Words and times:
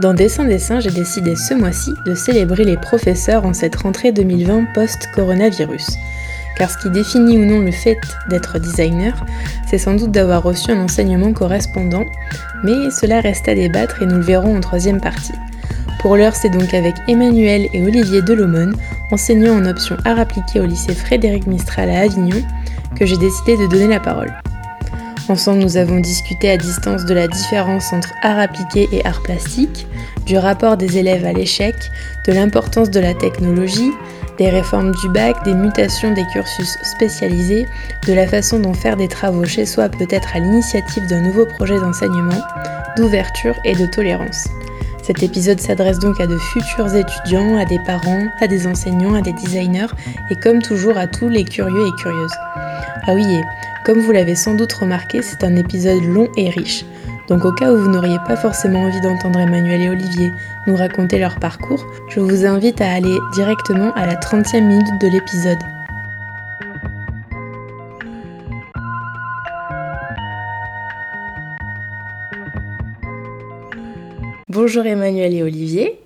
Dans 0.00 0.12
Dessin 0.12 0.44
Dessin, 0.44 0.80
j'ai 0.80 0.90
décidé 0.90 1.36
ce 1.36 1.54
mois-ci 1.54 1.94
de 2.04 2.14
célébrer 2.14 2.64
les 2.64 2.76
professeurs 2.76 3.44
en 3.44 3.52
cette 3.52 3.76
rentrée 3.76 4.10
2020 4.10 4.66
post-coronavirus. 4.74 5.86
Car 6.56 6.68
ce 6.68 6.78
qui 6.78 6.90
définit 6.90 7.38
ou 7.38 7.44
non 7.44 7.60
le 7.60 7.70
fait 7.70 7.98
d'être 8.28 8.58
designer, 8.58 9.24
c'est 9.68 9.78
sans 9.78 9.94
doute 9.94 10.10
d'avoir 10.10 10.42
reçu 10.42 10.72
un 10.72 10.80
enseignement 10.80 11.32
correspondant, 11.32 12.04
mais 12.64 12.90
cela 12.90 13.20
reste 13.20 13.48
à 13.48 13.54
débattre 13.54 14.02
et 14.02 14.06
nous 14.06 14.16
le 14.16 14.22
verrons 14.22 14.56
en 14.56 14.60
troisième 14.60 15.00
partie. 15.00 15.32
Pour 16.00 16.16
l'heure, 16.16 16.34
c'est 16.34 16.50
donc 16.50 16.74
avec 16.74 16.94
Emmanuel 17.06 17.68
et 17.72 17.82
Olivier 17.82 18.20
Delomone, 18.20 18.76
enseignants 19.12 19.56
en 19.56 19.64
option 19.64 19.96
art 20.04 20.18
appliqué 20.18 20.60
au 20.60 20.66
lycée 20.66 20.94
Frédéric 20.94 21.46
Mistral 21.46 21.88
à 21.90 22.00
Avignon, 22.00 22.42
que 22.96 23.06
j'ai 23.06 23.16
décidé 23.16 23.56
de 23.56 23.68
donner 23.68 23.88
la 23.88 24.00
parole. 24.00 24.34
Ensemble, 25.26 25.60
nous 25.60 25.78
avons 25.78 26.00
discuté 26.00 26.50
à 26.50 26.58
distance 26.58 27.06
de 27.06 27.14
la 27.14 27.28
différence 27.28 27.94
entre 27.94 28.12
art 28.20 28.38
appliqué 28.38 28.88
et 28.92 29.06
art 29.06 29.22
plastique, 29.22 29.86
du 30.26 30.36
rapport 30.36 30.76
des 30.76 30.98
élèves 30.98 31.24
à 31.24 31.32
l'échec, 31.32 31.74
de 32.26 32.32
l'importance 32.32 32.90
de 32.90 33.00
la 33.00 33.14
technologie, 33.14 33.90
des 34.36 34.50
réformes 34.50 34.92
du 34.92 35.08
bac, 35.08 35.42
des 35.44 35.54
mutations 35.54 36.12
des 36.12 36.24
cursus 36.32 36.76
spécialisés, 36.82 37.66
de 38.06 38.12
la 38.12 38.26
façon 38.26 38.58
dont 38.58 38.74
faire 38.74 38.98
des 38.98 39.08
travaux 39.08 39.46
chez 39.46 39.64
soi 39.64 39.88
peut 39.88 40.06
être 40.10 40.36
à 40.36 40.40
l'initiative 40.40 41.06
d'un 41.06 41.22
nouveau 41.22 41.46
projet 41.46 41.80
d'enseignement, 41.80 42.42
d'ouverture 42.98 43.54
et 43.64 43.74
de 43.74 43.86
tolérance. 43.86 44.46
Cet 45.02 45.22
épisode 45.22 45.60
s'adresse 45.60 46.00
donc 46.00 46.20
à 46.20 46.26
de 46.26 46.36
futurs 46.36 46.94
étudiants, 46.94 47.56
à 47.56 47.64
des 47.64 47.78
parents, 47.86 48.26
à 48.42 48.46
des 48.46 48.66
enseignants, 48.66 49.14
à 49.14 49.22
des 49.22 49.32
designers 49.32 49.92
et 50.30 50.36
comme 50.36 50.60
toujours 50.60 50.98
à 50.98 51.06
tous 51.06 51.30
les 51.30 51.44
curieux 51.44 51.86
et 51.86 52.02
curieuses. 52.02 52.34
Ah 53.06 53.12
oui, 53.12 53.24
et 53.24 53.42
comme 53.84 54.00
vous 54.00 54.12
l'avez 54.12 54.34
sans 54.34 54.54
doute 54.54 54.72
remarqué, 54.72 55.20
c'est 55.20 55.44
un 55.44 55.56
épisode 55.56 56.02
long 56.02 56.28
et 56.38 56.48
riche. 56.48 56.86
Donc 57.28 57.44
au 57.44 57.52
cas 57.52 57.70
où 57.70 57.76
vous 57.76 57.90
n'auriez 57.90 58.18
pas 58.26 58.36
forcément 58.36 58.80
envie 58.80 59.00
d'entendre 59.02 59.38
Emmanuel 59.38 59.82
et 59.82 59.88
Olivier 59.90 60.32
nous 60.66 60.74
raconter 60.74 61.18
leur 61.18 61.38
parcours, 61.38 61.86
je 62.08 62.20
vous 62.20 62.46
invite 62.46 62.80
à 62.80 62.90
aller 62.90 63.18
directement 63.34 63.92
à 63.92 64.06
la 64.06 64.14
30e 64.14 64.62
minute 64.62 65.00
de 65.02 65.08
l'épisode. 65.08 65.58
Bonjour 74.48 74.86
Emmanuel 74.86 75.34
et 75.34 75.42
Olivier. 75.42 75.98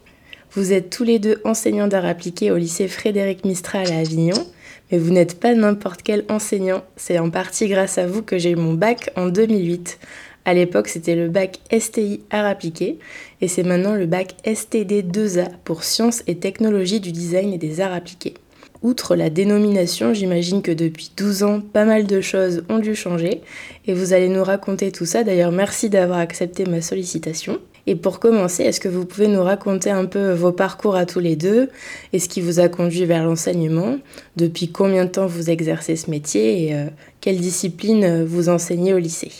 Vous 0.53 0.73
êtes 0.73 0.91
tous 0.91 1.05
les 1.05 1.19
deux 1.19 1.41
enseignants 1.45 1.87
d'art 1.87 2.07
appliqué 2.07 2.51
au 2.51 2.57
lycée 2.57 2.89
Frédéric 2.89 3.45
Mistral 3.45 3.93
à 3.93 3.99
Avignon, 3.99 4.47
mais 4.91 4.99
vous 4.99 5.11
n'êtes 5.11 5.39
pas 5.39 5.55
n'importe 5.55 6.03
quel 6.03 6.25
enseignant. 6.29 6.83
C'est 6.97 7.19
en 7.19 7.31
partie 7.31 7.69
grâce 7.69 7.99
à 7.99 8.07
vous 8.07 8.23
que 8.23 8.39
j'ai 8.39 8.51
eu 8.51 8.57
mon 8.57 8.75
bac 8.75 9.11
en 9.17 9.29
2008. 9.29 9.99
À 10.45 10.55
l'époque, 10.55 10.89
c'était 10.89 11.15
le 11.15 11.29
bac 11.29 11.59
STI 11.77 12.23
art 12.31 12.47
appliqué 12.47 12.99
et 13.41 13.49
c'est 13.49 13.65
maintenant 13.65 13.95
le 13.95 14.07
bac 14.07 14.35
STD 14.47 15.03
2A 15.03 15.51
pour 15.65 15.85
sciences 15.85 16.23
et 16.27 16.39
technologies 16.39 17.01
du 17.01 17.13
design 17.13 17.53
et 17.53 17.59
des 17.59 17.81
arts 17.81 17.93
appliqués. 17.93 18.35
Outre 18.81 19.17
la 19.17 19.29
dénomination, 19.29 20.15
j'imagine 20.15 20.63
que 20.63 20.71
depuis 20.71 21.11
12 21.17 21.43
ans, 21.43 21.61
pas 21.61 21.85
mal 21.85 22.07
de 22.07 22.21
choses 22.21 22.63
ont 22.69 22.79
dû 22.79 22.95
changer 22.95 23.41
et 23.87 23.93
vous 23.93 24.13
allez 24.13 24.29
nous 24.29 24.45
raconter 24.45 24.93
tout 24.93 25.05
ça. 25.05 25.25
D'ailleurs, 25.25 25.51
merci 25.51 25.91
d'avoir 25.91 26.21
accepté 26.21 26.65
ma 26.65 26.81
sollicitation. 26.81 27.59
Et 27.89 27.97
pour 27.97 28.21
commencer, 28.21 28.65
est-ce 28.65 28.81
que 28.81 28.89
vous 28.89 29.07
pouvez 29.07 29.29
nous 29.29 29.43
raconter 29.43 29.91
un 29.91 30.05
peu 30.05 30.33
vos 30.33 30.53
parcours 30.53 30.95
à 30.95 31.07
tous 31.07 31.21
les 31.21 31.37
deux 31.37 31.71
et 32.13 32.19
ce 32.19 32.29
qui 32.29 32.43
vous 32.43 32.61
a 32.61 32.69
conduit 32.69 33.07
vers 33.07 33.25
l'enseignement? 33.25 33.97
Depuis 34.37 34.71
combien 34.71 35.07
de 35.07 35.11
temps 35.11 35.27
vous 35.27 35.49
exercez 35.49 35.97
ce 35.97 36.11
métier 36.11 36.67
et 36.67 36.75
euh, 36.75 36.89
quelle 37.23 37.39
discipline 37.39 38.25
vous 38.25 38.51
enseignez 38.51 38.93
au 38.93 38.99
lycée? 38.99 39.33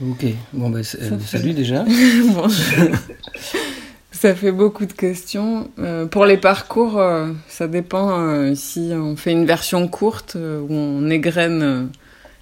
Ok, 0.00 0.24
bon 0.52 0.70
bah, 0.70 0.78
euh, 0.78 1.18
salut 1.18 1.52
déjà. 1.52 1.84
Ça 4.12 4.36
fait 4.36 4.52
beaucoup 4.52 4.86
de 4.86 4.92
questions. 4.92 5.68
Euh, 5.80 6.06
pour 6.06 6.26
les 6.26 6.36
parcours, 6.36 6.98
euh, 6.98 7.32
ça 7.48 7.66
dépend 7.66 8.20
euh, 8.20 8.54
si 8.54 8.92
on 8.94 9.16
fait 9.16 9.32
une 9.32 9.46
version 9.46 9.88
courte 9.88 10.36
où 10.36 10.72
on 10.72 11.10
égrène 11.10 11.90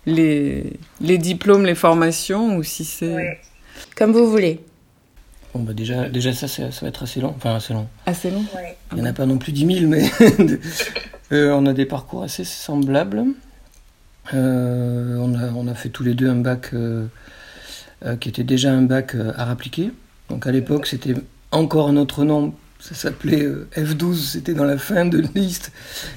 les, 0.05 0.75
les 1.01 1.19
diplômes, 1.19 1.65
les 1.65 1.75
formations, 1.75 2.59
ou 2.59 2.63
si 2.63 2.85
c'est... 2.85 3.41
Comme 3.97 4.13
vous 4.13 4.31
voulez. 4.31 4.61
Bon 5.55 5.63
bah 5.63 5.73
déjà, 5.73 6.09
déjà 6.09 6.33
ça, 6.33 6.49
ça 6.49 6.69
va 6.83 6.89
être 6.89 7.05
assez 7.05 7.21
long. 7.21 7.35
Enfin 7.37 7.55
assez 7.55 7.73
long. 7.73 7.87
Assez 8.07 8.31
long 8.31 8.45
Il 8.93 8.97
n'y 8.97 9.03
en 9.03 9.07
a 9.07 9.13
pas 9.13 9.27
non 9.27 9.39
plus 9.39 9.53
10 9.53 9.81
000, 9.81 9.89
mais 9.89 10.11
on 11.53 11.67
a 11.67 11.73
des 11.73 11.87
parcours 11.87 12.25
assez 12.25 12.45
semblables. 12.45 13.25
on, 14.33 14.37
a, 15.35 15.53
on 15.55 15.69
a 15.69 15.75
fait 15.75 15.91
tous 15.91 16.03
les 16.03 16.15
deux 16.15 16.29
un 16.29 16.37
bac 16.37 16.75
qui 18.21 18.29
était 18.29 18.45
déjà 18.45 18.73
un 18.73 18.83
bac 18.83 19.15
art 19.37 19.51
appliqué. 19.51 19.91
Donc 20.29 20.47
à 20.47 20.53
l'époque, 20.53 20.87
c'était 20.87 21.15
encore 21.51 21.89
un 21.89 21.97
autre 21.97 22.25
nom. 22.25 22.55
Ça 22.81 22.95
s'appelait 22.95 23.43
euh, 23.43 23.67
F12, 23.77 24.17
c'était 24.17 24.53
dans 24.53 24.65
la 24.65 24.77
fin 24.77 25.07
de 25.07 25.25
liste 25.35 25.73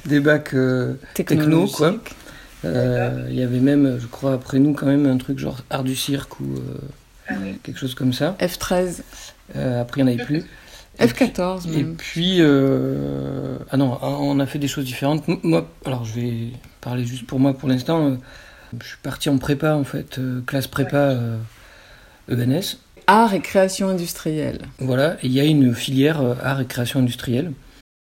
des 0.05 0.19
bacs 0.19 0.53
euh, 0.53 0.95
techno, 1.13 1.67
quoi. 1.67 1.95
Euh, 2.65 3.27
il 3.29 3.35
y 3.35 3.43
avait 3.43 3.59
même, 3.59 3.97
je 3.99 4.07
crois, 4.07 4.33
après 4.33 4.59
nous, 4.59 4.73
quand 4.73 4.87
même, 4.87 5.05
un 5.05 5.17
truc 5.17 5.39
genre 5.39 5.61
art 5.69 5.83
du 5.83 5.95
cirque 5.95 6.39
ou 6.39 6.55
quelque 7.67 7.79
chose 7.79 7.93
comme 7.93 8.13
ça. 8.13 8.35
F13. 8.39 9.01
après, 9.55 10.01
il 10.01 10.05
n'y 10.05 10.11
en 10.11 10.15
avait 10.15 10.25
plus. 10.25 10.43
F14 10.99 11.69
même. 11.69 11.91
Et 11.91 11.93
puis, 11.95 12.41
ah 12.41 13.77
non, 13.77 13.99
on 14.01 14.39
a 14.39 14.45
fait 14.47 14.59
des 14.59 14.67
choses 14.67 14.85
différentes. 14.85 15.23
Moi, 15.43 15.69
alors 15.85 16.05
je 16.05 16.13
vais 16.13 16.37
parler 16.81 17.05
juste 17.05 17.27
pour 17.27 17.39
moi 17.39 17.53
pour 17.53 17.69
l'instant. 17.69 18.17
je 18.81 18.87
suis 18.87 18.97
parti 19.03 19.29
en 19.29 19.37
prépa, 19.37 19.75
en 19.75 19.83
fait, 19.83 20.19
classe 20.47 20.67
prépa 20.67 21.15
ENS. 22.31 22.77
Art 23.07 23.33
et 23.33 23.39
création 23.39 23.87
industrielle. 23.87 24.59
Voilà, 24.79 25.15
il 25.23 25.31
y 25.31 25.39
a 25.39 25.45
une 25.45 25.73
filière 25.73 26.21
euh, 26.21 26.35
art 26.43 26.59
et 26.59 26.65
création 26.65 26.99
industrielle 26.99 27.53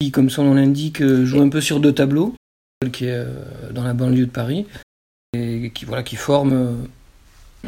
qui, 0.02 0.12
comme 0.12 0.30
son 0.30 0.44
nom 0.44 0.54
l'indique, 0.54 1.02
euh, 1.02 1.26
joue 1.26 1.42
un 1.42 1.48
peu 1.48 1.62
sur 1.62 1.80
deux 1.80 1.94
tableaux, 1.94 2.36
qui 2.92 3.06
est 3.06 3.12
euh, 3.12 3.72
dans 3.72 3.84
la 3.84 3.94
banlieue 3.94 4.26
de 4.26 4.32
Paris, 4.32 4.66
et 5.34 5.72
qui, 5.74 5.86
voilà, 5.86 6.04
qui 6.04 6.18
forme 6.18 6.90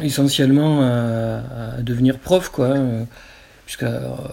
essentiellement 0.02 0.82
à, 0.82 1.80
devenir 1.82 2.18
prof, 2.18 2.48
quoi. 2.48 2.76
Hein, 2.76 3.06
puisque 3.66 3.86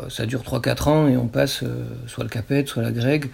ça 0.09 0.25
dure 0.25 0.41
3-4 0.41 0.89
ans 0.89 1.07
et 1.07 1.15
on 1.15 1.27
passe 1.27 1.63
soit 2.05 2.25
le 2.25 2.29
CAPET, 2.29 2.65
soit 2.65 2.83
la 2.83 2.91
GREG. 2.91 3.29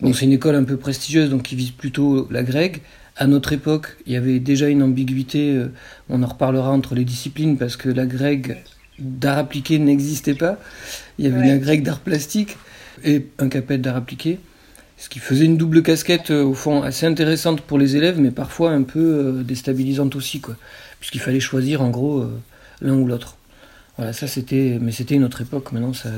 bon, 0.00 0.14
c'est 0.14 0.24
une 0.24 0.32
école 0.32 0.54
un 0.54 0.64
peu 0.64 0.78
prestigieuse, 0.78 1.28
donc 1.28 1.42
qui 1.42 1.56
vise 1.56 1.72
plutôt 1.72 2.26
la 2.30 2.42
GREG. 2.42 2.80
À 3.16 3.26
notre 3.26 3.52
époque, 3.52 3.98
il 4.06 4.14
y 4.14 4.16
avait 4.16 4.38
déjà 4.38 4.68
une 4.68 4.82
ambiguïté, 4.82 5.62
on 6.08 6.22
en 6.22 6.26
reparlera 6.26 6.70
entre 6.70 6.94
les 6.94 7.04
disciplines, 7.04 7.58
parce 7.58 7.76
que 7.76 7.90
la 7.90 8.06
GREG 8.06 8.62
d'art 8.98 9.38
appliqué 9.38 9.78
n'existait 9.78 10.34
pas. 10.34 10.58
Il 11.18 11.26
y 11.26 11.28
avait 11.28 11.48
une 11.48 11.58
grecque 11.58 11.82
d'art 11.82 12.00
plastique 12.00 12.56
et 13.04 13.26
un 13.38 13.48
capet 13.48 13.78
d'art 13.78 13.96
appliqué. 13.96 14.38
Ce 14.96 15.08
qui 15.08 15.18
faisait 15.18 15.46
une 15.46 15.56
double 15.56 15.82
casquette, 15.82 16.30
euh, 16.30 16.44
au 16.44 16.54
fond, 16.54 16.82
assez 16.82 17.06
intéressante 17.06 17.60
pour 17.62 17.76
les 17.76 17.96
élèves, 17.96 18.20
mais 18.20 18.30
parfois 18.30 18.70
un 18.70 18.82
peu 18.82 19.00
euh, 19.00 19.42
déstabilisante 19.42 20.14
aussi, 20.14 20.40
quoi. 20.40 20.56
Puisqu'il 21.02 21.20
fallait 21.20 21.40
choisir, 21.40 21.82
en 21.82 21.90
gros, 21.90 22.20
euh, 22.20 22.40
l'un 22.80 22.94
ou 22.94 23.08
l'autre. 23.08 23.36
Voilà, 23.96 24.12
ça 24.12 24.28
c'était, 24.28 24.78
mais 24.80 24.92
c'était 24.92 25.16
une 25.16 25.24
autre 25.24 25.40
époque. 25.40 25.72
Maintenant, 25.72 25.92
ça. 25.92 26.10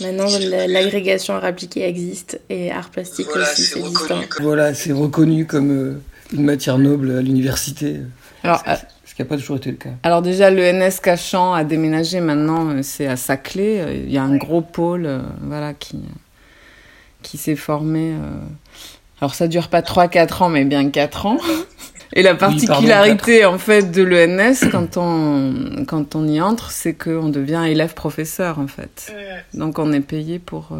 Maintenant, 0.00 0.28
l'agrégation 0.68 1.34
art 1.34 1.44
appliqué 1.44 1.84
existe 1.84 2.40
et 2.48 2.70
art 2.70 2.90
plastique 2.90 3.26
aussi, 3.34 3.62
c'est 3.62 3.82
distinct. 3.82 4.28
Voilà, 4.40 4.74
c'est 4.74 4.92
reconnu 4.92 5.44
comme 5.44 6.00
une 6.32 6.44
matière 6.44 6.78
noble 6.78 7.18
à 7.18 7.20
l'université. 7.20 7.96
Alors, 8.44 8.62
ce 9.12 9.14
qui 9.14 9.20
n'a 9.20 9.28
pas 9.28 9.36
toujours 9.36 9.56
été 9.56 9.70
le 9.70 9.76
cas. 9.76 9.90
Alors 10.04 10.22
déjà, 10.22 10.50
l'ENS 10.50 11.00
Cachan 11.02 11.52
a 11.52 11.64
déménagé 11.64 12.20
maintenant, 12.20 12.70
euh, 12.70 12.80
c'est 12.82 13.06
à 13.06 13.16
Saclay. 13.16 13.80
Euh, 13.80 13.94
il 14.06 14.10
y 14.10 14.16
a 14.16 14.22
un 14.22 14.36
gros 14.36 14.62
pôle 14.62 15.04
euh, 15.04 15.18
voilà, 15.42 15.74
qui, 15.74 15.98
qui 17.20 17.36
s'est 17.36 17.56
formé. 17.56 18.14
Alors 19.20 19.34
ça 19.34 19.48
dure 19.48 19.68
pas 19.68 19.82
3-4 19.82 20.44
ans, 20.44 20.48
mais 20.48 20.64
bien 20.64 20.88
4 20.88 21.26
ans. 21.26 21.36
Et 22.14 22.22
la 22.22 22.34
particularité 22.34 23.44
en 23.44 23.58
fait 23.58 23.90
de 23.90 24.02
l'ENS 24.02 24.68
quand 24.70 24.96
on 24.96 25.84
quand 25.86 26.14
on 26.14 26.26
y 26.28 26.40
entre, 26.40 26.70
c'est 26.70 26.94
qu'on 26.94 27.28
devient 27.28 27.64
élève 27.68 27.94
professeur 27.94 28.58
en 28.58 28.66
fait. 28.66 29.12
Donc 29.54 29.78
on 29.78 29.92
est 29.92 30.00
payé 30.00 30.38
pour 30.38 30.70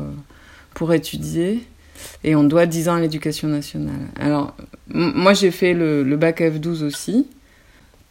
pour 0.74 0.92
étudier 0.92 1.66
et 2.24 2.34
on 2.34 2.44
doit 2.44 2.66
10 2.66 2.88
ans 2.88 2.94
à 2.94 3.00
l'éducation 3.00 3.48
nationale. 3.48 3.94
Alors 4.20 4.54
moi 4.88 5.32
j'ai 5.34 5.50
fait 5.50 5.72
le, 5.74 6.02
le 6.02 6.16
bac 6.16 6.40
F12 6.40 6.84
aussi 6.84 7.28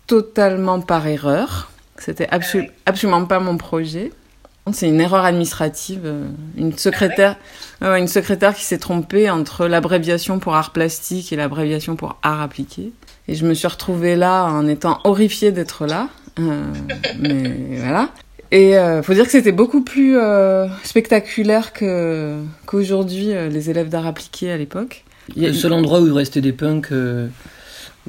totalement 0.08 0.82
par 0.82 1.08
erreur. 1.08 1.70
C'était 1.98 2.28
absolument 2.86 3.26
pas 3.26 3.40
mon 3.40 3.58
projet. 3.58 4.12
C'est 4.74 4.88
une 4.88 5.02
erreur 5.02 5.26
administrative. 5.26 6.02
euh, 6.06 6.28
Une 6.56 6.78
secrétaire, 6.78 7.36
ouais, 7.82 8.00
une 8.00 8.08
secrétaire 8.08 8.54
qui 8.54 8.64
s'est 8.64 8.78
trompée 8.78 9.30
entre 9.30 9.68
l'abréviation 9.68 10.40
pour 10.40 10.54
art 10.56 10.72
plastique 10.72 11.34
et 11.34 11.36
l'abréviation 11.36 11.96
pour 11.96 12.18
art 12.22 12.42
appliqué. 12.42 12.92
Et 13.28 13.36
je 13.36 13.46
me 13.46 13.54
suis 13.54 13.68
retrouvée 13.68 14.16
là 14.16 14.46
en 14.46 14.68
étant 14.68 15.00
horrifiée 15.04 15.52
d'être 15.52 15.86
là. 15.86 16.10
Euh, 16.40 16.64
mais 17.20 17.78
voilà. 17.78 18.10
Et 18.52 18.78
euh, 18.78 19.02
faut 19.04 19.14
dire 19.14 19.26
que 19.26 19.32
c'était 19.32 19.52
beaucoup 19.54 19.82
plus 19.82 20.18
euh, 20.18 20.68
spectaculaire 20.84 21.72
que 21.72 22.38
qu'aujourd'hui 22.66 23.32
euh, 23.34 23.48
les 23.48 23.70
élèves 23.70 23.90
d'art 23.90 24.06
appliqué 24.08 24.52
à 24.52 24.58
l'époque. 24.58 25.04
Il 25.36 25.44
y 25.44 25.46
a- 25.46 25.50
Le 25.50 25.54
seul 25.56 25.72
endroit 25.74 26.02
où 26.02 26.08
il 26.08 26.14
restait 26.14 26.42
des 26.42 26.52
punks 26.52 26.92
euh, 26.92 27.28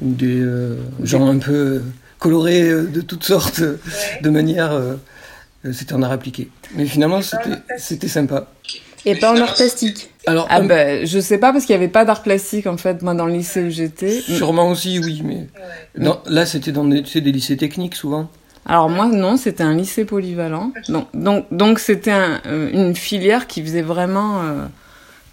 ou 0.01 0.13
des 0.13 0.41
euh, 0.41 0.75
gens 1.03 1.27
un 1.27 1.37
peu 1.37 1.81
colorés 2.19 2.67
euh, 2.69 2.83
de 2.83 3.01
toutes 3.01 3.23
sortes, 3.23 3.61
de 4.21 4.29
manière, 4.29 4.77
c'était 5.71 5.93
en 5.93 6.01
art 6.01 6.11
appliqué. 6.11 6.49
Mais 6.75 6.85
finalement, 6.85 7.21
c'était 7.21 7.59
c'était 7.77 8.07
sympa. 8.09 8.47
Et 9.05 9.15
pas 9.15 9.31
en 9.31 9.37
art 9.37 9.53
plastique. 9.53 10.09
Alors, 10.25 10.47
Ah 10.49 10.61
ben, 10.61 11.05
je 11.05 11.19
sais 11.19 11.37
pas 11.37 11.51
parce 11.51 11.65
qu'il 11.65 11.73
y 11.73 11.77
avait 11.77 11.87
pas 11.89 12.05
d'art 12.05 12.23
plastique 12.23 12.65
en 12.67 12.77
fait 12.77 13.01
moi 13.01 13.13
dans 13.13 13.25
le 13.25 13.33
lycée 13.33 13.63
où 13.63 13.69
j'étais. 13.69 14.21
sûrement 14.21 14.69
aussi, 14.69 14.99
oui, 14.99 15.21
mais 15.23 15.47
non, 15.97 16.19
là, 16.27 16.45
c'était 16.45 16.71
dans 16.71 16.85
des, 16.85 17.01
des 17.01 17.31
lycées 17.31 17.57
techniques 17.57 17.95
souvent. 17.95 18.29
Alors 18.65 18.89
moi 18.89 19.07
non, 19.07 19.35
c'était 19.35 19.63
un 19.63 19.75
lycée 19.75 20.05
polyvalent. 20.05 20.71
Donc 20.87 21.07
donc 21.13 21.45
donc 21.51 21.79
c'était 21.79 22.11
un, 22.11 22.39
euh, 22.45 22.69
une 22.71 22.95
filière 22.95 23.45
qui 23.47 23.61
faisait 23.61 23.81
vraiment 23.81 24.41
euh, 24.43 24.65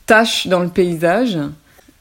tâche 0.07 0.49
dans 0.49 0.59
le 0.61 0.69
paysage. 0.69 1.39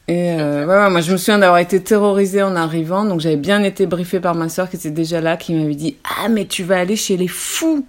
Et 0.07 0.31
euh, 0.31 0.65
ouais, 0.65 0.75
ouais, 0.75 0.89
moi 0.89 1.01
je 1.01 1.11
me 1.11 1.17
souviens 1.17 1.37
d'avoir 1.37 1.59
été 1.59 1.79
terrorisée 1.83 2.41
en 2.41 2.55
arrivant, 2.55 3.05
donc 3.05 3.19
j'avais 3.19 3.35
bien 3.35 3.61
été 3.61 3.85
briefée 3.85 4.19
par 4.19 4.33
ma 4.33 4.49
sœur 4.49 4.67
qui 4.67 4.77
était 4.77 4.89
déjà 4.89 5.21
là, 5.21 5.37
qui 5.37 5.53
m'avait 5.53 5.75
dit 5.75 5.97
ah 6.03 6.29
mais 6.29 6.45
tu 6.45 6.63
vas 6.63 6.79
aller 6.79 6.95
chez 6.95 7.15
les 7.15 7.27
fous. 7.27 7.85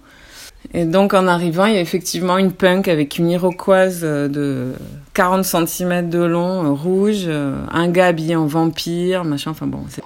Et 0.73 0.85
donc 0.85 1.13
en 1.13 1.27
arrivant, 1.27 1.65
il 1.65 1.73
y 1.73 1.77
a 1.77 1.81
effectivement 1.81 2.37
une 2.37 2.51
punk 2.51 2.87
avec 2.87 3.17
une 3.17 3.29
iroquoise 3.29 4.01
euh, 4.03 4.27
de 4.27 4.73
40 5.13 5.43
cm 5.43 6.09
de 6.09 6.19
long, 6.19 6.65
euh, 6.65 6.69
rouge, 6.69 7.23
euh, 7.27 7.55
un 7.71 7.89
gars 7.89 8.07
habillé 8.07 8.35
en 8.35 8.45
vampire, 8.45 9.25
machin. 9.25 9.51
Enfin 9.51 9.67
bon, 9.67 9.83
c'est 9.89 10.01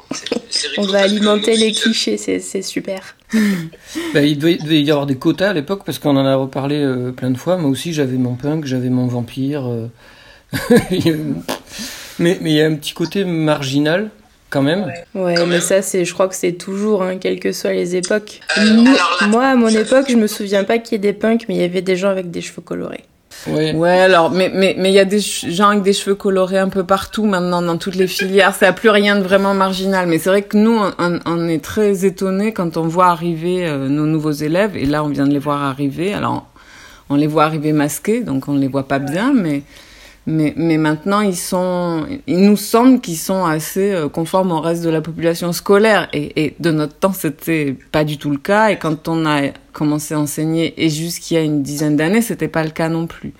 On 0.77 0.87
va 0.87 1.01
alimenter 1.01 1.55
les 1.55 1.71
clichés, 1.71 2.17
c'est 2.17 2.39
c'est 2.39 2.61
super. 2.61 3.15
Bah, 4.13 4.21
il 4.21 4.37
devait, 4.37 4.55
devait 4.55 4.81
y 4.81 4.91
avoir 4.91 5.05
des 5.05 5.17
quotas 5.17 5.49
à 5.49 5.53
l'époque 5.53 5.83
parce 5.85 5.99
qu'on 5.99 6.15
en 6.15 6.25
a 6.25 6.35
reparlé 6.35 6.77
euh, 6.77 7.11
plein 7.11 7.31
de 7.31 7.37
fois. 7.37 7.57
Moi 7.57 7.69
aussi, 7.69 7.93
j'avais 7.93 8.17
mon 8.17 8.35
punk, 8.35 8.65
j'avais 8.65 8.89
mon 8.89 9.07
vampire. 9.07 9.67
euh. 9.67 9.87
mais 12.19 12.37
mais 12.41 12.51
il 12.51 12.55
y 12.55 12.61
a 12.61 12.65
un 12.67 12.75
petit 12.75 12.93
côté 12.93 13.25
marginal 13.25 14.09
quand 14.49 14.61
même. 14.61 14.91
Ouais, 15.13 15.35
mais 15.45 15.59
ça, 15.59 15.81
c'est, 15.81 16.05
je 16.05 16.13
crois 16.13 16.27
que 16.27 16.35
c'est 16.35 16.53
toujours, 16.53 17.03
hein, 17.03 17.17
quelles 17.17 17.39
que 17.39 17.51
soient 17.51 17.73
les 17.73 17.95
époques. 17.95 18.39
Nous- 18.63 18.85
moi, 19.29 19.45
à 19.47 19.55
mon 19.55 19.67
époque, 19.69 20.05
je 20.09 20.15
me 20.15 20.27
souviens 20.27 20.63
pas 20.63 20.77
qu'il 20.77 20.93
y 20.93 20.95
ait 20.95 20.99
des 20.99 21.13
punks, 21.13 21.45
mais 21.49 21.55
il 21.55 21.61
y 21.61 21.63
avait 21.65 21.81
des 21.81 21.95
gens 21.95 22.09
avec 22.09 22.31
des 22.31 22.41
cheveux 22.41 22.61
colorés. 22.61 23.03
Ouais. 23.47 23.73
Ouais, 23.73 23.99
alors, 23.99 24.31
mais 24.31 24.49
mais 24.53 24.75
mais 24.77 24.89
il 24.91 24.95
y 24.95 24.99
a 24.99 25.05
des 25.05 25.19
gens 25.19 25.69
avec 25.69 25.83
des 25.83 25.91
cheveux 25.93 26.15
colorés 26.15 26.57
un 26.57 26.69
peu 26.69 26.83
partout 26.85 27.25
maintenant 27.25 27.61
dans 27.61 27.77
toutes 27.77 27.95
les 27.95 28.07
filières. 28.07 28.55
Ça 28.55 28.69
a 28.69 28.71
plus 28.71 28.89
rien 28.89 29.17
de 29.17 29.23
vraiment 29.23 29.53
marginal. 29.53 30.07
Mais 30.07 30.17
c'est 30.19 30.29
vrai 30.29 30.41
que 30.41 30.57
nous, 30.57 30.79
on 31.25 31.47
est 31.49 31.61
très 31.63 32.05
étonnés 32.05 32.53
quand 32.53 32.77
on 32.77 32.87
voit 32.87 33.07
arriver 33.07 33.67
euh, 33.67 33.89
nos 33.89 34.05
nouveaux 34.05 34.31
élèves. 34.31 34.77
Et 34.77 34.85
là, 34.85 35.03
on 35.03 35.09
vient 35.09 35.27
de 35.27 35.33
les 35.33 35.39
voir 35.39 35.61
arriver. 35.63 36.13
Alors, 36.13 36.47
on 37.09 37.15
les 37.15 37.27
voit 37.27 37.43
arriver 37.43 37.73
masqués, 37.73 38.21
donc 38.21 38.47
on 38.47 38.55
les 38.55 38.67
voit 38.69 38.87
pas 38.87 38.99
bien, 38.99 39.33
mais 39.33 39.61
mais 40.27 40.53
mais 40.57 40.77
maintenant 40.77 41.21
ils 41.21 41.35
sont, 41.37 42.05
il 42.27 42.39
nous 42.39 42.57
semble 42.57 42.99
qu'ils 43.01 43.17
sont 43.17 43.45
assez 43.45 43.91
euh, 43.91 44.09
conformes 44.09 44.51
au 44.51 44.59
reste 44.59 44.83
de 44.83 44.89
la 44.89 45.01
population 45.01 45.53
scolaire. 45.53 46.07
Et, 46.13 46.45
et 46.45 46.55
de 46.59 46.71
notre 46.71 46.95
temps, 46.95 47.13
c'était 47.13 47.75
pas 47.91 48.03
du 48.03 48.17
tout 48.17 48.31
le 48.31 48.37
cas. 48.37 48.69
Et 48.69 48.77
quand 48.77 49.07
on 49.07 49.25
a 49.25 49.49
commencé 49.73 50.13
à 50.13 50.19
enseigner, 50.19 50.73
et 50.83 50.89
jusqu'il 50.89 51.35
y 51.35 51.37
a 51.37 51.43
une 51.43 51.61
dizaine 51.61 51.95
d'années, 51.95 52.21
c'était 52.21 52.47
pas 52.47 52.63
le 52.63 52.71
cas 52.71 52.89
non 52.89 53.07
plus. 53.07 53.33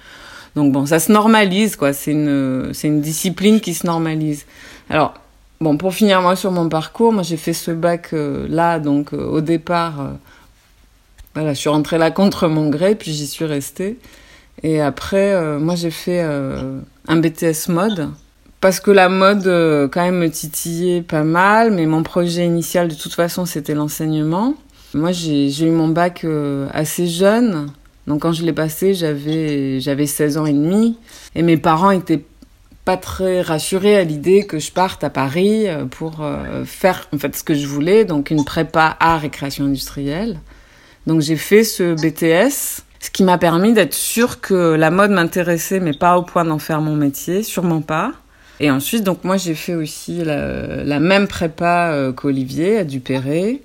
Donc 0.55 0.71
bon, 0.71 0.85
ça 0.85 0.99
se 0.99 1.11
normalise, 1.11 1.75
quoi. 1.75 1.91
C'est 1.93 2.11
une, 2.11 2.69
c'est 2.73 2.87
une 2.87 3.01
discipline 3.01 3.59
qui 3.59 3.73
se 3.73 3.85
normalise. 3.85 4.45
Alors, 4.89 5.13
bon, 5.59 5.77
pour 5.77 5.93
finir 5.93 6.21
moi 6.21 6.35
sur 6.35 6.51
mon 6.51 6.69
parcours, 6.69 7.11
moi 7.11 7.23
j'ai 7.23 7.37
fait 7.37 7.53
ce 7.53 7.71
bac 7.71 8.09
euh, 8.13 8.47
là, 8.49 8.79
donc 8.79 9.13
euh, 9.13 9.17
au 9.17 9.41
départ, 9.41 9.99
euh, 9.99 10.09
voilà, 11.33 11.53
je 11.53 11.59
suis 11.59 11.69
rentrée 11.69 11.97
là 11.97 12.11
contre 12.11 12.47
mon 12.47 12.69
gré, 12.69 12.95
puis 12.95 13.11
j'y 13.11 13.27
suis 13.27 13.45
restée. 13.45 13.97
Et 14.63 14.81
après, 14.81 15.33
euh, 15.33 15.59
moi 15.59 15.75
j'ai 15.75 15.91
fait 15.91 16.21
euh, 16.23 16.79
un 17.07 17.17
BTS 17.17 17.69
mode. 17.69 18.09
Parce 18.61 18.79
que 18.79 18.89
la 18.89 19.09
mode, 19.09 19.45
euh, 19.45 19.87
quand 19.87 20.01
même, 20.01 20.17
me 20.17 20.29
titillait 20.29 21.03
pas 21.03 21.23
mal, 21.23 21.71
mais 21.71 21.85
mon 21.85 22.01
projet 22.01 22.45
initial, 22.45 22.87
de 22.87 22.95
toute 22.95 23.13
façon, 23.13 23.45
c'était 23.45 23.75
l'enseignement. 23.75 24.55
Moi, 24.95 25.11
j'ai 25.11 25.67
eu 25.67 25.71
mon 25.71 25.89
bac 25.89 26.23
euh, 26.23 26.67
assez 26.71 27.05
jeune. 27.05 27.67
Donc, 28.07 28.21
quand 28.21 28.31
je 28.31 28.43
l'ai 28.43 28.53
passé, 28.53 28.93
j'avais 28.93 29.81
j'avais 29.81 30.07
16 30.07 30.37
ans 30.37 30.45
et 30.45 30.53
demi. 30.53 30.97
Et 31.35 31.41
mes 31.41 31.57
parents 31.57 31.91
étaient 31.91 32.23
pas 32.85 32.95
très 32.95 33.41
rassurés 33.41 33.97
à 33.97 34.03
l'idée 34.05 34.45
que 34.45 34.57
je 34.57 34.71
parte 34.71 35.03
à 35.03 35.09
Paris 35.09 35.67
euh, 35.67 35.83
pour 35.85 36.21
euh, 36.21 36.63
faire 36.63 37.09
en 37.13 37.17
fait 37.17 37.35
ce 37.35 37.43
que 37.43 37.55
je 37.55 37.67
voulais, 37.67 38.05
donc 38.05 38.29
une 38.29 38.45
prépa 38.45 38.95
art 39.01 39.25
et 39.25 39.29
création 39.29 39.65
industrielle. 39.65 40.39
Donc, 41.07 41.19
j'ai 41.19 41.35
fait 41.35 41.65
ce 41.65 41.93
BTS, 41.93 42.84
ce 43.05 43.11
qui 43.11 43.23
m'a 43.23 43.37
permis 43.37 43.71
d'être 43.73 43.93
sûre 43.93 44.41
que 44.41 44.73
la 44.73 44.89
mode 44.89 45.11
m'intéressait, 45.11 45.79
mais 45.79 45.93
pas 45.93 46.17
au 46.17 46.23
point 46.23 46.43
d'en 46.43 46.57
faire 46.59 46.81
mon 46.81 46.95
métier, 46.95 47.43
sûrement 47.43 47.81
pas. 47.81 48.13
Et 48.59 48.71
ensuite, 48.71 49.03
donc 49.03 49.23
moi, 49.23 49.37
j'ai 49.37 49.53
fait 49.53 49.75
aussi 49.75 50.23
la, 50.23 50.83
la 50.83 50.99
même 50.99 51.27
prépa 51.27 51.89
euh, 51.91 52.11
qu'Olivier 52.13 52.77
à 52.79 52.83
Dupéré. 52.83 53.61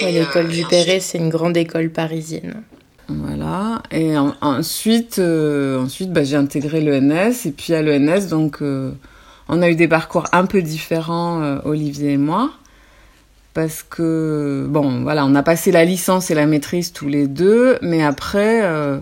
Ouais, 0.00 0.12
l'école 0.12 0.48
du 0.48 0.64
Perret, 0.66 1.00
c'est 1.00 1.18
une 1.18 1.30
grande 1.30 1.56
école 1.56 1.90
parisienne. 1.90 2.62
Voilà. 3.08 3.82
Et 3.90 4.16
en- 4.16 4.34
ensuite, 4.40 5.18
euh, 5.18 5.82
ensuite 5.82 6.12
bah, 6.12 6.22
j'ai 6.22 6.36
intégré 6.36 6.80
l'ENS. 6.80 7.46
Et 7.46 7.50
puis 7.50 7.74
à 7.74 7.82
l'ENS, 7.82 8.28
donc, 8.28 8.62
euh, 8.62 8.92
on 9.48 9.62
a 9.62 9.68
eu 9.68 9.74
des 9.74 9.88
parcours 9.88 10.26
un 10.32 10.46
peu 10.46 10.62
différents, 10.62 11.42
euh, 11.42 11.58
Olivier 11.64 12.12
et 12.12 12.16
moi. 12.18 12.50
Parce 13.52 13.82
que, 13.82 14.66
bon, 14.68 15.02
voilà, 15.02 15.24
on 15.26 15.34
a 15.34 15.42
passé 15.42 15.72
la 15.72 15.84
licence 15.84 16.30
et 16.30 16.34
la 16.34 16.46
maîtrise 16.46 16.92
tous 16.92 17.08
les 17.08 17.26
deux. 17.26 17.78
Mais 17.82 18.02
après, 18.02 18.62
euh, 18.62 18.98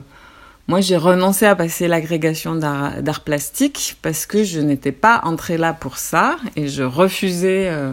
moi, 0.68 0.80
j'ai 0.80 0.96
renoncé 0.96 1.44
à 1.44 1.54
passer 1.54 1.86
l'agrégation 1.86 2.54
d'art 2.54 3.20
plastique 3.24 3.98
parce 4.00 4.24
que 4.26 4.44
je 4.44 4.60
n'étais 4.60 4.92
pas 4.92 5.20
entrée 5.24 5.58
là 5.58 5.74
pour 5.74 5.98
ça. 5.98 6.36
Et 6.56 6.68
je 6.68 6.82
refusais, 6.82 7.68
euh, 7.68 7.92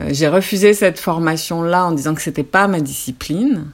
euh, 0.00 0.08
j'ai 0.10 0.28
refusé 0.28 0.72
cette 0.72 0.98
formation-là 0.98 1.86
en 1.86 1.92
disant 1.92 2.14
que 2.14 2.22
c'était 2.22 2.42
pas 2.42 2.66
ma 2.66 2.80
discipline 2.80 3.66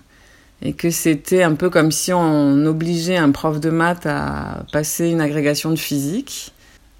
et 0.62 0.72
que 0.72 0.90
c'était 0.90 1.42
un 1.42 1.54
peu 1.54 1.70
comme 1.70 1.92
si 1.92 2.12
on 2.12 2.66
obligeait 2.66 3.16
un 3.16 3.30
prof 3.30 3.60
de 3.60 3.70
maths 3.70 4.06
à 4.06 4.64
passer 4.72 5.08
une 5.08 5.20
agrégation 5.20 5.70
de 5.70 5.78
physique. 5.78 6.52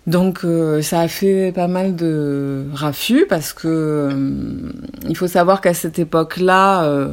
Donc 0.07 0.45
euh, 0.45 0.83
ça 0.83 1.01
a 1.01 1.09
fait 1.09 1.53
pas 1.53 1.67
mal 1.67 1.97
de 1.97 2.67
raffus 2.73 3.27
parce 3.29 3.53
que 3.53 3.67
euh, 3.67 4.71
il 5.09 5.17
faut 5.17 5.27
savoir 5.27 5.61
qu'à 5.61 5.75
cette 5.75 5.99
époque-là, 5.99 6.85
euh, 6.85 7.09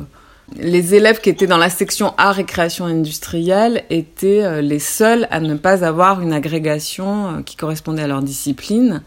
les 0.57 0.93
élèves 0.95 1.19
qui 1.19 1.29
étaient 1.29 1.47
dans 1.47 1.57
la 1.57 1.69
section 1.69 2.13
art 2.17 2.39
et 2.39 2.45
création 2.45 2.85
industrielle 2.85 3.83
étaient 3.89 4.43
euh, 4.43 4.61
les 4.61 4.79
seuls 4.79 5.27
à 5.31 5.39
ne 5.39 5.55
pas 5.55 5.83
avoir 5.83 6.21
une 6.21 6.33
agrégation 6.33 7.27
euh, 7.27 7.41
qui 7.41 7.55
correspondait 7.55 8.03
à 8.03 8.07
leur 8.07 8.21
discipline. 8.21 9.01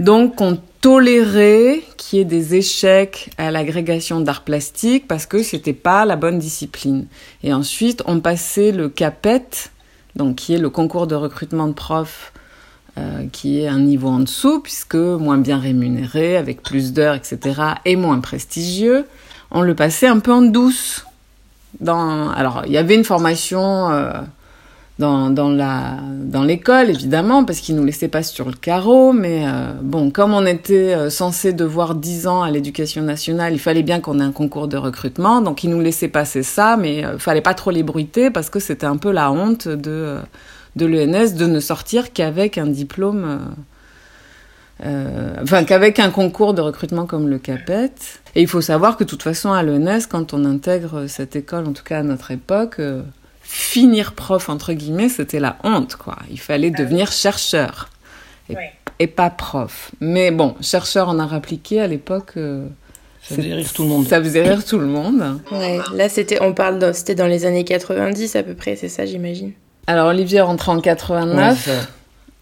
Donc 0.00 0.40
on 0.40 0.58
tolérait 0.80 1.82
qu'il 1.96 2.18
y 2.18 2.22
ait 2.22 2.26
des 2.26 2.54
échecs 2.54 3.30
à 3.38 3.50
l'agrégation 3.50 4.20
d'art 4.20 4.42
plastique 4.42 5.08
parce 5.08 5.26
que 5.26 5.42
c'était 5.42 5.72
pas 5.72 6.04
la 6.04 6.16
bonne 6.16 6.38
discipline. 6.38 7.06
Et 7.42 7.52
ensuite 7.52 8.02
on 8.06 8.20
passait 8.20 8.72
le 8.72 8.88
CAPET, 8.88 9.70
donc 10.16 10.36
qui 10.36 10.54
est 10.54 10.58
le 10.58 10.70
concours 10.70 11.06
de 11.06 11.14
recrutement 11.14 11.66
de 11.68 11.72
profs 11.72 12.32
euh, 12.98 13.26
qui 13.32 13.60
est 13.60 13.68
un 13.68 13.80
niveau 13.80 14.08
en 14.08 14.20
dessous, 14.20 14.60
puisque 14.60 14.94
moins 14.94 15.38
bien 15.38 15.58
rémunéré, 15.58 16.36
avec 16.36 16.62
plus 16.62 16.92
d'heures, 16.92 17.14
etc., 17.14 17.60
et 17.84 17.96
moins 17.96 18.20
prestigieux, 18.20 19.04
on 19.50 19.62
le 19.62 19.74
passait 19.74 20.06
un 20.06 20.18
peu 20.18 20.32
en 20.32 20.42
douce. 20.42 21.06
Dans... 21.80 22.30
Alors, 22.30 22.62
il 22.66 22.72
y 22.72 22.78
avait 22.78 22.94
une 22.94 23.04
formation 23.04 23.90
euh, 23.90 24.12
dans, 24.98 25.28
dans, 25.28 25.50
la, 25.50 25.98
dans 26.22 26.42
l'école, 26.42 26.88
évidemment, 26.88 27.44
parce 27.44 27.60
qu'ils 27.60 27.76
nous 27.76 27.84
laissaient 27.84 28.08
pas 28.08 28.22
sur 28.22 28.46
le 28.46 28.54
carreau, 28.54 29.12
mais 29.12 29.44
euh, 29.46 29.72
bon, 29.82 30.10
comme 30.10 30.32
on 30.32 30.46
était 30.46 30.94
euh, 30.94 31.10
censé 31.10 31.52
devoir 31.52 31.94
10 31.94 32.26
ans 32.26 32.42
à 32.42 32.50
l'éducation 32.50 33.02
nationale, 33.02 33.52
il 33.52 33.58
fallait 33.58 33.82
bien 33.82 34.00
qu'on 34.00 34.20
ait 34.20 34.24
un 34.24 34.32
concours 34.32 34.68
de 34.68 34.78
recrutement, 34.78 35.42
donc 35.42 35.64
ils 35.64 35.70
nous 35.70 35.80
laissaient 35.80 36.08
passer 36.08 36.42
ça, 36.42 36.78
mais 36.78 37.04
euh, 37.04 37.18
fallait 37.18 37.42
pas 37.42 37.54
trop 37.54 37.70
les 37.70 37.82
bruiter, 37.82 38.30
parce 38.30 38.48
que 38.48 38.58
c'était 38.58 38.86
un 38.86 38.96
peu 38.96 39.12
la 39.12 39.30
honte 39.30 39.68
de... 39.68 40.16
de 40.76 40.86
l'ENS 40.86 41.34
de 41.34 41.46
ne 41.46 41.58
sortir 41.60 42.12
qu'avec 42.12 42.58
un 42.58 42.66
diplôme, 42.66 43.24
euh, 44.82 44.86
euh, 44.86 45.34
enfin 45.42 45.64
qu'avec 45.64 45.98
un 45.98 46.10
concours 46.10 46.52
de 46.54 46.60
recrutement 46.60 47.06
comme 47.06 47.28
le 47.28 47.38
CAPET. 47.38 47.92
Et 48.34 48.42
il 48.42 48.48
faut 48.48 48.60
savoir 48.60 48.96
que 48.96 49.04
de 49.04 49.08
toute 49.08 49.22
façon 49.22 49.52
à 49.52 49.62
l'ENS, 49.62 50.06
quand 50.08 50.34
on 50.34 50.44
intègre 50.44 51.06
cette 51.06 51.34
école, 51.36 51.66
en 51.66 51.72
tout 51.72 51.84
cas 51.84 52.00
à 52.00 52.02
notre 52.02 52.30
époque, 52.30 52.76
euh, 52.78 53.02
finir 53.42 54.12
prof 54.12 54.48
entre 54.50 54.72
guillemets, 54.74 55.08
c'était 55.08 55.40
la 55.40 55.56
honte 55.64 55.96
quoi. 55.96 56.16
Il 56.30 56.38
fallait 56.40 56.70
devenir 56.70 57.10
chercheur 57.10 57.88
et, 58.98 59.06
pas 59.06 59.30
prof. 59.30 59.90
Mais 60.00 60.30
bon, 60.30 60.54
chercheur 60.60 61.08
en 61.08 61.18
art 61.18 61.32
appliqué 61.34 61.80
à 61.80 61.86
l'époque. 61.86 62.32
euh, 62.36 62.66
Ça 63.22 63.34
faisait 63.36 63.54
rire 63.54 63.72
tout 63.72 63.82
le 63.82 63.88
monde. 63.88 64.06
Ça 64.06 64.22
faisait 64.22 64.42
rire 64.42 64.64
tout 64.64 64.78
le 64.78 64.86
monde. 64.86 65.40
Ouais, 65.52 65.78
là 65.94 66.08
c'était, 66.10 66.40
on 66.42 66.52
parle, 66.52 66.78
de- 66.78 66.92
c'était 66.92 67.14
dans 67.14 67.26
les 67.26 67.44
années 67.46 67.64
90 67.64 68.36
à 68.36 68.42
peu 68.42 68.54
près, 68.54 68.76
c'est 68.76 68.88
ça 68.88 69.06
j'imagine. 69.06 69.52
Alors 69.86 70.08
Olivier 70.08 70.38
est 70.38 70.42
rentré 70.42 70.70
en 70.72 70.76
Ouais, 70.76 70.82
89, 70.82 71.62
c'est 71.64 71.70
ça. 71.70 71.76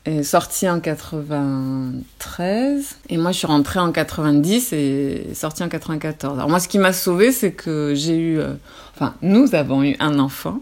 est 0.06 0.22
sorti 0.22 0.68
en 0.68 0.80
93, 0.80 2.96
et 3.10 3.16
moi 3.16 3.32
je 3.32 3.38
suis 3.38 3.46
rentrée 3.46 3.80
en 3.80 3.92
90 3.92 4.72
et 4.72 5.26
sortie 5.34 5.62
en 5.62 5.68
94. 5.68 6.38
Alors 6.38 6.48
moi 6.48 6.60
ce 6.60 6.68
qui 6.68 6.78
m'a 6.78 6.92
sauvée 6.92 7.32
c'est 7.32 7.52
que 7.52 7.92
j'ai 7.94 8.16
eu, 8.16 8.38
euh, 8.38 8.54
enfin 8.94 9.14
nous 9.22 9.54
avons 9.54 9.82
eu 9.82 9.96
un 10.00 10.18
enfant. 10.18 10.60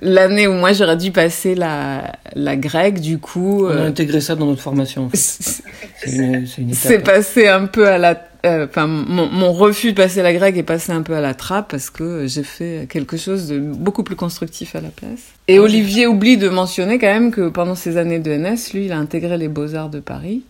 L'année 0.00 0.46
où 0.46 0.54
moi 0.54 0.72
j'aurais 0.72 0.96
dû 0.96 1.12
passer 1.12 1.54
la, 1.54 2.12
la 2.34 2.56
grecque, 2.56 2.98
du 3.00 3.18
coup, 3.18 3.66
On 3.66 3.70
a 3.70 3.74
euh, 3.74 3.88
intégré 3.88 4.22
ça 4.22 4.34
dans 4.34 4.46
notre 4.46 4.62
formation. 4.62 5.04
en 5.04 5.10
fait. 5.10 5.18
c'est 6.06 6.62
étape. 6.94 7.04
passé 7.04 7.46
un 7.48 7.66
peu 7.66 7.86
à 7.86 7.98
la... 7.98 8.18
euh, 8.46 8.86
mon, 8.86 9.28
mon 9.28 9.52
refus 9.52 9.92
de 9.92 9.96
passer 9.96 10.22
la 10.22 10.32
grecque 10.32 10.56
est 10.56 10.62
passé 10.62 10.92
un 10.92 11.02
peu 11.02 11.14
à 11.14 11.20
la 11.20 11.34
trappe 11.34 11.70
parce 11.70 11.90
que 11.90 12.26
j'ai 12.26 12.42
fait 12.42 12.86
quelque 12.88 13.16
chose 13.16 13.48
de 13.48 13.58
beaucoup 13.58 14.02
plus 14.02 14.16
constructif 14.16 14.74
à 14.76 14.80
la 14.80 14.88
place. 14.88 15.20
Et 15.48 15.58
Olivier 15.58 16.06
oublie 16.06 16.36
de 16.36 16.48
mentionner 16.48 16.98
quand 16.98 17.06
même 17.06 17.30
que 17.30 17.48
pendant 17.48 17.74
ses 17.74 17.96
années 17.96 18.18
de 18.18 18.32
NS, 18.32 18.72
lui, 18.74 18.86
il 18.86 18.92
a 18.92 18.98
intégré 18.98 19.36
les 19.38 19.48
Beaux-Arts 19.48 19.90
de 19.90 20.00
Paris. 20.00 20.42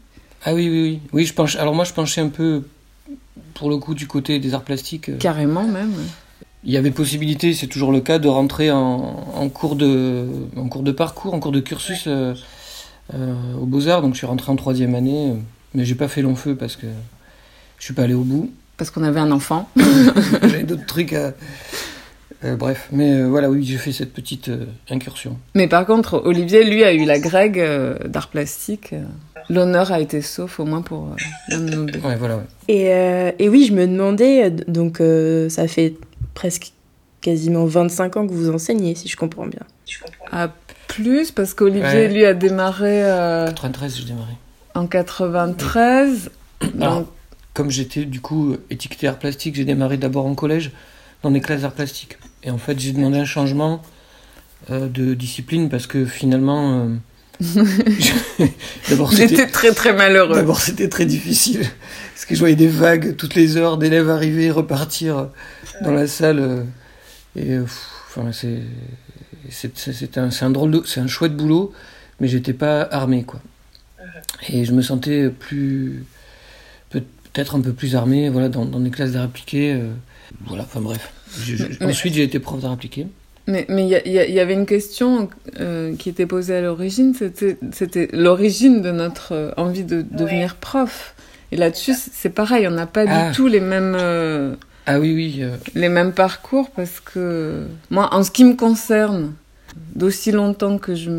Ah 0.45 0.55
oui, 0.55 0.69
oui, 0.71 0.83
oui. 0.83 1.01
Oui, 1.13 1.25
je 1.27 1.35
penche. 1.35 1.57
Alors 1.57 1.75
moi, 1.75 1.85
je 1.85 1.93
penchais 1.93 2.21
un 2.21 2.29
peu, 2.29 2.63
pour 3.55 3.69
le 3.71 3.77
coup, 3.79 3.95
du 3.95 4.07
côté 4.07 4.39
des 4.39 4.55
arts 4.55 4.63
plastiques. 4.63 5.09
euh, 5.09 5.17
Carrément 5.19 5.65
même. 5.67 5.93
Il 6.65 6.73
y 6.73 6.77
avait 6.77 6.91
possibilité, 6.91 7.55
c'est 7.55 7.67
toujours 7.69 7.93
le 7.93 8.01
cas, 8.01 8.19
de 8.19 8.29
rentrer 8.29 8.71
en, 8.71 9.25
en 9.35 9.49
cours 9.49 9.77
de, 9.77 10.27
en 10.57 10.69
cours 10.69 10.83
de 10.83 10.93
parcours, 10.93 11.35
en 11.35 11.41
cours 11.41 11.53
de 11.53 11.61
cursus 11.61 12.05
euh, 12.07 12.35
euh, 13.15 13.35
aux 13.61 13.67
Beaux-Arts. 13.67 14.03
Donc 14.03 14.15
je 14.15 14.19
suis 14.19 14.27
rentré 14.27 14.51
en 14.51 14.57
troisième 14.57 14.95
année, 14.95 15.35
mais 15.75 15.85
j'ai 15.85 15.95
pas 15.95 16.09
fait 16.09 16.23
long 16.23 16.35
feu 16.35 16.57
parce 16.57 16.75
que 16.77 16.87
je 17.79 17.85
suis 17.85 17.95
pas 17.95 18.03
allé 18.03 18.15
au 18.15 18.23
bout. 18.23 18.51
Parce 18.77 18.91
qu'on 18.91 19.03
avait 19.05 19.21
un 19.21 19.31
enfant. 19.33 19.69
J'avais 20.43 20.63
d'autres 20.65 20.85
trucs 20.87 21.13
à. 21.15 21.33
euh, 22.45 22.57
bref, 22.57 22.89
mais 22.93 23.13
euh, 23.15 23.27
voilà, 23.29 23.49
oui, 23.51 23.65
j'ai 23.65 23.79
fait 23.79 23.93
cette 23.93 24.13
petite 24.13 24.49
euh, 24.49 24.67
incursion. 24.91 25.39
Mais 25.55 25.67
par 25.69 25.87
contre, 25.87 26.21
Olivier, 26.25 26.63
lui, 26.65 26.85
a 26.85 26.93
eu 26.93 27.05
la 27.07 27.19
euh, 27.59 27.97
d'art 28.07 28.29
plastique. 28.29 28.95
L'honneur 29.49 29.93
a 29.93 30.01
été 30.01 30.21
sauf, 30.23 30.59
au 30.61 30.65
moins 30.65 30.83
pour 30.83 31.05
euh, 31.07 31.17
l'un 31.49 31.61
de 31.61 31.75
nous 31.75 31.85
deux. 31.87 32.01
Ouais, 32.01 32.17
voilà. 32.17 32.37
ouais. 32.37 32.43
Et, 32.69 32.93
euh, 32.93 33.31
et 33.39 33.49
oui, 33.49 33.65
je 33.67 33.73
me 33.73 33.87
demandais, 33.87 34.51
donc 34.51 35.01
euh, 35.01 35.49
ça 35.49 35.69
fait 35.69 35.95
presque 36.35 36.73
quasiment 37.21 37.65
25 37.65 38.17
ans 38.19 38.27
que 38.27 38.33
vous 38.33 38.51
enseignez, 38.51 38.95
si 38.95 39.09
je 39.09 39.17
comprends 39.17 39.47
bien. 39.47 39.61
À 40.33 40.53
plus, 40.89 41.31
parce 41.31 41.55
qu'Olivier, 41.55 41.83
Ouais. 41.83 42.09
lui, 42.09 42.25
a 42.25 42.35
démarré 42.35 43.05
euh, 43.05 43.47
93, 43.47 43.97
j'ai 43.97 44.05
démarré. 44.05 44.33
en 44.75 44.87
93. 44.87 46.31
Alors, 46.81 46.99
Donc, 47.01 47.07
comme 47.57 47.71
j'étais 47.71 48.05
du 48.05 48.21
coup 48.21 48.57
étiqueté 48.69 49.09
art 49.09 49.19
plastique, 49.19 49.55
j'ai 49.57 49.65
démarré 49.65 49.97
d'abord 49.97 50.27
en 50.27 50.35
collège 50.35 50.73
dans 51.23 51.31
des 51.31 51.41
classes 51.41 51.63
d'art 51.63 51.73
plastique. 51.73 52.19
Et 52.45 52.51
en 52.51 52.59
fait, 52.59 52.79
j'ai 52.79 52.93
demandé 52.93 53.17
un 53.19 53.25
changement 53.25 53.81
euh, 54.71 54.89
de 54.89 55.15
discipline 55.15 55.71
parce 55.71 55.87
que 55.87 56.05
finalement, 56.05 56.85
euh, 56.85 56.95
je- 57.41 58.13
J'étais 59.17 59.47
très 59.47 59.73
très 59.73 59.93
malheureux. 59.95 60.35
d'abord 60.37 60.61
c'était 60.61 60.89
très 60.89 61.07
difficile 61.07 61.63
parce 62.15 62.27
que 62.27 62.35
je 62.35 62.41
voyais 62.41 62.57
des 62.57 62.69
vagues 62.69 63.17
toutes 63.17 63.35
les 63.35 63.57
heures 63.57 63.79
d'élèves 63.79 64.11
arriver, 64.11 64.51
repartir 64.51 65.29
dans 65.83 65.93
la 65.93 66.07
salle 66.07 66.39
euh, 66.41 66.63
et 67.37 67.59
pff, 67.59 67.87
enfin 68.09 68.33
c'est 68.33 68.61
c'est 69.51 70.19
un 70.19 70.29
un 70.41 70.51
drôle 70.51 70.71
de 70.73 70.83
c'est 70.87 71.01
un 71.01 71.07
chouette 71.07 71.37
boulot, 71.37 71.73
mais 72.21 72.29
j'étais 72.29 72.53
pas 72.55 72.83
armé 72.83 73.25
quoi. 73.25 73.41
Et 74.49 74.65
je 74.65 74.73
me 74.73 74.83
sentais 74.83 75.29
plus 75.31 76.05
peut-être 77.37 77.55
un 77.55 77.61
peu 77.61 77.73
plus 77.73 77.95
armé 77.97 78.31
voilà 78.31 78.49
dans, 78.49 78.65
dans 78.65 78.81
des 78.81 78.91
classes 78.91 79.13
d'art 79.13 79.25
appliqué 79.25 79.73
euh, 79.75 79.91
voilà 80.47 80.63
enfin 80.63 80.81
bref 80.81 81.13
Je- 81.39 81.55
je- 81.57 81.65
Mais- 81.81 81.87
ensuite 81.87 82.15
j'ai 82.15 82.23
été 82.23 82.39
prof 82.39 82.61
d'art 82.63 82.73
appliqué 82.73 83.07
Mais 83.47 83.67
mais 83.69 83.87
il 83.87 83.91
y, 83.93 84.01
il 84.07 84.13
y 84.13 84.33
y 84.33 84.41
avait 84.41 84.55
une 84.55 84.65
question 84.67 85.29
euh, 85.61 85.95
qui 85.97 86.09
était 86.09 86.25
posée 86.27 86.57
à 86.57 86.63
l'origine, 86.63 87.13
c'était 87.15 87.59
c'était 87.73 88.09
l'origine 88.13 88.81
de 88.81 88.91
notre 88.91 89.33
euh, 89.33 89.51
envie 89.59 89.85
de 89.85 89.99
devenir 90.03 90.57
prof. 90.57 91.15
Et 91.53 91.57
là-dessus, 91.57 91.95
c'est- 91.95 92.31
pareil, 92.43 92.67
on 92.67 92.73
n'a 92.73 92.87
pas 92.87 93.05
Ah. 93.07 93.31
du 93.31 93.37
tout 93.37 93.47
les 93.47 93.61
mêmes 93.61 93.95
euh, 94.01 94.57
ah 94.87 94.99
oui 94.99 95.13
oui 95.15 95.31
euh, 95.43 95.55
les 95.77 95.89
mêmes 95.91 96.13
parcours 96.13 96.71
parce 96.71 96.99
que 97.01 97.67
moi, 97.91 98.09
en 98.13 98.23
ce 98.25 98.31
qui 98.33 98.45
me 98.45 98.55
concerne, 98.57 99.33
d'aussi 99.95 100.33
longtemps 100.33 100.79
que 100.79 100.95
je 100.97 101.11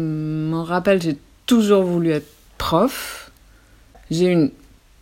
m'en 0.51 0.63
rappelle, 0.63 0.99
j'ai 1.01 1.15
toujours 1.45 1.83
voulu 1.83 2.09
être 2.11 2.27
prof. 2.57 3.31
J'ai 4.11 4.25
une 4.37 4.49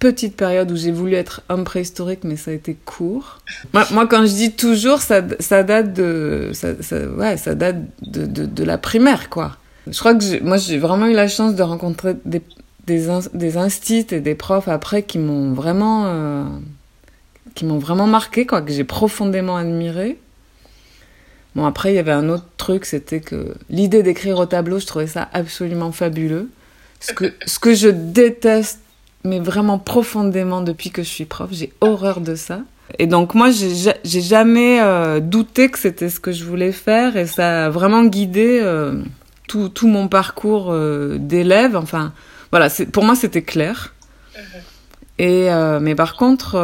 petite 0.06 0.36
période 0.38 0.72
où 0.72 0.76
j'ai 0.76 0.92
voulu 0.92 1.16
être 1.16 1.42
homme 1.50 1.64
préhistorique, 1.64 2.24
mais 2.24 2.36
ça 2.36 2.52
a 2.52 2.54
été 2.54 2.76
court. 2.76 3.40
Moi, 3.74 4.06
quand 4.06 4.24
je 4.28 4.34
dis 4.34 4.52
toujours, 4.52 5.02
ça, 5.02 5.22
date 5.22 5.94
de, 5.94 6.52
ça, 6.54 6.74
ouais, 7.18 7.38
ça 7.38 7.56
date 7.56 7.78
de, 8.04 8.64
la 8.64 8.78
primaire, 8.78 9.32
quoi. 9.32 9.58
Je 9.88 9.98
crois 9.98 10.14
que 10.14 10.44
moi, 10.44 10.58
j'ai 10.58 10.78
vraiment 10.78 11.08
eu 11.08 11.14
la 11.14 11.28
chance 11.28 11.56
de 11.56 11.64
rencontrer 11.64 12.16
des, 12.24 12.44
des, 12.86 13.08
des 13.34 13.58
instits 13.58 14.06
et 14.12 14.20
des 14.20 14.36
profs 14.36 14.68
après 14.68 15.02
qui 15.02 15.18
m'ont 15.18 15.54
vraiment, 15.54 16.04
euh, 16.06 16.44
qui 17.56 17.66
m'ont 17.66 17.80
vraiment 17.80 18.06
marqué, 18.06 18.46
quoi, 18.46 18.62
que 18.62 18.72
j'ai 18.72 18.84
profondément 18.84 19.58
admiré. 19.58 20.20
Bon, 21.56 21.66
après, 21.66 21.94
il 21.94 21.96
y 21.96 22.00
avait 22.00 22.12
un 22.12 22.30
autre 22.30 22.46
truc, 22.58 22.86
c'était 22.86 23.22
que 23.22 23.56
l'idée 23.72 24.04
d'écrire 24.04 24.38
au 24.38 24.46
tableau, 24.46 24.78
je 24.78 24.86
trouvais 24.86 25.08
ça 25.08 25.30
absolument 25.34 25.92
fabuleux. 25.92 26.48
Ce 27.00 27.12
que, 27.12 27.34
ce 27.48 27.58
que 27.58 27.74
je 27.74 27.90
déteste, 27.90 28.82
mais 29.26 29.40
vraiment 29.40 29.80
profondément 29.80 30.62
depuis 30.62 30.90
que 30.92 31.04
je 31.04 31.10
suis 31.10 31.26
prof, 31.26 31.50
j'ai 31.52 31.74
horreur 31.82 32.22
de 32.22 32.36
ça. 32.36 32.60
Et 33.00 33.08
donc, 33.08 33.34
moi, 33.34 33.50
j'ai 33.52 33.74
ja- 33.74 33.98
j'ai 34.06 34.22
jamais 34.22 34.80
euh, 34.82 35.20
douté 35.20 35.70
que 35.70 35.80
c'était 35.80 36.10
ce 36.10 36.20
que 36.20 36.32
je 36.32 36.44
voulais 36.46 36.72
faire, 36.72 37.18
et 37.18 37.26
ça 37.28 37.66
a 37.66 37.70
vraiment 37.70 38.04
guidé 38.06 38.60
euh, 38.62 39.02
tout, 39.48 39.70
tout 39.70 39.88
mon 39.88 40.08
parcours 40.08 40.68
euh, 40.72 41.18
d'élève. 41.20 41.76
Enfin, 41.76 42.14
voilà, 42.52 42.70
pour 42.94 43.04
moi, 43.04 43.16
c'était 43.16 43.42
clair. 43.42 43.94
Et 45.18 45.50
euh, 45.52 45.80
mais 45.80 45.96
par 45.96 46.16
contre, 46.16 46.56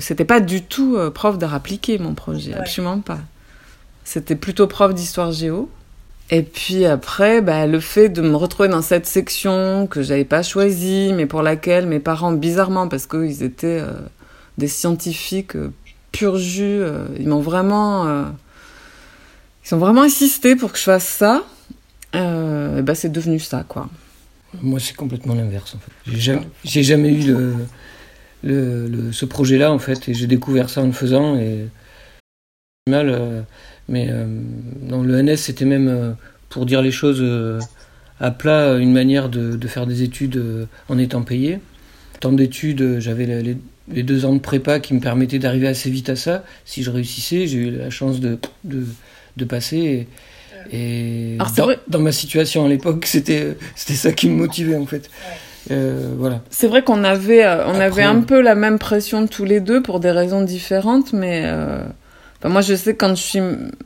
c'était 0.00 0.24
pas 0.24 0.40
du 0.40 0.62
tout 0.62 0.96
prof 1.14 1.36
d'art 1.38 1.54
appliqué 1.54 1.98
mon 1.98 2.14
projet, 2.14 2.54
absolument 2.54 3.00
pas. 3.00 3.18
C'était 4.04 4.34
plutôt 4.36 4.66
prof 4.66 4.94
d'histoire 4.94 5.30
géo. 5.32 5.68
Et 6.30 6.42
puis 6.42 6.84
après, 6.86 7.40
bah, 7.40 7.66
le 7.66 7.78
fait 7.78 8.08
de 8.08 8.20
me 8.20 8.34
retrouver 8.34 8.68
dans 8.68 8.82
cette 8.82 9.06
section 9.06 9.86
que 9.86 10.02
j'avais 10.02 10.24
pas 10.24 10.42
choisie, 10.42 11.12
mais 11.14 11.26
pour 11.26 11.42
laquelle 11.42 11.86
mes 11.86 12.00
parents, 12.00 12.32
bizarrement, 12.32 12.88
parce 12.88 13.06
qu'ils 13.06 13.44
étaient 13.44 13.80
euh, 13.80 13.92
des 14.58 14.66
scientifiques 14.68 15.54
euh, 15.54 15.72
pur 16.10 16.36
jus, 16.36 16.62
euh, 16.64 17.06
ils 17.20 17.28
m'ont 17.28 17.40
vraiment, 17.40 18.06
euh, 18.06 18.24
ils 19.64 19.74
ont 19.74 19.78
vraiment 19.78 20.02
insisté 20.02 20.56
pour 20.56 20.72
que 20.72 20.78
je 20.78 20.84
fasse 20.84 21.06
ça. 21.06 21.44
Et 22.14 22.82
bah, 22.82 22.94
c'est 22.94 23.10
devenu 23.12 23.38
ça, 23.38 23.64
quoi. 23.68 23.88
Moi, 24.62 24.80
c'est 24.80 24.96
complètement 24.96 25.34
l'inverse, 25.34 25.74
en 25.74 25.78
fait. 25.78 25.92
J'ai 26.06 26.18
jamais, 26.20 26.46
jamais 26.64 27.12
eu 27.12 27.26
le, 27.26 27.54
le, 28.42 28.88
le- 28.88 29.12
ce 29.12 29.26
projet-là, 29.26 29.70
en 29.70 29.78
fait, 29.78 30.08
et 30.08 30.14
j'ai 30.14 30.26
découvert 30.26 30.70
ça 30.70 30.80
en 30.80 30.86
le 30.86 30.92
faisant, 30.92 31.36
et 31.36 31.66
mal, 32.88 33.44
mais 33.88 34.06
euh, 34.10 34.26
dans 34.82 35.02
le 35.02 35.22
NS, 35.22 35.36
c'était 35.36 35.64
même, 35.64 35.88
euh, 35.88 36.12
pour 36.48 36.66
dire 36.66 36.82
les 36.82 36.90
choses 36.90 37.18
euh, 37.20 37.60
à 38.20 38.30
plat, 38.30 38.74
une 38.78 38.92
manière 38.92 39.28
de, 39.28 39.56
de 39.56 39.68
faire 39.68 39.86
des 39.86 40.02
études 40.02 40.36
euh, 40.36 40.64
en 40.88 40.98
étant 40.98 41.22
payé. 41.22 41.58
Tant 42.20 42.32
d'études, 42.32 42.80
euh, 42.82 43.00
j'avais 43.00 43.26
les, 43.26 43.56
les 43.92 44.02
deux 44.02 44.24
ans 44.24 44.32
de 44.34 44.38
prépa 44.40 44.80
qui 44.80 44.94
me 44.94 45.00
permettaient 45.00 45.38
d'arriver 45.38 45.68
assez 45.68 45.90
vite 45.90 46.08
à 46.08 46.16
ça. 46.16 46.44
Si 46.64 46.82
je 46.82 46.90
réussissais, 46.90 47.46
j'ai 47.46 47.58
eu 47.58 47.70
la 47.70 47.90
chance 47.90 48.20
de, 48.20 48.38
de, 48.64 48.84
de 49.36 49.44
passer, 49.44 50.08
et, 50.72 50.76
et 51.34 51.36
Alors, 51.38 51.52
dans, 51.52 51.64
vrai- 51.64 51.78
dans 51.88 52.00
ma 52.00 52.12
situation 52.12 52.64
à 52.64 52.68
l'époque, 52.68 53.04
c'était 53.06 53.56
c'était 53.76 53.94
ça 53.94 54.12
qui 54.12 54.28
me 54.28 54.34
motivait 54.36 54.76
en 54.76 54.86
fait. 54.86 55.08
Euh, 55.70 56.12
voilà. 56.16 56.42
C'est 56.50 56.68
vrai 56.68 56.82
qu'on 56.82 57.04
avait, 57.04 57.44
euh, 57.44 57.66
on 57.66 57.70
Après- 57.70 57.84
avait 57.84 58.02
un 58.04 58.20
peu 58.20 58.40
la 58.40 58.54
même 58.54 58.78
pression 58.78 59.26
tous 59.26 59.44
les 59.44 59.60
deux 59.60 59.82
pour 59.82 60.00
des 60.00 60.10
raisons 60.10 60.42
différentes, 60.42 61.12
mais 61.12 61.42
euh, 61.44 61.80
enfin, 62.38 62.48
moi 62.48 62.60
je 62.60 62.74
sais 62.74 62.94
que 62.94 62.98
quand 63.06 63.14
je 63.14 63.22
suis 63.22 63.40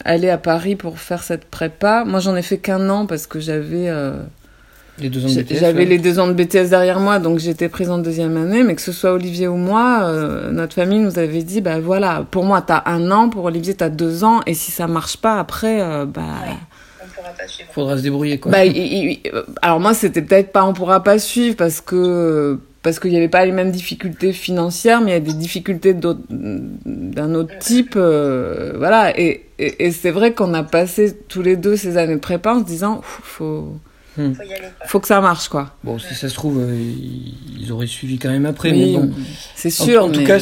allée 0.04 0.30
à 0.30 0.38
Paris 0.38 0.76
pour 0.76 0.98
faire 0.98 1.22
cette 1.22 1.44
prépa, 1.44 2.04
moi 2.06 2.20
j'en 2.20 2.36
ai 2.36 2.42
fait 2.42 2.58
qu'un 2.58 2.88
an 2.90 3.06
parce 3.06 3.26
que 3.26 3.40
j'avais 3.40 3.88
euh, 3.88 4.12
Les 4.98 5.08
deux 5.08 5.24
ans 5.24 5.28
de 5.34 5.42
BTS. 5.42 5.58
j'avais 5.58 5.78
ouais. 5.80 5.84
les 5.86 5.98
deux 5.98 6.18
ans 6.18 6.28
de 6.28 6.32
BTS 6.32 6.68
derrière 6.70 7.00
moi, 7.00 7.18
donc 7.18 7.38
j'étais 7.38 7.68
prise 7.68 7.90
en 7.90 7.98
deuxième 7.98 8.36
année, 8.36 8.62
mais 8.62 8.74
que 8.74 8.82
ce 8.82 8.92
soit 8.92 9.12
Olivier 9.12 9.48
ou 9.48 9.56
moi, 9.56 10.00
euh, 10.02 10.50
notre 10.50 10.74
famille 10.74 10.98
nous 11.00 11.18
avait 11.18 11.42
dit, 11.42 11.60
bah 11.60 11.80
voilà, 11.80 12.24
pour 12.30 12.44
moi 12.44 12.60
t'as 12.62 12.82
un 12.86 13.10
an, 13.10 13.28
pour 13.28 13.44
Olivier 13.44 13.74
t'as 13.74 13.88
deux 13.88 14.24
ans, 14.24 14.40
et 14.46 14.54
si 14.54 14.70
ça 14.70 14.86
marche 14.86 15.16
pas 15.16 15.38
après, 15.38 15.80
euh, 15.80 16.04
bah... 16.06 16.22
Faudra 17.72 17.96
se 17.96 18.02
débrouiller 18.02 18.38
quoi. 18.38 18.52
Bah, 18.52 18.64
il- 18.64 18.76
il- 18.76 19.10
il- 19.24 19.32
alors 19.62 19.80
moi, 19.80 19.94
c'était 19.94 20.20
peut-être 20.22 20.52
pas 20.52 20.64
on 20.64 20.72
pourra 20.74 21.02
pas 21.02 21.18
suivre 21.18 21.56
parce 21.56 21.80
que 21.80 22.58
parce 22.82 22.98
qu'il 22.98 23.12
y 23.12 23.16
avait 23.16 23.28
pas 23.28 23.44
les 23.44 23.52
mêmes 23.52 23.70
difficultés 23.70 24.32
financières, 24.32 25.00
mais 25.00 25.10
il 25.10 25.14
y 25.14 25.16
a 25.16 25.20
des 25.20 25.34
difficultés 25.34 25.94
d'un 25.94 27.34
autre 27.34 27.58
type, 27.58 27.94
euh, 27.96 28.74
voilà. 28.78 29.18
Et, 29.18 29.46
et, 29.58 29.86
et 29.86 29.90
c'est 29.90 30.10
vrai 30.10 30.32
qu'on 30.32 30.54
a 30.54 30.62
passé 30.62 31.16
tous 31.28 31.42
les 31.42 31.56
deux 31.56 31.76
ces 31.76 31.96
années 31.96 32.14
de 32.14 32.20
prépa 32.20 32.54
en 32.54 32.60
se 32.60 32.64
disant, 32.64 33.00
faut 33.02 33.74
Hmm. 34.16 34.32
Faut, 34.32 34.42
y 34.42 34.52
aller, 34.52 34.66
Faut 34.86 35.00
que 35.00 35.06
ça 35.06 35.20
marche, 35.20 35.48
quoi. 35.48 35.76
Bon, 35.84 35.98
si 35.98 36.14
ça 36.14 36.28
se 36.28 36.34
trouve, 36.34 36.58
euh, 36.60 36.76
ils 37.58 37.70
auraient 37.70 37.86
suivi 37.86 38.18
quand 38.18 38.30
même 38.30 38.46
après. 38.46 38.72
mais 38.72 38.92
bon, 38.92 39.10
c'est 39.54 39.70
sûr. 39.70 40.02
En, 40.02 40.08
en 40.08 40.10
tout 40.10 40.24
cas, 40.24 40.38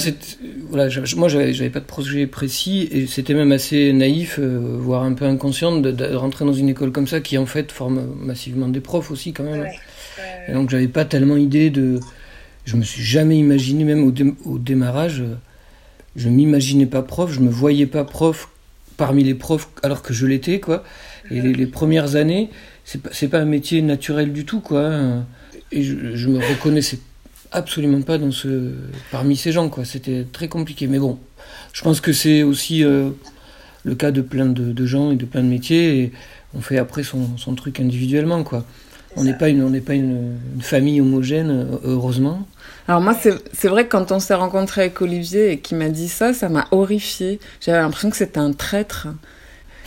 voilà, 0.71 0.89
moi, 1.17 1.29
j'avais 1.29 1.71
pas 1.71 1.81
de 1.81 1.85
projet 1.85 2.27
précis 2.27 2.89
et 2.91 3.07
c'était 3.07 3.35
même 3.35 3.53
assez 3.53 3.93
naïf, 3.93 4.39
euh, 4.39 4.77
voire 4.79 5.03
un 5.03 5.13
peu 5.13 5.27
inconscient, 5.27 5.81
de, 5.81 6.15
rentrer 6.15 6.45
dans 6.47 6.55
une 6.55 6.71
école 6.71 6.93
comme 6.93 7.07
ça 7.07 7.21
qui 7.21 7.37
en 7.37 7.47
fait 7.47 7.71
forme 7.71 8.15
massivement 8.19 8.69
des 8.69 8.81
profs 8.81 9.11
aussi 9.11 9.33
quand 9.33 9.45
même. 9.45 9.67
Et 10.49 10.53
donc, 10.53 10.71
j'avais 10.71 10.89
pas 10.89 11.05
tellement 11.05 11.37
idée 11.37 11.71
de. 11.71 12.01
Je 12.69 12.77
me 12.77 12.83
suis 12.83 13.03
jamais 13.03 13.39
imaginé, 13.39 13.85
même 13.85 14.05
au, 14.05 14.13
au 14.45 14.59
démarrage, 14.59 15.25
je 16.17 16.29
m'imaginais 16.29 16.85
pas 16.85 17.01
prof, 17.01 17.33
je 17.33 17.41
me 17.41 17.49
voyais 17.49 17.87
pas 17.87 18.05
prof 18.05 18.51
parmi 18.99 19.25
les 19.25 19.35
profs 19.35 19.71
alors 19.83 20.03
que 20.03 20.13
je 20.13 20.27
l'étais, 20.27 20.61
quoi. 20.61 20.85
Et 21.31 21.41
les, 21.41 21.67
premières 21.67 22.17
années, 22.17 22.51
c'est 22.85 23.01
pas, 23.01 23.11
pas 23.31 23.43
un 23.43 23.47
métier 23.47 23.81
naturel 23.81 24.35
du 24.35 24.45
tout, 24.45 24.61
quoi. 24.61 24.93
Et 25.73 25.83
je, 25.83 26.15
je 26.15 26.29
me 26.29 26.39
reconnaissais 26.39 26.99
absolument 27.53 28.03
pas 28.03 28.19
dans 28.19 28.33
ce, 28.33 28.73
parmi 29.11 29.35
ces 29.35 29.51
gens, 29.51 29.71
quoi. 29.71 29.87
C'était 29.87 30.27
très 30.31 30.49
compliqué. 30.49 30.89
Mais 30.89 30.99
bon, 30.99 31.19
je 31.73 31.83
pense 31.83 32.03
que 32.03 32.13
c'est 32.13 32.43
aussi 32.43 32.85
euh, 32.85 33.09
le 33.85 33.95
cas 33.95 34.11
de 34.11 34.21
plein 34.21 34.45
de, 34.45 34.85
gens 34.85 35.11
et 35.11 35.17
de 35.17 35.25
plein 35.25 35.43
de 35.43 35.49
métiers. 35.49 36.01
Et 36.01 36.13
on 36.53 36.61
fait 36.61 36.77
après 36.77 37.03
son, 37.03 37.39
son 37.39 37.55
truc 37.55 37.81
individuellement, 37.81 38.45
quoi. 38.45 38.67
On 39.17 39.25
n'est 39.25 39.39
pas, 39.39 39.49
une, 39.49 39.63
on 39.63 39.81
pas 39.81 39.95
une, 39.95 40.37
famille 40.61 41.01
homogène, 41.01 41.67
heureusement. 41.83 42.47
Alors 42.89 43.03
moi, 43.03 43.15
c'est 43.15 43.69
vrai 43.69 43.85
que 43.85 43.91
quand 43.91 44.13
on 44.13 44.19
s'est 44.19 44.35
rencontré 44.35 44.81
avec 44.81 45.03
Olivier 45.03 45.53
et 45.53 45.59
qu'il 45.59 45.77
m'a 45.77 45.91
dit 45.91 46.09
ça, 46.09 46.33
ça 46.33 46.49
m'a 46.49 46.67
horrifié. 46.71 47.39
J'avais 47.61 47.79
l'impression 47.79 48.09
que 48.09 48.17
c'était 48.17 48.41
un 48.41 48.53
traître. 48.53 49.09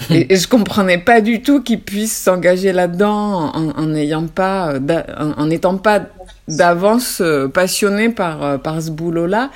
et, 0.12 0.36
je 0.36 0.48
comprenais 0.48 1.00
pas 1.00 1.20
du 1.20 1.42
tout 1.42 1.64
qu'il 1.64 1.82
puisse 1.82 2.16
s'engager 2.16 2.74
là-dedans 2.74 3.52
en 3.54 3.86
n'ayant 3.88 4.28
pas, 4.28 4.76
en 5.18 5.46
n'étant 5.48 5.78
pas 5.78 6.02
d'avance 6.48 7.22
euh, 7.22 7.48
passionné 7.48 8.10
par 8.10 8.44
euh, 8.44 8.58
par 8.58 8.82
ce 8.82 8.92
boulot-là. 8.92 9.50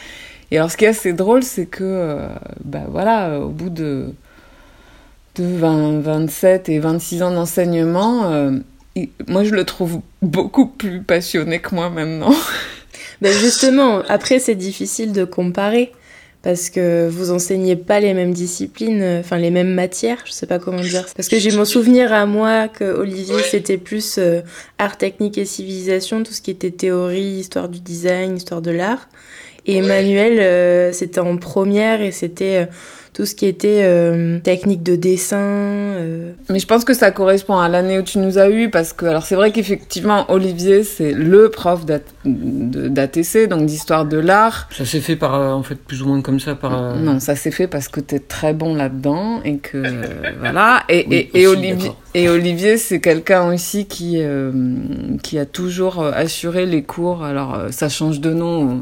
Et 0.52 0.58
alors, 0.58 0.72
ce 0.72 0.78
qui 0.78 0.86
est 0.86 0.90
assez 0.90 1.14
drôle, 1.14 1.44
c'est 1.44 1.66
que, 1.66 1.84
euh, 1.84 2.28
bah 2.64 2.84
voilà, 2.90 3.40
au 3.40 3.50
bout 3.50 3.70
de 3.70 4.08
de 5.36 5.44
20, 5.44 6.00
27 6.00 6.70
et 6.70 6.80
26 6.80 7.24
ans 7.24 7.32
d'enseignement, 7.32 8.32
moi 9.28 9.44
je 9.44 9.54
le 9.54 9.66
trouve 9.66 10.00
beaucoup 10.22 10.68
plus 10.68 11.02
passionné 11.02 11.60
que 11.60 11.75
moi 11.75 11.90
maintenant. 11.90 12.34
Ben 13.22 13.32
justement, 13.32 14.02
après 14.08 14.40
c'est 14.40 14.56
difficile 14.56 15.12
de 15.12 15.24
comparer 15.24 15.92
parce 16.46 16.70
que 16.70 17.08
vous 17.10 17.32
enseignez 17.32 17.76
pas 17.76 18.00
les 18.00 18.14
mêmes 18.14 18.32
disciplines, 18.32 19.02
euh, 19.02 19.20
enfin 19.22 19.40
les 19.40 19.50
mêmes 19.50 19.74
matières, 19.74 20.22
je 20.26 20.32
sais 20.32 20.46
pas 20.46 20.60
comment 20.60 20.82
dire. 20.82 21.08
Parce 21.16 21.28
que 21.28 21.40
j'ai 21.40 21.52
mon 21.52 21.66
souvenir 21.66 22.14
à 22.14 22.28
moi 22.28 22.68
que 22.68 22.84
Olivier 22.84 23.42
c'était 23.50 23.80
plus 23.80 24.20
euh, 24.20 24.42
art 24.78 24.98
technique 24.98 25.40
et 25.40 25.46
civilisation, 25.46 26.22
tout 26.22 26.34
ce 26.34 26.42
qui 26.42 26.52
était 26.52 26.70
théorie, 26.70 27.40
histoire 27.40 27.68
du 27.68 27.80
design, 27.80 28.38
histoire 28.38 28.62
de 28.62 28.70
l'art. 28.70 29.10
Et 29.66 29.78
Emmanuel 29.78 30.40
euh, 30.40 30.92
c'était 30.92 31.20
en 31.20 31.38
première 31.38 32.02
et 32.02 32.12
c'était 32.12 32.68
tout 33.16 33.26
ce 33.26 33.34
qui 33.34 33.46
était 33.46 33.84
euh, 33.84 34.40
technique 34.40 34.84
de 34.84 34.98
dessin. 34.98 35.38
Euh. 35.40 36.34
Mais 36.50 36.60
je 36.60 36.68
pense 36.68 36.84
que 36.84 36.94
ça 36.94 37.12
correspond 37.12 37.58
à 37.58 37.70
l'année 37.70 37.98
où 37.98 38.02
tu 38.02 38.20
nous 38.20 38.38
as 38.38 38.50
eu 38.50 38.70
parce 38.70 38.92
que 38.92 39.06
alors 39.06 39.24
c'est 39.24 39.36
vrai 39.36 39.52
qu'effectivement 39.54 40.30
Olivier 40.30 40.84
c'est 40.84 41.14
le 41.14 41.50
prof 41.50 41.86
d'ATC 41.86 43.48
donc 43.48 43.66
d'histoire 43.68 44.06
de 44.06 44.18
l'art. 44.18 44.68
Ça 44.70 44.84
s'est 44.84 45.00
fait 45.00 45.16
par 45.16 45.36
euh, 45.36 45.54
en 45.54 45.64
fait 45.64 45.76
plus 45.76 46.02
ou 46.02 46.08
moins 46.08 46.22
comme 46.22 46.42
ça 46.42 46.56
par. 46.56 46.98
Non 46.98 47.22
ça 47.22 47.38
s'est 47.38 47.52
fait 47.52 47.68
parce 47.68 47.88
que 47.88 48.02
tu 48.02 48.16
es 48.16 48.20
très 48.20 48.54
bon 48.54 48.76
là-dedans 48.76 49.40
et 49.46 49.60
que 49.60 49.82
voilà 50.40 50.84
et, 50.90 51.30
et, 51.34 51.48
Olivier 51.48 51.92
et 52.16 52.28
Olivier 52.28 52.76
c'est 52.76 53.00
quelqu'un 53.00 53.54
aussi 53.54 53.86
qui 53.86 54.22
qui 55.24 55.40
a 55.40 55.46
toujours 55.46 56.04
assuré 56.04 56.66
les 56.66 56.84
cours 56.84 57.24
alors 57.24 57.68
ça 57.72 57.88
change 57.88 58.20
de 58.20 58.34
nom 58.34 58.82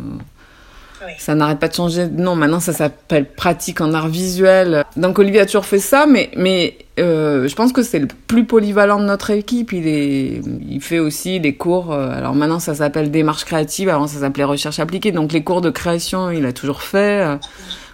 ça 1.18 1.36
n'arrête 1.36 1.60
pas 1.60 1.68
de 1.68 1.74
changer. 1.74 2.08
Non, 2.08 2.36
maintenant 2.36 2.60
ça 2.60 2.74
s'appelle 2.74 3.26
pratique 3.26 3.82
en 3.82 3.94
art 3.94 4.08
visuel. 4.08 4.84
Donc 4.98 5.20
Olivier 5.20 5.42
a 5.42 5.46
toujours 5.46 5.66
fait 5.66 5.80
ça, 5.80 6.06
mais 6.06 6.32
mais 6.36 6.78
euh, 7.00 7.48
je 7.48 7.56
pense 7.56 7.74
que 7.74 7.82
c'est 7.82 8.00
le 8.00 8.08
plus 8.28 8.46
polyvalent 8.46 9.00
de 9.00 9.06
notre 9.06 9.32
équipe. 9.32 9.74
Il 9.74 9.88
est, 9.88 10.42
il 10.68 10.82
fait 10.82 11.00
aussi 11.00 11.40
les 11.40 11.56
cours. 11.56 11.94
Euh, 11.94 12.10
alors 12.10 12.36
maintenant 12.36 12.60
ça 12.60 12.76
s'appelle 12.76 13.12
démarche 13.12 13.46
créative. 13.46 13.90
Avant 13.90 14.08
ça 14.08 14.20
s'appelait 14.20 14.44
recherche 14.44 14.80
appliquée. 14.80 15.12
Donc 15.12 15.34
les 15.34 15.44
cours 15.44 15.62
de 15.62 15.70
création, 15.70 16.32
il 16.32 16.46
a 16.46 16.54
toujours 16.54 16.82
fait. 16.82 17.26
Euh, 17.26 17.36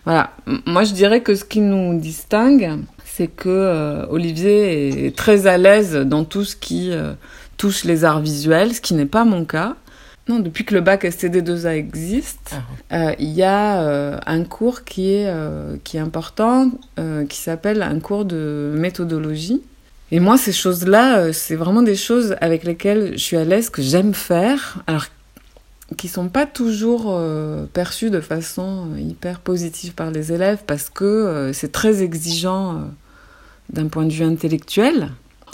voilà. 0.05 0.31
Moi 0.65 0.83
je 0.83 0.93
dirais 0.93 1.21
que 1.21 1.35
ce 1.35 1.45
qui 1.45 1.61
nous 1.61 1.99
distingue, 1.99 2.79
c'est 3.05 3.27
que 3.27 4.05
Olivier 4.09 5.07
est 5.07 5.15
très 5.15 5.45
à 5.45 5.57
l'aise 5.57 5.93
dans 5.95 6.23
tout 6.23 6.43
ce 6.43 6.55
qui 6.55 6.91
touche 7.57 7.83
les 7.83 8.05
arts 8.05 8.21
visuels, 8.21 8.73
ce 8.73 8.81
qui 8.81 8.93
n'est 8.93 9.05
pas 9.05 9.25
mon 9.25 9.45
cas. 9.45 9.75
Non, 10.29 10.37
depuis 10.37 10.63
que 10.63 10.75
le 10.75 10.81
bac 10.81 11.05
STD2A 11.05 11.69
existe, 11.69 12.53
ah. 12.91 12.95
euh, 12.95 13.15
il 13.17 13.31
y 13.31 13.41
a 13.41 13.81
euh, 13.81 14.19
un 14.27 14.43
cours 14.43 14.83
qui 14.83 15.11
est, 15.11 15.25
euh, 15.25 15.77
qui 15.83 15.97
est 15.97 15.99
important, 15.99 16.69
qui 17.27 17.37
s'appelle 17.37 17.81
un 17.81 17.99
cours 17.99 18.25
de 18.25 18.71
méthodologie. 18.75 19.63
Et 20.11 20.19
moi, 20.19 20.37
ces 20.37 20.51
choses-là, 20.51 21.33
c'est 21.33 21.55
vraiment 21.55 21.81
des 21.81 21.95
choses 21.95 22.35
avec 22.41 22.63
lesquelles 22.63 23.13
je 23.13 23.23
suis 23.23 23.37
à 23.37 23.43
l'aise, 23.43 23.71
que 23.71 23.81
j'aime 23.81 24.13
faire, 24.13 24.83
alors 24.85 25.05
qui 25.97 26.07
sont 26.07 26.29
pas 26.29 26.45
toujours 26.45 27.19
perçues 27.73 28.11
de 28.11 28.21
façon 28.21 28.87
hyper 28.97 29.39
positive 29.39 29.93
par 29.93 30.11
les 30.11 30.31
élèves, 30.31 30.59
parce 30.67 30.89
que 30.89 31.51
c'est 31.53 31.71
très 31.71 32.03
exigeant 32.03 32.81
d'un 33.71 33.87
point 33.87 34.05
de 34.05 34.11
vue 34.11 34.25
intellectuel. 34.25 35.09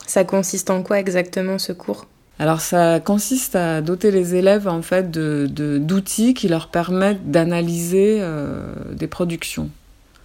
Ça 0.07 0.23
consiste 0.23 0.69
en 0.69 0.83
quoi 0.83 0.99
exactement 0.99 1.59
ce 1.59 1.71
cours? 1.71 2.07
Alors 2.37 2.59
ça 2.59 2.99
consiste 2.99 3.55
à 3.55 3.81
doter 3.81 4.11
les 4.11 4.35
élèves 4.35 4.67
en 4.67 4.81
fait 4.81 5.09
de, 5.09 5.47
d'outils 5.79 6.33
qui 6.33 6.47
leur 6.47 6.67
permettent 6.67 7.31
d'analyser 7.31 8.17
euh, 8.19 8.59
des 8.91 9.07
productions. 9.07 9.69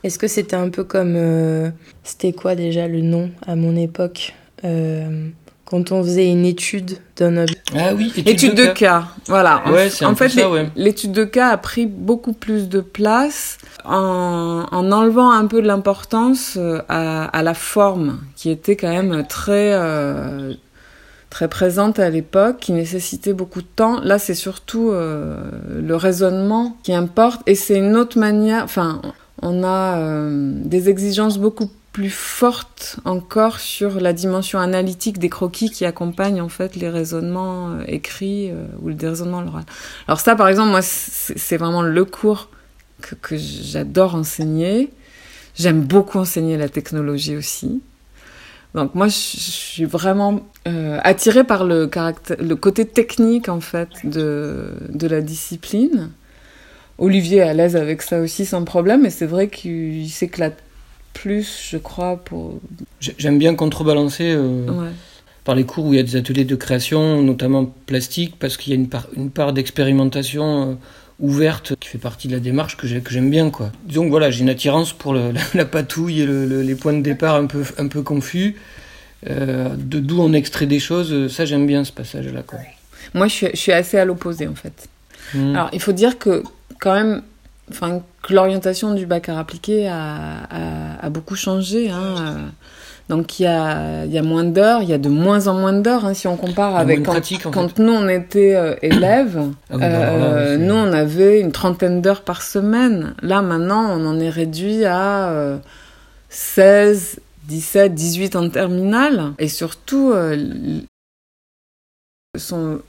Est-ce 0.03 0.18
que 0.18 0.27
c'était 0.27 0.57
un 0.57 0.70
peu 0.70 0.83
comme 0.83 1.14
euh, 1.14 1.70
c'était 2.03 2.33
quoi 2.33 2.55
déjà 2.55 2.88
le 2.88 3.01
nom 3.01 3.31
à 3.46 3.55
mon 3.55 3.77
époque 3.77 4.35
euh, 4.64 5.29
quand 5.66 5.92
on 5.92 6.03
faisait 6.03 6.29
une 6.29 6.46
étude 6.46 6.99
d'un 7.16 7.37
objet 7.37 7.59
Ah 7.77 7.94
oui, 7.94 8.12
étude, 8.27 8.57
de, 8.57 8.66
cas. 8.66 9.05
Voilà. 9.29 9.62
Ouais, 9.70 9.88
en, 10.03 10.16
fait, 10.16 10.33
l'étude 10.75 11.12
de 11.12 11.25
cas 11.25 11.51
a 11.51 11.57
pris 11.59 11.87
beaucoup 11.87 12.33
plus 12.33 12.68
de 12.68 12.81
place 12.81 13.59
en, 13.85 14.66
en 14.68 14.90
enlevant 14.90 15.31
un 15.31 15.46
peu 15.46 15.62
de 15.62 15.68
l'importance 15.68 16.59
à, 16.88 17.25
à, 17.25 17.42
la 17.44 17.55
forme 17.55 18.18
qui 18.35 18.51
était 18.51 18.75
quand 18.75 18.90
même 18.90 19.25
très 19.29 19.73
très 21.31 21.49
présente 21.49 21.99
à 22.01 22.11
l'époque, 22.11 22.59
qui 22.59 22.73
nécessitait 22.73 23.33
beaucoup 23.33 23.62
de 23.62 23.66
temps. 23.66 24.01
Là, 24.01 24.19
c'est 24.19 24.35
surtout 24.35 24.90
euh, 24.90 25.40
le 25.81 25.97
raisonnement 25.97 26.77
qui 26.83 26.93
importe, 26.93 27.40
et 27.47 27.55
c'est 27.55 27.79
une 27.79 27.97
autre 27.97 28.19
manière. 28.19 28.64
Enfin, 28.64 29.01
on 29.40 29.62
a 29.62 29.99
euh, 29.99 30.53
des 30.64 30.88
exigences 30.88 31.38
beaucoup 31.38 31.71
plus 31.93 32.11
fortes 32.11 32.99
encore 33.05 33.59
sur 33.59 34.01
la 34.01 34.12
dimension 34.12 34.61
analytique 34.61 35.19
des 35.19 35.29
croquis 35.29 35.71
qui 35.71 35.85
accompagnent 35.85 36.40
en 36.40 36.49
fait 36.49 36.77
les 36.77 36.88
raisonnements 36.88 37.71
euh, 37.71 37.85
écrits 37.87 38.53
ou 38.83 38.88
le 38.88 38.97
raisonnement 39.01 39.45
oral. 39.47 39.64
Alors 40.09 40.21
ça, 40.21 40.35
par 40.35 40.49
exemple, 40.49 40.71
moi, 40.71 40.83
c'est 40.83 41.57
vraiment 41.57 41.83
le 41.83 42.05
cours 42.05 42.49
que 43.23 43.37
j'adore 43.37 44.14
enseigner. 44.14 44.90
J'aime 45.55 45.81
beaucoup 45.81 46.19
enseigner 46.19 46.57
la 46.57 46.69
technologie 46.69 47.37
aussi. 47.37 47.81
Donc 48.74 48.94
moi, 48.94 49.09
je 49.09 49.12
suis 49.12 49.85
vraiment 49.85 50.40
euh, 50.68 50.98
attirée 51.02 51.44
par 51.44 51.64
le, 51.64 51.87
caractère, 51.87 52.37
le 52.40 52.54
côté 52.54 52.85
technique 52.85 53.48
en 53.48 53.61
fait 53.61 53.88
de, 54.04 54.74
de 54.88 55.06
la 55.09 55.20
discipline. 55.20 56.11
Olivier 56.98 57.38
est 57.38 57.48
à 57.48 57.54
l'aise 57.54 57.76
avec 57.76 58.02
ça 58.02 58.20
aussi 58.20 58.44
sans 58.44 58.64
problème, 58.64 59.02
mais 59.02 59.11
c'est 59.11 59.26
vrai 59.26 59.48
qu'il 59.48 60.09
s'éclate 60.11 60.59
plus, 61.14 61.68
je 61.70 61.78
crois, 61.78 62.16
pour... 62.16 62.61
J'aime 63.00 63.38
bien 63.38 63.54
contrebalancer 63.54 64.33
euh, 64.37 64.90
par 65.44 65.54
les 65.54 65.64
cours 65.64 65.87
où 65.87 65.94
il 65.94 65.96
y 65.96 66.00
a 66.00 66.02
des 66.02 66.16
ateliers 66.16 66.44
de 66.44 66.54
création, 66.54 67.22
notamment 67.22 67.64
plastique, 67.87 68.37
parce 68.38 68.56
qu'il 68.56 68.72
y 68.72 68.76
a 68.76 68.78
une 68.78 68.88
part, 68.88 69.09
une 69.16 69.30
part 69.30 69.52
d'expérimentation... 69.52 70.70
Euh, 70.70 70.74
ouverte 71.20 71.76
qui 71.78 71.88
fait 71.88 71.98
partie 71.98 72.28
de 72.28 72.33
la 72.33 72.40
démarche 72.40 72.76
que 72.76 72.87
j'aime 72.87 73.30
bien 73.30 73.50
quoi. 73.50 73.70
Disons 73.85 74.04
que 74.04 74.11
voilà, 74.11 74.30
j'ai 74.30 74.40
une 74.40 74.48
attirance 74.48 74.92
pour 74.92 75.14
la, 75.54 75.64
patouille 75.64 76.22
et 76.22 76.26
les 76.26 76.74
points 76.74 76.92
de 76.92 77.02
départ 77.02 77.37
un 77.37 77.46
peu, 77.46 77.64
un 77.78 77.88
peu 77.88 78.02
confus, 78.02 78.56
euh, 79.28 79.68
de 79.76 80.00
d'où 80.00 80.20
on 80.20 80.33
extrait 80.33 80.66
des 80.66 80.80
choses, 80.80 81.33
ça 81.33 81.44
j'aime 81.44 81.66
bien 81.66 81.85
ce 81.85 81.92
passage-là 81.92 82.42
quoi. 82.42 82.59
Moi 83.14 83.28
je 83.28 83.33
suis, 83.33 83.46
je 83.52 83.56
suis 83.59 83.72
assez 83.72 83.98
à 83.98 84.04
l'opposé 84.04 84.48
en 84.48 84.54
fait. 84.54 84.88
Hmm. 85.35 85.54
Alors 85.54 85.70
il 85.72 85.80
faut 85.80 85.92
dire 85.92 86.18
que 86.18 86.42
quand 86.80 86.94
même, 86.94 87.22
enfin 87.70 88.02
que 88.22 88.35
l'orientation 88.35 88.94
du 88.94 89.06
bac 89.06 89.28
à 89.28 89.38
appliqué 89.38 89.88
a, 89.88 90.44
a, 90.50 91.06
a, 91.06 91.11
beaucoup 91.11 91.37
changé. 91.37 91.90
Hein. 91.90 92.50
Donc 93.11 93.40
il 93.40 93.42
y 93.42 93.46
a, 93.46 94.07
y 94.07 94.18
a 94.18 94.23
moins 94.23 94.44
d'heures, 94.44 94.83
il 94.83 94.88
y 94.88 94.92
a 94.92 94.99
de 94.99 95.09
moins 95.09 95.49
en 95.49 95.55
moins 95.55 95.73
d'heures 95.73 96.05
hein, 96.05 96.14
si 96.14 96.29
on 96.29 96.37
compare 96.37 96.77
avec 96.77 97.03
quand, 97.03 97.20
quand 97.51 97.79
nous 97.81 97.92
on 97.92 98.09
était 98.09 98.55
euh, 98.55 98.77
élèves. 98.83 99.40
Ah 99.68 99.79
bah 99.79 99.85
euh, 99.85 100.57
nous 100.57 100.75
on 100.77 100.92
avait 100.92 101.40
une 101.40 101.51
trentaine 101.51 102.03
d'heures 102.03 102.23
par 102.23 102.40
semaine. 102.40 103.16
Là 103.20 103.42
maintenant 103.42 103.99
on 103.99 104.07
en 104.07 104.20
est 104.20 104.31
réduit 104.31 104.85
à 104.85 105.31
euh, 105.31 105.59
16, 106.29 107.18
17, 107.49 107.94
18 107.94 108.37
en 108.37 108.49
terminale. 108.49 109.33
Et 109.40 109.49
surtout, 109.49 110.12
euh, 110.14 110.81
sont 112.38 112.81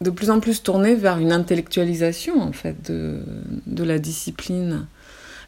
de 0.00 0.10
plus 0.10 0.30
en 0.30 0.40
plus 0.40 0.64
tournés 0.64 0.96
vers 0.96 1.18
une 1.18 1.30
intellectualisation 1.30 2.42
en 2.42 2.50
fait 2.50 2.90
de, 2.90 3.20
de 3.66 3.84
la 3.84 4.00
discipline. 4.00 4.86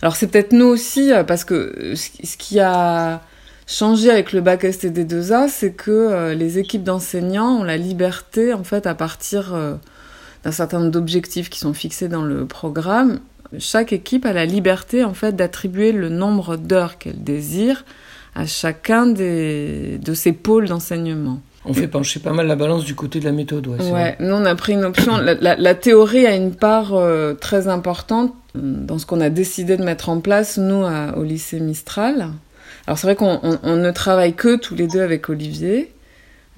Alors 0.01 0.15
c'est 0.15 0.29
peut-être 0.29 0.53
nous 0.53 0.67
aussi 0.67 1.13
euh, 1.13 1.25
parce 1.25 1.45
que 1.45 1.95
ce 1.97 2.37
qui 2.37 2.61
a 2.61 3.21
changé 3.67 4.11
avec 4.11 4.33
le 4.33 4.41
bac 4.41 4.65
STD2A, 4.65 5.49
c'est 5.49 5.73
que 5.73 5.91
euh, 5.91 6.35
les 6.35 6.59
équipes 6.59 6.85
d'enseignants 6.85 7.61
ont 7.61 7.65
la 7.65 7.77
liberté 7.77 8.55
en 8.55 8.65
fait 8.65 8.87
à 8.87 8.95
partir 8.95 9.55
euh, 9.55 9.75
d'un 10.45 10.53
certain 10.53 10.79
nombre 10.79 10.93
d'objectifs 10.93 11.51
qui 11.51 11.59
sont 11.59 11.75
fixés 11.75 12.09
dans 12.09 12.23
le 12.23 12.47
programme. 12.47 13.21
Chaque 13.59 13.93
équipe 13.93 14.27
a 14.27 14.33
la 14.33 14.47
liberté 14.47 15.05
en 15.05 15.15
fait 15.15 15.35
d'attribuer 15.35 15.93
le 15.93 16.09
nombre 16.09 16.57
d'heures 16.57 16.99
qu'elle 16.99 17.23
désire 17.23 17.85
à 18.35 18.47
chacun 18.47 19.07
des, 19.07 19.99
de 19.99 20.15
ces 20.15 20.33
pôles 20.33 20.69
d'enseignement. 20.69 21.41
On 21.69 21.75
fait 21.75 21.89
pencher 21.89 22.21
pas 22.21 22.33
mal 22.33 22.47
la 22.47 22.55
balance 22.55 22.85
du 22.85 22.95
côté 22.95 23.19
de 23.19 23.25
la 23.25 23.33
méthode. 23.33 23.67
Ouais, 23.67 23.91
ouais. 23.91 24.17
nous 24.21 24.35
on 24.35 24.45
a 24.45 24.55
pris 24.55 24.75
une 24.75 24.85
option. 24.85 25.17
La, 25.17 25.35
la, 25.35 25.57
la 25.57 25.75
théorie 25.75 26.25
a 26.25 26.35
une 26.37 26.55
part 26.55 26.95
euh, 26.95 27.35
très 27.35 27.67
importante 27.67 28.33
dans 28.55 28.99
ce 28.99 29.07
qu'on 29.07 29.21
a 29.21 29.31
décidé 29.31 29.77
de 29.77 29.83
mettre 29.83 30.09
en 30.09 30.21
place, 30.21 30.59
nous, 30.59 30.85
à, 30.85 31.17
au 31.17 31.25
lycée 31.25 31.59
Mistral. 31.59 32.29
Alors 32.87 32.99
c'est 32.99 33.07
vrai 33.07 33.17
qu'on 33.17 33.41
on, 33.43 33.59
on 33.63 33.77
ne 33.77 33.91
travaille 33.91 34.35
que 34.35 34.57
tous 34.57 34.75
les 34.75 34.87
deux 34.87 35.01
avec 35.01 35.29
Olivier. 35.29 35.93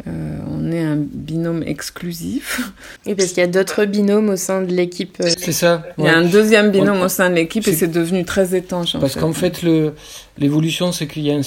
Euh, 0.07 0.39
on 0.49 0.71
est 0.71 0.81
un 0.81 0.97
binôme 0.97 1.65
exclusif. 1.67 2.71
Et 3.05 3.17
parce 3.17 3.31
qu'il 3.31 3.39
y 3.39 3.43
a 3.43 3.49
d'autres 3.49 3.85
binômes 3.85 4.29
au 4.29 4.37
sein 4.37 4.63
de 4.63 4.73
l'équipe. 4.73 5.17
Euh, 5.21 5.29
C'est 5.37 5.51
ça. 5.53 5.85
Il 5.99 6.05
y 6.05 6.09
a 6.09 6.17
un 6.17 6.25
deuxième 6.25 6.71
binôme 6.71 7.01
au 7.03 7.09
sein 7.09 7.31
de 7.31 7.35
l'équipe 7.35 7.67
et 7.67 7.73
c'est 7.73 7.89
devenu 7.89 8.25
très 8.25 8.55
étanche. 8.55 8.95
En 8.95 9.01
Parce 9.01 9.15
fait. 9.15 9.21
qu'en 9.21 9.33
fait, 9.33 9.63
le- 9.63 9.95
l'évolution, 10.39 10.93
c'est 10.93 11.07
qu'il 11.09 11.23
y 11.23 11.33
a 11.33 11.35
un... 11.35 11.41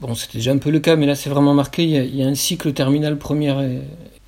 Bon, 0.00 0.14
c'était 0.14 0.38
déjà 0.38 0.52
un 0.52 0.58
peu 0.58 0.70
le 0.70 0.78
cas, 0.78 0.94
mais 0.96 1.04
là, 1.06 1.14
c'est 1.16 1.30
vraiment 1.30 1.52
marqué. 1.52 1.82
Il 1.82 1.90
y, 1.90 1.98
a, 1.98 2.02
il 2.04 2.14
y 2.16 2.22
a 2.22 2.26
un 2.26 2.34
cycle 2.36 2.72
terminal, 2.72 3.18
première 3.18 3.60
et, 3.60 3.80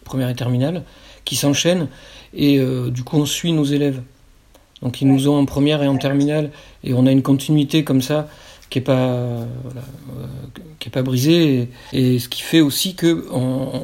première 0.04 0.28
et 0.28 0.34
terminale, 0.34 0.82
qui 1.24 1.36
s'enchaîne. 1.36 1.86
Et 2.34 2.58
euh, 2.58 2.90
du 2.90 3.04
coup, 3.04 3.16
on 3.16 3.26
suit 3.26 3.52
nos 3.52 3.64
élèves. 3.64 4.00
Donc, 4.82 5.00
ils 5.00 5.06
nous 5.08 5.28
ont 5.28 5.38
en 5.38 5.44
première 5.46 5.82
et 5.84 5.88
en 5.88 5.96
terminale. 5.98 6.50
Et 6.82 6.94
on 6.94 7.06
a 7.06 7.12
une 7.12 7.22
continuité 7.22 7.84
comme 7.84 8.02
ça 8.02 8.28
qui 8.72 8.78
est 8.78 8.82
pas, 8.82 9.46
voilà, 9.64 9.82
euh, 10.18 10.26
qui 10.78 10.88
est 10.88 10.90
pas 10.92 11.02
brisée. 11.02 11.68
Et, 11.92 12.14
et 12.14 12.18
ce 12.18 12.28
qui 12.28 12.40
fait 12.42 12.60
aussi 12.62 12.94
que 12.94 13.26
on- 13.30 13.38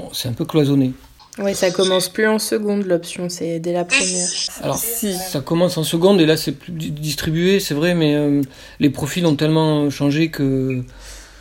on- 0.09 0.13
c'est 0.15 0.29
un 0.29 0.33
peu 0.33 0.47
cloisonné. 0.47 0.93
Ouais, 1.39 1.55
ça 1.55 1.71
commence 1.71 2.09
plus 2.09 2.27
en 2.27 2.39
seconde 2.41 2.85
l'option, 2.87 3.29
c'est 3.29 3.61
dès 3.61 3.73
la 3.73 3.85
première. 3.85 4.29
Alors, 4.63 4.77
Si. 4.79 5.15
ça 5.15 5.41
commence 5.41 5.77
en 5.79 5.85
seconde 5.85 6.21
et 6.21 6.27
là 6.27 6.37
c'est 6.37 6.51
plus 6.53 6.73
di- 6.73 6.91
distribué, 6.91 7.61
c'est 7.61 7.75
vrai, 7.75 7.95
mais 7.95 8.17
euh, 8.17 8.43
les 8.81 8.91
profils 8.91 9.25
ont 9.27 9.37
tellement 9.37 9.89
changé 9.91 10.31
que 10.31 10.83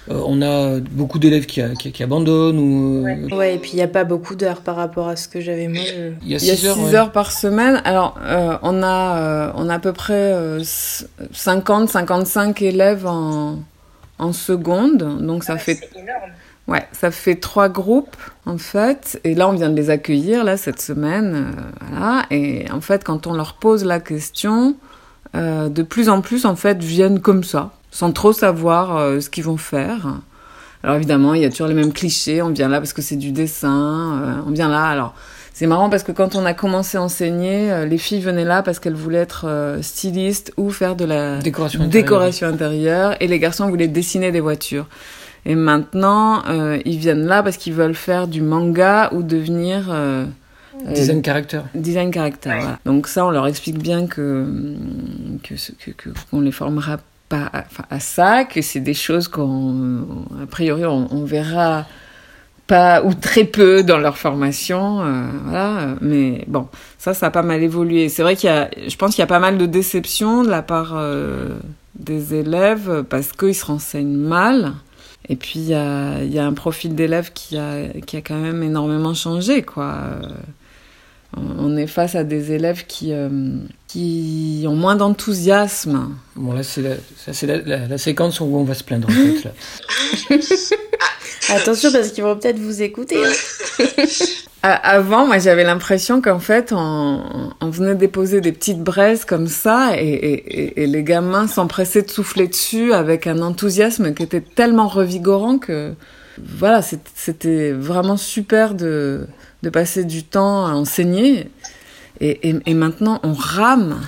euh, 0.09 0.21
on 0.25 0.41
a 0.41 0.79
beaucoup 0.79 1.19
d'élèves 1.19 1.45
qui, 1.45 1.61
a- 1.61 1.69
qui, 1.75 1.91
qui 1.91 2.03
abandonnent 2.03 2.59
ou 2.59 3.05
euh, 3.07 3.35
Ouais, 3.35 3.55
et 3.55 3.57
puis 3.57 3.71
il 3.73 3.75
n'y 3.75 3.81
a 3.81 3.87
pas 3.87 4.03
beaucoup 4.03 4.35
d'heures 4.35 4.61
par 4.61 4.75
rapport 4.75 5.07
à 5.07 5.15
ce 5.15 5.27
que 5.27 5.41
j'avais 5.41 5.67
moi. 5.67 5.81
je- 5.85 6.11
il 6.23 6.29
y 6.29 6.35
a 6.35 6.37
Il 6.37 6.45
y 6.45 6.51
a 6.51 6.55
6 6.55 6.65
heures. 6.67 6.75
6 6.75 6.81
ouais. 6.83 6.95
heures 6.95 7.11
par 7.11 7.31
semaine. 7.31 7.81
Alors, 7.85 8.17
euh, 8.23 8.57
on, 8.61 8.81
a, 8.83 9.17
euh, 9.17 9.51
on 9.55 9.69
a 9.69 9.75
à 9.75 9.79
peu 9.79 9.93
près 9.93 10.33
50-55 11.33 12.61
élèves 12.63 13.05
en, 13.05 13.59
en 14.19 14.33
seconde. 14.33 14.97
Donc, 15.25 15.43
ça 15.43 15.57
fait, 15.57 15.79
ouais, 16.67 16.83
ça 16.91 17.11
fait 17.11 17.35
trois 17.35 17.69
groupes, 17.69 18.15
en 18.45 18.57
fait. 18.57 19.19
Et 19.23 19.35
là, 19.35 19.47
on 19.49 19.53
vient 19.53 19.69
de 19.69 19.75
les 19.75 19.89
accueillir, 19.89 20.43
là, 20.43 20.57
cette 20.57 20.81
semaine. 20.81 21.35
euh, 21.35 21.61
voilà. 21.91 22.23
Et 22.31 22.65
en 22.71 22.81
fait, 22.81 23.03
quand 23.03 23.27
on 23.27 23.33
leur 23.33 23.53
pose 23.55 23.83
la 23.85 23.99
question, 23.99 24.75
euh, 25.35 25.69
de 25.69 25.83
plus 25.83 26.09
en 26.09 26.21
plus, 26.21 26.45
en 26.45 26.55
fait, 26.55 26.77
viennent 26.81 27.19
comme 27.19 27.43
ça, 27.43 27.71
sans 27.91 28.11
trop 28.11 28.33
savoir 28.33 28.97
euh, 28.97 29.19
ce 29.19 29.29
qu'ils 29.29 29.43
vont 29.43 29.57
faire. 29.57 30.07
Alors 30.83 30.95
évidemment, 30.97 31.33
il 31.33 31.41
y 31.41 31.45
a 31.45 31.49
toujours 31.49 31.67
les 31.67 31.73
mêmes 31.73 31.93
clichés. 31.93 32.41
On 32.41 32.49
vient 32.49 32.67
là 32.69 32.79
parce 32.79 32.93
que 32.93 33.01
c'est 33.01 33.15
du 33.15 33.31
dessin. 33.31 34.21
euh, 34.23 34.33
on 34.47 34.51
vient 34.51 34.69
là. 34.69 34.85
Alors 34.85 35.13
c'est 35.53 35.65
marrant 35.65 35.89
parce 35.89 36.03
que 36.03 36.11
quand 36.11 36.35
on 36.35 36.45
a 36.45 36.53
commencé 36.53 36.97
à 36.99 37.01
enseigner, 37.01 37.71
euh, 37.71 37.85
les 37.85 37.97
filles 37.97 38.21
venaient 38.21 38.45
là 38.45 38.61
parce 38.61 38.77
qu'elles 38.79 38.93
voulaient 38.93 39.17
être 39.17 39.45
euh, 39.47 39.81
stylistes 39.81 40.53
ou 40.55 40.69
faire 40.69 40.95
de 40.95 41.03
la 41.05 41.39
Décoration 41.39 41.81
intérieure. 41.81 42.03
décoration 42.03 42.47
intérieure, 42.47 43.15
et 43.19 43.27
les 43.27 43.39
garçons 43.39 43.67
voulaient 43.67 43.87
dessiner 43.87 44.31
des 44.31 44.39
voitures. 44.39 44.85
Et 45.45 45.55
maintenant, 45.55 46.43
euh, 46.47 46.77
ils 46.85 46.97
viennent 46.99 47.25
là 47.25 47.41
parce 47.41 47.57
qu'ils 47.57 47.73
veulent 47.73 47.95
faire 47.95 48.27
du 48.27 48.41
manga 48.41 49.09
ou 49.13 49.23
devenir 49.23 49.89
Design 50.85 51.23
caractère. 51.23 51.63
design 51.73 52.11
voilà. 52.11 52.77
Donc 52.85 53.07
ça, 53.07 53.25
on 53.25 53.31
leur 53.31 53.47
explique 53.47 53.79
bien 53.79 54.05
que 54.05 54.45
ce- 55.55 55.71
que 55.71 55.89
que- 55.91 56.09
qu'on 56.29 56.41
les 56.41 56.51
formera 56.51 56.97
pas 57.29 57.51
à, 57.89 57.99
ça, 57.99 58.45
que 58.45 58.61
c'est 58.61 58.79
des 58.79 58.93
choses 58.93 59.27
qu'on 59.27 60.25
a 60.41 60.45
priori 60.45 60.85
on, 60.85 61.07
on 61.11 61.25
verra 61.25 61.85
pas 62.67 63.01
ou 63.01 63.13
très 63.13 63.45
peu 63.45 63.81
dans 63.81 63.97
leur 63.97 64.17
formation, 64.17 65.01
euh, 65.01 65.23
voilà. 65.45 65.95
Mais 66.01 66.43
bon, 66.47 66.67
ça, 66.97 67.13
ça 67.13 67.27
a 67.27 67.31
pas 67.31 67.41
mal 67.41 67.63
évolué. 67.63 68.09
C'est 68.09 68.21
vrai 68.21 68.35
qu'il 68.35 68.49
y 68.49 68.53
a, 68.53 68.69
je 68.87 68.95
pense 68.97 69.11
qu'il 69.11 69.21
y 69.21 69.23
a 69.23 69.27
pas 69.27 69.39
mal 69.39 69.57
de 69.57 69.65
déceptions 69.65 70.43
de 70.43 70.49
la 70.49 70.61
part 70.61 70.93
euh, 70.95 71.57
des 71.95 72.35
élèves 72.35 73.03
parce 73.09 73.31
qu'ils 73.31 73.55
se 73.55 73.65
renseignent 73.65 74.17
mal. 74.17 74.73
Et 75.29 75.35
puis 75.35 75.59
il 75.59 75.69
y 75.69 75.73
a, 75.73 76.23
y 76.23 76.39
a 76.39 76.45
un 76.45 76.53
profil 76.53 76.95
d'élève 76.95 77.31
qui 77.33 77.57
a, 77.57 77.87
qui 78.05 78.17
a 78.17 78.21
quand 78.21 78.37
même 78.37 78.63
énormément 78.63 79.13
changé, 79.13 79.61
quoi. 79.61 79.95
On 81.59 81.75
est 81.77 81.87
face 81.87 82.15
à 82.15 82.23
des 82.23 82.51
élèves 82.51 82.85
qui, 82.87 83.13
euh, 83.13 83.29
qui 83.87 84.65
ont 84.67 84.75
moins 84.75 84.95
d'enthousiasme. 84.95 86.09
Bon 86.35 86.53
là 86.53 86.63
c'est 86.63 86.81
la, 86.81 86.95
la, 87.43 87.57
la- 87.65 87.87
la 87.87 87.97
séquence 87.97 88.39
où 88.39 88.45
on 88.45 88.63
va 88.63 88.73
se 88.73 88.83
plaindre 88.83 89.07
en 89.09 89.11
fait 89.11 89.43
là. 89.43 89.51
Attention 91.49 91.91
parce 91.91 92.09
qu'ils 92.11 92.23
vont 92.23 92.35
peut-être 92.35 92.59
vous 92.59 92.81
écouter. 92.81 93.17
hein. 93.25 93.83
A- 94.63 94.73
Avant, 94.95 95.25
moi, 95.27 95.37
j'avais 95.37 95.63
l'impression 95.63 96.19
qu'en 96.21 96.39
fait, 96.39 96.73
on, 96.75 97.21
on 97.61 97.69
venait 97.69 97.95
déposer 97.95 98.41
des 98.41 98.51
petites 98.51 98.81
braises 98.81 99.23
comme 99.23 99.47
ça, 99.47 99.91
et, 99.97 100.73
et- 100.81 100.87
les 100.87 101.03
gamins 101.03 101.47
s'empressaient 101.47 102.01
de 102.01 102.09
souffler 102.09 102.47
dessus 102.47 102.91
avec 102.91 103.27
un 103.27 103.41
enthousiasme 103.41 104.13
qui 104.13 104.23
était 104.23 104.41
tellement 104.41 104.87
revigorant 104.87 105.57
que, 105.59 105.93
voilà, 106.43 106.81
c'était 106.81 107.71
vraiment 107.71 108.17
super 108.17 108.73
de, 108.73 109.27
de 109.63 109.69
passer 109.69 110.03
du 110.05 110.23
temps 110.23 110.65
à 110.65 110.71
enseigner. 110.71 111.49
Et, 112.19 112.49
et- 112.49 112.55
et 112.65 112.73
maintenant, 112.73 113.19
on 113.23 113.33
rame. 113.33 113.99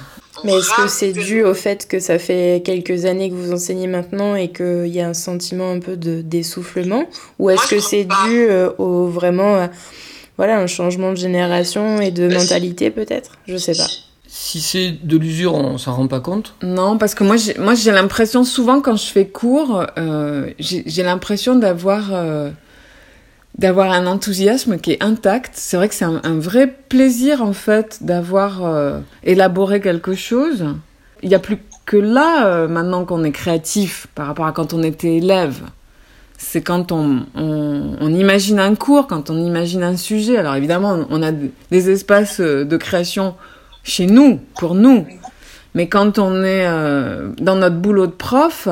Mais 0.46 0.54
est-ce 0.54 0.70
que 0.82 0.88
c'est 0.88 1.12
dû 1.12 1.44
au 1.44 1.54
fait 1.54 1.86
que 1.88 2.00
ça 2.00 2.18
fait 2.18 2.62
quelques 2.64 3.04
années 3.06 3.30
que 3.30 3.36
vous 3.36 3.52
enseignez 3.52 3.88
maintenant 3.88 4.36
et 4.36 4.50
qu'il 4.52 4.88
y 4.88 5.02
a 5.02 5.08
un 5.10 5.14
sentiment 5.14 5.70
un 5.72 5.80
peu 5.80 5.98
de 5.98 6.22
d'essoufflement? 6.22 7.04
Ou 7.40 7.50
est-ce 7.50 7.68
que 7.70 7.80
c'est 7.80 8.06
dû 8.06 8.48
euh, 8.50 8.70
au 8.78 9.08
vraiment 9.08 9.56
euh, 9.58 9.68
voilà, 10.38 10.58
un 10.60 10.68
changement 10.68 11.12
de 11.12 11.18
génération 11.18 12.00
et 12.00 12.12
de 12.12 12.28
mentalité 12.34 12.90
peut-être? 12.90 13.32
Je 13.48 13.58
sais 13.58 13.74
pas. 13.76 13.88
Si 14.32 14.62
c'est 14.62 14.92
de 15.04 15.18
l'usure, 15.18 15.56
on 15.56 15.78
s'en 15.78 15.94
rend 15.96 16.08
pas 16.08 16.22
compte. 16.22 16.54
Non, 16.64 16.98
parce 16.98 17.16
que 17.16 17.24
moi, 17.26 17.36
j'ai, 17.36 17.56
moi, 17.58 17.74
j'ai 17.76 17.92
l'impression 17.92 18.44
souvent 18.46 18.80
quand 18.80 18.96
je 18.96 19.08
fais 19.08 19.28
cours, 19.28 19.84
euh, 19.98 20.52
j'ai, 20.60 20.84
j'ai 20.86 21.04
l'impression 21.04 21.56
d'avoir, 21.56 22.14
euh, 22.14 22.50
d'avoir 23.60 23.92
un 23.92 24.08
enthousiasme 24.08 24.78
qui 24.78 24.94
est 24.94 25.04
intact. 25.04 25.52
C'est 25.56 25.76
vrai 25.76 25.90
que 25.90 25.94
c'est 25.94 26.06
un, 26.06 26.40
vrai 26.40 26.74
plaisir 26.88 27.44
en 27.44 27.52
fait 27.52 27.98
d'avoir 28.02 28.66
euh, 28.66 29.02
élaboré 29.24 29.82
quelque 29.82 30.16
chose. 30.16 30.66
Il 31.24 31.28
n'y 31.28 31.36
a 31.36 31.40
plus 31.40 31.58
que 31.86 31.98
là 31.98 32.48
euh, 32.48 32.68
maintenant 32.70 33.04
qu'on 33.04 33.26
est 33.26 33.34
créatif 33.34 34.08
par 34.16 34.28
rapport 34.28 34.46
à 34.46 34.54
quand 34.54 34.74
on 34.74 34.82
était 34.82 35.18
élève. 35.18 35.64
C'est 36.38 36.62
quand 36.62 36.94
on, 36.94 37.26
on, 37.36 38.14
imagine 38.14 38.62
un 38.62 38.76
cours, 38.76 39.08
quand 39.08 39.30
on 39.30 39.38
imagine 39.38 39.84
un 39.84 39.98
sujet. 39.98 40.38
Alors 40.38 40.56
évidemment, 40.56 41.06
on 41.10 41.22
a 41.22 41.34
des 41.34 41.90
espaces 41.90 42.40
euh, 42.40 42.64
de 42.64 42.78
création 42.78 43.36
chez 43.84 44.06
nous, 44.06 44.40
pour 44.58 44.74
nous. 44.74 45.06
Mais 45.76 45.90
quand 45.90 46.18
on 46.18 46.44
est 46.44 46.66
dans 47.40 47.56
notre 47.56 47.76
boulot 47.76 48.08
de 48.08 48.12
prof, 48.12 48.68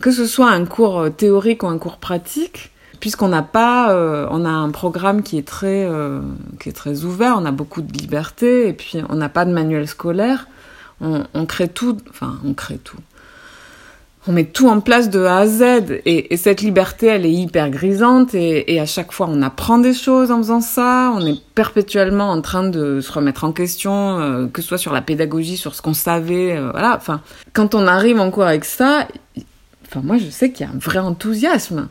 que 0.00 0.10
ce 0.10 0.26
soit 0.26 0.50
un 0.50 0.64
cours 0.66 1.08
théorique 1.16 1.62
ou 1.62 1.68
un 1.68 1.78
cours 1.78 1.96
pratique, 1.96 2.70
puisqu'on 3.00 3.28
n'a 3.28 3.42
pas, 3.42 3.92
euh, 3.92 4.26
on 4.30 4.44
a 4.44 4.50
un 4.50 4.70
programme 4.70 5.22
qui 5.22 5.38
est 5.38 5.46
très, 5.46 5.84
euh, 5.84 6.20
qui 6.60 6.68
est 6.68 6.72
très 6.72 7.04
ouvert, 7.04 7.36
on 7.38 7.44
a 7.44 7.52
beaucoup 7.52 7.82
de 7.82 7.92
liberté, 7.92 8.68
et 8.68 8.72
puis 8.72 8.98
on 9.08 9.16
n'a 9.16 9.28
pas 9.28 9.44
de 9.44 9.52
manuel 9.52 9.86
scolaire, 9.86 10.48
on, 11.00 11.46
crée 11.46 11.68
tout, 11.68 11.96
enfin 12.10 12.38
on 12.44 12.54
crée 12.54 12.78
tout. 12.78 12.98
On 14.26 14.32
met 14.32 14.44
tout 14.44 14.68
en 14.68 14.80
place 14.80 15.08
de 15.10 15.22
A 15.24 15.38
à 15.38 15.46
Z, 15.46 15.62
et, 16.04 16.34
et 16.34 16.36
cette 16.36 16.60
liberté, 16.60 17.06
elle 17.06 17.24
est 17.24 17.32
hyper 17.32 17.70
grisante, 17.70 18.34
et, 18.34 18.80
à 18.80 18.84
chaque 18.84 19.12
fois, 19.12 19.28
on 19.30 19.40
apprend 19.42 19.78
des 19.78 19.94
choses 19.94 20.30
en 20.30 20.38
faisant 20.38 20.60
ça, 20.60 21.12
on 21.14 21.24
est 21.24 21.40
perpétuellement 21.54 22.30
en 22.30 22.42
train 22.42 22.68
de 22.68 23.00
se 23.00 23.12
remettre 23.12 23.44
en 23.44 23.52
question, 23.52 24.18
euh, 24.18 24.46
que 24.48 24.60
ce 24.60 24.68
soit 24.68 24.78
sur 24.78 24.92
la 24.92 25.02
pédagogie, 25.02 25.56
sur 25.56 25.74
ce 25.74 25.82
qu'on 25.82 25.94
savait, 25.94 26.60
voilà. 26.72 26.96
Enfin, 26.96 27.20
quand 27.52 27.74
on 27.74 27.86
arrive 27.86 28.18
en 28.18 28.30
cours 28.30 28.44
avec 28.44 28.64
ça, 28.64 29.06
enfin 29.86 30.00
moi, 30.02 30.18
je 30.18 30.28
sais 30.30 30.50
qu'il 30.50 30.66
y 30.66 30.68
a 30.68 30.72
un 30.72 30.78
vrai 30.78 30.98
enthousiasme. 30.98 31.88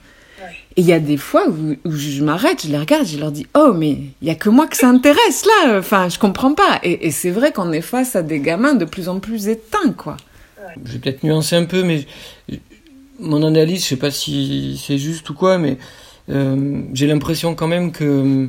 Et 0.78 0.82
il 0.82 0.88
y 0.88 0.94
a 0.94 1.00
des 1.00 1.18
fois 1.18 1.48
où, 1.50 1.76
je 1.92 2.24
m'arrête, 2.24 2.63
je 2.63 2.72
les 2.72 2.78
regarde, 2.78 3.06
je 3.06 3.18
leur 3.18 3.32
dis 3.32 3.48
Oh, 3.56 3.74
mais 3.76 3.98
il 4.22 4.28
y 4.28 4.30
a 4.30 4.36
que 4.36 4.50
moi 4.50 4.68
que 4.68 4.78
ça 4.78 4.88
intéresse 4.88 5.46
là, 5.46 5.80
enfin, 5.80 6.08
je 6.08 6.20
comprends 6.20 6.54
pas. 6.54 6.80
Et, 6.84 7.08
et 7.08 7.12
c'est 7.12 7.32
vrai 7.32 7.52
qu'on 7.52 7.72
est 7.72 7.82
face 7.82 8.16
à 8.16 8.22
des 8.22 8.40
gamins 8.40 8.76
de 8.76 8.86
plus 8.86 9.10
en 9.10 9.20
plus 9.20 9.48
éteints, 9.48 9.94
quoi. 9.98 10.18
Je 10.86 10.94
vais 10.94 11.00
peut-être 11.00 11.24
nuancer 11.24 11.56
un 11.56 11.66
peu, 11.66 11.84
mais 11.84 12.06
mon 13.20 13.44
analyse, 13.44 13.84
je 13.84 13.90
sais 13.90 13.96
pas 13.96 14.12
si 14.12 14.82
c'est 14.86 14.98
juste 14.98 15.30
ou 15.30 15.34
quoi, 15.34 15.58
mais 15.58 15.78
euh, 16.30 16.82
j'ai 16.94 17.08
l'impression 17.08 17.56
quand 17.56 17.68
même 17.68 17.92
que 17.92 18.48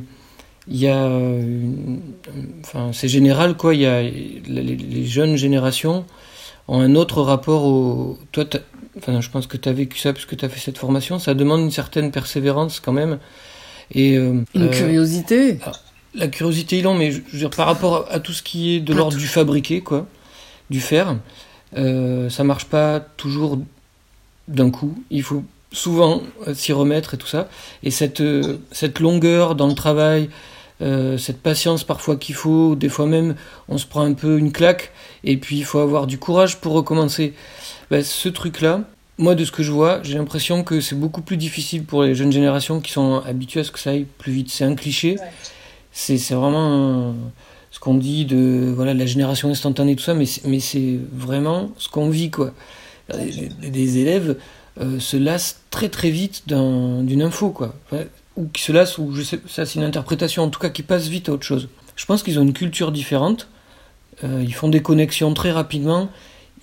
il 0.67 0.77
y 0.77 0.87
a, 0.87 1.09
enfin, 2.63 2.91
c'est 2.93 3.07
général 3.07 3.57
quoi. 3.57 3.73
Il 3.73 3.81
y 3.81 3.85
a 3.87 4.01
les, 4.03 5.05
jeunes 5.05 5.35
générations 5.35 6.05
ont 6.67 6.79
un 6.79 6.95
autre 6.95 7.21
rapport 7.21 7.65
au. 7.65 8.19
Toi, 8.31 8.45
enfin, 8.99 9.21
je 9.21 9.29
pense 9.29 9.47
que 9.47 9.57
tu 9.57 9.69
as 9.69 9.73
vécu 9.73 9.97
ça 9.97 10.13
puisque 10.13 10.37
tu 10.37 10.45
as 10.45 10.49
fait 10.49 10.59
cette 10.59 10.77
formation. 10.77 11.19
Ça 11.19 11.33
demande 11.33 11.61
une 11.61 11.71
certaine 11.71 12.11
persévérance 12.11 12.79
quand 12.79 12.93
même. 12.93 13.19
Et 13.91 14.13
une 14.13 14.45
curiosité. 14.71 15.57
Ah, 15.65 15.71
la 16.15 16.27
curiosité, 16.27 16.79
ils 16.79 16.83
l'ont, 16.83 16.95
mais 16.95 17.11
je, 17.11 17.21
veux 17.31 17.39
dire, 17.39 17.49
par 17.49 17.67
rapport 17.67 18.07
à, 18.09 18.19
tout 18.19 18.33
ce 18.33 18.43
qui 18.43 18.75
est 18.75 18.79
de 18.79 18.93
l'ordre 18.93 19.17
du 19.17 19.27
fabriqué, 19.27 19.81
quoi, 19.81 20.07
du 20.69 20.81
faire, 20.81 21.15
euh, 21.77 22.29
ça 22.29 22.43
marche 22.43 22.65
pas 22.65 22.99
toujours 22.99 23.59
d'un 24.47 24.71
coup. 24.71 25.01
Il 25.11 25.23
faut 25.23 25.43
souvent 25.71 26.23
s'y 26.53 26.73
remettre 26.73 27.13
et 27.13 27.17
tout 27.17 27.27
ça. 27.27 27.47
Et 27.83 27.91
cette, 27.91 28.21
euh, 28.21 28.57
cette 28.71 28.99
longueur 28.99 29.55
dans 29.55 29.67
le 29.67 29.75
travail, 29.75 30.29
euh, 30.81 31.17
cette 31.17 31.41
patience 31.41 31.83
parfois 31.83 32.15
qu'il 32.15 32.35
faut, 32.35 32.75
des 32.75 32.89
fois 32.89 33.05
même 33.05 33.35
on 33.67 33.77
se 33.77 33.85
prend 33.85 34.01
un 34.01 34.13
peu 34.13 34.37
une 34.37 34.51
claque, 34.51 34.91
et 35.23 35.37
puis 35.37 35.57
il 35.57 35.65
faut 35.65 35.79
avoir 35.79 36.07
du 36.07 36.17
courage 36.17 36.57
pour 36.57 36.73
recommencer. 36.73 37.33
Ben, 37.91 38.03
ce 38.03 38.29
truc-là, 38.29 38.81
moi 39.17 39.35
de 39.35 39.43
ce 39.43 39.51
que 39.51 39.63
je 39.63 39.71
vois, 39.71 40.01
j'ai 40.03 40.17
l'impression 40.17 40.63
que 40.63 40.79
c'est 40.79 40.95
beaucoup 40.95 41.21
plus 41.21 41.37
difficile 41.37 41.83
pour 41.83 42.03
les 42.03 42.15
jeunes 42.15 42.31
générations 42.31 42.79
qui 42.79 42.91
sont 42.91 43.21
habituées 43.25 43.61
à 43.61 43.63
ce 43.63 43.71
que 43.71 43.79
ça 43.79 43.91
aille 43.91 44.05
plus 44.17 44.31
vite. 44.31 44.49
C'est 44.49 44.63
un 44.63 44.75
cliché. 44.75 45.17
C'est 45.91 46.17
vraiment 46.33 47.15
ce 47.71 47.79
qu'on 47.79 47.95
dit 47.95 48.25
de 48.25 48.71
voilà 48.75 48.93
la 48.93 49.05
génération 49.05 49.49
instantanée 49.49 49.95
tout 49.95 50.03
ça 50.03 50.13
mais 50.13 50.25
mais 50.45 50.59
c'est 50.59 50.99
vraiment 51.11 51.71
ce 51.77 51.89
qu'on 51.89 52.09
vit 52.09 52.29
quoi. 52.29 52.53
Des 53.61 53.97
élèves 53.97 54.37
euh, 54.79 54.99
se 54.99 55.17
lassent 55.17 55.61
très 55.69 55.89
très 55.89 56.11
vite 56.11 56.43
d'une 56.47 57.21
info 57.21 57.49
quoi. 57.49 57.75
Ou 58.37 58.47
qui 58.47 58.61
se 58.61 58.71
lassent 58.71 58.97
ou 58.97 59.13
je 59.13 59.23
sais 59.23 59.39
ça 59.47 59.65
c'est 59.65 59.79
une 59.79 59.85
interprétation 59.85 60.43
en 60.43 60.49
tout 60.49 60.59
cas 60.59 60.69
qui 60.69 60.83
passe 60.83 61.07
vite 61.07 61.29
à 61.29 61.33
autre 61.33 61.43
chose. 61.43 61.69
Je 61.95 62.05
pense 62.05 62.23
qu'ils 62.23 62.39
ont 62.39 62.43
une 62.43 62.53
culture 62.53 62.91
différente. 62.91 63.47
Euh, 64.23 64.43
ils 64.43 64.53
font 64.53 64.69
des 64.69 64.81
connexions 64.81 65.33
très 65.33 65.51
rapidement 65.51 66.09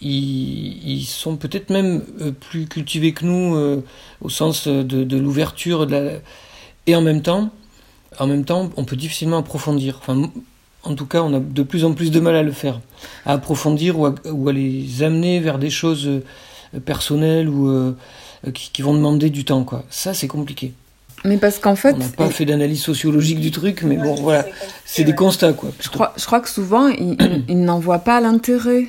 ils, 0.00 0.98
ils 1.00 1.04
sont 1.04 1.36
peut-être 1.36 1.70
même 1.70 2.02
euh, 2.20 2.32
plus 2.32 2.66
cultivés 2.66 3.12
que 3.12 3.24
nous 3.24 3.82
au 4.20 4.28
sens 4.28 4.68
de, 4.68 4.82
de 4.82 5.16
l'ouverture 5.16 5.86
et 6.86 6.96
en 6.96 7.02
même 7.02 7.22
temps 7.22 7.50
en 8.18 8.26
même 8.26 8.44
temps, 8.44 8.70
on 8.76 8.84
peut 8.84 8.96
difficilement 8.96 9.38
approfondir. 9.38 9.98
Enfin, 10.00 10.30
en 10.82 10.94
tout 10.94 11.06
cas, 11.06 11.22
on 11.22 11.34
a 11.34 11.40
de 11.40 11.62
plus 11.62 11.84
en 11.84 11.92
plus 11.92 12.10
de 12.10 12.20
mal 12.20 12.36
à 12.36 12.42
le 12.42 12.52
faire, 12.52 12.80
à 13.24 13.32
approfondir 13.34 13.98
ou 13.98 14.06
à, 14.06 14.52
les 14.52 15.02
amener 15.02 15.40
vers 15.40 15.58
des 15.58 15.70
choses 15.70 16.06
euh, 16.06 16.80
personnelles 16.84 17.48
ou 17.48 17.68
euh, 17.68 17.94
qui, 18.54 18.82
vont 18.82 18.94
demander 18.94 19.30
du 19.30 19.44
temps. 19.44 19.64
Quoi. 19.64 19.84
Ça, 19.90 20.14
c'est 20.14 20.28
compliqué. 20.28 20.72
Mais 21.24 21.38
parce 21.38 21.58
qu'en 21.58 21.76
fait, 21.76 21.94
on 21.94 21.98
n'a 21.98 22.08
pas 22.08 22.28
fait 22.28 22.44
d'analyse 22.44 22.82
sociologique 22.82 23.40
du 23.40 23.50
truc, 23.50 23.82
mais 23.82 23.96
bon, 23.96 24.14
voilà, 24.14 24.46
c'est 24.84 25.02
des 25.02 25.14
constats, 25.14 25.54
quoi. 25.54 25.70
Je 25.80 25.88
crois, 25.88 26.12
je 26.16 26.24
crois 26.24 26.40
que 26.40 26.48
souvent, 26.48 26.88
ils, 26.88 27.64
n'en 27.64 27.80
voient 27.80 28.00
pas 28.00 28.20
l'intérêt. 28.20 28.86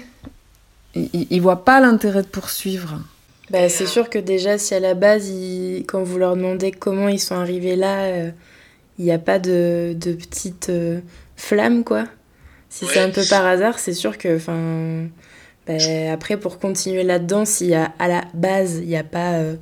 Ils, 0.96 1.28
ne 1.30 1.42
voient 1.42 1.64
pas 1.64 1.80
l'intérêt 1.80 2.24
de 2.24 2.28
poursuivre. 2.28 3.00
Bah, 3.52 3.70
c'est 3.70 3.86
sûr 3.86 4.10
que 4.10 4.20
déjà, 4.20 4.58
si 4.58 4.74
à 4.74 4.80
la 4.80 4.94
base, 4.94 5.32
quand 5.88 6.04
vous 6.04 6.18
leur 6.18 6.36
demandez 6.36 6.72
comment 6.72 7.08
ils 7.08 7.20
sont 7.20 7.36
arrivés 7.36 7.76
là, 7.76 8.06
euh, 8.06 8.32
il 9.00 9.06
n'y 9.06 9.12
a 9.12 9.20
pas 9.20 9.40
de, 9.40 9.96
de 10.00 10.14
petite 10.14 10.70
euh, 10.70 11.00
flamme, 11.36 11.84
quoi. 11.84 12.06
Si 12.70 12.86
c'est 12.86 13.00
un 13.00 13.10
peu 13.10 13.24
par 13.30 13.46
hasard, 13.46 13.80
c'est 13.80 13.94
sûr 13.94 14.18
que, 14.18 14.36
enfin, 14.36 15.08
ben, 15.66 16.12
après, 16.12 16.38
pour 16.38 16.60
continuer 16.60 17.04
là-dedans, 17.04 17.46
s'il 17.46 17.68
y 17.68 17.76
a 17.76 17.94
à 17.98 18.08
la 18.08 18.26
base, 18.34 18.80
il 18.82 18.88
n'y 18.88 18.98
a 18.98 19.04
pas 19.04 19.36
euh, 19.36 19.56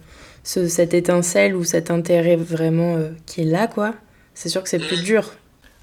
ce, 0.43 0.67
cette 0.67 0.93
étincelle 0.93 1.55
ou 1.55 1.63
cet 1.63 1.91
intérêt 1.91 2.35
vraiment 2.35 2.95
euh, 2.95 3.09
qui 3.25 3.41
est 3.41 3.45
là, 3.45 3.67
quoi, 3.67 3.93
c'est 4.33 4.49
sûr 4.49 4.63
que 4.63 4.69
c'est 4.69 4.79
plus 4.79 5.03
dur. 5.03 5.33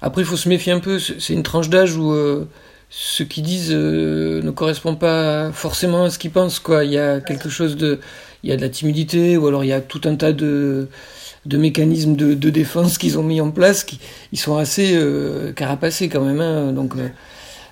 Après, 0.01 0.21
il 0.21 0.25
faut 0.25 0.35
se 0.35 0.49
méfier 0.49 0.73
un 0.73 0.79
peu. 0.79 0.99
C'est 0.99 1.33
une 1.33 1.43
tranche 1.43 1.69
d'âge 1.69 1.95
où 1.95 2.13
ce 2.95 3.23
qu'ils 3.23 3.43
disent 3.43 3.71
ne 3.71 4.51
correspond 4.51 4.95
pas 4.95 5.51
forcément 5.51 6.03
à 6.05 6.09
ce 6.09 6.19
qu'ils 6.19 6.31
pensent, 6.31 6.59
quoi. 6.59 6.85
Il 6.85 6.91
y 6.91 6.99
a 6.99 7.19
quelque 7.19 7.49
chose 7.49 7.75
de. 7.75 7.99
Il 8.43 8.49
y 8.49 8.53
a 8.53 8.57
de 8.57 8.61
la 8.61 8.69
timidité, 8.69 9.37
ou 9.37 9.47
alors 9.47 9.63
il 9.63 9.67
y 9.67 9.73
a 9.73 9.81
tout 9.81 10.01
un 10.03 10.15
tas 10.15 10.33
de 10.33 10.89
de 11.45 11.57
mécanismes 11.57 12.15
de, 12.15 12.33
de 12.33 12.49
défense 12.49 12.97
qu'ils 12.97 13.17
ont 13.19 13.23
mis 13.23 13.41
en 13.41 13.51
place, 13.51 13.83
qui, 13.83 13.99
ils 14.31 14.39
sont 14.39 14.57
assez 14.57 14.93
euh, 14.95 15.51
carapacés 15.51 16.09
quand 16.09 16.23
même. 16.23 16.39
Hein, 16.39 16.71
donc, 16.71 16.95
euh, 16.95 17.09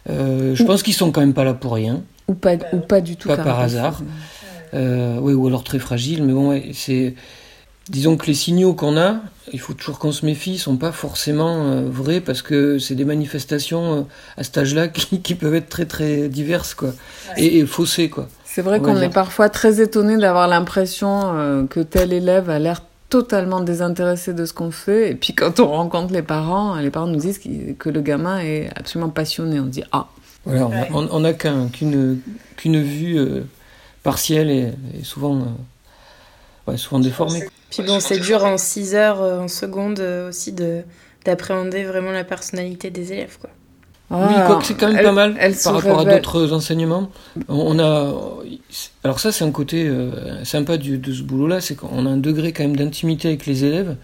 euh, 0.10 0.56
je 0.56 0.64
pense 0.64 0.84
qu'ils 0.84 0.94
sont 0.94 1.12
quand 1.12 1.22
même 1.22 1.34
pas 1.34 1.44
là 1.44 1.54
pour 1.54 1.74
rien. 1.74 2.02
Ou 2.28 2.34
pas, 2.34 2.56
ou 2.74 2.80
pas 2.80 3.02
du 3.02 3.16
tout. 3.16 3.28
Pas 3.28 3.38
par 3.38 3.60
hasard. 3.60 4.02
oui, 4.74 5.34
ou 5.34 5.48
alors 5.48 5.64
très 5.64 5.80
fragiles. 5.80 6.24
Mais 6.24 6.34
bon, 6.34 6.62
c'est. 6.74 7.16
Disons 7.92 8.18
que 8.18 8.26
les 8.26 8.34
signaux 8.34 8.74
qu'on 8.74 8.98
a, 8.98 9.18
il 9.52 9.60
faut 9.60 9.74
toujours 9.74 10.00
qu'on 10.00 10.12
se 10.12 10.26
méfie, 10.26 10.58
sont 10.58 10.78
pas 10.78 10.92
forcément 10.92 11.82
vrais 11.84 12.22
parce 12.22 12.42
que 12.42 12.80
c'est 12.80 12.96
des 12.96 13.06
manifestations 13.06 14.08
à 14.38 14.44
cet 14.44 14.58
âge-là 14.58 14.88
qui, 14.88 15.22
qui, 15.22 15.36
peuvent 15.36 15.56
être 15.56 15.70
très 15.70 15.86
très 15.86 16.30
diverses 16.30 16.74
quoi, 16.74 16.94
et, 17.38 17.60
et 17.60 17.66
faussées 17.66 18.10
quoi. 18.10 18.28
C'est 18.46 18.62
vrai 18.62 18.80
qu'on 18.80 19.00
est 19.02 19.14
parfois 19.14 19.50
très 19.50 19.82
étonné 19.82 20.18
d'avoir 20.18 20.48
l'impression 20.48 21.68
que 21.70 21.82
tel 21.82 22.14
élève 22.14 22.50
a 22.50 22.60
l'air 22.60 22.82
totalement 23.12 23.60
désintéressé 23.60 24.34
de 24.34 24.46
ce 24.46 24.54
qu'on 24.54 24.72
fait. 24.72 25.12
Et 25.12 25.16
puis 25.16 25.36
quand 25.36 25.60
on 25.60 25.68
rencontre 25.68 26.14
les 26.14 26.24
parents, 26.24 26.78
les 26.78 26.90
parents 26.90 27.08
nous 27.08 27.20
disent 27.20 27.40
que 27.78 27.90
le 27.90 28.02
gamin 28.02 28.40
est 28.40 28.70
absolument 28.76 29.12
passionné. 29.12 29.60
On 29.60 29.66
dit 29.66 29.84
ah. 29.92 30.08
Voilà, 30.46 30.88
on 30.92 31.20
n'a 31.20 31.34
qu'une 31.34 32.20
qu'une 32.58 32.82
vue 32.82 33.20
euh, 33.20 33.42
partielle 34.02 34.50
et, 34.50 34.74
souvent, 35.04 35.40
euh, 36.68 36.78
souvent 36.78 37.00
déformée. 37.00 37.48
Puis 37.72 37.84
bon, 37.84 38.00
c'est 38.00 38.20
dur 38.20 38.44
en 38.44 38.58
6 38.58 38.96
heures, 38.96 39.22
euh, 39.22 39.40
en 39.40 39.48
seconde 39.48 40.00
aussi, 40.28 40.54
d'appréhender 41.26 41.84
vraiment 41.86 42.12
la 42.12 42.24
personnalité 42.24 42.92
des 42.92 43.14
élèves. 43.14 43.38
Quoi 43.40 43.50
oui, 44.12 44.34
quoi 44.46 44.58
que 44.58 44.66
c'est 44.66 44.74
quand 44.74 44.92
même 44.92 45.04
pas 45.04 45.12
mal 45.14 45.38
par 45.64 45.74
rapport 45.76 46.00
à 46.00 46.06
d'autres 46.06 46.52
enseignements. 46.52 47.10
On 47.48 47.80
a, 47.80 48.14
alors 49.06 49.20
ça 49.22 49.32
c'est 49.32 49.46
un 49.46 49.52
côté 49.52 49.88
euh, 49.88 50.44
sympa 50.44 50.76
du, 50.78 50.98
de 50.98 51.14
ce 51.14 51.24
boulot-là, 51.24 51.62
c'est 51.62 51.76
qu'on 51.76 52.06
a 52.06 52.10
un 52.10 52.18
degré 52.18 52.52
quand 52.52 52.64
même 52.64 52.76
d'intimité 52.76 53.30
avec 53.30 53.46
les 53.46 53.64
élèves. 53.64 53.96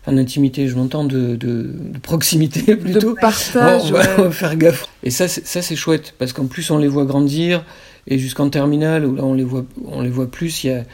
Enfin, 0.00 0.16
d'intimité, 0.16 0.66
je 0.66 0.76
m'entends 0.76 1.04
de, 1.04 1.36
de, 1.36 1.74
proximité 2.02 2.76
plutôt. 2.76 3.14
De 3.14 3.20
partage. 3.20 3.92
on, 3.92 4.22
va, 4.22 4.30
faire 4.30 4.56
gaffe. 4.56 4.86
Et 5.02 5.10
ça, 5.10 5.28
ça 5.28 5.60
c'est 5.60 5.76
chouette 5.76 6.14
parce 6.18 6.32
qu'en 6.32 6.46
plus 6.46 6.70
on 6.70 6.78
les 6.78 6.88
voit 6.88 7.04
grandir 7.04 7.64
et 8.06 8.18
jusqu'en 8.18 8.48
terminale 8.48 9.04
où 9.04 9.14
là 9.14 9.24
on 9.24 9.34
les 9.34 9.44
voit, 9.44 9.64
on 9.86 10.00
les 10.00 10.10
voit 10.10 10.30
plus. 10.30 10.64
Il 10.64 10.68
y 10.68 10.72
a, 10.72 10.84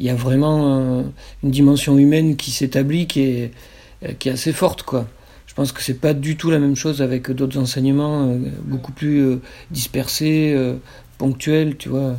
il 0.00 0.06
y 0.06 0.10
a 0.10 0.16
vraiment 0.16 0.98
euh, 0.98 1.02
une 1.44 1.50
dimension 1.52 1.96
humaine 1.96 2.34
qui 2.34 2.50
s'établit, 2.50 3.06
qui 3.06 3.20
est, 3.20 3.52
qui 4.18 4.28
est 4.28 4.32
assez 4.32 4.52
forte, 4.52 4.82
quoi. 4.82 5.06
Je 5.50 5.54
pense 5.56 5.72
que 5.72 5.82
c'est 5.82 6.00
pas 6.00 6.14
du 6.14 6.36
tout 6.36 6.48
la 6.52 6.60
même 6.60 6.76
chose 6.76 7.02
avec 7.02 7.28
d'autres 7.32 7.58
enseignements 7.58 8.28
euh, 8.28 8.36
beaucoup 8.62 8.92
plus 8.92 9.18
euh, 9.18 9.40
dispersés, 9.72 10.52
euh, 10.54 10.76
ponctuels, 11.18 11.76
tu 11.76 11.88
vois. 11.88 12.18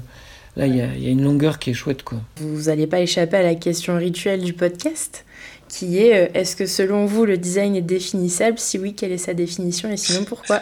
Là, 0.58 0.67
il 0.67 0.76
y, 0.76 0.82
a, 0.82 1.10
une 1.10 1.24
longueur 1.24 1.58
qui 1.58 1.70
est 1.70 1.74
chouette, 1.74 2.04
quoi. 2.04 2.17
Vous 2.36 2.63
n'allez 2.63 2.88
pas 2.88 3.00
échapper 3.00 3.38
à 3.38 3.41
la 3.41 3.56
question 3.56 3.96
rituelle 3.96 4.41
du 4.41 4.52
podcast, 4.52 5.24
qui 5.70 6.00
est 6.00 6.30
est-ce 6.34 6.58
que 6.58 6.65
selon 6.65 7.06
vous 7.06 7.24
le 7.24 7.38
design 7.38 7.74
est 7.74 7.82
définissable? 7.82 8.60
Si 8.60 8.78
oui, 8.78 8.96
quelle 8.96 9.13
est 9.13 9.17
sa 9.17 9.34
définition? 9.34 9.89
Et 9.89 9.96
sinon 9.96 10.26
pourquoi? 10.26 10.62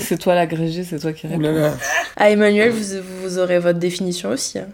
C'est 0.00 0.18
toi 0.18 0.34
l'agrégé, 0.34 0.82
c'est 0.82 0.98
toi 0.98 1.12
qui 1.12 1.28
réponds. 1.28 1.72
Ah, 2.16 2.28
Emmanuel, 2.28 2.72
vous, 2.72 3.00
vous, 3.22 3.38
aurez 3.38 3.60
votre 3.60 3.78
définition 3.78 4.30
aussi. 4.30 4.58
Hein. 4.58 4.66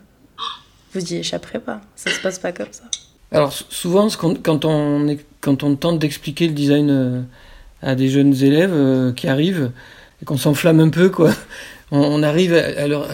Vous 0.95 1.13
y 1.13 1.17
échapperez 1.17 1.59
pas. 1.59 1.81
Ça 1.95 2.11
se 2.11 2.21
passe 2.21 2.39
pas 2.39 2.53
comme 2.53 2.73
ça. 2.73 2.85
Alors 3.33 3.53
souvent, 3.53 4.09
quand 4.43 4.65
on, 4.65 5.17
tente 5.43 5.99
d'expliquer 5.99 6.47
le 6.47 6.55
design 6.55 6.91
euh, 6.91 7.23
à 7.83 7.95
des 7.95 8.09
jeunes 8.09 8.35
élèves 8.43 8.73
euh, 8.73 9.13
qui 9.13 9.27
arrivent 9.27 9.73
et 10.23 10.25
qu'on 10.25 10.37
s'enflamme 10.37 10.81
un 10.81 10.91
peu, 10.91 11.09
quoi, 11.09 11.33
on, 11.91 12.23
arrive 12.23 12.55
à 12.55 12.87
leur, 12.87 13.09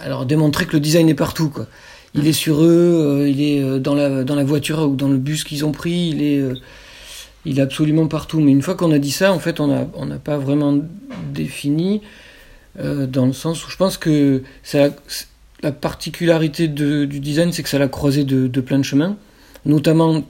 à 0.00 0.08
leur, 0.08 0.24
démontrer 0.24 0.66
que 0.66 0.72
le 0.72 0.80
design 0.80 1.08
est 1.08 1.14
partout, 1.14 1.50
quoi. 1.50 1.66
Il 2.14 2.26
est 2.26 2.32
sur 2.32 2.62
eux, 2.62 3.20
euh, 3.22 3.28
il 3.28 3.42
est 3.42 3.78
dans 3.80 3.94
la, 3.94 4.24
dans 4.24 4.36
la 4.36 4.44
voiture 4.44 4.88
ou 4.88 4.96
dans 4.96 5.08
le 5.08 5.18
bus 5.18 5.44
qu'ils 5.44 5.66
ont 5.66 5.72
pris, 5.72 6.12
il 6.14 6.22
est, 6.22 6.42
il 7.44 7.58
est 7.58 7.62
absolument 7.62 8.06
partout. 8.06 8.40
Mais 8.40 8.52
une 8.52 8.62
fois 8.62 8.74
qu'on 8.74 8.92
a 8.92 8.98
dit 8.98 9.10
ça, 9.10 9.32
en 9.32 9.38
fait, 9.38 9.60
on 9.60 9.66
n'a 9.66 9.86
on 9.94 10.08
pas 10.18 10.38
vraiment 10.38 10.78
défini 11.34 12.00
dans 12.78 13.26
le 13.26 13.32
sens 13.32 13.66
où 13.66 13.70
je 13.70 13.76
pense 13.76 13.98
que 13.98 14.42
ça, 14.62 14.90
la 15.62 15.72
particularité 15.72 16.68
du 16.68 17.20
design, 17.20 17.52
c'est 17.52 17.62
que 17.62 17.68
ça 17.68 17.78
l'a 17.78 17.88
croisé 17.88 18.24
de, 18.24 18.60
plein 18.60 18.78
de 18.78 18.84
chemins 18.84 19.16
notamment 19.66 20.22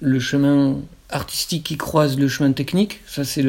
le 0.00 0.20
chemin 0.20 0.76
artistique 1.10 1.64
qui 1.64 1.76
croise 1.76 2.18
le 2.18 2.28
chemin 2.28 2.52
technique, 2.52 3.00
ça 3.06 3.24
c'est 3.24 3.44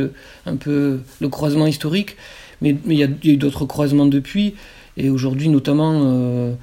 un 0.45 0.55
peu 0.55 0.99
le 1.21 1.29
croisement 1.29 1.67
historique, 1.67 2.17
mais 2.61 2.75
il 2.85 2.93
y, 2.93 3.03
a 3.03 3.07
eu 3.23 3.37
d'autres 3.37 3.65
croisements 3.65 4.05
depuis, 4.05 4.55
et 4.97 5.09
aujourd'hui 5.09 5.49
notamment 5.49 6.01
euh, 6.03 6.53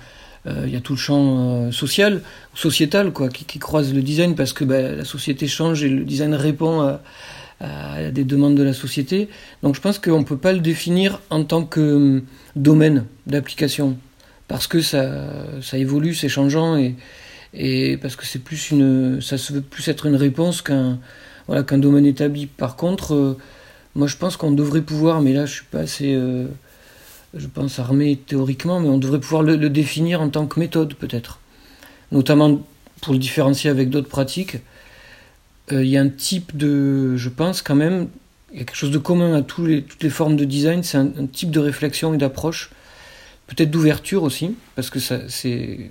euh, 0.46 0.64
il 0.66 0.72
y 0.72 0.76
a 0.76 0.80
tout 0.80 0.94
le 0.94 0.98
champ 0.98 1.66
euh, 1.66 1.70
social, 1.72 2.22
sociétal, 2.54 3.12
qui, 3.32 3.58
croise 3.58 3.94
le 3.94 4.02
design 4.02 4.34
parce 4.34 4.52
que 4.52 4.64
ben, 4.64 4.96
la 4.96 5.04
société 5.04 5.46
change 5.46 5.84
et 5.84 5.88
le 5.88 6.04
design 6.04 6.34
répond 6.34 6.80
à, 6.80 7.00
à 7.60 8.10
des 8.10 8.24
demandes 8.24 8.56
de 8.56 8.62
la 8.62 8.72
société. 8.74 9.28
Donc 9.62 9.74
je 9.74 9.80
pense 9.80 9.98
qu'on 9.98 10.20
ne 10.20 10.24
peut 10.24 10.36
pas 10.36 10.52
le 10.52 10.60
définir 10.60 11.20
en 11.30 11.44
tant 11.44 11.64
que 11.64 12.22
domaine 12.56 13.04
d'application, 13.26 13.96
parce 14.48 14.66
que 14.66 14.80
ça, 14.80 15.10
ça 15.62 15.78
évolue, 15.78 16.14
c'est 16.14 16.28
changeant, 16.28 16.76
et, 16.76 16.94
et 17.54 17.96
parce 17.96 18.16
que 18.16 18.26
c'est 18.26 18.38
plus 18.38 18.70
une, 18.70 19.20
ça 19.20 19.36
veut 19.50 19.60
plus 19.62 19.88
être 19.88 20.06
une 20.06 20.16
réponse 20.16 20.62
qu'un 20.62 20.98
voilà, 21.46 21.62
qu'un 21.62 21.78
domaine 21.78 22.06
établi. 22.06 22.46
Par 22.46 22.76
contre, 22.76 23.36
moi 23.94 24.06
je 24.06 24.16
pense 24.16 24.36
qu'on 24.36 24.52
devrait 24.52 24.82
pouvoir, 24.82 25.20
mais 25.20 25.32
là 25.32 25.46
je 25.46 25.54
suis 25.54 25.64
pas 25.70 25.80
assez, 25.80 26.18
je 27.36 27.46
pense, 27.46 27.78
armé 27.78 28.16
théoriquement, 28.16 28.80
mais 28.80 28.88
on 28.88 28.98
devrait 28.98 29.20
pouvoir 29.20 29.42
le, 29.42 29.56
définir 29.68 30.20
en 30.20 30.28
tant 30.28 30.46
que 30.46 30.60
méthode 30.60 30.94
peut-être. 30.94 31.40
Notamment 32.12 32.62
pour 33.00 33.12
le 33.12 33.18
différencier 33.18 33.70
avec 33.70 33.90
d'autres 33.90 34.08
pratiques. 34.08 34.58
Il 35.70 35.86
y 35.86 35.96
a 35.96 36.00
un 36.00 36.08
type 36.08 36.56
de, 36.56 37.16
je 37.16 37.28
pense 37.28 37.62
quand 37.62 37.74
même, 37.74 38.08
il 38.52 38.58
y 38.58 38.62
a 38.62 38.64
quelque 38.64 38.76
chose 38.76 38.90
de 38.90 38.98
commun 38.98 39.34
à 39.34 39.42
tous 39.42 39.66
les, 39.66 39.82
toutes 39.82 40.02
les 40.02 40.10
formes 40.10 40.36
de 40.36 40.44
design, 40.44 40.82
c'est 40.82 40.98
un, 40.98 41.26
type 41.30 41.50
de 41.50 41.60
réflexion 41.60 42.14
et 42.14 42.18
d'approche, 42.18 42.70
peut-être 43.46 43.70
d'ouverture 43.70 44.22
aussi, 44.22 44.54
parce 44.74 44.90
que 44.90 45.00
ça, 45.00 45.20
c'est 45.28 45.90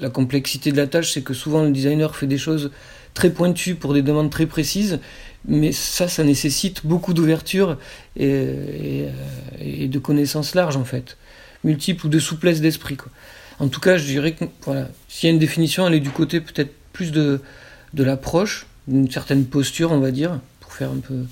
la 0.00 0.10
complexité 0.10 0.72
de 0.72 0.76
la 0.76 0.86
tâche, 0.86 1.12
c'est 1.12 1.22
que 1.22 1.34
souvent 1.34 1.62
le 1.62 1.70
designer 1.70 2.14
fait 2.16 2.26
des 2.26 2.38
choses 2.38 2.70
très 3.14 3.30
pointues 3.30 3.74
pour 3.74 3.94
des 3.94 4.02
demandes 4.02 4.30
très 4.30 4.46
précises, 4.46 5.00
mais 5.46 5.72
ça, 5.72 6.08
ça 6.08 6.24
nécessite 6.24 6.86
beaucoup 6.86 7.14
d'ouverture 7.14 7.78
et, 8.16 9.06
et, 9.60 9.88
de 9.88 9.98
connaissances 9.98 10.54
larges 10.54 10.76
en 10.76 10.84
fait, 10.84 11.16
multiples 11.64 12.06
ou 12.06 12.08
de 12.08 12.18
souplesse 12.18 12.60
d'esprit. 12.60 12.96
En 13.58 13.68
tout 13.68 13.80
cas, 13.80 13.96
je 13.96 14.04
dirais 14.04 14.32
que 14.32 14.44
voilà, 14.62 14.88
s'il 15.08 15.28
y 15.28 15.30
a 15.30 15.32
une 15.32 15.40
définition, 15.40 15.86
elle 15.86 15.94
est 15.94 16.00
du 16.00 16.10
côté 16.10 16.40
peut-être 16.40 16.72
plus 16.92 17.10
de, 17.10 17.40
de 17.94 18.04
l'approche, 18.04 18.66
d'une 18.86 19.10
certaine 19.10 19.44
posture, 19.44 19.92
on 19.92 20.00
va 20.00 20.10
dire, 20.10 20.40
pour 20.60 20.72
faire 20.72 20.90
un 20.90 21.00
peu 21.00 21.24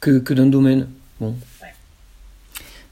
que, 0.00 0.18
que 0.18 0.34
d'un 0.34 0.46
domaine. 0.46 0.88
Bon. 1.20 1.34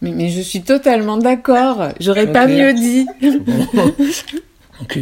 Mais, 0.01 0.13
mais, 0.13 0.29
je 0.29 0.41
suis 0.41 0.63
totalement 0.63 1.17
d'accord. 1.17 1.89
J'aurais 2.01 2.31
pas 2.31 2.47
mieux 2.47 2.73
dit. 2.73 3.07
ok. 4.83 4.99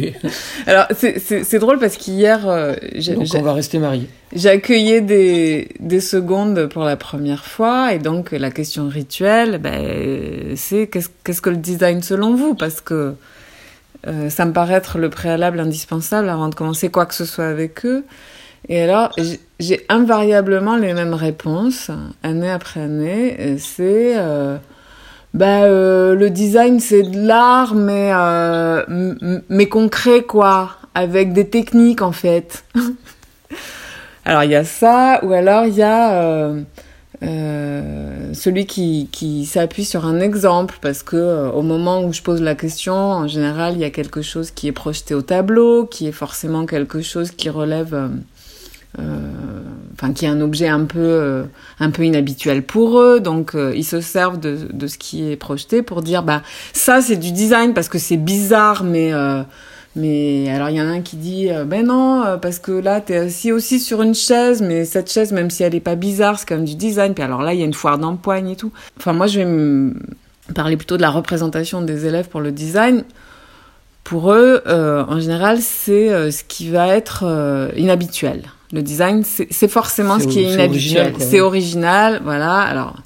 Alors 0.65 0.87
c'est 0.95 1.59
drôle 1.59 1.79
parce 1.79 1.97
qu'hier, 1.97 2.47
euh, 2.47 2.75
donc 3.15 3.27
on 3.35 3.41
va 3.41 3.53
rester 3.53 3.79
mariés. 3.79 4.09
J'accueillais 4.33 5.01
des, 5.01 5.69
des 5.79 6.01
secondes 6.01 6.67
pour 6.67 6.83
la 6.83 6.97
première 6.97 7.45
fois 7.45 7.93
et 7.93 7.99
donc 7.99 8.31
la 8.31 8.51
question 8.51 8.87
rituelle, 8.89 9.59
ben, 9.59 10.55
c'est 10.55 10.87
qu'est-ce 10.87 11.09
qu'est-ce 11.23 11.41
que 11.41 11.49
le 11.49 11.57
design 11.57 12.01
selon 12.01 12.35
vous? 12.35 12.55
Parce 12.55 12.81
que 12.81 13.13
euh, 14.07 14.29
ça 14.29 14.45
me 14.45 14.53
paraît 14.53 14.75
être 14.75 14.97
le 14.97 15.09
préalable 15.09 15.59
indispensable 15.59 16.29
avant 16.29 16.49
de 16.49 16.55
commencer 16.55 16.89
quoi 16.89 17.05
que 17.05 17.15
ce 17.15 17.25
soit 17.25 17.47
avec 17.47 17.85
eux. 17.85 18.05
Et 18.69 18.81
alors, 18.81 19.11
j'ai 19.59 19.85
invariablement 19.87 20.75
les 20.75 20.93
mêmes 20.93 21.13
réponses, 21.13 21.89
année 22.23 22.49
après 22.49 22.81
année. 22.81 23.57
C'est, 23.59 24.17
euh, 24.17 24.57
bah, 25.37 25.65
euh, 25.65 26.15
le 26.15 26.31
design, 26.31 26.79
c'est 26.79 27.03
de 27.03 27.27
l'art, 27.27 27.75
mais, 27.75 28.09
euh, 28.11 29.13
mais 29.49 29.67
concret, 29.67 30.23
quoi, 30.23 30.71
avec 30.95 31.31
des 31.31 31.47
techniques, 31.47 32.01
en 32.01 32.11
fait. 32.11 32.65
alors, 34.25 34.43
il 34.43 34.49
y 34.49 34.55
a 34.55 34.63
ça, 34.63 35.19
ou 35.23 35.33
alors 35.33 35.65
il 35.65 35.75
y 35.75 35.83
a 35.83 36.23
euh, 36.23 36.61
euh, 37.21 38.33
celui 38.33 38.65
qui, 38.65 39.09
qui 39.11 39.45
s'appuie 39.45 39.85
sur 39.85 40.07
un 40.07 40.19
exemple, 40.19 40.79
parce 40.81 41.03
que 41.03 41.15
euh, 41.15 41.51
au 41.51 41.61
moment 41.61 42.03
où 42.03 42.11
je 42.13 42.23
pose 42.23 42.41
la 42.41 42.55
question, 42.55 42.95
en 42.95 43.27
général, 43.27 43.75
il 43.75 43.79
y 43.81 43.85
a 43.85 43.91
quelque 43.91 44.23
chose 44.23 44.49
qui 44.49 44.67
est 44.67 44.71
projeté 44.71 45.13
au 45.13 45.21
tableau, 45.21 45.85
qui 45.85 46.07
est 46.07 46.11
forcément 46.11 46.65
quelque 46.65 47.01
chose 47.01 47.29
qui 47.29 47.51
relève 47.51 48.09
euh, 48.97 49.61
enfin 49.99 50.13
qui 50.13 50.25
est 50.25 50.29
un 50.29 50.41
objet 50.41 50.67
un 50.67 50.85
peu 50.85 50.99
euh, 50.99 51.43
un 51.79 51.89
peu 51.89 52.03
inhabituel 52.03 52.63
pour 52.63 52.99
eux. 52.99 53.19
Donc 53.19 53.55
euh, 53.55 53.73
ils 53.75 53.83
se 53.83 54.01
servent 54.01 54.39
de, 54.39 54.67
de 54.71 54.87
ce 54.87 54.97
qui 54.97 55.31
est 55.31 55.35
projeté 55.35 55.81
pour 55.81 56.01
dire 56.01 56.23
bah 56.23 56.41
ça 56.73 57.01
c'est 57.01 57.17
du 57.17 57.31
design 57.31 57.73
parce 57.73 57.89
que 57.89 57.97
c'est 57.97 58.17
bizarre 58.17 58.83
mais 58.83 59.11
mais 59.95 60.49
alors 60.49 60.69
il 60.69 60.75
y 60.75 60.81
en 60.81 60.85
a 60.87 60.91
un 60.91 61.01
qui 61.01 61.15
dit 61.15 61.49
ben 61.65 61.85
non 61.87 62.37
parce 62.41 62.59
que 62.59 62.71
là 62.71 63.01
t'es 63.01 63.17
assis 63.17 63.51
aussi 63.51 63.79
sur 63.79 64.01
une 64.03 64.13
chaise 64.13 64.61
mais 64.61 64.85
cette 64.85 65.11
chaise 65.11 65.31
même 65.31 65.49
si 65.49 65.63
elle 65.63 65.73
est 65.73 65.79
pas 65.79 65.95
bizarre 65.95 66.37
c'est 66.37 66.47
quand 66.47 66.55
même 66.55 66.65
du 66.65 66.75
design. 66.75 67.13
Puis 67.13 67.23
alors 67.23 67.41
là 67.41 67.53
il 67.53 67.59
y 67.59 67.63
a 67.63 67.65
une 67.65 67.73
foire 67.73 67.97
d'empoigne 67.97 68.49
et 68.49 68.55
tout. 68.55 68.71
Enfin 68.97 69.13
moi 69.13 69.27
je 69.27 69.39
vais 69.39 69.45
me 69.45 69.95
parler 70.53 70.77
plutôt 70.77 70.97
de 70.97 71.01
la 71.01 71.09
représentation 71.09 71.81
des 71.81 72.05
élèves 72.05 72.29
pour 72.29 72.41
le 72.41 72.51
design. 72.51 73.03
Pour 74.03 74.31
eux 74.31 74.61
en 74.67 75.19
général 75.19 75.59
c'est 75.61 76.31
ce 76.31 76.43
qui 76.43 76.69
va 76.69 76.95
être 76.95 77.71
inhabituel 77.75 78.43
le 78.73 78.81
design, 78.81 79.23
c'est 79.23 79.67
forcément 79.67 80.19
ce 80.19 80.27
qui 80.27 80.39
est 80.39 80.53
inhabituel. 80.53 81.13
C'est 81.19 81.39
original, 81.39 82.19
voilà. 82.23 82.59
Alors, 82.59 82.97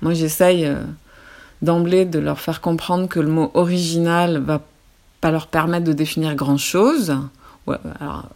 moi, 0.00 0.14
j'essaye 0.14 0.64
euh, 0.64 0.76
d'emblée 1.60 2.04
de 2.04 2.20
leur 2.20 2.38
faire 2.38 2.60
comprendre 2.60 3.08
que 3.08 3.18
le 3.18 3.28
mot 3.28 3.50
original 3.54 4.38
va 4.38 4.60
pas 5.20 5.32
leur 5.32 5.48
permettre 5.48 5.84
de 5.84 5.92
définir 5.92 6.36
grand-chose. 6.36 7.16
Ouais, 7.66 7.78
alors, 8.00 8.28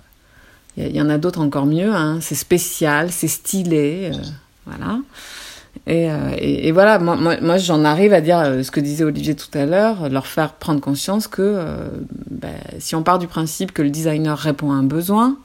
il 0.76 0.96
y, 0.96 1.00
en 1.00 1.08
a 1.08 1.18
d'autres 1.18 1.40
encore 1.40 1.66
mieux. 1.66 1.94
Hein. 1.94 2.18
C'est 2.20 2.34
spécial, 2.34 3.12
c'est 3.12 3.28
stylé, 3.28 4.10
euh, 4.12 4.18
voilà. 4.66 4.98
Euh, 5.88 6.34
et, 6.36 6.66
et, 6.66 6.72
voilà, 6.72 6.98
moi, 6.98 7.16
moi, 7.16 7.56
j'en 7.58 7.84
arrive 7.84 8.12
à 8.12 8.20
dire 8.20 8.42
ce 8.64 8.70
que 8.72 8.80
disait 8.80 9.04
Olivier 9.04 9.36
tout 9.36 9.56
à 9.56 9.66
l'heure, 9.66 10.08
leur 10.08 10.26
faire 10.26 10.54
prendre 10.54 10.80
conscience 10.80 11.28
que 11.28 11.64
ben, 12.28 12.54
si 12.80 12.96
on 12.96 13.04
part 13.04 13.20
du 13.20 13.28
principe 13.28 13.72
que 13.72 13.82
le 13.82 13.90
designer 13.90 14.36
répond 14.36 14.72
à 14.72 14.74
un 14.74 14.82
besoin, 14.82 15.36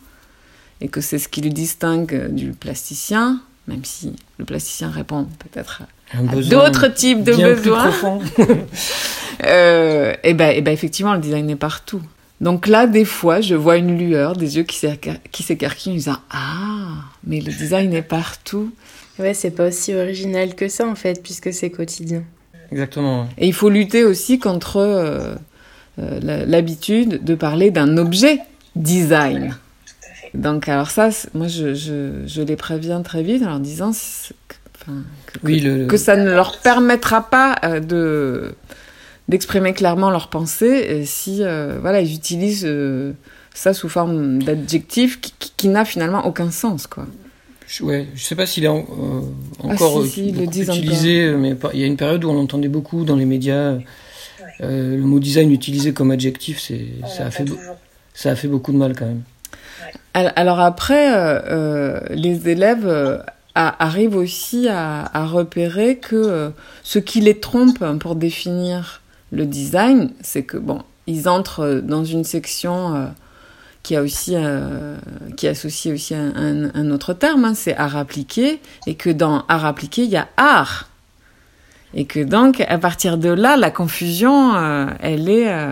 et 0.81 0.87
que 0.87 1.01
c'est 1.01 1.19
ce 1.19 1.27
qui 1.27 1.41
le 1.41 1.49
distingue 1.49 2.27
du 2.29 2.51
plasticien, 2.51 3.41
même 3.67 3.83
si 3.83 4.13
le 4.37 4.45
plasticien 4.45 4.89
répond 4.89 5.27
peut-être 5.39 5.83
à, 6.13 6.23
d'autres 6.23 6.87
types 6.87 7.23
de 7.23 7.33
besoins. 7.33 7.91
euh, 9.45 10.13
et 10.23 10.33
ben, 10.33 10.55
et 10.55 10.61
ben 10.61 10.71
effectivement, 10.71 11.13
le 11.13 11.19
design 11.19 11.49
est 11.49 11.55
partout. 11.55 12.01
Donc 12.39 12.67
là, 12.67 12.85
des 12.85 13.05
fois, 13.05 13.41
je 13.41 13.55
vois 13.55 13.77
une 13.77 13.97
lueur, 13.97 14.35
des 14.35 14.57
yeux 14.57 14.63
qui 14.63 14.77
s'écarquillent 15.43 15.91
en 15.91 15.95
disant 15.95 16.17
Ah, 16.29 16.89
mais 17.25 17.41
le 17.41 17.51
design 17.51 17.93
est 17.93 18.03
partout. 18.03 18.71
Ouais, 19.19 19.33
c'est 19.33 19.51
pas 19.51 19.67
aussi 19.67 19.95
original 19.95 20.53
que 20.53 20.67
ça 20.67 20.87
en 20.87 20.95
fait, 20.95 21.23
puisque 21.23 21.51
c'est 21.51 21.71
quotidien. 21.71 22.23
Exactement. 22.71 23.27
Et 23.37 23.47
il 23.47 23.53
faut 23.53 23.69
lutter 23.69 24.03
aussi 24.03 24.39
contre 24.39 24.77
euh, 24.77 25.35
euh, 25.99 26.45
l'habitude 26.45 27.23
de 27.23 27.35
parler 27.35 27.71
d'un 27.71 27.97
objet 27.97 28.39
design. 28.75 29.55
Donc, 30.38 30.69
alors 30.69 30.91
ça, 30.91 31.10
moi, 31.34 31.47
je, 31.47 31.73
je, 31.73 32.12
je, 32.28 32.41
les 32.43 32.56
préviens 32.56 33.02
très 33.02 33.23
vite 33.23 33.41
en 33.41 33.47
leur 33.47 33.60
disant 33.60 33.91
que, 34.47 34.91
que, 35.43 35.86
que 35.88 35.97
ça 35.97 36.15
ne 36.15 36.30
leur 36.30 36.60
permettra 36.60 37.28
pas 37.28 37.56
euh, 37.63 37.80
de 37.80 38.54
d'exprimer 39.28 39.73
clairement 39.73 40.10
leurs 40.10 40.30
pensées 40.30 41.04
si 41.06 41.39
euh, 41.41 41.80
voilà 41.82 42.00
ils 42.00 42.13
utilisent 42.13 42.63
euh, 42.65 43.12
ça 43.54 43.73
sous 43.73 43.89
forme 43.89 44.41
d'adjectif 44.41 45.19
qui, 45.19 45.34
qui, 45.58 45.67
n'a 45.67 45.84
finalement 45.84 46.26
aucun 46.26 46.50
sens 46.50 46.88
quoi. 46.88 47.08
Je, 47.67 47.84
ouais, 47.84 48.08
je 48.15 48.23
sais 48.23 48.36
pas 48.36 48.45
s'il 48.45 48.63
est 48.63 48.69
encore 48.69 49.26
ah, 49.65 50.08
si, 50.08 50.30
utilisé, 50.30 51.34
mais 51.34 51.58
il 51.73 51.80
y 51.82 51.84
a 51.84 51.88
une 51.88 51.97
période 51.97 52.23
où 52.23 52.30
on 52.30 52.36
l'entendait 52.36 52.69
beaucoup 52.69 53.04
dans 53.04 53.17
les 53.17 53.26
médias. 53.26 53.73
le 54.62 54.97
mot 55.02 55.19
design 55.19 55.52
utilisé 55.52 55.91
comme 55.91 56.12
adjectif, 56.12 56.62
c'est 56.62 56.86
ça 57.08 57.26
a 57.26 57.32
fait 57.32 57.45
ça 58.13 58.32
a 58.32 58.36
fait 58.36 58.47
beaucoup 58.47 58.71
de 58.71 58.78
mal 58.78 58.95
quand 58.95 59.08
même. 59.08 59.23
Alors 60.17 60.60
après, 60.60 61.13
euh, 61.13 61.39
euh, 61.47 61.99
les 62.10 62.49
élèves 62.49 62.88
euh, 62.88 63.19
arrivent 63.53 64.15
aussi 64.15 64.67
à, 64.67 65.25
repérer 65.25 65.97
que 65.97 66.51
ce 66.84 66.97
qui 66.97 67.21
les 67.21 67.39
trompe 67.39 67.84
pour 67.99 68.15
définir 68.15 69.01
le 69.32 69.45
design, 69.45 70.12
c'est 70.21 70.41
que 70.41 70.58
bon, 70.58 70.82
ils 71.06 71.30
entrent 71.30 71.82
dans 71.84 72.03
une 72.03 72.23
section 72.23 73.12
qui 73.84 73.95
a 73.95 74.01
aussi 74.01 74.36
qui 75.36 75.47
associe 75.47 75.93
aussi 75.93 76.15
un, 76.15 76.91
autre 76.91 77.13
terme, 77.13 77.45
hein, 77.45 77.53
c'est 77.56 77.75
art 77.75 77.97
appliqué, 77.97 78.60
et 78.86 78.95
que 78.95 79.10
dans 79.10 79.43
art 79.47 79.65
appliqué 79.65 80.03
il 80.03 80.10
y 80.10 80.17
a 80.17 80.27
art, 80.38 80.89
et 81.93 82.06
que 82.06 82.19
donc 82.19 82.62
à 82.62 82.77
partir 82.77 83.17
de 83.17 83.30
là 83.30 83.58
la 83.58 83.71
confusion, 83.71 84.56
elle 84.99 85.30
est 85.30 85.71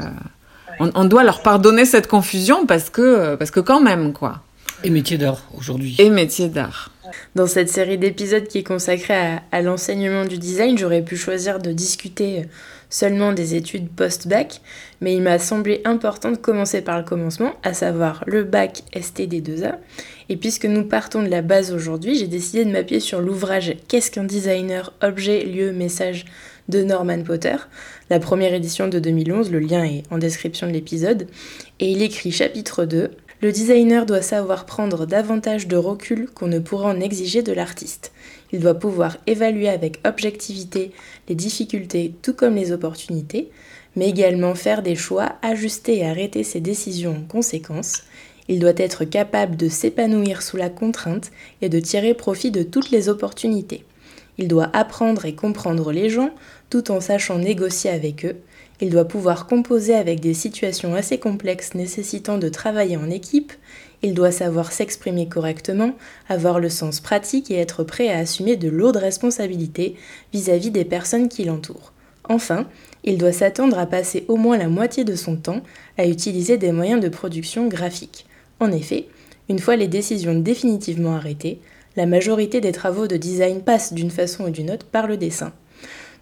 on, 0.79 1.05
doit 1.05 1.23
leur 1.23 1.41
pardonner 1.41 1.85
cette 1.85 2.07
confusion 2.07 2.65
parce 2.65 2.89
que, 2.89 3.35
parce 3.35 3.51
que 3.51 3.59
quand 3.59 3.81
même, 3.81 4.13
quoi. 4.13 4.41
Et 4.83 4.89
métier 4.89 5.17
d'art 5.17 5.43
aujourd'hui. 5.57 5.95
Et 5.99 6.09
métier 6.09 6.49
d'art. 6.49 6.91
Dans 7.35 7.47
cette 7.47 7.69
série 7.69 7.97
d'épisodes 7.97 8.47
qui 8.47 8.59
est 8.59 8.63
consacrée 8.63 9.39
à, 9.51 9.61
l'enseignement 9.61 10.25
du 10.25 10.37
design, 10.37 10.77
j'aurais 10.77 11.01
pu 11.01 11.15
choisir 11.15 11.59
de 11.59 11.71
discuter 11.71 12.43
seulement 12.89 13.33
des 13.33 13.55
études 13.55 13.89
post-bac, 13.89 14.61
mais 15.01 15.15
il 15.15 15.21
m'a 15.21 15.39
semblé 15.39 15.81
important 15.85 16.31
de 16.31 16.37
commencer 16.37 16.81
par 16.81 16.97
le 16.97 17.03
commencement, 17.03 17.53
à 17.63 17.73
savoir 17.73 18.23
le 18.27 18.43
bac 18.43 18.83
STD2A. 18.93 19.75
Et 20.29 20.37
puisque 20.37 20.65
nous 20.65 20.83
partons 20.83 21.21
de 21.21 21.27
la 21.27 21.41
base 21.41 21.73
aujourd'hui, 21.73 22.17
j'ai 22.17 22.27
décidé 22.27 22.65
de 22.65 22.71
m'appuyer 22.71 23.01
sur 23.01 23.21
l'ouvrage 23.21 23.75
Qu'est-ce 23.87 24.11
qu'un 24.11 24.23
designer? 24.23 24.93
Objet, 25.01 25.43
lieu, 25.43 25.71
message 25.71 26.25
de 26.69 26.83
Norman 26.83 27.21
Potter, 27.23 27.55
la 28.11 28.19
première 28.19 28.53
édition 28.53 28.87
de 28.87 28.99
2011, 28.99 29.51
le 29.51 29.57
lien 29.57 29.83
est 29.83 30.03
en 30.11 30.19
description 30.19 30.67
de 30.67 30.71
l'épisode, 30.71 31.27
et 31.79 31.89
il 31.89 32.03
écrit 32.03 32.31
chapitre 32.31 32.85
2, 32.85 33.09
Le 33.41 33.51
designer 33.51 34.05
doit 34.05 34.21
savoir 34.21 34.67
prendre 34.67 35.07
davantage 35.07 35.67
de 35.67 35.75
recul 35.75 36.29
qu'on 36.29 36.47
ne 36.47 36.59
pourra 36.59 36.89
en 36.89 37.01
exiger 37.01 37.41
de 37.41 37.51
l'artiste. 37.51 38.11
Il 38.51 38.59
doit 38.59 38.75
pouvoir 38.75 39.17
évaluer 39.25 39.69
avec 39.69 39.99
objectivité 40.05 40.91
les 41.27 41.35
difficultés 41.35 42.13
tout 42.21 42.33
comme 42.33 42.55
les 42.55 42.71
opportunités, 42.71 43.49
mais 43.95 44.09
également 44.09 44.53
faire 44.53 44.83
des 44.83 44.95
choix, 44.95 45.37
ajuster 45.41 45.97
et 45.97 46.05
arrêter 46.05 46.43
ses 46.43 46.59
décisions 46.59 47.17
en 47.17 47.27
conséquence. 47.27 48.03
Il 48.47 48.59
doit 48.59 48.73
être 48.77 49.03
capable 49.03 49.55
de 49.55 49.67
s'épanouir 49.67 50.43
sous 50.43 50.57
la 50.57 50.69
contrainte 50.69 51.31
et 51.63 51.69
de 51.69 51.79
tirer 51.79 52.13
profit 52.13 52.51
de 52.51 52.61
toutes 52.61 52.91
les 52.91 53.09
opportunités. 53.09 53.83
Il 54.37 54.47
doit 54.47 54.69
apprendre 54.73 55.25
et 55.25 55.33
comprendre 55.33 55.91
les 55.91 56.09
gens 56.09 56.31
tout 56.69 56.91
en 56.91 57.01
sachant 57.01 57.37
négocier 57.37 57.89
avec 57.89 58.25
eux. 58.25 58.37
Il 58.81 58.89
doit 58.89 59.05
pouvoir 59.05 59.47
composer 59.47 59.95
avec 59.95 60.19
des 60.19 60.33
situations 60.33 60.95
assez 60.95 61.17
complexes 61.17 61.75
nécessitant 61.75 62.37
de 62.37 62.49
travailler 62.49 62.97
en 62.97 63.09
équipe. 63.09 63.53
Il 64.01 64.13
doit 64.13 64.31
savoir 64.31 64.71
s'exprimer 64.71 65.27
correctement, 65.27 65.95
avoir 66.27 66.59
le 66.59 66.69
sens 66.69 66.99
pratique 66.99 67.49
et 67.49 67.55
être 67.55 67.83
prêt 67.83 68.09
à 68.09 68.19
assumer 68.19 68.57
de 68.57 68.67
lourdes 68.67 68.97
responsabilités 68.97 69.95
vis-à-vis 70.33 70.71
des 70.71 70.85
personnes 70.85 71.29
qui 71.29 71.45
l'entourent. 71.45 71.93
Enfin, 72.27 72.67
il 73.03 73.17
doit 73.17 73.31
s'attendre 73.31 73.77
à 73.77 73.85
passer 73.85 74.25
au 74.27 74.35
moins 74.35 74.57
la 74.57 74.67
moitié 74.67 75.03
de 75.03 75.15
son 75.15 75.37
temps 75.37 75.61
à 75.97 76.07
utiliser 76.07 76.57
des 76.57 76.71
moyens 76.71 77.01
de 77.01 77.09
production 77.09 77.67
graphique. 77.67 78.25
En 78.59 78.71
effet, 78.71 79.07
une 79.47 79.59
fois 79.59 79.75
les 79.75 79.87
décisions 79.87 80.37
définitivement 80.37 81.15
arrêtées, 81.15 81.59
la 81.95 82.05
majorité 82.05 82.61
des 82.61 82.71
travaux 82.71 83.07
de 83.07 83.15
design 83.15 83.61
passent 83.61 83.93
d'une 83.93 84.11
façon 84.11 84.45
ou 84.45 84.49
d'une 84.49 84.71
autre 84.71 84.85
par 84.85 85.07
le 85.07 85.17
dessin. 85.17 85.53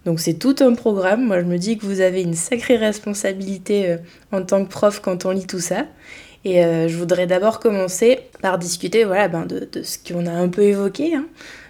Donc 0.04 0.20
c'est 0.20 0.34
tout 0.34 0.56
un 0.60 0.74
programme. 0.74 1.26
Moi 1.26 1.40
je 1.40 1.46
me 1.46 1.58
dis 1.58 1.78
que 1.78 1.86
vous 1.86 2.00
avez 2.00 2.22
une 2.22 2.34
sacrée 2.34 2.76
responsabilité 2.76 3.90
euh, 3.90 3.96
en 4.32 4.42
tant 4.42 4.64
que 4.64 4.70
prof 4.70 5.00
quand 5.00 5.24
on 5.24 5.30
lit 5.30 5.46
tout 5.46 5.60
ça. 5.60 5.86
Et 6.44 6.62
euh, 6.64 6.88
je 6.88 6.96
voudrais 6.96 7.26
d'abord 7.26 7.58
commencer 7.58 8.20
par 8.42 8.58
discuter 8.58 9.04
voilà, 9.04 9.28
ben, 9.28 9.46
de, 9.46 9.68
ce 9.82 9.96
qu'on 9.98 10.26
a 10.26 10.32
un 10.32 10.48
peu 10.48 10.62
évoqué, 10.62 11.14
hein, 11.14 11.24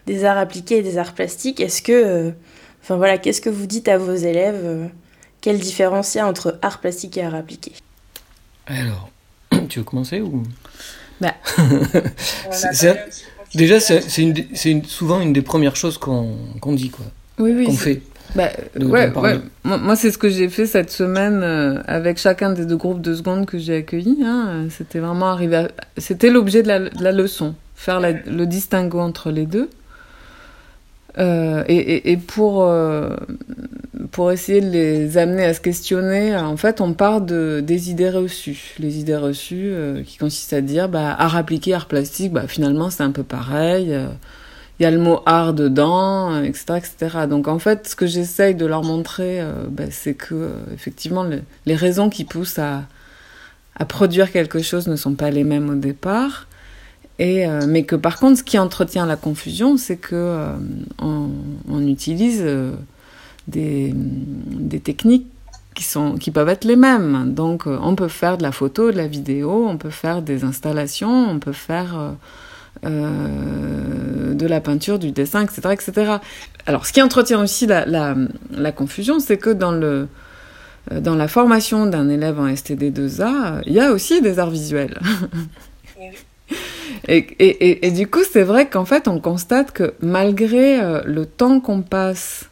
des 0.07 0.24
arts 0.24 0.39
appliqués 0.39 0.78
et 0.78 0.82
des 0.82 0.99
arts 0.99 1.14
plastiques. 1.14 1.61
Est-ce 1.61 1.80
que, 1.80 1.93
euh, 1.93 2.30
enfin 2.82 2.97
voilà, 2.97 3.18
qu'est-ce 3.18 3.41
que 3.41 3.51
vous 3.51 3.66
dites 3.66 3.87
à 3.87 3.99
vos 3.99 4.14
élèves 4.14 4.91
Quelle 5.41 5.61
différence 5.61 6.14
il 6.14 6.18
y 6.18 6.20
a 6.20 6.26
entre 6.26 6.59
art 6.61 6.80
plastique 6.80 7.16
et 7.18 7.22
art 7.22 7.37
appliqué 7.37 7.72
Alors, 8.66 9.11
tu 9.68 9.78
veux 9.78 9.85
commencer 9.85 10.20
ou? 10.20 10.43
Bah. 11.20 11.35
Déjà, 13.55 13.78
c'est 13.78 14.82
souvent 14.87 15.20
une 15.20 15.32
des 15.32 15.43
premières 15.43 15.76
choses 15.76 15.99
qu'on 15.99 16.72
dit, 16.72 16.91
quoi. 16.91 17.05
Oui, 17.39 17.53
oui. 17.53 17.66
Qu'on 17.66 17.72
fait. 17.72 18.03
Bah, 18.35 18.49
ouais, 18.80 19.12
ouais. 19.16 19.41
Moi, 19.62 19.97
c'est 19.97 20.11
ce 20.11 20.18
que 20.18 20.28
j'ai 20.28 20.49
fait 20.49 20.66
cette 20.66 20.91
semaine 20.91 21.43
euh, 21.43 21.80
avec 21.87 22.18
chacun 22.18 22.53
des 22.53 22.66
deux 22.66 22.76
groupes 22.76 23.01
de 23.01 23.14
secondes 23.14 23.47
que 23.47 23.59
j'ai 23.59 23.76
accueillis. 23.76 24.22
Hein. 24.24 24.66
C'était 24.70 24.99
vraiment 24.99 25.26
arrivé. 25.26 25.66
C'était 25.99 26.30
l'objet 26.30 26.62
de, 26.62 26.89
de 26.89 27.03
la, 27.03 27.12
leçon, 27.12 27.55
faire 27.76 28.01
le 28.01 28.45
distinguo 28.47 29.01
entre 29.01 29.30
les 29.30 29.47
deux. 29.47 29.68
Euh, 31.18 31.62
et, 31.68 32.11
et, 32.11 32.16
pour, 32.16 32.64
euh, 32.64 33.16
pour 34.11 34.32
essayer 34.32 34.61
de 34.61 34.70
les 34.70 35.16
amener 35.16 35.45
à 35.45 35.55
se 35.55 35.61
questionner, 35.61 36.37
en 36.37 36.57
fait, 36.57 36.80
on 36.80 36.93
part 36.93 37.20
de, 37.20 37.62
des 37.64 37.91
idées 37.91 38.11
reçues. 38.11 38.74
Les 38.78 38.99
idées 38.99 39.16
reçues 39.16 39.70
euh, 39.72 40.03
qui 40.03 40.18
consistent 40.18 40.55
à 40.55 40.61
dire, 40.61 40.89
bah, 40.89 41.14
art 41.16 41.37
appliqué, 41.37 41.72
art 41.72 41.87
plastique, 41.87 42.32
bah, 42.32 42.49
finalement, 42.49 42.91
c'est 42.91 43.05
un 43.05 43.12
peu 43.12 43.22
pareil. 43.22 43.97
Il 44.78 44.82
y 44.82 44.86
a 44.86 44.90
le 44.90 44.98
mot 44.98 45.20
art 45.24 45.54
dedans, 45.54 46.42
etc., 46.42 46.64
etc. 46.78 47.18
Donc, 47.28 47.46
en 47.46 47.58
fait, 47.60 47.88
ce 47.88 47.94
que 47.94 48.06
j'essaye 48.06 48.54
de 48.56 48.66
leur 48.66 48.82
montrer, 48.82 49.40
bah, 49.70 49.84
c'est 49.90 50.14
que, 50.14 50.50
effectivement, 50.74 51.24
les 51.66 51.74
raisons 51.76 52.10
qui 52.10 52.24
poussent 52.24 52.58
à, 52.58 52.82
produire 53.88 54.32
quelque 54.32 54.60
chose 54.62 54.88
ne 54.88 54.96
sont 54.96 55.14
pas 55.14 55.30
les 55.30 55.44
mêmes 55.44 55.70
au 55.70 55.74
départ 55.74 56.48
et, 57.18 57.46
euh, 57.46 57.60
mais 57.68 57.84
que 57.84 57.96
par 57.96 58.18
contre, 58.18 58.38
ce 58.38 58.42
qui 58.42 58.58
entretient 58.58 59.06
la 59.06 59.16
confusion, 59.16 59.76
c'est 59.76 59.96
que 59.96 60.14
euh, 60.14 60.56
on, 60.98 61.86
utilise 61.86 62.40
euh, 62.42 62.72
des, 63.46 63.92
des, 63.94 64.80
techniques 64.80 65.26
qui, 65.74 65.84
sont, 65.84 66.16
qui 66.16 66.32
peuvent 66.32 66.48
être 66.48 66.64
les 66.64 66.76
mêmes. 66.76 67.32
Donc, 67.32 67.66
on 67.66 67.94
peut 67.94 68.08
faire 68.08 68.36
de 68.36 68.42
la 68.42 68.50
photo, 68.50 68.90
de 68.90 68.96
la 68.96 69.06
vidéo, 69.06 69.66
on 69.68 69.76
peut 69.76 69.90
faire 69.90 70.22
des 70.22 70.44
installations, 70.44 71.30
on 71.30 71.38
peut 71.38 71.52
faire 71.52 72.14
de 72.85 74.47
la 74.47 74.61
peinture, 74.61 74.99
du 74.99 75.11
dessin, 75.12 75.43
etc., 75.43 75.61
etc. 75.72 76.12
Alors, 76.66 76.87
ce 76.87 76.93
qui 76.93 77.03
entretient 77.03 77.43
aussi 77.43 77.66
la, 77.66 77.87
la, 77.87 78.14
la 78.51 78.72
confusion, 78.72 79.20
c'est 79.20 79.39
que 79.39 79.51
dans 79.51 79.72
le 79.72 80.09
dans 80.91 81.14
la 81.14 81.28
formation 81.28 81.87
d'un 81.87 82.11
élève 82.11 82.39
en 82.39 82.47
STD2A, 82.47 83.62
il 83.64 83.72
y 83.72 83.80
a 83.80 83.91
aussi 83.91 84.20
des 84.20 84.39
arts 84.39 84.51
visuels. 84.51 84.99
Et, 87.07 87.18
et, 87.39 87.87
et, 87.87 87.91
du 87.91 88.07
coup, 88.07 88.22
c'est 88.30 88.43
vrai 88.43 88.68
qu'en 88.68 88.85
fait, 88.85 89.09
on 89.09 89.20
constate 89.20 89.72
que 89.72 89.95
malgré 90.01 90.80
euh, 90.80 91.03
le 91.05 91.26
temps 91.26 91.61
qu'on 91.61 91.82
passe 91.82 92.49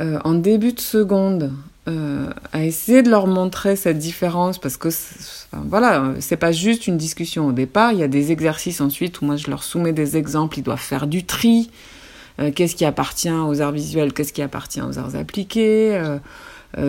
euh, 0.00 0.18
en 0.24 0.34
début 0.34 0.72
de 0.72 0.80
seconde 0.80 1.52
euh, 1.88 2.30
à 2.52 2.64
essayer 2.64 3.02
de 3.02 3.10
leur 3.10 3.26
montrer 3.26 3.76
cette 3.76 3.98
différence, 3.98 4.58
parce 4.58 4.76
que 4.76 4.88
enfin, 4.88 5.64
voilà, 5.68 6.14
c'est 6.20 6.36
pas 6.36 6.52
juste 6.52 6.86
une 6.86 6.96
discussion 6.96 7.46
au 7.46 7.52
départ, 7.52 7.92
il 7.92 7.98
y 7.98 8.02
a 8.02 8.08
des 8.08 8.32
exercices 8.32 8.80
ensuite 8.80 9.20
où 9.20 9.24
moi 9.24 9.36
je 9.36 9.48
leur 9.50 9.64
soumets 9.64 9.92
des 9.92 10.16
exemples, 10.16 10.58
ils 10.58 10.62
doivent 10.62 10.78
faire 10.78 11.06
du 11.06 11.24
tri. 11.24 11.70
qu'est-ce 12.54 12.76
qui 12.76 12.84
appartient 12.84 13.30
aux 13.30 13.60
arts 13.60 13.72
visuels, 13.72 14.12
qu'est-ce 14.12 14.32
qui 14.32 14.42
appartient 14.42 14.80
aux 14.80 14.98
arts 14.98 15.16
appliqués 15.16 16.00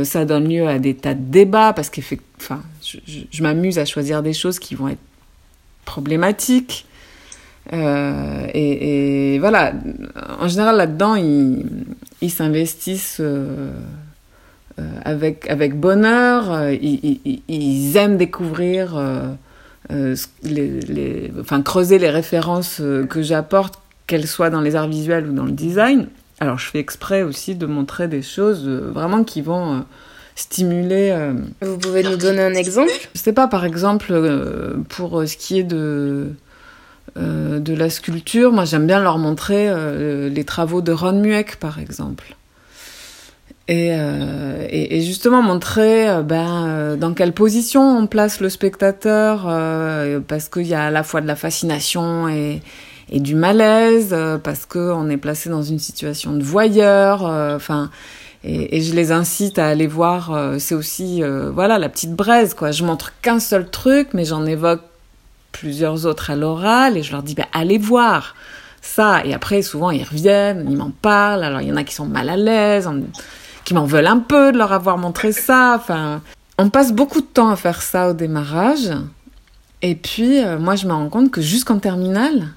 ça 0.04 0.24
donne 0.24 0.48
lieu 0.48 0.66
à 0.68 0.80
des 0.80 0.96
tas 0.96 1.14
de 1.14 1.24
débats 1.24 1.74
parce 1.74 1.90
que 1.90 2.02
je, 2.02 3.44
m'amuse 3.44 3.80
à 3.80 3.86
choisir 3.86 4.24
des 4.24 4.34
choses 4.34 4.60
qui 4.60 4.76
vont 4.76 4.88
être 4.88 5.00
problématique. 5.86 6.86
Euh, 7.72 8.48
et, 8.54 9.38
voilà, 9.40 9.74
en 10.40 10.48
général 10.48 10.78
là-dedans, 10.78 11.16
ils, 11.16 12.32
s'investissent 12.32 13.18
euh, 13.20 13.70
euh, 13.70 13.72
avec, 15.06 15.50
avec 15.50 15.80
bonheur, 15.80 16.70
ils, 16.72 17.20
ils, 17.48 17.98
aiment 17.98 18.18
découvrir, 18.18 19.00
les, 19.90 20.16
les, 20.44 21.32
enfin 21.40 21.62
creuser 21.62 22.00
les 22.00 22.10
références 22.10 22.82
que 23.10 23.22
j'apporte, 23.22 23.80
qu'elles 24.08 24.28
soient 24.28 24.50
dans 24.50 24.62
les 24.62 24.76
arts 24.76 24.88
visuels 24.88 25.28
ou 25.30 25.34
dans 25.34 25.46
le 25.46 25.52
design. 25.52 26.08
Alors 26.40 26.58
je 26.58 26.70
fais 26.70 26.80
exprès 26.80 27.22
aussi 27.22 27.56
de 27.56 27.66
montrer 27.66 28.08
des 28.08 28.22
choses 28.22 28.68
vraiment 28.68 29.24
qui 29.24 29.42
vont 29.42 29.84
stimuler. 30.36 31.12
Euh, 31.12 31.34
Vous 31.62 31.78
pouvez 31.78 32.04
nous 32.04 32.18
donner 32.18 32.42
un 32.42 32.54
exemple? 32.54 32.92
Je 33.14 33.20
sais 33.20 33.34
pas, 33.34 33.48
par 33.48 33.66
exemple, 33.66 34.08
euh, 34.12 34.76
pour 34.90 35.24
ce 35.28 35.38
qui 35.38 35.60
est 35.60 35.64
de, 35.64 36.32
euh, 37.18 37.60
de 37.60 37.74
la 37.74 37.90
sculpture, 37.90 38.52
moi 38.52 38.66
j'aime 38.66 38.88
bien 38.88 39.02
leur 39.02 39.18
montrer 39.18 39.70
les 40.30 40.44
travaux 40.44 40.82
de 40.82 40.92
Ron 40.92 41.14
Mueck, 41.14 41.58
par 41.58 41.80
exemple. 41.80 42.36
Et, 43.70 43.88
et, 43.88 44.98
et, 44.98 45.02
justement 45.04 45.42
montrer 45.42 46.22
ben, 46.24 46.98
dans 46.98 47.14
quelle 47.14 47.32
position 47.32 47.98
on 47.98 48.08
place 48.08 48.42
le 48.42 48.50
spectateur, 48.50 49.44
parce 50.28 50.50
qu'il 50.50 50.68
y 50.68 50.74
a 50.74 50.88
à 50.88 50.92
la 50.92 51.04
fois 51.04 51.22
de 51.22 51.28
la 51.28 51.38
fascination 51.38 52.28
et, 52.28 52.62
et 53.10 53.22
du 53.22 53.36
malaise, 53.36 54.14
parce 54.44 54.66
qu'on 54.66 55.10
est 55.10 55.16
placé 55.16 55.50
dans 55.50 55.64
une 55.64 55.80
situation 55.80 56.34
de 56.34 56.44
voyeur. 56.44 57.24
Enfin, 57.24 57.90
et, 58.44 58.82
je 58.82 58.94
les 58.94 59.12
incite 59.12 59.58
à 59.58 59.68
aller 59.68 59.88
voir. 59.88 60.34
Euh, 60.34 60.58
c'est 60.60 60.76
aussi, 60.76 61.24
euh, 61.24 61.50
voilà, 61.52 61.80
la 61.80 61.90
petite 61.90 62.14
braise, 62.14 62.54
quoi. 62.54 62.72
Je 62.72 62.84
montre 62.84 63.14
qu'un 63.22 63.40
seul 63.40 63.70
truc, 63.70 64.10
mais 64.14 64.26
j'en 64.26 64.46
évoque 64.46 64.82
plusieurs 65.54 66.06
autres 66.06 66.32
à 66.32 66.36
l'oral 66.36 66.98
et 66.98 67.04
je 67.04 67.12
leur 67.12 67.24
dis, 67.24 67.36
bah, 67.36 67.48
allez 67.54 67.78
voir 67.78 68.36
ça. 68.82 69.24
Et 69.26 69.34
après, 69.34 69.62
souvent, 69.62 69.92
ils 69.92 70.04
reviennent, 70.04 70.68
ils 70.70 70.76
m'en 70.76 70.92
parlent. 70.92 71.44
Alors, 71.44 71.62
il 71.62 71.70
y 71.70 71.72
en 71.72 71.78
a 71.78 71.84
qui 71.84 71.94
sont 71.94 72.06
mal 72.06 72.30
à 72.30 72.36
l'aise, 72.36 72.90
qui 73.66 73.74
m'en 73.74 73.86
veulent 73.86 74.08
un 74.08 74.20
peu 74.20 74.52
de 74.52 74.58
leur 74.58 74.74
avoir 74.74 74.98
montré 74.98 75.32
ça. 75.32 75.76
Enfin, 75.80 76.22
on 76.58 76.70
passe 76.70 76.92
beaucoup 76.94 77.22
de 77.22 77.26
temps 77.26 77.50
à 77.50 77.56
faire 77.56 77.82
ça 77.82 78.10
au 78.10 78.14
démarrage. 78.14 78.92
Et 79.82 79.96
puis, 79.96 80.40
euh, 80.40 80.60
moi, 80.60 80.76
je 80.76 80.88
me 80.88 80.94
rends 80.94 81.10
compte 81.10 81.32
que 81.32 81.42
jusqu'en 81.42 81.80
terminale, 81.80 82.48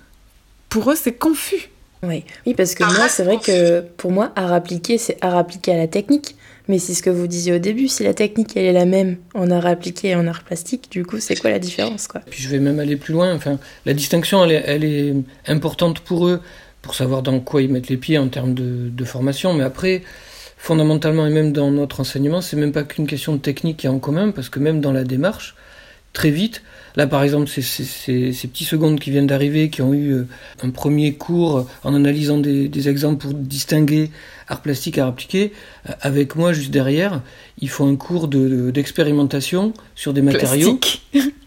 pour 0.68 0.90
eux, 0.90 0.96
c'est 0.96 1.14
confus. 1.14 1.70
Oui, 2.02 2.24
oui 2.46 2.54
parce 2.54 2.74
que 2.74 2.84
moi, 2.84 3.08
c'est 3.08 3.24
vrai 3.24 3.38
que 3.38 3.80
pour 3.80 4.12
moi, 4.12 4.30
art 4.36 4.52
appliqué, 4.52 4.98
c'est 4.98 5.16
art 5.22 5.36
appliqué 5.36 5.72
à 5.72 5.76
la 5.76 5.88
technique. 5.88 6.36
Mais 6.68 6.78
c'est 6.80 6.94
ce 6.94 7.02
que 7.02 7.10
vous 7.10 7.28
disiez 7.28 7.52
au 7.52 7.58
début, 7.58 7.86
si 7.86 8.02
la 8.02 8.12
technique 8.12 8.56
elle 8.56 8.64
est 8.64 8.72
la 8.72 8.86
même 8.86 9.18
en 9.34 9.50
art 9.52 9.66
appliqué 9.66 10.08
et 10.08 10.14
en 10.16 10.26
art 10.26 10.42
plastique, 10.42 10.90
du 10.90 11.04
coup 11.04 11.20
c'est 11.20 11.36
quoi 11.36 11.50
la 11.50 11.60
différence 11.60 12.08
quoi? 12.08 12.22
Puis 12.28 12.42
je 12.42 12.48
vais 12.48 12.58
même 12.58 12.80
aller 12.80 12.96
plus 12.96 13.12
loin, 13.12 13.32
enfin, 13.34 13.60
la 13.84 13.94
distinction 13.94 14.44
elle 14.44 14.50
est, 14.50 14.64
elle 14.66 14.84
est, 14.84 15.14
importante 15.46 16.00
pour 16.00 16.26
eux, 16.26 16.40
pour 16.82 16.96
savoir 16.96 17.22
dans 17.22 17.38
quoi 17.38 17.62
ils 17.62 17.70
mettent 17.70 17.88
les 17.88 17.96
pieds 17.96 18.18
en 18.18 18.26
termes 18.26 18.54
de, 18.54 18.88
de 18.88 19.04
formation, 19.04 19.52
mais 19.52 19.62
après, 19.62 20.02
fondamentalement 20.66 21.26
et 21.26 21.30
même 21.30 21.52
dans 21.52 21.70
notre 21.70 22.00
enseignement, 22.00 22.40
c'est 22.40 22.56
même 22.56 22.72
pas 22.72 22.82
qu'une 22.82 23.06
question 23.06 23.32
de 23.34 23.38
technique 23.38 23.78
qui 23.78 23.86
est 23.86 23.90
en 23.90 23.98
commun, 23.98 24.32
parce 24.32 24.48
que 24.48 24.58
même 24.58 24.80
dans 24.80 24.92
la 24.92 25.04
démarche, 25.04 25.54
très 26.12 26.30
vite, 26.30 26.62
Là, 26.96 27.06
par 27.06 27.22
exemple, 27.22 27.46
c'est 27.46 27.62
ces 27.62 28.48
petits 28.48 28.64
secondes 28.64 28.98
qui 28.98 29.10
viennent 29.10 29.26
d'arriver, 29.26 29.68
qui 29.68 29.82
ont 29.82 29.92
eu 29.92 30.12
euh, 30.12 30.26
un 30.62 30.70
premier 30.70 31.12
cours 31.12 31.68
en 31.84 31.94
analysant 31.94 32.38
des, 32.38 32.88
exemples 32.88 33.18
pour 33.18 33.34
distinguer 33.34 34.10
art 34.48 34.62
plastique, 34.62 34.96
art 34.96 35.08
appliqué. 35.08 35.52
Euh, 35.88 35.92
avec 36.00 36.36
moi, 36.36 36.54
juste 36.54 36.70
derrière, 36.70 37.20
ils 37.60 37.68
font 37.68 37.86
un 37.86 37.96
cours 37.96 38.28
d'expérimentation 38.28 39.74
sur 39.94 40.14
des 40.14 40.22
matériaux, 40.22 40.80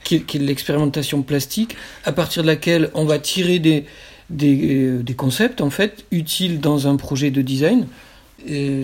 qui, 0.03 0.15
est 0.15 0.33
l'expérimentation 0.35 1.23
plastique, 1.23 1.75
à 2.05 2.11
partir 2.11 2.43
de 2.43 2.47
laquelle 2.47 2.91
on 2.93 3.05
va 3.05 3.17
tirer 3.17 3.57
des, 3.57 3.85
des, 4.29 5.01
euh, 5.01 5.13
concepts, 5.17 5.61
en 5.61 5.71
fait, 5.71 6.05
utiles 6.11 6.59
dans 6.59 6.87
un 6.87 6.95
projet 6.95 7.31
de 7.31 7.41
design. 7.41 7.87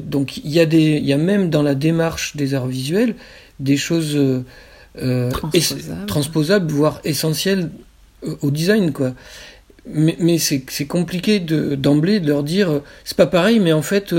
Donc, 0.01 0.37
il 0.37 0.51
y, 0.51 0.59
a 0.59 0.65
des, 0.65 0.97
il 0.97 1.05
y 1.05 1.13
a 1.13 1.17
même 1.17 1.49
dans 1.49 1.63
la 1.63 1.75
démarche 1.75 2.35
des 2.35 2.53
arts 2.53 2.67
visuels 2.67 3.15
des 3.59 3.77
choses 3.77 4.19
transposable. 5.31 6.05
transposable. 6.07 6.71
voire 6.71 7.01
essentiel 7.03 7.69
au 8.41 8.51
design, 8.51 8.91
quoi. 8.91 9.13
Mais, 9.87 10.15
mais 10.19 10.39
c'est 10.39 10.87
compliqué 10.87 11.39
d'emblée 11.39 12.19
de, 12.19 12.27
leur 12.27 12.43
dire, 12.43 12.81
c'est 13.03 13.17
pas 13.17 13.27
pareil, 13.27 13.59
mais 13.59 13.71
en 13.71 13.83
fait, 13.83 14.13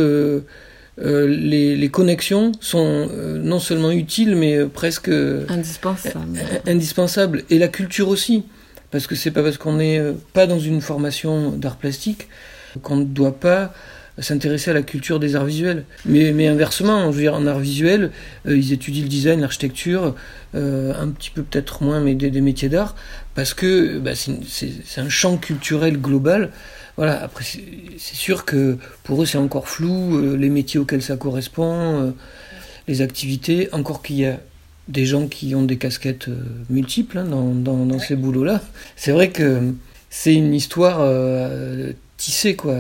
euh, 0.99 1.27
les, 1.27 1.77
les, 1.77 1.89
connexions 1.91 2.53
sont 2.61 3.09
euh, 3.11 3.39
non 3.39 3.59
seulement 3.59 3.91
utiles, 3.91 4.35
mais 4.35 4.57
euh, 4.57 4.67
presque 4.67 5.11
indispensables. 5.11 6.39
indispensables. 6.67 7.45
Et 7.51 7.59
la 7.59 7.69
culture 7.69 8.09
aussi, 8.09 8.45
parce 8.91 9.07
que 9.07 9.15
c'est 9.15 9.31
pas 9.31 9.43
parce 9.43 9.59
qu'on 9.59 9.75
n'est 9.75 10.01
pas 10.33 10.47
dans 10.47 10.59
une 10.59 10.81
formation 10.81 11.51
d'art 11.51 11.77
plastique 11.77 12.29
qu'on 12.83 12.97
ne 12.97 13.05
doit 13.05 13.39
pas 13.39 13.75
s'intéresser 14.19 14.71
à 14.71 14.75
la 14.75 14.83
culture 14.83 15.21
des 15.21 15.37
arts 15.37 15.45
visuels. 15.45 15.85
Mais, 16.05 16.33
mais 16.33 16.47
inversement, 16.47 17.11
je 17.13 17.17
veux 17.17 17.23
dire, 17.23 17.35
en 17.35 17.47
art 17.47 17.59
visuel, 17.59 18.11
ils 18.47 18.73
étudient 18.73 19.03
le 19.03 19.09
design, 19.09 19.41
l'architecture, 19.41 20.15
un 20.55 21.09
petit 21.09 21.31
peu 21.31 21.43
peut-être 21.43 21.83
moins, 21.83 22.01
mais 22.01 22.15
des, 22.15 22.31
des 22.31 22.41
métiers 22.41 22.71
d'art, 22.71 22.97
parce 23.35 23.53
que 23.53 23.99
bah, 23.99 24.13
c'est 24.15 25.01
un 25.01 25.09
champ 25.11 25.37
culturel 25.37 25.99
global 26.01 26.51
voilà, 26.97 27.23
après, 27.23 27.45
c'est 27.45 28.15
sûr 28.15 28.45
que 28.45 28.79
pour 29.03 29.23
eux, 29.23 29.27
c'est 29.27 29.39
encore 29.39 29.69
flou, 29.69 30.17
euh, 30.17 30.37
les 30.37 30.49
métiers 30.49 30.81
auxquels 30.81 31.03
ça 31.03 31.17
correspond, 31.17 32.01
euh, 32.01 32.11
les 32.89 33.03
activités, 33.03 33.69
encore 33.73 34.03
qu'il 34.03 34.17
y 34.17 34.25
a 34.25 34.41
des 34.89 35.05
gens 35.05 35.27
qui 35.29 35.55
ont 35.55 35.63
des 35.63 35.77
casquettes 35.77 36.29
euh, 36.29 36.37
multiples 36.71 37.19
hein, 37.19 37.25
dans, 37.25 37.85
dans, 37.85 37.99
ces 37.99 38.17
boulots-là. 38.17 38.63
C'est 38.97 39.13
vrai 39.13 39.31
que 39.31 39.75
c'est 40.09 40.35
une 40.35 40.55
histoire 40.55 41.07
tissée, 42.17 42.57
quoi, 42.57 42.77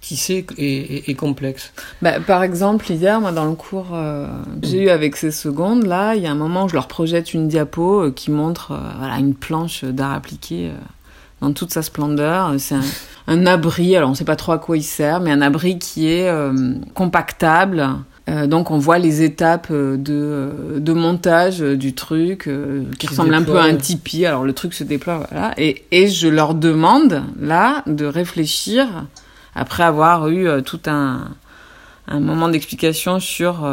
tissée 0.00 0.46
et, 0.56 1.14
complexe. 1.14 1.72
Bah, 2.00 2.20
par 2.20 2.42
exemple, 2.42 2.90
hier, 2.90 3.20
moi, 3.20 3.32
dans 3.32 3.44
le 3.44 3.54
cours 3.54 3.90
que 3.90 4.66
j'ai 4.66 4.84
eu 4.84 4.88
avec 4.88 5.16
ces 5.16 5.30
secondes, 5.30 5.84
là, 5.84 6.14
il 6.14 6.22
y 6.22 6.26
a 6.26 6.30
un 6.30 6.36
moment 6.36 6.64
où 6.64 6.68
je 6.68 6.74
leur 6.74 6.88
projette 6.88 7.34
une 7.34 7.48
diapo 7.48 8.10
qui 8.12 8.30
montre 8.30 8.78
voilà, 8.98 9.18
une 9.18 9.34
planche 9.34 9.84
d'art 9.84 10.12
appliqué 10.12 10.70
dans 11.40 11.52
toute 11.52 11.72
sa 11.72 11.82
splendeur. 11.82 12.54
C'est 12.58 12.74
un, 12.74 12.82
un 13.26 13.46
abri, 13.46 13.96
alors 13.96 14.08
on 14.08 14.12
ne 14.12 14.16
sait 14.16 14.24
pas 14.24 14.36
trop 14.36 14.52
à 14.52 14.58
quoi 14.58 14.76
il 14.76 14.82
sert, 14.82 15.20
mais 15.20 15.30
un 15.30 15.42
abri 15.42 15.78
qui 15.78 16.08
est 16.08 16.28
euh, 16.28 16.74
compactable. 16.94 17.88
Euh, 18.28 18.46
donc 18.46 18.70
on 18.70 18.78
voit 18.78 18.98
les 18.98 19.22
étapes 19.22 19.68
euh, 19.70 19.96
de, 19.96 20.78
de 20.78 20.92
montage 20.92 21.60
du 21.60 21.94
truc 21.94 22.48
qui, 22.98 23.06
ressemble 23.06 23.34
un 23.34 23.42
peu 23.42 23.58
à 23.58 23.62
un 23.62 23.76
tipi. 23.76 24.26
Alors 24.26 24.44
le 24.44 24.52
truc 24.52 24.74
se 24.74 24.84
déploie, 24.84 25.26
voilà. 25.30 25.54
Et, 25.56 25.84
et 25.90 26.08
je 26.08 26.28
leur 26.28 26.54
demande 26.54 27.22
là 27.40 27.82
de 27.86 28.04
réfléchir 28.04 28.86
après 29.54 29.82
avoir 29.82 30.28
eu 30.28 30.62
tout 30.62 30.80
un, 30.86 31.28
moment 32.08 32.48
d'explication 32.48 33.20
sur 33.20 33.64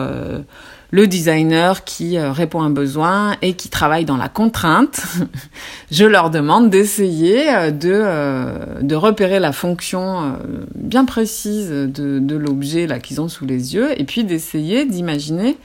le 0.91 1.07
designer 1.07 1.83
qui 1.83 2.17
euh, 2.17 2.31
répond 2.31 2.61
à 2.61 2.65
un 2.65 2.69
besoin 2.69 3.35
et 3.41 3.53
qui 3.53 3.69
travaille 3.69 4.05
dans 4.05 4.17
la 4.17 4.29
contrainte, 4.29 5.01
je 5.91 6.05
leur 6.05 6.29
demande 6.29 6.69
d'essayer 6.69 7.53
euh, 7.53 7.71
de, 7.71 7.91
euh, 7.93 8.81
de 8.81 8.95
repérer 8.95 9.39
la 9.39 9.51
fonction 9.51 10.37
bien 10.75 11.05
précise 11.05 11.69
de, 11.69 12.19
de 12.19 12.35
l'objet 12.35 12.87
là 12.87 12.99
qu'ils 12.99 13.19
ont 13.21 13.27
sous 13.27 13.45
les 13.45 13.75
yeux 13.75 13.99
et 13.99 14.03
puis 14.03 14.23
d'essayer 14.23 14.85
d'imaginer 14.85 15.57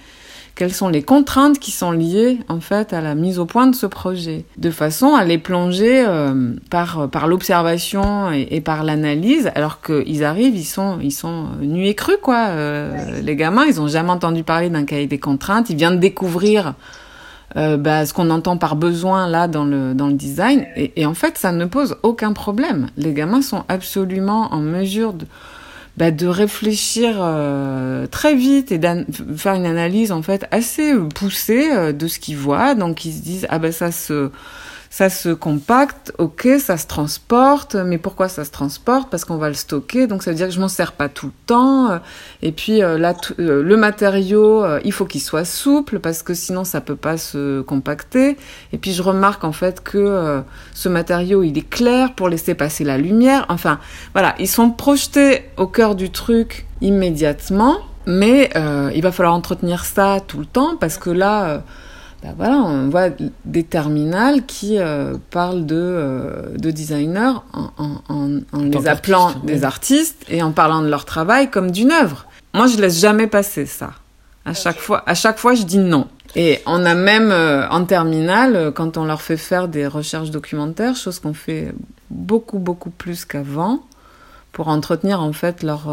quelles 0.55 0.73
sont 0.73 0.89
les 0.89 1.03
contraintes 1.03 1.59
qui 1.59 1.71
sont 1.71 1.93
liées 1.93 2.39
en 2.49 2.61
fait 2.61 2.93
à 2.93 3.01
la 3.01 3.15
mise 3.15 3.39
au 3.39 3.47
point 3.47 3.67
de 3.67 3.75
ce 3.75 3.87
projet, 3.87 4.45
de 4.59 4.71
façon 4.71 5.15
à 5.15 5.25
les 5.25 5.39
plonger 5.39 6.05
euh, 6.07 6.55
par 6.71 7.09
par 7.09 7.27
l'observation 7.27 8.31
et, 8.31 8.61
par 8.61 8.85
l'analyse, 8.85 9.51
alors 9.55 9.81
qu'ils 9.81 10.25
arrivent, 10.25 10.57
ils 10.57 10.65
sont 10.65 10.99
ils 11.01 11.13
sont 11.13 11.47
nus 11.61 11.87
et 11.87 11.95
crus 11.95 12.19
quoi. 12.21 12.49
Euh, 12.49 13.21
les 13.23 13.37
gamins, 13.37 13.65
ils 13.65 13.81
ont 13.81 13.89
jamais 13.89 14.11
entendu 14.11 14.43
parler 14.45 14.69
d'un 14.69 14.85
cahier 14.85 15.07
des 15.07 15.19
contraintes, 15.19 15.71
ils 15.71 15.77
viennent 15.77 16.01
découvrir 16.01 16.75
euh, 17.57 17.77
bah, 17.77 18.07
ce 18.07 18.13
qu'on 18.15 18.31
entend 18.31 18.57
par 18.57 18.77
besoin 18.77 19.29
là 19.29 19.49
dans 19.49 19.65
le 19.65 19.95
dans 19.95 20.09
le 20.09 20.15
design, 20.15 20.67
et 20.77 21.07
en 21.07 21.15
fait 21.15 21.39
ça 21.39 21.53
ne 21.53 21.65
pose 21.65 21.97
aucun 22.03 22.33
problème. 22.35 22.89
Les 22.97 23.15
gamins 23.15 23.43
sont 23.43 23.65
absolument 23.69 24.53
en 24.53 24.61
mesure 24.61 25.15
de 25.15 25.27
bah, 25.97 26.11
de 26.11 26.27
réfléchir 26.27 27.17
euh, 27.21 28.07
très 28.07 28.35
vite 28.35 28.73
et 28.73 28.81
faire 29.37 29.55
une 29.55 29.67
analyse 29.67 30.11
en 30.11 30.23
fait 30.23 30.47
assez 30.51 30.95
poussée 31.15 31.71
euh, 31.71 31.93
de 31.93 32.09
ce 32.09 32.19
qu'ils 32.19 32.39
voient. 32.39 32.75
Donc 32.75 33.05
ils 33.05 33.13
se 33.13 33.23
disent 33.23 33.47
ah 33.51 33.59
ben 33.59 33.73
ça 33.73 33.93
se 33.93 34.31
ça 34.93 35.09
se 35.09 35.31
compacte, 35.31 36.13
ok, 36.19 36.49
ça 36.59 36.77
se 36.77 36.87
transporte, 36.87 37.77
mais 37.77 37.97
pourquoi 37.97 38.29
ça 38.29 38.45
se 38.45 38.51
transporte? 38.51 39.09
Parce 39.09 39.25
qu'on 39.25 39.39
va 39.39 39.49
le 39.49 39.55
stocker, 39.55 40.07
donc 40.07 40.23
ça 40.23 40.31
veut 40.31 40.37
dire 40.37 40.49
que 40.49 40.53
je 40.53 40.61
m'en 40.61 40.69
sers 40.69 40.93
pas 40.93 41.09
tout 41.09 41.29
le 41.29 41.33
temps. 41.47 41.99
Et 42.43 42.53
puis 42.53 42.83
euh, 42.83 42.99
là, 42.99 43.15
euh, 43.39 43.63
le 43.63 43.77
matériau, 43.79 44.63
euh, 44.63 44.81
il 44.85 44.93
faut 44.93 45.07
qu'il 45.07 45.23
soit 45.23 45.47
souple 45.47 45.99
parce 45.99 46.23
que 46.23 46.35
sinon 46.35 46.65
ça 46.65 46.83
peut 46.83 46.95
pas 46.95 47.17
se 47.17 47.63
compacter. 47.63 48.37
Et 48.75 48.77
puis 48.77 48.93
je 48.93 49.03
remarque 49.03 49.45
en 49.45 49.53
fait 49.53 49.83
que 49.83 50.43
ce 50.75 50.91
matériau, 50.91 51.43
il 51.43 51.57
est 51.57 51.69
clair 51.71 52.15
pour 52.15 52.29
laisser 52.29 52.55
passer 52.55 52.85
la 52.85 52.99
lumière. 52.99 53.47
Enfin, 53.49 53.81
voilà, 54.13 54.35
ils 54.39 54.47
sont 54.47 54.69
projetés 54.69 55.49
au 55.57 55.69
cœur 55.69 55.95
du 55.95 56.11
truc 56.11 56.67
immédiatement, 56.83 57.79
mais 58.05 58.51
il 58.95 59.01
va 59.01 59.11
falloir 59.11 59.35
entretenir 59.35 59.87
ça 59.87 60.19
tout 60.21 60.39
le 60.39 60.45
temps 60.45 60.77
parce 60.77 60.99
que 60.99 61.09
là 61.09 61.63
ben 62.23 62.35
voilà, 62.37 62.59
on 62.59 62.89
voit 62.89 63.09
des 63.45 63.65
terminales 63.65 64.47
qui 64.47 64.79
euh, 64.79 65.17
parlent 65.31 65.67
de, 65.67 65.75
euh, 65.77 66.57
de 66.57 66.71
designers 66.71 67.41
en, 67.53 67.71
en, 67.79 68.41
en, 68.53 68.61
les 68.63 68.87
appelant 68.87 69.33
des 69.43 69.65
artistes 69.65 70.25
et 70.29 70.41
en 70.41 70.53
parlant 70.53 70.83
de 70.83 70.89
leur 70.89 71.05
travail 71.05 71.51
comme 71.51 71.73
d'une 71.73 71.91
œuvre. 71.91 72.27
Moi, 72.55 72.69
je 72.69 72.77
laisse 72.77 73.01
jamais 73.01 73.27
passer 73.27 73.67
ça. 73.67 73.91
À 74.45 74.55
chaque 74.55 74.79
fois, 74.79 75.03
à 75.07 75.15
chaque 75.15 75.39
fois, 75.39 75.55
je 75.55 75.65
dis 75.65 75.79
non. 75.79 76.07
Et 76.37 76.61
on 76.65 76.85
a 76.85 76.95
même 76.95 77.33
euh, 77.33 77.69
en 77.71 77.85
terminale, 77.85 78.71
quand 78.73 78.97
on 78.97 79.05
leur 79.05 79.21
fait 79.21 79.37
faire 79.37 79.67
des 79.67 79.89
recherches 79.89 80.31
documentaires, 80.31 80.95
chose 80.95 81.19
qu'on 81.19 81.35
fait 81.35 81.75
beaucoup 82.11 82.61
beaucoup 82.61 82.91
plus 82.91 83.25
qu'avant, 83.25 83.81
pour 84.53 84.69
entretenir 84.69 85.21
en 85.21 85.33
fait 85.33 85.65
leur 85.65 85.93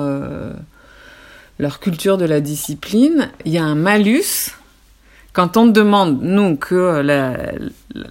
leur 1.59 1.80
culture 1.80 2.17
de 2.17 2.25
la 2.25 2.39
discipline, 2.39 3.30
il 3.45 3.51
y 3.51 3.57
a 3.57 3.63
un 3.63 3.75
malus 3.75 4.53
quand 5.34 5.57
on 5.57 5.67
demande, 5.67 6.21
nous, 6.21 6.55
que 6.55 7.01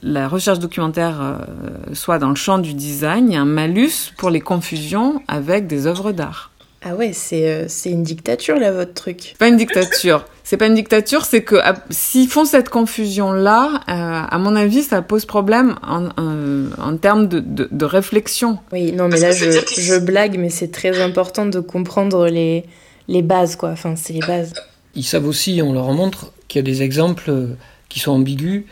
la, 0.03 0.29
recherche 0.29 0.59
documentaire 0.59 1.21
euh, 1.21 1.95
soit 1.95 2.19
dans 2.19 2.29
le 2.29 2.37
champ 2.37 2.59
du 2.59 2.75
design, 2.75 3.31
il 3.31 3.35
y 3.35 3.37
a 3.37 3.41
un 3.41 3.45
malus 3.45 4.13
pour 4.17 4.31
les 4.31 4.41
confusions 4.41 5.21
avec 5.27 5.67
des 5.67 5.87
œuvres 5.87 6.13
d'art. 6.13 6.53
Ah 6.83 6.95
ouais, 6.95 7.13
c'est 7.13 7.51
euh, 7.51 7.67
une 7.87 8.05
dictature 8.05 8.57
là, 8.57 8.71
votre 8.71 8.95
truc. 8.95 9.35
Pas 9.39 9.49
une 9.49 9.57
dictature. 9.57 10.25
c'est 10.45 10.57
pas 10.57 10.69
une 10.69 10.77
dictature, 10.77 11.25
c'est 11.25 11.43
que 11.43 11.57
s'ils 11.91 12.29
font 12.29 12.45
cette 12.45 12.69
confusion-là, 12.69 13.81
euh, 13.89 14.23
à 14.31 14.39
mon 14.39 14.55
avis, 14.55 14.83
ça 14.85 15.03
pose 15.03 15.27
problème 15.27 15.75
en, 15.83 16.09
en, 16.17 16.97
termes 16.99 17.27
de, 17.27 17.41
de, 17.41 17.85
réflexion. 17.85 18.59
Oui, 18.73 18.93
non, 18.93 19.09
mais 19.09 19.19
là, 19.19 19.33
je, 19.33 19.51
je 19.77 19.99
blague, 19.99 20.39
mais 20.39 20.51
c'est 20.51 20.71
très 20.71 21.03
important 21.03 21.47
de 21.47 21.59
comprendre 21.59 22.29
les, 22.29 22.65
les 23.09 23.23
bases, 23.23 23.57
quoi. 23.57 23.71
Enfin, 23.71 23.97
c'est 23.97 24.13
les 24.13 24.21
bases. 24.21 24.53
Ils 24.95 25.05
savent 25.05 25.27
aussi, 25.27 25.61
on 25.63 25.73
leur 25.73 25.93
montre, 25.93 26.33
qu'il 26.49 26.59
y 26.59 26.61
a 26.61 26.63
des 26.63 26.83
exemples 26.83 27.31
euh, 27.31 27.47
qui 27.89 28.01
sont 28.01 28.13
ambigus 28.13 28.65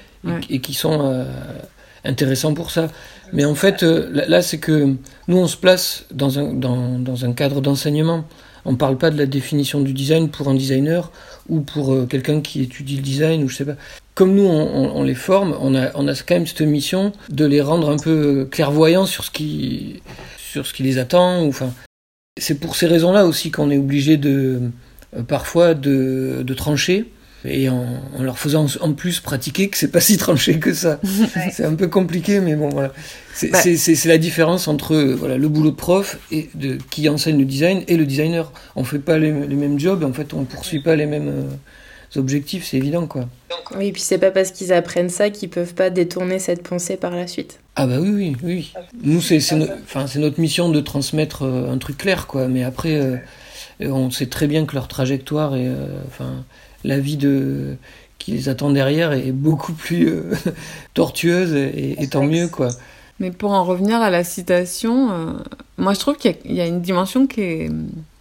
et, 0.50 0.60
qui 0.60 0.74
sont 0.74 0.98
euh, 1.02 1.24
intéressants 2.04 2.54
pour 2.54 2.70
ça. 2.70 2.88
Mais 3.32 3.44
en 3.44 3.54
fait, 3.54 3.82
euh, 3.82 4.10
là, 4.26 4.42
c'est 4.42 4.58
que 4.58 4.94
nous, 5.28 5.36
on 5.36 5.46
se 5.46 5.56
place 5.56 6.04
dans 6.10 6.38
un, 6.38 6.52
dans, 6.52 6.98
dans 6.98 7.24
un 7.24 7.32
cadre 7.32 7.60
d'enseignement. 7.60 8.24
On 8.64 8.72
ne 8.72 8.76
parle 8.76 8.98
pas 8.98 9.10
de 9.10 9.18
la 9.18 9.26
définition 9.26 9.80
du 9.80 9.92
design 9.92 10.28
pour 10.28 10.48
un 10.48 10.54
designer 10.54 11.12
ou 11.48 11.60
pour 11.60 12.08
quelqu'un 12.08 12.40
qui 12.40 12.62
étudie 12.62 12.96
le 12.96 13.02
design 13.02 13.44
ou 13.44 13.48
je 13.48 13.56
sais 13.56 13.64
pas. 13.64 13.76
Comme 14.16 14.34
nous, 14.34 14.46
on, 14.46 14.96
on, 14.96 15.04
les 15.04 15.14
forme, 15.14 15.54
on 15.60 15.76
a, 15.76 15.90
on 15.94 16.08
a 16.08 16.14
quand 16.14 16.34
même 16.34 16.46
cette 16.46 16.62
mission 16.62 17.12
de 17.28 17.44
les 17.44 17.60
rendre 17.60 17.90
un 17.90 17.98
peu 17.98 18.48
clairvoyants 18.50 19.06
sur 19.06 19.22
ce 19.22 19.30
qui, 19.30 20.02
sur 20.36 20.66
ce 20.66 20.74
qui 20.74 20.82
les 20.82 20.98
attend. 20.98 21.44
Ou, 21.44 21.48
enfin, 21.50 21.72
c'est 22.36 22.58
pour 22.58 22.74
ces 22.74 22.86
raisons-là 22.86 23.26
aussi 23.26 23.52
qu'on 23.52 23.70
est 23.70 23.78
obligé 23.78 24.16
de, 24.16 24.62
parfois 25.28 25.74
de, 25.74 26.42
de 26.44 26.54
trancher 26.54 27.06
et 27.44 27.68
en, 27.68 28.02
leur 28.20 28.38
faisant 28.38 28.66
en 28.80 28.92
plus 28.92 29.20
pratiquer 29.20 29.68
que 29.68 29.76
c'est 29.76 29.90
pas 29.90 30.00
si 30.06 30.16
tranché 30.16 30.58
que 30.58 30.72
ça. 30.72 31.00
c'est 31.52 31.64
un 31.64 31.74
peu 31.74 31.88
compliqué, 31.88 32.40
mais 32.40 32.56
bon, 32.56 32.68
voilà. 32.68 32.92
C'est 33.34 33.50
bah. 33.50 33.60
la 34.06 34.18
différence 34.18 34.66
entre 34.68 34.96
voilà, 34.96 35.36
le 35.36 35.48
boulot 35.48 35.70
de 35.70 35.76
prof 35.76 36.18
et 36.30 36.48
de, 36.54 36.78
qui 36.90 37.08
enseigne 37.08 37.38
le 37.38 37.44
design 37.44 37.82
et 37.86 37.96
le 37.96 38.06
designer. 38.06 38.50
On 38.76 38.84
fait 38.84 38.98
pas 38.98 39.18
les, 39.18 39.32
mêmes 39.32 39.78
jobs, 39.78 40.04
en 40.04 40.12
fait, 40.12 40.32
on 40.32 40.44
poursuit 40.44 40.80
pas 40.80 40.96
les 40.96 41.06
mêmes 41.06 41.28
euh, 41.28 42.18
objectifs, 42.18 42.66
c'est 42.66 42.78
évident, 42.78 43.06
quoi. 43.06 43.28
Oui, 43.76 43.88
et 43.88 43.92
puis 43.92 44.00
c'est 44.00 44.18
pas 44.18 44.30
parce 44.30 44.52
qu'ils 44.52 44.72
apprennent 44.72 45.10
ça 45.10 45.28
qu'ils 45.30 45.50
peuvent 45.50 45.74
pas 45.74 45.90
détourner 45.90 46.38
cette 46.38 46.62
pensée 46.62 46.96
par 46.96 47.10
la 47.10 47.26
suite. 47.26 47.58
Ah 47.74 47.86
bah 47.86 47.98
oui, 48.00 48.10
oui, 48.10 48.36
oui. 48.42 48.72
Nous, 49.02 49.20
c'est 49.20 49.40
enfin, 49.84 50.06
notre 50.18 50.40
mission 50.40 50.70
de 50.70 50.80
transmettre 50.80 51.42
euh, 51.42 51.70
un 51.70 51.76
truc 51.76 51.98
clair, 51.98 52.26
quoi. 52.26 52.48
Mais 52.48 52.64
après, 52.64 52.94
euh, 52.96 53.16
on 53.80 54.10
sait 54.10 54.26
très 54.26 54.46
bien 54.46 54.64
que 54.64 54.74
leur 54.74 54.88
trajectoire 54.88 55.54
est... 55.56 55.68
enfin, 56.06 56.42
la 56.84 56.98
vie 56.98 57.16
de 57.16 57.76
qui 58.18 58.32
les 58.32 58.48
attend 58.48 58.70
derrière 58.70 59.12
est 59.12 59.32
beaucoup 59.32 59.72
plus 59.72 60.08
euh, 60.08 60.32
tortueuse 60.94 61.54
et, 61.54 62.08
tant 62.10 62.24
mieux 62.24 62.48
quoi. 62.48 62.70
Mais 63.20 63.30
pour 63.30 63.52
en 63.52 63.64
revenir 63.64 64.00
à 64.00 64.10
la 64.10 64.24
citation, 64.24 65.10
euh, 65.10 65.32
moi 65.78 65.94
je 65.94 66.00
trouve 66.00 66.16
qu'il 66.16 66.34
y, 66.44 66.60
a 66.60 66.66
une 66.66 66.82
dimension 66.82 67.26
qui 67.26 67.40
est, 67.40 67.70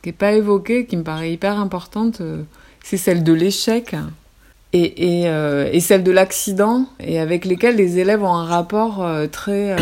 qui 0.02 0.10
est 0.10 0.14
pas 0.14 0.34
évoquée, 0.34 0.86
qui 0.86 0.96
me 0.96 1.04
paraît 1.04 1.34
hyper 1.34 1.60
importante, 1.60 2.22
euh, 2.22 2.44
c'est 2.84 2.98
celle 2.98 3.24
de 3.24 3.34
l'échec. 3.34 3.96
et, 4.74 5.24
et, 5.24 5.28
et 5.72 5.80
celles 5.80 6.04
de 6.04 6.12
l'accident, 6.12 6.86
et 7.00 7.20
avec 7.20 7.46
lesquelles 7.46 7.78
les 7.78 7.98
élèves 7.98 8.24
ont 8.24 8.36
un 8.36 8.44
rapport 8.44 9.08
très, 9.32 9.74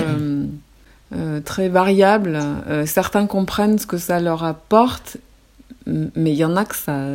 très 1.45 1.67
variable. 1.67 2.39
Certains 2.85 3.25
comprennent 3.25 3.79
ce 3.79 3.87
que 3.87 3.97
ça 3.97 4.19
leur 4.19 4.43
apporte, 4.43 5.17
mais 5.87 6.31
il 6.33 6.37
y 6.37 6.45
en 6.45 6.55
a 6.55 6.63
que 6.63 6.75
ça, 6.75 7.07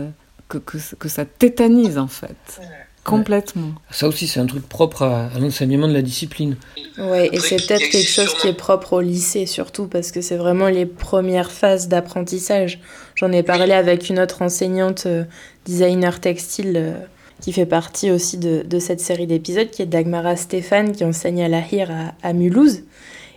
que, 0.48 0.58
que, 0.58 0.78
que 0.98 1.08
ça 1.08 1.24
tétanise 1.24 1.98
en 1.98 2.08
fait. 2.08 2.60
Complètement. 3.04 3.72
Ça 3.90 4.06
aussi, 4.06 4.26
c'est 4.26 4.38
un 4.40 4.44
truc 4.46 4.68
propre 4.68 5.02
à, 5.02 5.28
à 5.34 5.38
l'enseignement 5.38 5.88
de 5.88 5.94
la 5.94 6.02
discipline. 6.02 6.56
Ouais, 6.98 7.30
et 7.32 7.40
c'est 7.40 7.56
peut-être 7.56 7.88
quelque 7.88 8.08
chose 8.08 8.34
qui 8.34 8.48
est 8.48 8.52
propre 8.56 8.94
au 8.94 9.00
lycée 9.00 9.46
surtout 9.46 9.86
parce 9.86 10.10
que 10.12 10.20
c'est 10.20 10.36
vraiment 10.36 10.68
les 10.68 10.84
premières 10.84 11.50
phases 11.50 11.88
d'apprentissage. 11.88 12.80
J'en 13.14 13.32
ai 13.32 13.42
parlé 13.42 13.72
avec 13.72 14.10
une 14.10 14.18
autre 14.20 14.42
enseignante 14.42 15.04
euh, 15.06 15.24
designer 15.64 16.20
textile 16.20 16.74
euh, 16.76 16.92
qui 17.40 17.52
fait 17.52 17.66
partie 17.66 18.10
aussi 18.10 18.36
de, 18.36 18.62
de 18.62 18.78
cette 18.78 19.00
série 19.00 19.26
d'épisodes 19.26 19.70
qui 19.70 19.80
est 19.80 19.86
Dagmara 19.86 20.36
Stéphane 20.36 20.92
qui 20.92 21.04
enseigne 21.04 21.42
à 21.44 21.48
la 21.48 21.60
HIR 21.60 21.90
à, 21.90 22.14
à 22.28 22.32
Mulhouse. 22.34 22.82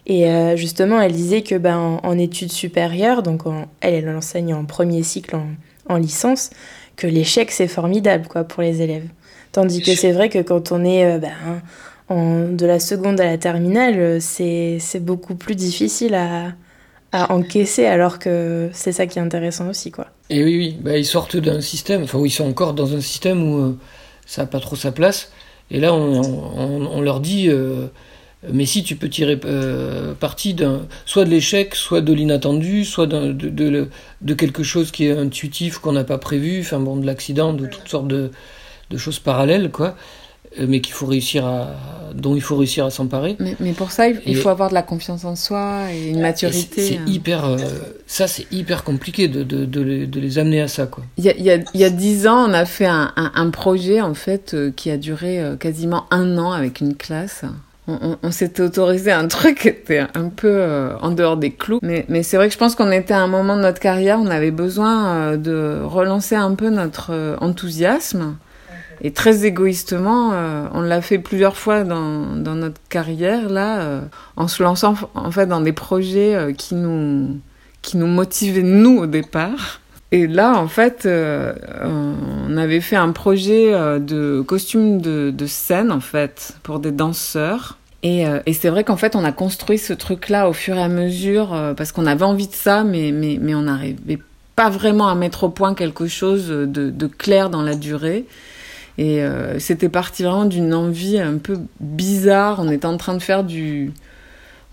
Et 0.07 0.27
euh, 0.29 0.57
justement, 0.57 0.99
elle 0.99 1.13
disait 1.13 1.43
que 1.43 1.55
ben, 1.55 1.77
en, 1.77 1.99
en 2.03 2.17
études 2.17 2.51
supérieures, 2.51 3.21
donc 3.23 3.45
en- 3.45 3.67
elle, 3.79 3.93
elle 3.93 4.09
enseigne 4.09 4.53
en 4.53 4.65
premier 4.65 5.03
cycle 5.03 5.35
en, 5.35 5.45
en 5.87 5.97
licence, 5.97 6.49
que 7.01 7.07
l'échec 7.07 7.51
c'est 7.51 7.67
formidable 7.67 8.27
quoi 8.27 8.43
pour 8.43 8.61
les 8.63 8.81
élèves. 8.81 9.07
Tandis 9.51 9.81
que 9.81 9.95
c'est 9.95 10.11
vrai 10.13 10.29
que 10.29 10.39
quand 10.39 10.71
on 10.71 10.83
est 10.85 11.05
euh, 11.05 11.19
ben, 11.19 11.33
en- 12.09 12.49
de 12.49 12.65
la 12.65 12.79
seconde 12.79 13.19
à 13.21 13.25
la 13.25 13.37
terminale, 13.37 13.95
euh, 13.99 14.19
c'est 14.19 14.79
beaucoup 14.99 15.35
plus 15.35 15.55
difficile 15.55 16.15
à, 16.15 16.53
à 17.11 17.33
encaisser, 17.33 17.85
alors 17.85 18.19
que 18.19 18.69
c'est 18.73 18.91
ça 18.91 19.07
qui 19.07 19.19
est 19.19 19.21
intéressant 19.21 19.69
aussi, 19.69 19.91
quoi. 19.91 20.07
Et 20.29 20.43
oui, 20.43 20.57
oui, 20.57 20.77
bah, 20.81 20.97
ils 20.97 21.05
sortent 21.05 21.35
d'un 21.37 21.61
système, 21.61 22.03
enfin, 22.03 22.19
ils 22.23 22.31
sont 22.31 22.47
encore 22.47 22.73
dans 22.73 22.95
un 22.95 23.01
système 23.01 23.43
où 23.51 23.57
euh, 23.59 23.77
ça 24.25 24.43
n'a 24.43 24.47
pas 24.47 24.59
trop 24.59 24.75
sa 24.75 24.91
place. 24.91 25.31
Et 25.69 25.79
là, 25.79 25.93
on, 25.93 26.21
on- 26.21 26.87
on 26.87 27.01
leur 27.01 27.19
dit, 27.19 27.49
euh, 27.49 27.87
mais 28.51 28.65
si 28.65 28.83
tu 28.83 28.95
peux 28.95 29.07
tirer 29.07 29.39
euh, 29.45 30.13
parti 30.15 30.53
d'un, 30.55 30.81
soit 31.05 31.25
de 31.25 31.29
l'échec, 31.29 31.75
soit 31.75 32.01
de 32.01 32.11
l'inattendu, 32.11 32.85
soit 32.85 33.05
de, 33.05 33.31
de, 33.31 33.87
de 34.21 34.33
quelque 34.33 34.63
chose 34.63 34.89
qui 34.91 35.05
est 35.05 35.11
intuitif, 35.17 35.77
qu'on 35.77 35.91
n'a 35.91 36.03
pas 36.03 36.17
prévu, 36.17 36.61
enfin 36.61 36.79
bon, 36.79 36.97
de 36.97 37.05
l'accident, 37.05 37.53
de 37.53 37.67
toutes 37.67 37.87
sortes 37.87 38.07
de, 38.07 38.31
de 38.89 38.97
choses 38.97 39.19
parallèles, 39.19 39.69
quoi, 39.69 39.95
euh, 40.59 40.65
mais 40.67 40.81
qu'il 40.81 40.93
faut 40.93 41.05
réussir 41.05 41.45
à, 41.45 41.69
dont 42.15 42.35
il 42.35 42.41
faut 42.41 42.57
réussir 42.57 42.83
à 42.83 42.89
s'emparer. 42.89 43.35
Mais, 43.39 43.55
mais 43.59 43.73
pour 43.73 43.91
ça, 43.91 44.09
il, 44.09 44.19
Et- 44.25 44.33
faut 44.33 44.49
avoir 44.49 44.69
de 44.69 44.73
la 44.73 44.81
confiance 44.81 45.23
en 45.23 45.35
soi 45.35 45.93
et 45.93 46.09
une 46.09 46.21
maturité. 46.21 46.81
C'est 46.81 46.97
hein. 46.97 47.05
hyper, 47.07 47.45
euh, 47.45 47.57
ça 48.07 48.27
c'est 48.27 48.51
hyper 48.51 48.83
compliqué 48.83 49.27
de, 49.27 49.43
de, 49.43 49.65
de, 49.65 49.81
les, 49.81 50.07
de 50.07 50.19
les 50.19 50.39
amener 50.39 50.61
à 50.61 50.67
ça, 50.67 50.87
quoi. 50.87 51.03
Il 51.17 51.25
y 51.25 51.29
a, 51.29 51.35
il 51.37 51.43
y, 51.43 51.51
a, 51.51 51.59
il 51.75 51.79
y 51.79 51.83
a 51.83 51.89
dix 51.91 52.25
ans, 52.25 52.49
on 52.49 52.53
a 52.53 52.65
fait 52.65 52.87
un, 52.87 53.13
un, 53.15 53.31
un 53.35 53.49
projet 53.51 54.01
en 54.01 54.15
fait 54.15 54.55
euh, 54.55 54.71
qui 54.75 54.89
a 54.89 54.97
duré 54.97 55.41
quasiment 55.59 56.05
un 56.09 56.39
an 56.39 56.51
avec 56.51 56.81
une 56.81 56.95
classe. 56.95 57.45
On, 57.87 58.17
on, 58.21 58.31
s'était 58.31 58.61
autorisé 58.61 59.11
un 59.11 59.27
truc 59.27 59.61
qui 59.61 59.67
était 59.67 60.03
un 60.13 60.29
peu 60.29 60.47
euh, 60.49 60.95
en 61.01 61.11
dehors 61.11 61.35
des 61.35 61.51
clous. 61.51 61.79
Mais, 61.81 62.05
mais 62.09 62.21
c'est 62.21 62.37
vrai 62.37 62.47
que 62.47 62.53
je 62.53 62.59
pense 62.59 62.75
qu'on 62.75 62.91
était 62.91 63.13
à 63.13 63.21
un 63.21 63.27
moment 63.27 63.55
de 63.57 63.61
notre 63.61 63.79
carrière, 63.79 64.19
on 64.19 64.27
avait 64.27 64.51
besoin 64.51 65.15
euh, 65.15 65.37
de 65.37 65.81
relancer 65.83 66.35
un 66.35 66.53
peu 66.53 66.69
notre 66.69 67.11
euh, 67.11 67.35
enthousiasme. 67.41 68.37
Et 69.03 69.11
très 69.11 69.45
égoïstement, 69.45 70.31
on 70.75 70.81
l'a 70.81 71.01
fait 71.01 71.17
plusieurs 71.17 71.57
fois 71.57 71.83
dans, 71.83 72.35
dans 72.35 72.53
notre 72.53 72.79
carrière, 72.87 73.49
là, 73.49 74.01
en 74.35 74.47
se 74.47 74.61
lançant 74.61 74.93
en 75.15 75.31
fait 75.31 75.47
dans 75.47 75.61
des 75.61 75.71
projets 75.71 76.53
qui 76.55 76.75
nous, 76.75 77.39
qui 77.81 77.97
nous 77.97 78.05
motivaient, 78.05 78.61
nous, 78.61 78.99
au 78.99 79.07
départ. 79.07 79.80
Et 80.11 80.27
là, 80.27 80.57
en 80.57 80.67
fait, 80.67 81.05
euh, 81.05 81.53
on 81.83 82.57
avait 82.57 82.81
fait 82.81 82.97
un 82.97 83.11
projet 83.13 83.73
euh, 83.73 83.97
de 83.97 84.41
costume 84.41 84.99
de, 84.99 85.45
scène, 85.47 85.91
en 85.91 86.01
fait, 86.01 86.53
pour 86.63 86.79
des 86.79 86.91
danseurs. 86.91 87.77
Et, 88.03 88.27
euh, 88.27 88.39
et 88.45 88.53
c'est 88.53 88.69
vrai 88.69 88.83
qu'en 88.83 88.97
fait, 88.97 89.15
on 89.15 89.23
a 89.23 89.31
construit 89.31 89.77
ce 89.77 89.93
truc-là 89.93 90.49
au 90.49 90.53
fur 90.53 90.75
et 90.75 90.81
à 90.81 90.89
mesure, 90.89 91.73
parce 91.77 91.93
qu'on 91.93 92.05
avait 92.05 92.25
envie 92.25 92.47
de 92.47 92.53
ça, 92.53 92.83
mais, 92.83 93.11
mais, 93.11 93.37
mais 93.39 93.55
on 93.55 93.61
n'arrivait 93.61 94.19
pas 94.55 94.69
vraiment 94.69 95.07
à 95.07 95.15
mettre 95.15 95.45
au 95.45 95.49
point 95.49 95.75
quelque 95.75 96.07
chose 96.07 96.47
de, 96.49 96.65
de 96.65 97.07
clair 97.07 97.49
dans 97.49 97.61
la 97.61 97.75
durée. 97.75 98.25
Et 98.97 99.23
c'était 99.59 99.89
parti 99.89 100.23
vraiment 100.23 100.45
d'une 100.45 100.73
envie 100.73 101.19
un 101.19 101.37
peu 101.37 101.57
bizarre. 101.79 102.59
On 102.59 102.69
était 102.69 102.85
en 102.85 102.97
train 102.97 103.13
de 103.13 103.21
faire 103.21 103.43
du... 103.43 103.93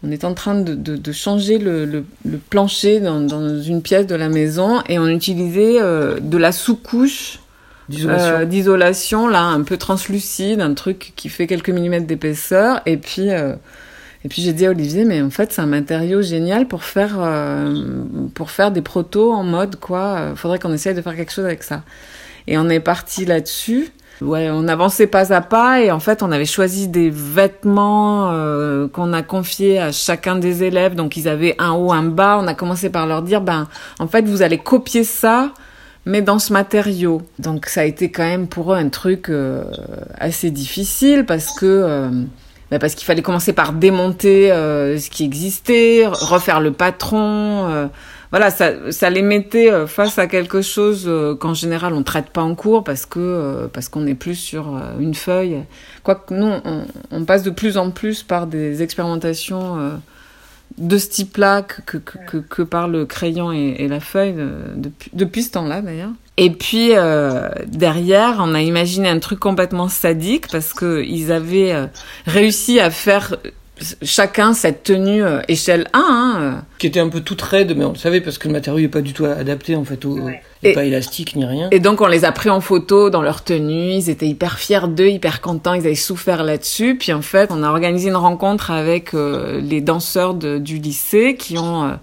On 0.05 0.13
était 0.13 0.27
en 0.27 0.35
train 0.35 0.55
de, 0.55 0.75
de, 0.75 0.97
de 0.97 1.13
changer 1.13 1.59
le, 1.59 1.85
le, 1.85 2.05
le 2.25 2.39
plancher 2.39 3.01
dans, 3.01 3.21
dans, 3.21 3.61
une 3.61 3.83
pièce 3.83 4.07
de 4.07 4.15
la 4.15 4.29
maison 4.29 4.81
et 4.89 4.99
on 4.99 5.09
utilisait 5.09 5.81
euh, 5.81 6.21
de 6.21 6.39
la 6.39 6.53
sous-couche 6.53 7.41
D'isolation. 7.89 8.27
euh, 8.27 8.45
d'isolation, 8.45 9.29
là, 9.29 9.43
un 9.43 9.63
peu 9.63 9.77
translucide, 9.77 10.61
un 10.61 10.75
truc 10.75 11.13
qui 11.17 11.29
fait 11.29 11.47
quelques 11.47 11.71
millimètres 11.71 12.07
d'épaisseur. 12.07 12.81
Et 12.87 12.97
puis, 12.99 13.31
euh, 13.31 13.55
et 14.25 14.29
puis 14.29 14.43
j'ai 14.43 14.53
dit 14.53 14.67
à 14.67 14.71
Olivier, 14.71 15.05
mais 15.05 15.21
en 15.23 15.31
fait, 15.31 15.53
c'est 15.53 15.63
un 15.63 15.67
matériau 15.67 16.23
génial 16.23 16.69
pour 16.69 16.85
faire, 16.85 17.17
euh, 17.19 17.83
pour 18.35 18.51
faire 18.51 18.71
des 18.71 18.83
protos 18.83 19.33
en 19.33 19.43
mode, 19.43 19.77
quoi. 19.77 20.33
Faudrait 20.37 20.59
qu'on 20.59 20.73
essaye 20.73 20.95
de 20.95 21.03
faire 21.03 21.17
quelque 21.17 21.33
chose 21.33 21.47
avec 21.47 21.63
ça. 21.63 21.83
Et 22.47 22.57
on 22.59 22.69
est 22.69 22.81
parti 22.81 23.25
là-dessus. 23.25 23.89
Ouais, 24.21 24.49
on 24.51 24.66
avançait 24.66 25.07
pas 25.07 25.33
à 25.33 25.41
pas 25.41 25.81
et 25.81 25.93
en 25.93 26.01
fait, 26.01 26.23
on 26.23 26.33
avait 26.33 26.45
choisi 26.45 26.89
des 26.89 27.09
vêtements 27.09 28.31
euh, 28.33 28.89
qu'on 28.89 29.12
a 29.12 29.23
confiés 29.23 29.79
à 29.79 29.93
chacun 29.93 30.37
des 30.37 30.64
élèves. 30.64 30.97
Donc, 30.97 31.16
ils 31.16 31.29
avaient 31.29 31.55
un 31.59 31.73
haut, 31.73 31.93
un 31.93 32.03
bas. 32.03 32.39
On 32.43 32.47
a 32.49 32.55
commencé 32.55 32.91
par 32.91 33.07
leur 33.07 33.23
dire, 33.23 33.41
ben, 33.41 33.69
en 34.01 34.09
fait, 34.09 34.25
vous 34.27 34.43
allez 34.43 34.59
copier 34.59 35.05
ça, 35.05 35.53
mais 36.05 36.21
dans 36.21 36.41
ce 36.41 36.53
matériau. 36.53 37.23
Donc, 37.39 37.66
ça 37.66 37.83
a 37.83 37.85
été 37.85 38.11
quand 38.11 38.25
même 38.25 38.49
pour 38.49 38.73
eux 38.73 38.77
un 38.77 38.89
truc 38.89 39.29
euh, 39.29 39.64
assez 40.19 40.51
difficile 40.51 41.25
parce 41.25 41.59
que. 41.59 41.66
Euh, 41.66 42.11
ben 42.71 42.79
parce 42.79 42.95
qu'il 42.95 43.07
fallait 43.07 43.23
commencer 43.23 43.55
par 43.55 43.73
démonter 43.73 44.53
euh, 44.53 44.99
ce 44.99 45.09
qui 45.09 45.25
existait, 45.25 46.05
refaire 46.07 46.61
le 46.61 46.71
patron. 46.71 47.89
Voilà, 48.31 48.51
ça, 48.51 48.93
ça 48.93 49.09
les 49.09 49.22
mettait 49.22 49.70
euh, 49.70 49.87
face 49.87 50.18
à 50.18 50.26
quelque 50.26 50.61
chose 50.61 51.05
euh, 51.07 51.35
qu'en 51.35 51.55
général 51.55 51.95
on 51.95 52.03
traite 52.03 52.29
pas 52.29 52.43
en 52.43 52.55
cours 52.55 52.85
parce 52.85 53.07
que 53.07 53.18
euh, 53.18 53.68
parce 53.68 53.89
qu'on 53.89 54.07
est 54.07 54.14
plus 54.14 54.35
sur 54.35 54.79
une 55.01 55.14
feuille. 55.14 55.64
Quoique 56.03 56.35
nous, 56.35 56.53
on, 56.64 56.85
on, 57.11 57.24
passe 57.24 57.43
de 57.43 57.51
plus 57.51 57.79
en 57.79 57.91
plus 57.91 58.22
par 58.22 58.47
des 58.47 58.83
expérimentations 58.83 59.99
de 60.76 60.99
ce 60.99 61.09
type-là 61.09 61.62
que, 61.62 61.97
que, 61.97 62.18
que, 62.26 62.37
que, 62.37 62.62
par 62.62 62.89
le 62.89 63.07
crayon 63.07 63.53
et, 63.53 63.76
et 63.79 63.89
la 63.89 64.01
feuille 64.01 64.35
depuis, 64.76 65.11
depuis 65.14 65.43
ce 65.43 65.53
temps-là 65.53 65.81
d'ailleurs. 65.81 66.12
Et 66.37 66.51
puis 66.51 66.91
euh, 66.93 67.49
derrière, 67.66 68.37
on 68.41 68.55
a 68.55 68.61
imaginé 68.61 69.09
un 69.09 69.18
truc 69.18 69.41
complètement 69.41 69.89
sadique 69.89 70.49
parce 70.53 70.72
que 70.72 71.03
ils 71.05 71.33
avaient 71.33 71.89
réussi 72.26 72.79
à 72.79 72.91
faire 72.91 73.37
chacun 74.03 74.53
cette 74.53 74.83
tenue 74.83 75.22
euh, 75.22 75.41
échelle 75.49 75.89
1 75.93 76.01
hein, 76.01 76.64
qui 76.79 76.87
était 76.87 77.01
un 77.01 77.09
peu 77.09 77.20
toute 77.20 77.43
raide 77.43 77.76
mais 77.76 77.85
on 77.85 77.93
le 77.93 77.99
savait 77.99 78.20
parce 78.20 78.39
que 78.39 78.49
le 78.49 78.53
matériau 78.53 78.81
n'est 78.81 78.89
pas 78.89 79.01
du 79.01 79.12
tout 79.12 79.24
adapté 79.24 79.76
en 79.76 79.85
fait 79.85 80.05
au 80.05 80.18
ouais. 80.18 80.43
et, 80.62 80.72
pas 80.72 80.85
élastique 80.85 81.37
ni 81.37 81.45
rien. 81.45 81.68
et 81.70 81.81
donc 81.81 82.01
on 82.01 82.07
les 82.07 82.24
a 82.24 82.33
pris 82.33 82.51
en 82.51 82.61
photo 82.61 83.11
dans 83.11 83.22
leur 83.22 83.45
tenue 83.45 83.93
ils 83.93 84.11
étaient 84.11 84.29
hyper 84.29 84.59
fiers 84.59 84.89
d'eux 84.89 85.09
hyper 85.09 85.41
contents 85.41 85.74
ils 85.74 85.87
avaient 85.87 85.95
souffert 85.95 86.43
là-dessus. 86.43 86.97
Puis 86.97 87.12
en 87.12 87.22
fait 87.22 87.51
on 87.53 87.62
a 87.62 87.68
organisé 87.68 88.09
une 88.09 88.16
rencontre 88.16 88.70
avec 88.70 89.14
euh, 89.14 89.61
les 89.61 89.81
danseurs 89.81 90.35
de, 90.35 90.59
du 90.59 90.79
lycée 90.79 91.37
qui 91.37 91.59
ont 91.59 91.99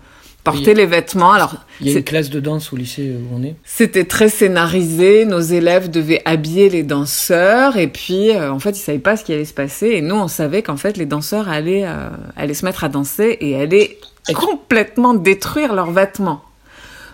oui. 0.53 0.73
les 0.73 0.85
vêtements 0.85 1.31
alors 1.31 1.55
il 1.81 1.87
y 1.87 1.95
a 1.95 1.97
une 1.97 2.03
classe 2.03 2.29
de 2.29 2.39
danse 2.39 2.71
au 2.71 2.75
lycée 2.75 3.13
où 3.13 3.35
on 3.35 3.43
est. 3.43 3.55
C'était 3.63 4.05
très 4.05 4.29
scénarisé 4.29 5.25
nos 5.25 5.39
élèves 5.39 5.89
devaient 5.89 6.21
habiller 6.25 6.69
les 6.69 6.83
danseurs 6.83 7.77
et 7.77 7.87
puis 7.87 8.31
euh, 8.31 8.51
en 8.51 8.59
fait 8.59 8.71
ils 8.71 8.81
savaient 8.81 8.99
pas 8.99 9.17
ce 9.17 9.23
qui 9.23 9.33
allait 9.33 9.45
se 9.45 9.53
passer 9.53 9.87
et 9.87 10.01
nous 10.01 10.15
on 10.15 10.27
savait 10.27 10.61
qu'en 10.61 10.77
fait 10.77 10.97
les 10.97 11.05
danseurs 11.05 11.49
allaient 11.49 11.85
euh, 11.85 12.09
allaient 12.35 12.53
se 12.53 12.65
mettre 12.65 12.83
à 12.83 12.89
danser 12.89 13.37
et 13.41 13.59
allaient 13.59 13.97
complètement 14.33 15.13
détruire 15.13 15.73
leurs 15.73 15.91
vêtements. 15.91 16.41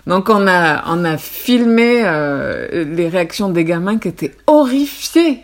Donc 0.07 0.29
on 0.29 0.47
a 0.47 0.83
on 0.87 1.03
a 1.05 1.17
filmé 1.17 2.01
euh, 2.03 2.85
les 2.85 3.07
réactions 3.07 3.49
des 3.49 3.63
gamins 3.63 3.97
qui 3.97 4.07
étaient 4.07 4.35
horrifiés 4.47 5.39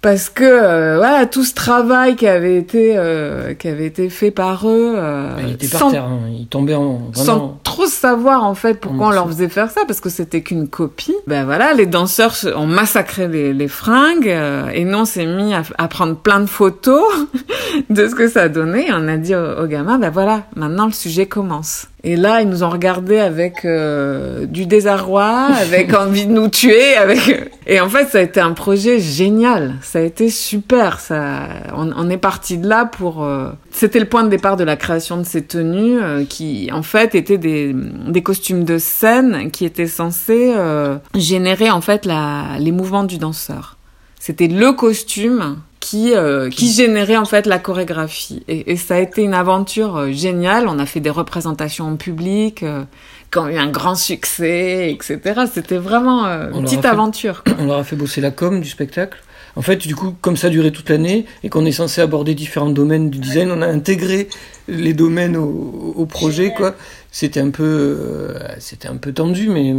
parce 0.00 0.30
que 0.30 0.44
euh, 0.44 0.96
voilà 0.96 1.26
tout 1.26 1.42
ce 1.44 1.54
travail 1.54 2.14
qui 2.14 2.26
avait 2.28 2.56
été 2.56 2.94
euh, 2.96 3.54
qui 3.54 3.66
avait 3.66 3.86
été 3.86 4.08
fait 4.10 4.30
par 4.30 4.68
eux 4.68 4.94
euh, 4.96 5.30
il 5.40 5.54
était 5.54 5.66
par 5.66 5.80
sans, 5.80 5.90
terre 5.90 6.04
hein. 6.04 6.20
il 6.30 6.46
tombait 6.46 6.74
en 6.74 7.10
vraiment... 7.12 7.12
sans 7.14 7.60
trop 7.64 7.86
savoir 7.86 8.44
en 8.44 8.54
fait 8.54 8.74
pourquoi 8.74 9.08
on 9.08 9.10
leur 9.10 9.26
faisait 9.28 9.48
faire 9.48 9.70
ça 9.70 9.80
parce 9.86 10.00
que 10.00 10.08
c'était 10.08 10.42
qu'une 10.42 10.68
copie. 10.68 11.14
Ben 11.26 11.44
voilà 11.44 11.74
les 11.74 11.86
danseurs 11.86 12.34
ont 12.56 12.66
massacré 12.66 13.26
les, 13.26 13.52
les 13.52 13.68
fringues 13.68 14.28
euh, 14.28 14.68
et 14.68 14.84
nous 14.84 14.98
on 14.98 15.04
s'est 15.04 15.26
mis 15.26 15.52
à, 15.52 15.62
à, 15.78 15.88
prendre 15.88 16.16
plein 16.16 16.40
de 16.40 16.46
photos 16.46 17.04
de 17.90 18.08
ce 18.08 18.14
que 18.14 18.28
ça 18.28 18.48
donnait 18.48 18.88
et 18.88 18.92
on 18.92 19.08
a 19.08 19.16
dit 19.16 19.34
aux, 19.34 19.62
aux 19.62 19.66
gamins 19.66 19.98
ben 19.98 20.10
voilà 20.10 20.44
maintenant 20.54 20.86
le 20.86 20.92
sujet 20.92 21.26
commence 21.26 21.88
et 22.04 22.16
là, 22.16 22.42
ils 22.42 22.48
nous 22.48 22.62
ont 22.62 22.70
regardé 22.70 23.18
avec 23.18 23.64
euh, 23.64 24.46
du 24.46 24.66
désarroi, 24.66 25.48
avec 25.60 25.92
envie 25.94 26.26
de 26.26 26.32
nous 26.32 26.48
tuer, 26.48 26.94
avec 26.94 27.50
et 27.70 27.80
en 27.80 27.90
fait, 27.90 28.08
ça 28.08 28.18
a 28.18 28.22
été 28.22 28.40
un 28.40 28.52
projet 28.52 28.98
génial. 28.98 29.74
Ça 29.82 29.98
a 29.98 30.02
été 30.02 30.30
super. 30.30 31.00
Ça, 31.00 31.48
on, 31.76 31.92
on 31.94 32.08
est 32.08 32.16
parti 32.16 32.56
de 32.56 32.66
là 32.66 32.86
pour. 32.86 33.22
Euh... 33.22 33.50
C'était 33.70 34.00
le 34.00 34.06
point 34.06 34.24
de 34.24 34.30
départ 34.30 34.56
de 34.56 34.64
la 34.64 34.76
création 34.76 35.18
de 35.18 35.24
ces 35.24 35.42
tenues, 35.42 36.00
euh, 36.00 36.24
qui 36.24 36.70
en 36.72 36.82
fait 36.82 37.14
étaient 37.14 37.36
des, 37.36 37.74
des, 37.74 37.82
des 38.08 38.22
costumes 38.22 38.64
de 38.64 38.78
scène 38.78 39.50
qui 39.50 39.66
étaient 39.66 39.86
censés 39.86 40.54
euh, 40.56 40.96
générer 41.14 41.70
en 41.70 41.82
fait 41.82 42.06
la, 42.06 42.58
les 42.58 42.72
mouvements 42.72 43.04
du 43.04 43.18
danseur. 43.18 43.76
C'était 44.18 44.48
le 44.48 44.72
costume 44.72 45.58
qui, 45.80 46.12
euh, 46.14 46.50
qui 46.50 46.72
générait 46.72 47.16
en 47.16 47.24
fait 47.24 47.46
la 47.46 47.58
chorégraphie. 47.58 48.42
Et, 48.48 48.72
et 48.72 48.76
ça 48.76 48.96
a 48.96 48.98
été 48.98 49.22
une 49.22 49.34
aventure 49.34 49.96
euh, 49.96 50.10
géniale. 50.12 50.66
On 50.68 50.78
a 50.78 50.86
fait 50.86 51.00
des 51.00 51.10
représentations 51.10 51.86
en 51.86 51.96
public, 51.96 52.62
euh, 52.62 52.82
qui 53.30 53.38
ont 53.38 53.48
eu 53.48 53.56
un 53.56 53.70
grand 53.70 53.94
succès, 53.94 54.90
etc. 54.92 55.42
C'était 55.52 55.76
vraiment 55.78 56.26
euh, 56.26 56.50
une 56.52 56.64
petite 56.64 56.82
fait- 56.82 56.88
aventure. 56.88 57.44
On 57.58 57.66
leur 57.66 57.78
a 57.78 57.84
fait 57.84 57.96
bosser 57.96 58.20
la 58.20 58.30
com 58.30 58.60
du 58.60 58.68
spectacle. 58.68 59.18
En 59.56 59.62
fait, 59.62 59.76
du 59.76 59.96
coup, 59.96 60.14
comme 60.20 60.36
ça 60.36 60.50
durait 60.50 60.70
toute 60.70 60.88
l'année 60.88 61.24
et 61.42 61.48
qu'on 61.48 61.64
est 61.66 61.72
censé 61.72 62.00
aborder 62.00 62.34
différents 62.34 62.70
domaines 62.70 63.10
du 63.10 63.18
design, 63.18 63.50
on 63.50 63.60
a 63.60 63.66
intégré 63.66 64.28
les 64.68 64.92
domaines 64.94 65.36
au, 65.36 65.94
au 65.96 66.06
projet, 66.06 66.52
quoi. 66.54 66.74
C'était 67.10 67.40
un 67.40 67.50
peu, 67.50 67.64
euh, 67.64 68.38
c'était 68.60 68.86
un 68.88 68.96
peu 68.96 69.12
tendu, 69.12 69.48
mais 69.48 69.72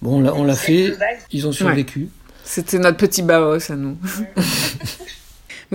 bon, 0.00 0.18
on 0.18 0.20
l'a- 0.22 0.34
on 0.34 0.44
l'a 0.44 0.54
fait. 0.54 0.94
Ils 1.32 1.46
ont 1.46 1.52
survécu. 1.52 2.08
C'était 2.44 2.78
notre 2.78 2.96
petit 2.96 3.20
baos 3.20 3.70
à 3.70 3.76
nous. 3.76 3.96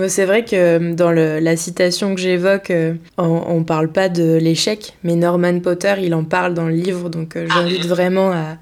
C'est 0.08 0.24
vrai 0.24 0.44
que 0.44 0.56
euh, 0.56 0.94
dans 0.94 1.12
le- 1.12 1.38
la 1.38 1.56
citation 1.56 2.14
que 2.16 2.20
j'évoque, 2.20 2.70
euh, 2.70 2.94
on, 3.16 3.42
on 3.46 3.62
parle 3.62 3.92
pas 3.92 4.08
de 4.08 4.34
l'échec, 4.36 4.94
mais 5.04 5.14
Norman 5.14 5.60
Potter, 5.60 5.94
il 6.02 6.14
en 6.14 6.24
parle 6.24 6.52
dans 6.54 6.66
le 6.66 6.74
livre, 6.74 7.08
donc 7.10 7.36
euh, 7.36 7.46
j'invite 7.48 7.86
vraiment 7.86 8.32
à, 8.32 8.56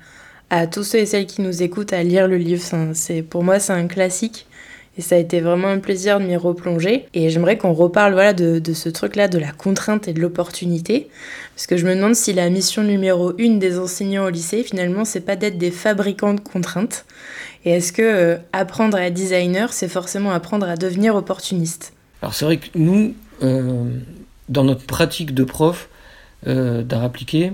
à 0.50 0.66
tous 0.66 0.84
ceux 0.84 0.98
et 0.98 1.06
celles 1.06 1.24
qui 1.26 1.40
nous 1.40 1.62
écoutent 1.62 1.94
à 1.94 2.02
lire 2.02 2.28
le 2.28 2.36
livre. 2.36 2.62
C'est, 2.92 3.22
pour 3.22 3.44
moi, 3.44 3.58
c'est 3.58 3.72
un 3.72 3.86
classique. 3.86 4.46
Et 4.98 5.00
ça 5.00 5.14
a 5.14 5.18
été 5.18 5.40
vraiment 5.40 5.68
un 5.68 5.78
plaisir 5.78 6.20
de 6.20 6.26
m'y 6.26 6.36
replonger. 6.36 7.06
Et 7.14 7.30
j'aimerais 7.30 7.56
qu'on 7.56 7.72
reparle 7.72 8.12
voilà, 8.12 8.34
de, 8.34 8.58
de 8.58 8.72
ce 8.74 8.90
truc-là, 8.90 9.26
de 9.26 9.38
la 9.38 9.50
contrainte 9.50 10.06
et 10.06 10.12
de 10.12 10.20
l'opportunité. 10.20 11.08
Parce 11.56 11.66
que 11.66 11.78
je 11.78 11.86
me 11.86 11.94
demande 11.94 12.14
si 12.14 12.34
la 12.34 12.50
mission 12.50 12.82
numéro 12.82 13.32
une 13.38 13.58
des 13.58 13.78
enseignants 13.78 14.26
au 14.26 14.28
lycée, 14.28 14.62
finalement, 14.62 15.06
c'est 15.06 15.22
pas 15.22 15.34
d'être 15.34 15.56
des 15.56 15.70
fabricants 15.70 16.34
de 16.34 16.40
contraintes. 16.40 17.06
Et 17.64 17.70
est-ce 17.72 17.92
que 17.92 18.02
euh, 18.02 18.36
apprendre 18.52 18.96
à 18.96 19.06
être 19.06 19.14
designer, 19.14 19.72
c'est 19.72 19.88
forcément 19.88 20.32
apprendre 20.32 20.68
à 20.68 20.76
devenir 20.76 21.14
opportuniste? 21.14 21.92
Alors 22.20 22.34
c'est 22.34 22.44
vrai 22.44 22.56
que 22.58 22.66
nous, 22.74 23.14
euh, 23.42 23.84
dans 24.48 24.64
notre 24.64 24.84
pratique 24.84 25.34
de 25.34 25.44
prof 25.44 25.88
euh, 26.46 26.82
d'art 26.82 27.04
appliqué, 27.04 27.52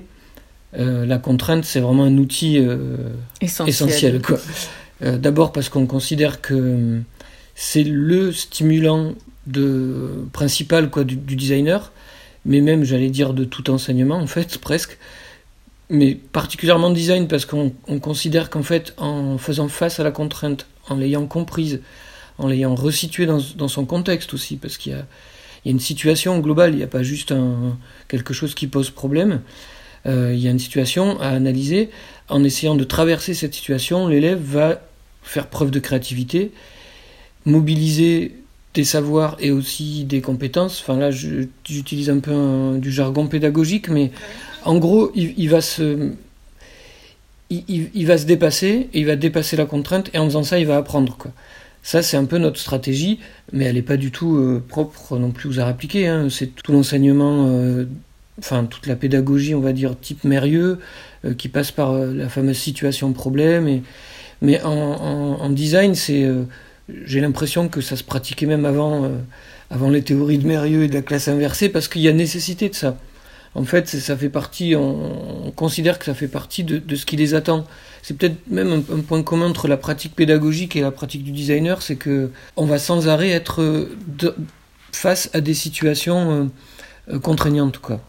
euh, 0.79 1.07
la 1.07 1.19
contrainte 1.19 1.65
c'est 1.65 1.81
vraiment 1.81 2.05
un 2.05 2.19
outil 2.19 2.59
euh, 2.59 2.97
Essentiel. 3.41 3.69
essentiel. 3.69 4.23
Quoi. 4.23 4.39
Euh, 5.03 5.17
D'abord 5.17 5.53
parce 5.53 5.69
qu'on 5.69 5.87
considère 5.87 6.41
que 6.41 7.01
c'est 7.55 7.85
le 7.85 8.33
stimulant 8.33 9.15
de, 9.47 10.27
principal 10.33 10.91
quoi, 10.91 11.05
du, 11.05 11.17
du 11.17 11.37
designer, 11.37 11.93
mais 12.45 12.61
même 12.61 12.85
j'allais 12.85 13.09
dire 13.09 13.33
de 13.33 13.45
tout 13.45 13.71
enseignement 13.71 14.17
en 14.17 14.27
fait 14.27 14.59
presque, 14.61 14.99
mais 15.91 16.14
particulièrement 16.14 16.91
de 16.91 16.95
design 16.95 17.28
parce 17.28 17.47
qu'on 17.47 17.72
on 17.86 17.99
considère 17.99 18.51
qu'en 18.51 18.62
fait 18.62 18.95
en 18.99 19.39
faisant 19.39 19.68
face 19.68 20.01
à 20.01 20.05
la 20.05 20.11
contrainte, 20.11 20.66
en 20.89 20.97
l'ayant 20.97 21.26
comprise, 21.26 21.80
en 22.39 22.47
l'ayant 22.47 22.74
resituée 22.74 23.26
dans, 23.26 23.68
son 23.68 23.84
contexte 23.84 24.34
aussi, 24.34 24.57
parce 24.57 24.78
qu'il 24.78 24.93
y 24.93 24.97
y 24.97 25.68
a 25.68 25.72
une 25.72 25.80
situation 25.80 26.39
globale, 26.39 26.72
il 26.72 26.76
n'y 26.76 26.82
a 26.82 26.89
pas 26.89 27.03
juste 27.03 27.32
un, 27.32 27.76
quelque 28.07 28.32
chose 28.32 28.55
qui 28.55 28.68
pose 28.68 28.91
problème, 28.91 29.41
euh, 30.07 30.32
il 30.32 30.41
y 30.41 30.47
a 30.47 30.51
une 30.51 30.59
situation 30.59 31.20
à 31.20 31.28
analyser. 31.28 31.91
En 32.28 32.45
essayant 32.45 32.76
de 32.76 32.84
traverser 32.84 33.34
cette 33.34 33.55
situation, 33.55 34.07
l'élève 34.07 34.41
va 34.41 34.82
faire 35.22 35.49
preuve 35.49 35.70
de 35.70 35.80
créativité, 35.80 36.53
mobiliser 37.45 38.34
des 38.74 38.84
savoirs 38.84 39.36
et 39.41 39.51
aussi 39.51 40.05
des 40.05 40.20
compétences. 40.20 40.80
Enfin 40.80 40.97
là, 40.99 41.11
j'utilise 41.11 42.11
un 42.11 42.20
peu 42.20 42.78
du 42.78 42.93
jargon 42.93 43.26
pédagogique, 43.26 43.89
mais 43.89 44.12
en 44.69 44.77
gros, 44.77 45.11
il, 45.14 45.49
va 45.49 45.62
se... 45.62 46.11
Il, 47.49 48.07
va 48.07 48.19
se 48.19 48.27
dépasser, 48.27 48.91
et 48.93 49.01
il 49.01 49.07
va 49.07 49.16
dépasser 49.16 49.57
la 49.57 49.64
contrainte, 49.64 50.11
et 50.12 50.19
en 50.19 50.27
faisant 50.27 50.43
ça, 50.43 50.59
il 50.59 50.66
va 50.66 50.77
apprendre. 50.77 51.16
Ça, 51.83 52.03
c'est 52.03 52.19
un 52.19 52.27
peu 52.27 52.37
notre 52.37 52.61
stratégie, 52.61 53.19
mais 53.51 53.64
elle 53.64 53.77
n'est 53.77 53.83
pas 53.83 53.97
du 53.97 54.11
tout 54.11 54.37
euh, 54.37 54.62
propre 54.69 55.16
non 55.16 55.31
plus 55.31 55.49
aux 55.49 55.59
arts 55.59 55.69
appliqués. 55.69 56.07
Hein. 56.07 56.29
C'est 56.29 56.49
tout 56.49 56.71
l'enseignement, 56.71 57.47
euh, 57.49 57.87
enfin 58.39 58.66
toute 58.66 58.87
la 58.87 58.95
pédagogie, 58.95 59.55
on 59.55 59.61
va 59.61 59.73
dire, 59.73 59.99
type 59.99 60.25
Mérieux, 60.25 60.81
euh, 61.25 61.33
qui 61.33 61.49
passe 61.49 61.71
par 61.71 61.95
la 61.95 62.29
fameuse 62.29 62.59
situation 62.59 63.14
problème. 63.14 63.69
Et... 63.69 63.83
Mais 64.43 64.61
en, 64.62 65.49
design, 65.49 65.95
c'est, 65.95 66.29
j'ai 67.07 67.21
l'impression 67.23 67.69
que 67.71 67.81
ça 67.81 67.97
se 67.97 68.05
pratiquait 68.05 68.47
même 68.47 68.66
avant, 68.66 69.11
avant 69.71 69.89
les 69.89 70.03
théories 70.03 70.39
de 70.39 70.47
Mérieux 70.47 70.85
et 70.85 70.89
de 70.89 70.95
la 70.95 71.03
classe 71.03 71.27
inversée, 71.27 71.71
parce 71.71 71.89
qu'il 71.89 72.03
y 72.03 72.09
a 72.09 72.12
nécessité 72.12 72.69
de 72.69 72.75
ça. 72.75 72.99
En 73.55 73.64
fait, 73.64 73.88
ça 73.88 74.16
fait 74.16 74.28
partie, 74.28 74.74
on, 74.76 75.46
on 75.46 75.51
considère 75.51 75.99
que 75.99 76.05
ça 76.05 76.14
fait 76.14 76.28
partie 76.28 76.64
de, 76.64 76.78
de 76.78 76.96
ce 76.96 77.07
qui 77.07 77.16
les 77.16 77.34
attend. 77.34 77.64
C'est 78.03 78.16
peut-être 78.16 78.36
même 78.49 78.72
un, 78.72 78.94
un 78.94 79.01
point 79.01 79.22
commun 79.22 79.46
entre 79.46 79.68
la 79.68 79.76
pratique 79.76 80.14
pédagogique 80.14 80.76
et 80.76 80.80
la 80.80 80.90
pratique 80.90 81.24
du 81.24 81.32
designer, 81.32 81.82
c'est 81.82 81.96
que 81.96 82.30
on 82.57 82.66
va 82.66 82.78
sans 82.78 83.09
arrêt 83.09 83.30
être 83.30 83.62
euh, 83.62 83.96
de- 84.07 84.34
face 84.92 85.30
à 85.32 85.40
des 85.40 85.55
situations 85.55 86.49
euh, 87.11 87.14
euh, 87.14 87.18
contraignantes, 87.18 87.78
quoi. 87.78 88.01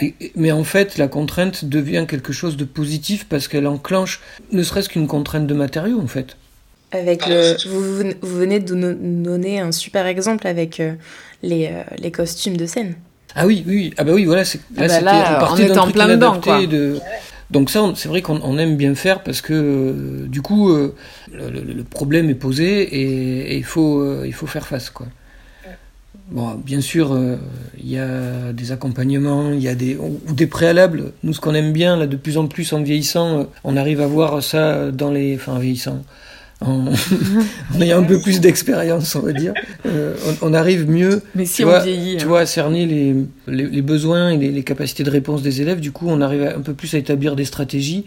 Et- 0.00 0.14
et- 0.20 0.32
mais 0.34 0.50
en 0.52 0.64
fait, 0.64 0.96
la 0.98 1.06
contrainte 1.08 1.64
devient 1.66 2.06
quelque 2.08 2.32
chose 2.32 2.56
de 2.56 2.64
positif 2.64 3.26
parce 3.28 3.46
qu'elle 3.46 3.66
enclenche, 3.66 4.20
ne 4.50 4.62
serait-ce 4.62 4.88
qu'une 4.88 5.06
contrainte 5.06 5.46
de 5.46 5.54
matériaux, 5.54 6.00
en 6.00 6.06
fait. 6.08 6.36
Avec 6.92 7.26
le, 7.26 7.56
vous, 7.68 8.12
venez 8.22 8.60
de 8.60 8.74
nous 8.74 9.22
donner 9.22 9.60
un 9.60 9.72
super 9.72 10.06
exemple 10.06 10.46
avec 10.46 10.80
les, 11.42 11.70
les 11.98 12.10
costumes 12.12 12.56
de 12.56 12.66
scène. 12.66 12.94
Ah 13.36 13.46
oui, 13.46 13.64
oui, 13.66 13.92
ah 13.96 14.04
bah 14.04 14.12
oui, 14.14 14.24
voilà, 14.24 14.44
c'est, 14.44 14.60
Ah 14.76 14.86
là, 14.86 14.88
bah 14.88 14.94
c'était, 14.94 15.04
là, 15.04 15.36
on 15.36 15.40
partait 15.40 15.66
d'un 15.66 15.74
truc 15.74 15.94
plein 15.94 16.04
inadapté 16.06 16.66
de... 16.66 17.00
Donc 17.50 17.70
ça, 17.70 17.92
c'est 17.94 18.08
vrai 18.08 18.22
qu'on 18.22 18.40
on 18.42 18.58
aime 18.58 18.76
bien 18.76 18.94
faire 18.94 19.22
parce 19.22 19.40
que 19.40 19.52
euh, 19.52 20.26
du 20.26 20.40
coup, 20.42 20.70
euh, 20.70 20.94
le, 21.32 21.84
problème 21.84 22.30
est 22.30 22.34
posé 22.34 22.82
et, 22.82 23.52
et 23.52 23.56
il, 23.56 23.64
faut, 23.64 24.00
euh, 24.00 24.24
il 24.26 24.32
faut 24.32 24.46
faire 24.46 24.66
face, 24.66 24.90
quoi. 24.90 25.06
Bon, 26.30 26.54
bien 26.54 26.80
sûr, 26.80 27.16
il 27.78 27.88
y 27.88 27.98
a 27.98 28.52
des 28.54 28.72
accompagnements, 28.72 29.52
il 29.52 29.60
y 29.60 29.68
a 29.68 29.74
des 29.74 29.94
ou 29.94 30.20
ou 30.26 30.32
des 30.32 30.46
préalables. 30.46 31.12
Nous, 31.22 31.34
ce 31.34 31.40
qu'on 31.40 31.54
aime 31.54 31.72
bien, 31.72 31.98
là, 31.98 32.06
de 32.06 32.16
plus 32.16 32.38
en 32.38 32.46
plus 32.46 32.72
en 32.72 32.82
vieillissant, 32.82 33.46
on 33.62 33.76
arrive 33.76 34.00
à 34.00 34.06
voir 34.06 34.42
ça 34.42 34.90
dans 34.90 35.10
les, 35.10 35.36
enfin, 35.36 35.52
en 35.52 35.58
vieillissant, 35.58 36.02
en, 36.60 36.86
en 37.74 37.80
ayant 37.80 37.98
un 38.00 38.04
peu 38.04 38.20
plus 38.20 38.40
d'expérience, 38.40 39.14
on 39.16 39.20
va 39.20 39.32
dire. 39.32 39.52
Euh, 39.86 40.14
on, 40.42 40.50
on 40.50 40.54
arrive 40.54 40.88
mieux 40.88 41.22
Mais 41.34 41.44
si 41.46 41.56
Tu 41.56 41.64
on 41.64 41.68
vois, 41.68 41.80
vieillit. 41.80 42.16
tu 42.16 42.24
hein. 42.24 42.28
vois, 42.28 42.40
à 42.40 42.46
cerner 42.46 42.86
les, 42.86 43.14
les, 43.48 43.66
les 43.66 43.82
besoins 43.82 44.30
et 44.30 44.36
les, 44.38 44.50
les 44.50 44.62
capacités 44.64 45.02
de 45.02 45.10
réponse 45.10 45.42
des 45.42 45.60
élèves. 45.60 45.80
Du 45.80 45.92
coup, 45.92 46.06
on 46.08 46.20
arrive 46.20 46.42
un 46.56 46.60
peu 46.60 46.74
plus 46.74 46.94
à 46.94 46.98
établir 46.98 47.36
des 47.36 47.44
stratégies 47.44 48.04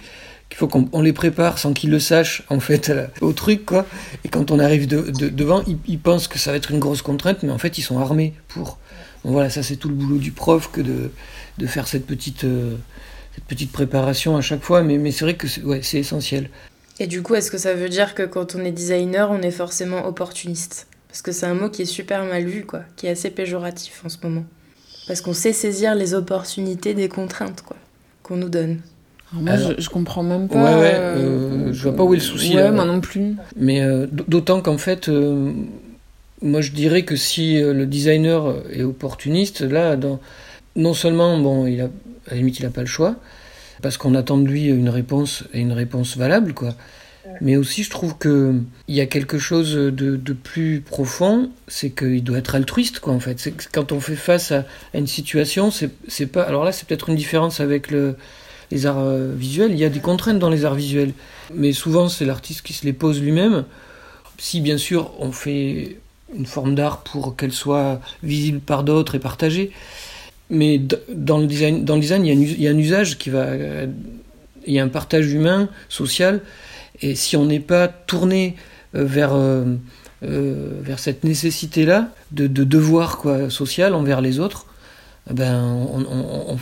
qu'il 0.50 0.58
faut 0.58 0.68
qu'on 0.70 0.88
on 0.94 1.02
les 1.02 1.12
prépare 1.12 1.58
sans 1.60 1.74
qu'ils 1.74 1.90
le 1.90 2.00
sachent, 2.00 2.44
en 2.50 2.62
fait, 2.62 2.88
la- 2.88 3.10
au 3.22 3.34
truc, 3.34 3.66
quoi. 3.66 3.86
Et 4.24 4.30
quand 4.30 4.50
on 4.50 4.60
arrive 4.60 4.88
de- 4.88 5.12
de- 5.12 5.28
devant, 5.30 5.62
ils, 5.68 5.78
ils 5.88 6.00
pensent 6.00 6.30
que 6.30 6.40
ça 6.40 6.52
va 6.52 6.58
être 6.58 6.72
une 6.72 6.80
grosse 6.80 7.02
contrainte, 7.02 7.44
mais 7.44 7.52
en 7.52 7.58
fait, 7.58 7.78
ils 7.78 7.82
sont 7.84 8.00
armés 8.00 8.34
pour. 8.48 8.78
Voilà, 9.26 9.50
ça, 9.50 9.62
c'est 9.62 9.76
tout 9.76 9.90
le 9.90 9.96
boulot 9.96 10.20
du 10.20 10.32
prof 10.32 10.70
que 10.72 10.80
de, 10.80 11.12
de 11.58 11.68
faire 11.68 11.86
cette 11.86 12.06
petite, 12.06 12.46
euh, 12.46 12.76
cette 13.36 13.44
petite 13.44 13.74
préparation 13.74 14.38
à 14.38 14.42
chaque 14.42 14.64
fois. 14.64 14.84
Mais, 14.84 14.98
mais 14.98 15.12
c'est 15.12 15.26
vrai 15.26 15.34
que 15.34 15.48
c'est 15.50 15.64
ouais, 15.64 15.82
c'est 15.84 16.00
essentiel. 16.00 16.50
Et 17.00 17.08
du 17.08 17.22
coup, 17.22 17.36
est-ce 17.36 17.52
que 17.52 17.58
ça 17.58 17.74
veut 17.74 17.90
dire 17.90 18.16
que 18.16 18.24
quand 18.24 18.56
on 18.56 18.60
est 18.66 18.72
designer, 18.72 19.30
on 19.32 19.42
est 19.42 19.52
forcément 19.52 20.06
opportuniste? 20.08 20.88
Parce 21.10 21.22
que 21.22 21.32
c'est 21.32 21.46
un 21.46 21.54
mot 21.54 21.70
qui 21.70 21.84
est 21.84 21.86
super 21.86 22.26
mal 22.26 22.44
vu, 22.46 22.66
quoi, 22.66 22.82
qui 22.96 23.08
est 23.08 23.12
assez 23.12 23.30
péjoratif 23.30 24.02
en 24.06 24.10
ce 24.10 24.18
moment. 24.24 24.44
Parce 25.08 25.22
qu'on 25.22 25.34
sait 25.34 25.54
saisir 25.54 25.96
les 25.96 26.14
opportunités 26.14 26.94
des 26.94 27.08
contraintes, 27.08 27.62
quoi, 27.62 27.78
qu'on 28.24 28.36
nous 28.36 28.50
donne. 28.50 28.80
Alors 29.32 29.44
moi, 29.44 29.54
Alors- 29.54 29.72
je, 29.78 29.82
je 29.82 29.90
comprends 29.90 30.24
même 30.24 30.44
Ouais, 30.44 30.48
pas. 30.48 30.80
ouais, 30.80 30.94
euh, 30.96 31.74
je 31.74 31.84
vois 31.84 31.96
pas 31.96 32.04
où 32.04 32.14
est 32.14 32.18
le 32.18 32.24
souci, 32.24 32.56
Ouais, 32.56 32.64
là. 32.64 32.72
moi 32.72 32.86
non 32.86 33.00
plus. 33.00 33.36
Mais 33.56 33.82
euh, 33.82 34.08
d'autant 34.12 34.62
qu'en 34.62 34.78
fait, 34.78 35.08
euh, 35.10 35.52
moi 36.42 36.62
je 36.62 36.72
dirais 36.72 37.04
que 37.04 37.16
si 37.16 37.62
euh, 37.62 37.74
le 37.74 37.86
designer 37.86 38.56
est 38.72 38.84
opportuniste, 38.84 39.62
là, 39.62 39.96
dans, 39.96 40.20
non 40.76 40.94
seulement, 40.94 41.38
bon, 41.40 41.68
il 41.68 41.80
a, 41.82 41.86
à 41.86 42.32
la 42.32 42.38
limite, 42.38 42.60
il 42.60 42.64
n'a 42.64 42.70
pas 42.72 42.82
le 42.82 42.88
choix, 42.88 43.16
parce 43.82 43.98
qu'on 43.98 44.16
attend 44.16 44.38
de 44.38 44.48
lui 44.48 44.66
une 44.66 44.90
réponse 44.90 45.44
et 45.54 45.60
une 45.60 45.74
réponse 45.74 46.18
valable, 46.18 46.54
quoi. 46.54 46.74
Mais 47.42 47.58
aussi, 47.58 47.84
je 47.84 47.90
trouve 47.90 48.18
que 48.18 48.56
il 48.88 48.96
y 48.96 49.02
a 49.02 49.06
quelque 49.06 49.38
chose 49.38 49.74
de, 49.74 49.92
de 49.92 50.34
plus 50.34 50.80
profond, 50.80 51.50
c'est 51.68 51.90
qu'il 51.90 52.24
doit 52.24 52.38
être 52.38 52.56
altruiste, 52.56 53.00
quoi, 53.00 53.14
en 53.14 53.20
fait. 53.20 53.38
C'est 53.40 53.54
quand 53.70 53.92
on 53.92 54.00
fait 54.00 54.16
face 54.16 54.52
à, 54.54 54.66
à 54.94 54.98
une 54.98 55.08
situation, 55.08 55.70
c'est 55.72 56.26
pas. 56.28 56.44
Alors 56.44 56.64
là, 56.64 56.72
c'est 56.72 56.88
peut-être 56.88 57.10
une 57.10 57.18
différence 57.18 57.60
avec 57.60 57.92
le, 57.92 58.16
les 58.72 58.86
arts 58.86 59.00
euh, 59.00 59.34
visuels. 59.36 59.72
Il 59.72 59.78
y 59.78 59.86
a 59.86 59.90
des 59.90 60.00
contraintes 60.00 60.40
dans 60.40 60.50
les 60.50 60.66
arts 60.66 60.76
visuels, 60.76 61.14
mais 61.54 61.74
souvent 61.74 62.10
c'est 62.10 62.26
l'artiste 62.26 62.62
qui 62.62 62.74
se 62.74 62.86
les 62.86 62.94
pose 62.94 63.22
lui-même. 63.22 63.66
Si 64.38 64.62
bien 64.62 64.78
sûr 64.78 65.12
on 65.20 65.32
fait 65.32 65.98
une 66.36 66.46
forme 66.46 66.76
d'art 66.76 67.04
pour 67.04 67.36
qu'elle 67.36 67.54
soit 67.54 68.02
visible 68.24 68.60
par 68.60 68.84
d'autres 68.84 69.16
et 69.16 69.20
partagée, 69.20 69.72
mais 70.50 70.82
dans 71.14 71.38
le 71.38 71.48
design, 71.48 71.84
dans 71.86 71.96
le 71.96 72.02
design, 72.02 72.26
il 72.26 72.30
y 72.30 72.36
a 72.36 72.38
un, 72.38 72.42
us- 72.42 72.56
il 72.58 72.62
y 72.64 72.68
a 72.68 72.72
un 72.72 72.78
usage 72.78 73.18
qui 73.18 73.30
va, 73.30 73.48
il 74.66 74.74
y 74.74 74.80
a 74.80 74.84
un 74.84 74.88
partage 74.90 75.32
humain, 75.32 75.70
social, 75.90 76.42
et 77.02 77.16
si 77.16 77.36
on 77.36 77.46
n'est 77.46 77.60
pas 77.60 77.88
tourné 77.88 78.56
euh, 78.96 79.04
vers 79.06 79.34
euh, 79.34 79.66
euh, 80.24 80.70
vers 80.82 81.00
cette 81.00 81.24
nécessité-là 81.24 82.10
de, 82.32 82.48
de 82.48 82.64
devoir 82.64 83.18
quoi 83.18 83.50
social 83.50 83.94
envers 83.94 84.22
les 84.22 84.40
autres, 84.40 84.66
ben, 85.30 85.62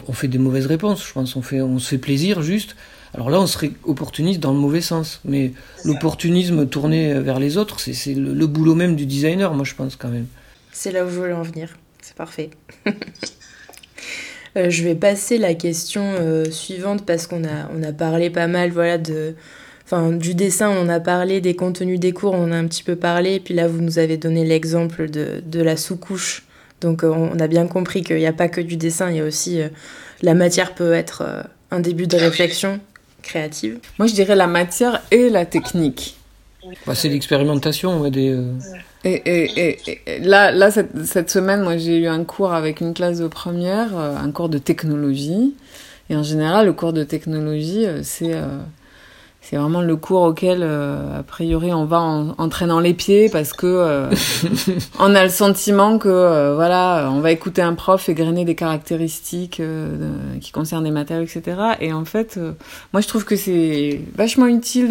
on, 0.08 0.14
fait 0.14 0.28
des 0.28 0.40
mauvaises 0.40 0.66
réponses. 0.66 1.08
Je 1.08 1.14
pense 1.14 1.36
on 1.36 1.42
fait, 1.44 1.62
on 1.62 1.78
se 1.78 1.88
fait 1.88 1.98
plaisir 2.00 2.42
juste. 2.42 2.76
Alors 3.14 3.30
là, 3.30 3.40
on 3.40 3.48
serait 3.48 3.72
opportuniste 3.84 4.40
dans 4.40 4.52
le 4.52 4.58
mauvais 4.60 4.82
sens. 4.82 5.22
Mais 5.24 5.54
l'opportunisme 5.86 6.68
tourné 6.68 7.14
vers 7.22 7.40
les 7.40 7.58
autres, 7.58 7.80
c'est 7.80 8.14
le, 8.16 8.48
boulot 8.48 8.76
même 8.76 8.96
du 8.96 9.06
designer, 9.06 9.54
moi, 9.54 9.64
je 9.64 9.76
pense 9.76 9.96
quand 9.96 10.10
même. 10.10 10.26
C'est 10.72 10.92
là 10.92 11.06
où 11.06 11.10
je 11.10 11.16
voulais 11.16 11.34
en 11.34 11.44
venir. 11.44 11.78
C'est 12.02 12.16
parfait. 12.16 12.50
Euh, 14.58 14.70
je 14.70 14.84
vais 14.84 14.95
passer 14.95 15.38
la 15.38 15.53
question 15.53 16.03
euh, 16.20 16.45
suivante 16.49 17.06
parce 17.06 17.28
qu'on 17.28 17.43
a, 17.43 17.70
on 17.78 17.84
a 17.84 17.91
parlé 17.91 18.30
pas 18.30 18.47
mal 18.47 18.72
voilà, 18.72 18.97
de, 18.97 19.36
enfin, 19.84 20.12
du 20.12 20.34
dessin, 20.34 20.70
on 20.70 20.84
en 20.84 20.89
a 20.89 20.99
parlé, 20.99 21.41
des 21.41 21.56
contenus 21.56 21.99
des 21.99 22.14
cours, 22.14 22.34
on 22.34 22.45
en 22.45 22.51
a 22.51 22.58
un 22.58 22.68
petit 22.68 22.84
peu 22.84 22.95
parlé. 22.95 23.36
Et 23.36 23.39
puis 23.39 23.53
là, 23.53 23.68
vous 23.68 23.82
nous 23.82 23.99
avez 23.99 24.18
donné 24.18 24.45
l'exemple 24.45 25.10
de, 25.10 25.43
de 25.45 25.62
la 25.62 25.78
sous-couche 25.78 26.45
donc 26.82 27.03
euh, 27.03 27.10
on 27.10 27.39
a 27.39 27.47
bien 27.47 27.68
compris 27.68 28.03
qu'il 28.03 28.18
n'y 28.18 28.28
a 28.28 28.34
pas 28.34 28.47
que 28.47 28.62
du 28.62 28.78
dessin, 28.78 29.10
il 29.10 29.18
y 29.18 29.20
a 29.20 29.26
aussi 29.26 29.62
euh, 29.62 29.70
la 30.22 30.34
matière 30.34 30.76
peut 30.76 30.93
être 30.93 31.24
euh, 31.26 31.41
un 31.72 31.80
début 31.80 32.08
de 32.08 32.18
réflexion 32.18 32.80
créative. 33.22 33.80
Moi 33.97 34.08
je 34.08 34.14
dirais 34.14 34.36
la 34.36 34.47
matière 34.47 35.01
et 35.12 35.30
la 35.30 35.45
technique. 35.45 36.18
Bah, 36.86 36.95
c'est 36.95 37.10
l'expérimentation. 37.10 38.10
Des, 38.10 38.38
et, 39.06 39.78
là, 40.22 40.51
là 40.51 40.72
cette, 40.72 41.30
semaine, 41.30 41.62
moi 41.62 41.78
j'ai 41.78 41.97
eu 41.97 42.08
un 42.08 42.24
cours 42.24 42.53
avec 42.53 42.82
une 42.82 42.93
classe 42.93 43.20
de 43.20 43.28
première, 43.28 43.95
un 43.97 44.32
cours 44.32 44.49
de 44.49 44.58
technologie. 44.58 45.56
Et 46.10 46.16
en 46.16 46.24
général, 46.24 46.66
le 46.66 46.74
cours 46.74 46.93
de 46.93 47.03
technologie, 47.03 47.86
c'est 48.03 48.34
c'est 49.48 49.58
vraiment 49.58 49.82
le 49.82 49.96
cours 49.96 50.24
auquel, 50.24 50.62
euh, 50.64 51.20
a 51.20 51.22
priori, 51.22 51.72
on 51.72 51.86
va 51.86 52.02
en, 52.02 52.34
en, 52.36 52.50
traînant 52.50 52.80
les 52.80 52.96
pieds 52.96 53.30
parce 53.30 53.54
que 53.54 53.68
euh, 53.68 54.10
on 55.00 55.14
a 55.14 55.24
le 55.24 55.30
sentiment 55.30 56.00
que, 56.00 56.10
euh, 56.10 56.56
voilà, 56.56 57.12
on 57.12 57.20
va 57.20 57.32
écouter 57.32 57.62
un 57.62 57.76
prof 57.76 58.10
et 58.10 58.16
grainer 58.16 58.43
des 58.43 58.56
caractéristiques 58.56 59.62
qui 60.41 60.52
concernent 60.52 60.84
les 60.84 60.89
matériaux, 60.89 61.26
etc. 61.26 61.58
Et 61.80 61.93
en 61.93 62.06
fait, 62.06 62.39
moi, 62.91 63.02
je 63.02 63.08
trouve 63.08 63.24
que 63.24 63.36
c'est 63.36 64.02
vachement 64.16 64.48
utile. 64.48 64.89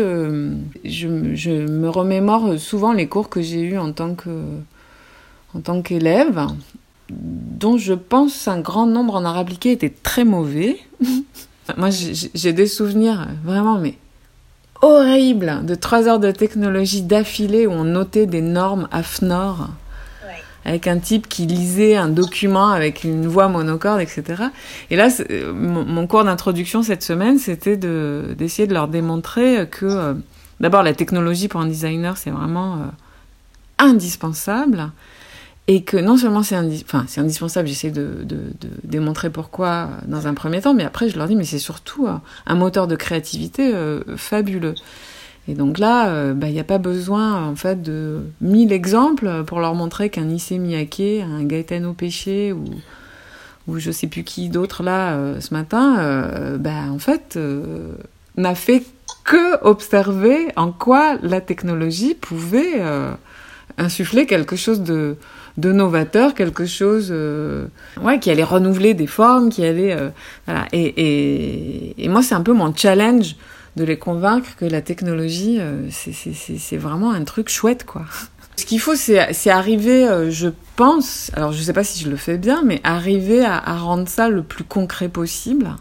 Je, 0.84 1.34
je, 1.34 1.50
me 1.50 1.88
remémore 1.88 2.56
souvent 2.56 2.92
les 2.92 3.08
cours 3.08 3.28
que 3.28 3.42
j'ai 3.42 3.60
eus 3.60 3.78
en 3.78 3.90
tant 3.92 4.14
que 4.14 4.30
en 5.56 5.60
tant 5.60 5.82
qu'élève, 5.82 6.46
dont 7.10 7.76
je 7.76 7.94
pense 7.94 8.46
un 8.46 8.60
grand 8.60 8.86
nombre 8.86 9.16
en 9.16 9.24
art 9.24 9.36
appliqué 9.36 9.72
étaient 9.72 9.92
très 10.02 10.24
mauvais. 10.24 10.78
moi, 11.76 11.90
j'ai 11.90 12.52
des 12.52 12.66
souvenirs 12.66 13.26
vraiment, 13.44 13.78
mais 13.78 13.94
horrible 14.84 15.64
de 15.64 15.74
trois 15.74 16.08
heures 16.08 16.20
de 16.20 16.30
technologie 16.30 17.02
d'affilée 17.02 17.66
où 17.66 17.72
on 17.72 17.84
notait 17.84 18.26
des 18.26 18.42
normes 18.42 18.88
AFNOR 18.92 19.68
avec 20.64 20.86
un 20.86 20.98
type 20.98 21.28
qui 21.28 21.46
lisait 21.46 21.96
un 21.96 22.08
document 22.08 22.68
avec 22.68 23.04
une 23.04 23.26
voix 23.26 23.48
monocorde, 23.48 24.00
etc. 24.00 24.44
Et 24.90 24.96
là, 24.96 25.08
mon, 25.52 26.06
cours 26.06 26.24
d'introduction 26.24 26.82
cette 26.82 27.02
semaine, 27.02 27.38
c'était 27.38 27.76
d'essayer 27.76 28.66
de, 28.66 28.72
leur 28.72 28.88
démontrer 28.88 29.68
que, 29.70 29.84
euh, 29.84 30.14
d'abord, 30.60 30.82
la 30.82 30.94
technologie 30.94 31.48
pour 31.48 31.60
un 31.60 31.66
designer, 31.66 32.16
c'est 32.16 32.30
vraiment 32.30 32.76
euh, 32.76 32.78
indispensable, 33.78 34.90
et 35.66 35.82
que 35.82 35.96
non 35.96 36.16
seulement 36.16 36.42
c'est 36.42 36.56
enfin, 36.56 37.06
indispensable, 37.16 37.66
j'essaie 37.68 37.90
de, 37.90 38.18
de, 38.22 38.36
de, 38.60 38.68
démontrer 38.82 39.30
pourquoi 39.30 39.68
euh, 39.68 39.86
dans 40.06 40.26
un 40.26 40.34
premier 40.34 40.60
temps, 40.60 40.74
mais 40.74 40.84
après 40.84 41.08
je 41.08 41.16
leur 41.16 41.26
dis 41.26 41.36
mais 41.36 41.44
c'est 41.44 41.58
surtout 41.58 42.06
euh, 42.06 42.16
un 42.46 42.54
moteur 42.54 42.86
de 42.86 42.96
créativité 42.96 43.74
euh, 43.74 44.02
fabuleux. 44.16 44.74
Et 45.46 45.52
donc 45.52 45.78
là, 45.78 46.32
bah, 46.32 46.48
il 46.48 46.54
n'y 46.54 46.60
a 46.60 46.64
pas 46.64 46.78
besoin 46.78 47.46
en 47.46 47.54
fait 47.54 47.82
de 47.82 48.22
mille 48.40 48.72
exemples 48.72 49.44
pour 49.44 49.60
leur 49.60 49.74
montrer 49.74 50.08
qu'un 50.08 50.30
Issey 50.30 50.56
Miyake, 50.56 51.22
un 51.22 51.44
Gaetano 51.44 51.92
Péché 51.92 52.54
ou 52.54 52.64
ou 53.66 53.78
je 53.78 53.90
sais 53.90 54.06
plus 54.06 54.24
qui 54.24 54.48
d'autre 54.48 54.82
là 54.82 55.38
ce 55.40 55.52
matin, 55.52 56.56
bah, 56.58 56.84
en 56.90 56.98
fait 56.98 57.38
n'a 58.38 58.54
fait 58.54 58.84
que 59.24 59.62
observer 59.62 60.48
en 60.56 60.72
quoi 60.72 61.18
la 61.22 61.42
technologie 61.42 62.14
pouvait 62.14 62.82
insuffler 63.76 64.24
quelque 64.24 64.56
chose 64.56 64.80
de 64.80 65.18
de 65.56 65.72
novateur, 65.72 66.34
quelque 66.34 66.66
chose 66.66 67.08
euh, 67.10 67.66
ouais, 68.02 68.18
qui 68.18 68.30
allait 68.30 68.44
renouveler 68.44 68.94
des 68.94 69.06
formes, 69.06 69.50
qui 69.50 69.64
allait... 69.64 69.92
Euh, 69.92 70.10
voilà. 70.46 70.66
Et, 70.72 70.82
et, 70.82 72.04
et, 72.04 72.08
moi, 72.08 72.22
c'est 72.22 72.34
un 72.34 72.42
peu 72.42 72.52
mon 72.52 72.74
challenge 72.74 73.36
de 73.76 73.84
les 73.84 73.98
convaincre 73.98 74.56
que 74.56 74.64
la 74.64 74.82
technologie, 74.82 75.58
euh, 75.60 75.88
c'est 75.90 76.76
vraiment 76.76 77.12
un 77.12 77.24
truc 77.24 77.48
chouette, 77.48 77.84
quoi. 77.84 78.04
Ce 78.56 78.64
qu'il 78.64 78.78
faut, 78.78 78.94
c'est 78.94 79.50
arriver, 79.50 80.06
euh, 80.06 80.30
je 80.30 80.48
pense, 80.76 81.32
alors 81.34 81.50
je 81.50 81.60
sais 81.60 81.72
pas 81.72 81.82
si 81.82 82.02
je 82.02 82.08
le 82.08 82.14
fais 82.14 82.38
bien, 82.38 82.62
mais 82.64 82.80
arriver 82.84 83.44
à, 83.44 83.58
à 83.58 83.76
rendre 83.76 84.08
ça 84.08 84.28
le 84.28 84.44
plus 84.44 84.62
concret 84.62 85.08
possible. 85.08 85.74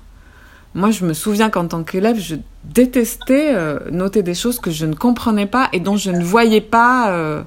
Moi, 0.73 0.89
je 0.89 1.05
me 1.05 1.13
souviens 1.13 1.51
qu'en 1.51 1.67
tant 1.67 1.83
qu'élève, 1.83 2.19
je 2.19 2.35
détestais 2.63 3.55
noter 3.91 4.23
des 4.23 4.33
choses 4.33 4.59
que 4.59 4.71
je 4.71 4.87
ne 4.87 4.95
comprenais 4.95 5.45
pas 5.45 5.69
et 5.71 5.79
dont 5.79 5.97
je 5.97 6.09
ne 6.09 6.23
voyais 6.23 6.61
pas 6.61 7.45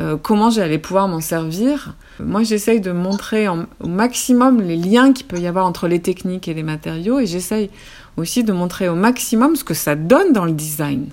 euh, 0.00 0.16
comment 0.20 0.50
j'allais 0.50 0.78
pouvoir 0.78 1.06
m'en 1.08 1.20
servir. 1.20 1.94
Moi, 2.18 2.42
j'essaye 2.42 2.80
de 2.80 2.90
montrer 2.90 3.48
au 3.48 3.86
maximum 3.86 4.60
les 4.60 4.76
liens 4.76 5.12
qu'il 5.12 5.26
peut 5.26 5.38
y 5.38 5.46
avoir 5.46 5.66
entre 5.66 5.86
les 5.86 6.00
techniques 6.00 6.48
et 6.48 6.54
les 6.54 6.62
matériaux, 6.62 7.20
et 7.20 7.26
j'essaye 7.26 7.70
aussi 8.16 8.44
de 8.44 8.52
montrer 8.52 8.88
au 8.88 8.94
maximum 8.94 9.56
ce 9.56 9.64
que 9.64 9.74
ça 9.74 9.94
donne 9.94 10.32
dans 10.32 10.44
le 10.44 10.52
design. 10.52 11.06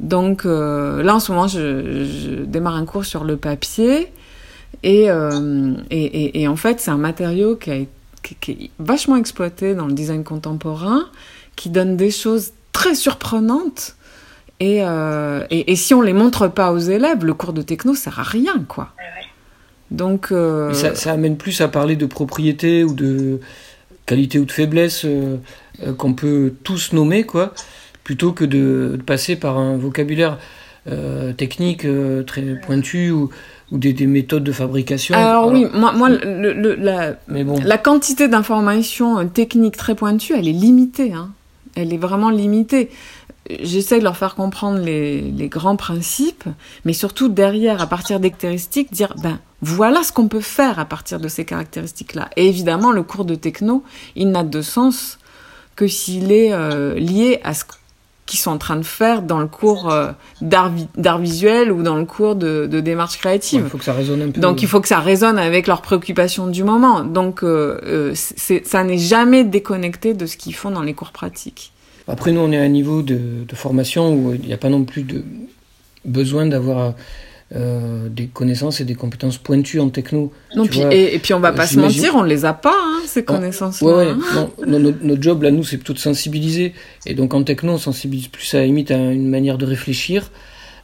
Donc 0.00 0.46
euh, 0.46 1.02
là, 1.02 1.16
en 1.16 1.20
ce 1.20 1.30
moment, 1.32 1.46
je, 1.46 2.42
démarre 2.44 2.76
un 2.76 2.86
cours 2.86 3.04
sur 3.04 3.22
le 3.24 3.36
papier, 3.36 4.12
euh, 4.84 5.74
et, 5.90 6.42
et, 6.42 6.48
en 6.48 6.56
fait, 6.56 6.80
c'est 6.80 6.90
un 6.90 6.96
matériau 6.96 7.56
qui, 7.56 7.70
a, 7.70 7.76
qui 8.22 8.52
est 8.52 8.70
vachement 8.78 9.16
exploité 9.16 9.74
dans 9.74 9.86
le 9.86 9.92
design 9.92 10.24
contemporain, 10.24 11.06
qui 11.56 11.68
donne 11.68 11.96
des 11.96 12.10
choses 12.10 12.52
très 12.72 12.94
surprenantes 12.94 13.96
euh, 14.62 15.44
et, 15.50 15.72
et, 15.72 15.76
si 15.76 15.94
on 15.94 16.02
les 16.02 16.12
montre 16.12 16.48
pas 16.48 16.72
aux 16.72 16.78
élèves, 16.78 17.24
le 17.24 17.34
cours 17.34 17.52
de 17.52 17.62
techno 17.62 17.94
sert 17.94 18.18
à 18.18 18.22
rien, 18.22 18.64
quoi. 18.68 18.90
Donc. 19.90 20.28
Euh, 20.32 20.72
ça, 20.74 21.12
amène 21.12 21.36
plus 21.36 21.60
à 21.60 21.68
parler 21.68 21.96
de 21.96 22.06
propriété 22.06 22.84
ou 22.84 22.94
de 22.94 23.40
qualité 24.06 24.38
ou 24.38 24.44
de 24.44 24.52
faiblesse 24.52 25.04
euh, 25.04 25.38
qu'on 25.96 26.12
peut 26.12 26.52
tous 26.62 26.92
nommer, 26.92 27.24
quoi, 27.24 27.54
plutôt 28.04 28.32
que 28.32 28.44
de, 28.44 28.98
passer 29.06 29.36
par 29.36 29.58
un 29.58 29.76
vocabulaire 29.76 30.38
technique 31.36 31.86
très 32.26 32.42
pointu 32.66 33.10
ou, 33.10 33.30
ou 33.70 33.78
des, 33.78 33.94
méthodes 34.06 34.42
de 34.42 34.50
fabrication. 34.50 35.14
Alors, 35.14 35.52
oui, 35.52 35.66
moi, 35.72 35.92
moi 35.92 36.08
le, 36.08 36.74
la, 36.74 37.14
Mais 37.28 37.44
bon. 37.44 37.60
la 37.62 37.78
quantité 37.78 38.28
d'informations 38.28 39.26
techniques 39.28 39.76
très 39.76 39.94
pointues, 39.94 40.34
elle 40.36 40.48
est 40.48 40.52
limitée. 40.52 41.12
Hein. 41.12 41.30
Elle 41.76 41.92
est 41.92 41.98
vraiment 41.98 42.30
limitée 42.30 42.90
j'essaie 43.62 43.98
de 43.98 44.04
leur 44.04 44.16
faire 44.16 44.34
comprendre 44.34 44.78
les, 44.78 45.20
les, 45.20 45.48
grands 45.48 45.76
principes, 45.76 46.44
mais 46.84 46.92
surtout 46.92 47.28
derrière, 47.28 47.80
à 47.80 47.86
partir 47.86 48.20
des 48.20 48.30
caractéristiques, 48.30 48.92
dire 48.92 49.14
ben 49.22 49.38
voilà 49.62 50.02
ce 50.02 50.12
qu'on 50.12 50.28
peut 50.28 50.40
faire 50.40 50.78
à 50.78 50.84
partir 50.84 51.20
de 51.20 51.28
ces 51.28 51.44
caractéristiques-là. 51.44 52.30
Et 52.36 52.46
évidemment, 52.46 52.92
le 52.92 53.02
cours 53.02 53.24
de 53.24 53.34
techno, 53.34 53.84
il 54.16 54.30
n'a 54.30 54.42
de 54.42 54.62
sens 54.62 55.18
que 55.76 55.86
s'il 55.86 56.32
est 56.32 56.52
euh, 56.52 56.94
lié 56.94 57.40
à 57.44 57.54
ce 57.54 57.64
qu'ils 58.26 58.38
sont 58.38 58.52
en 58.52 58.58
train 58.58 58.76
de 58.76 58.84
faire 58.84 59.22
dans 59.22 59.40
le 59.40 59.48
cours 59.48 59.90
euh, 59.90 60.12
d'art 60.40 61.18
visuel 61.18 61.72
ou 61.72 61.82
dans 61.82 61.96
le 61.96 62.04
cours 62.04 62.36
de, 62.36 62.66
de 62.70 62.80
démarche 62.80 63.18
créative. 63.18 63.62
il 63.64 63.70
faut 63.70 63.78
que 63.78 63.84
ça 63.84 63.92
résonne 63.92 64.22
un 64.22 64.30
peu. 64.30 64.40
Donc 64.40 64.62
il 64.62 64.68
faut 64.68 64.80
que 64.80 64.88
ça 64.88 65.00
résonne 65.00 65.38
avec 65.38 65.66
leurs 65.66 65.82
préoccupations 65.82 66.46
du 66.46 66.62
moment. 66.62 67.02
Donc 67.02 67.42
euh 67.42 68.14
ça 68.14 68.84
n'est 68.84 68.98
jamais 68.98 69.42
déconnecté 69.42 70.14
de 70.14 70.26
ce 70.26 70.36
qu'ils 70.36 70.54
font 70.54 70.70
dans 70.70 70.82
les 70.82 70.94
cours 70.94 71.10
pratiques. 71.10 71.72
Après, 72.10 72.32
nous, 72.32 72.40
on 72.40 72.50
est 72.50 72.58
à 72.58 72.62
un 72.62 72.68
niveau 72.68 73.02
de, 73.02 73.46
formation 73.54 74.12
où 74.14 74.34
il 74.34 74.46
n'y 74.46 74.52
a 74.52 74.56
pas 74.56 74.68
non 74.68 74.84
plus 74.84 75.02
de 75.02 75.24
besoin 76.04 76.46
d'avoir 76.46 76.94
euh, 77.54 78.08
des 78.08 78.26
connaissances 78.26 78.80
et 78.80 78.84
des 78.84 78.94
compétences 78.94 79.38
pointues 79.38 79.80
en 79.80 79.90
techno. 79.90 80.32
Non, 80.56 80.66
puis, 80.66 80.80
et, 80.90 81.18
puis 81.18 81.34
on 81.34 81.40
va 81.40 81.52
pas 81.52 81.66
se 81.66 81.78
mentir, 81.78 82.14
on 82.16 82.22
les 82.22 82.44
a 82.44 82.52
pas, 82.52 82.74
hein, 82.74 83.00
ces 83.06 83.24
connaissances-là. 83.24 83.96
Ouais, 83.96 84.08
hein. 84.08 84.48
notre, 84.66 85.22
job, 85.22 85.42
là, 85.42 85.50
nous, 85.50 85.64
c'est 85.64 85.76
plutôt 85.76 85.92
de 85.92 85.98
sensibiliser. 85.98 86.74
Et 87.06 87.14
donc 87.14 87.34
en 87.34 87.42
techno, 87.42 87.72
on 87.72 87.78
sensibilise 87.78 88.28
plus 88.28 88.54
à, 88.54 88.64
limite 88.64 88.90
à 88.90 88.96
une 88.96 89.28
manière 89.28 89.58
de 89.58 89.66
réfléchir 89.66 90.30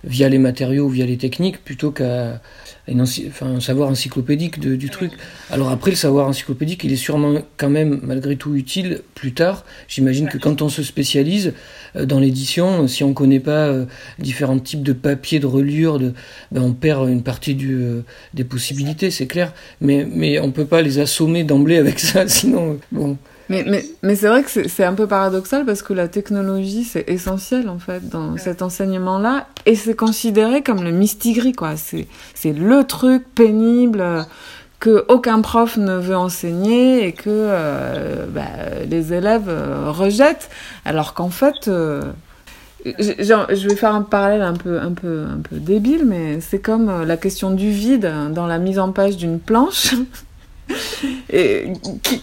via 0.07 0.29
les 0.29 0.39
matériaux, 0.39 0.89
via 0.89 1.05
les 1.05 1.17
techniques, 1.17 1.63
plutôt 1.65 1.91
qu'à 1.91 2.41
un 2.89 3.61
savoir 3.61 3.89
encyclopédique 3.91 4.61
du 4.61 4.91
truc. 4.91 5.13
Alors 5.51 5.71
après, 5.71 5.91
le 5.91 5.97
savoir 5.97 6.29
encyclopédique, 6.29 6.85
il 6.85 6.93
est 6.93 6.97
sûrement 6.97 7.41
quand 7.57 7.69
même, 7.69 8.01
malgré 8.03 8.37
tout, 8.37 8.55
utile 8.55 9.03
plus 9.15 9.35
tard. 9.35 9.65
J'imagine 9.89 10.29
que 10.29 10.39
quand 10.39 10.63
on 10.63 10.69
se 10.69 10.83
spécialise 10.83 11.53
euh, 11.97 12.07
dans 12.07 12.21
l'édition, 12.21 12.87
si 12.87 13.03
on 13.03 13.09
ne 13.09 13.15
connaît 13.15 13.41
pas 13.41 13.67
euh, 13.67 13.87
différents 14.19 14.59
types 14.59 14.83
de 14.83 14.93
papier, 14.93 15.41
de 15.41 15.47
reliure, 15.47 15.99
de, 15.99 16.13
ben 16.53 16.63
on 16.63 16.73
perd 16.73 17.09
une 17.09 17.23
partie 17.23 17.57
euh, 17.63 18.03
des 18.35 18.45
possibilités, 18.45 19.11
c'est 19.11 19.27
clair. 19.27 19.53
Mais, 19.81 20.07
mais 20.09 20.39
on 20.39 20.47
ne 20.47 20.53
peut 20.53 20.67
pas 20.67 20.83
les 20.83 20.99
assommer 20.99 21.43
d'emblée 21.43 21.77
avec 21.77 21.99
ça, 21.99 22.29
sinon, 22.29 22.79
bon... 22.93 23.19
Mais, 23.49 23.65
mais, 23.67 23.85
mais 24.03 24.17
c'est 24.17 24.29
vrai 24.29 24.43
que 24.43 24.69
c'est 24.69 24.85
un 24.85 24.95
peu 24.95 25.07
paradoxal 25.07 25.65
parce 25.65 25.83
que 25.83 25.93
la 25.93 26.09
technologie, 26.09 26.85
c'est 26.85 27.09
essentiel 27.09 27.69
en 27.69 27.79
fait 27.79 28.09
dans 28.09 28.37
cet 28.37 28.63
enseignement-là 28.63 29.47
et 29.67 29.77
c'est 29.77 29.95
considéré 29.95 30.63
comme 30.63 30.83
le 30.83 30.91
mistigris, 30.91 31.53
quoi. 31.53 31.75
C'est 31.77 32.53
le 32.53 32.85
truc 32.85 33.25
pénible 33.35 34.27
que 34.81 35.05
aucun 35.09 35.41
prof 35.41 35.77
ne 35.79 35.97
veut 35.97 36.17
enseigner 36.17 37.07
et 37.07 37.13
que 37.13 37.25
euh, 37.29 38.27
bah, 38.29 38.43
les 38.89 39.13
élèves 39.13 39.49
euh, 39.49 39.91
rejettent, 39.91 40.51
alors 40.85 41.15
qu'en 41.15 41.31
fait, 41.31 41.69
euh, 41.69 42.03
je 42.85 43.69
vais 43.69 43.75
faire 43.75 43.95
un 43.95 44.03
parallèle 44.03 44.43
un 44.43 44.55
peu, 44.55 44.79
un 44.79 44.93
peu, 44.93 45.25
un 45.29 45.41
peu 45.41 45.57
débile, 45.57 46.05
mais 46.05 46.41
c'est 46.41 46.61
comme 46.61 47.05
la 47.05 47.17
question 47.17 47.51
du 47.51 47.71
vide 47.71 48.11
dans 48.33 48.47
la 48.47 48.59
mise 48.59 48.79
en 48.79 48.93
page 48.93 49.17
d'une 49.17 49.41
planche. 49.41 49.95
et 51.31 51.73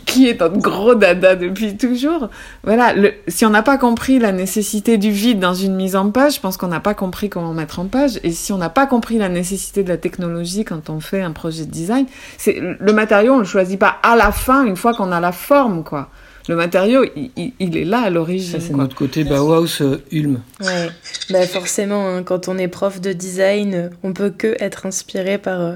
qui, 0.05 0.27
est 0.27 0.41
un 0.41 0.49
gros 0.49 0.95
dada 0.95 1.35
depuis 1.35 1.77
toujours. 1.77 2.29
Voilà, 2.63 2.93
le, 2.93 3.13
si 3.27 3.45
on 3.45 3.49
n'a 3.49 3.61
pas 3.61 3.77
compris 3.77 4.19
la 4.19 4.31
nécessité 4.31 4.97
du 4.97 5.11
vide 5.11 5.39
dans 5.39 5.53
une 5.53 5.75
mise 5.75 5.95
en 5.95 6.09
page, 6.11 6.35
je 6.35 6.39
pense 6.39 6.57
qu'on 6.57 6.67
n'a 6.67 6.79
pas 6.79 6.93
compris 6.93 7.29
comment 7.29 7.53
mettre 7.53 7.79
en 7.79 7.85
page. 7.85 8.19
Et 8.23 8.31
si 8.31 8.51
on 8.51 8.57
n'a 8.57 8.69
pas 8.69 8.85
compris 8.85 9.17
la 9.17 9.29
nécessité 9.29 9.83
de 9.83 9.89
la 9.89 9.97
technologie 9.97 10.65
quand 10.65 10.89
on 10.89 10.99
fait 10.99 11.21
un 11.21 11.31
projet 11.31 11.65
de 11.65 11.71
design, 11.71 12.05
c'est 12.37 12.59
le 12.59 12.93
matériau, 12.93 13.33
on 13.33 13.39
le 13.39 13.45
choisit 13.45 13.79
pas 13.79 13.97
à 14.03 14.15
la 14.15 14.31
fin, 14.31 14.65
une 14.65 14.77
fois 14.77 14.93
qu'on 14.93 15.11
a 15.11 15.19
la 15.19 15.31
forme, 15.31 15.83
quoi. 15.83 16.09
Le 16.49 16.57
matériau, 16.57 17.05
il, 17.15 17.77
est 17.77 17.85
là 17.85 18.01
à 18.01 18.09
l'origine. 18.09 18.59
C'est 18.59 18.73
notre 18.73 18.95
côté 18.95 19.23
Bauhaus 19.23 19.81
euh, 19.81 20.03
Ulm. 20.11 20.41
Ouais, 20.59 20.89
bah 21.29 21.47
forcément, 21.47 22.05
hein, 22.05 22.23
quand 22.23 22.49
on 22.49 22.57
est 22.57 22.67
prof 22.67 22.99
de 22.99 23.13
design, 23.13 23.91
on 24.03 24.11
peut 24.11 24.29
que 24.29 24.57
être 24.59 24.85
inspiré 24.85 25.37
par 25.37 25.61
euh, 25.61 25.75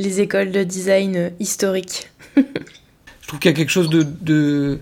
les 0.00 0.20
écoles 0.20 0.50
de 0.50 0.64
design 0.64 1.30
historiques. 1.38 2.10
je 2.36 3.26
trouve 3.26 3.38
qu'il 3.38 3.50
y 3.50 3.54
a 3.54 3.56
quelque 3.56 3.70
chose 3.70 3.90
de, 3.90 4.78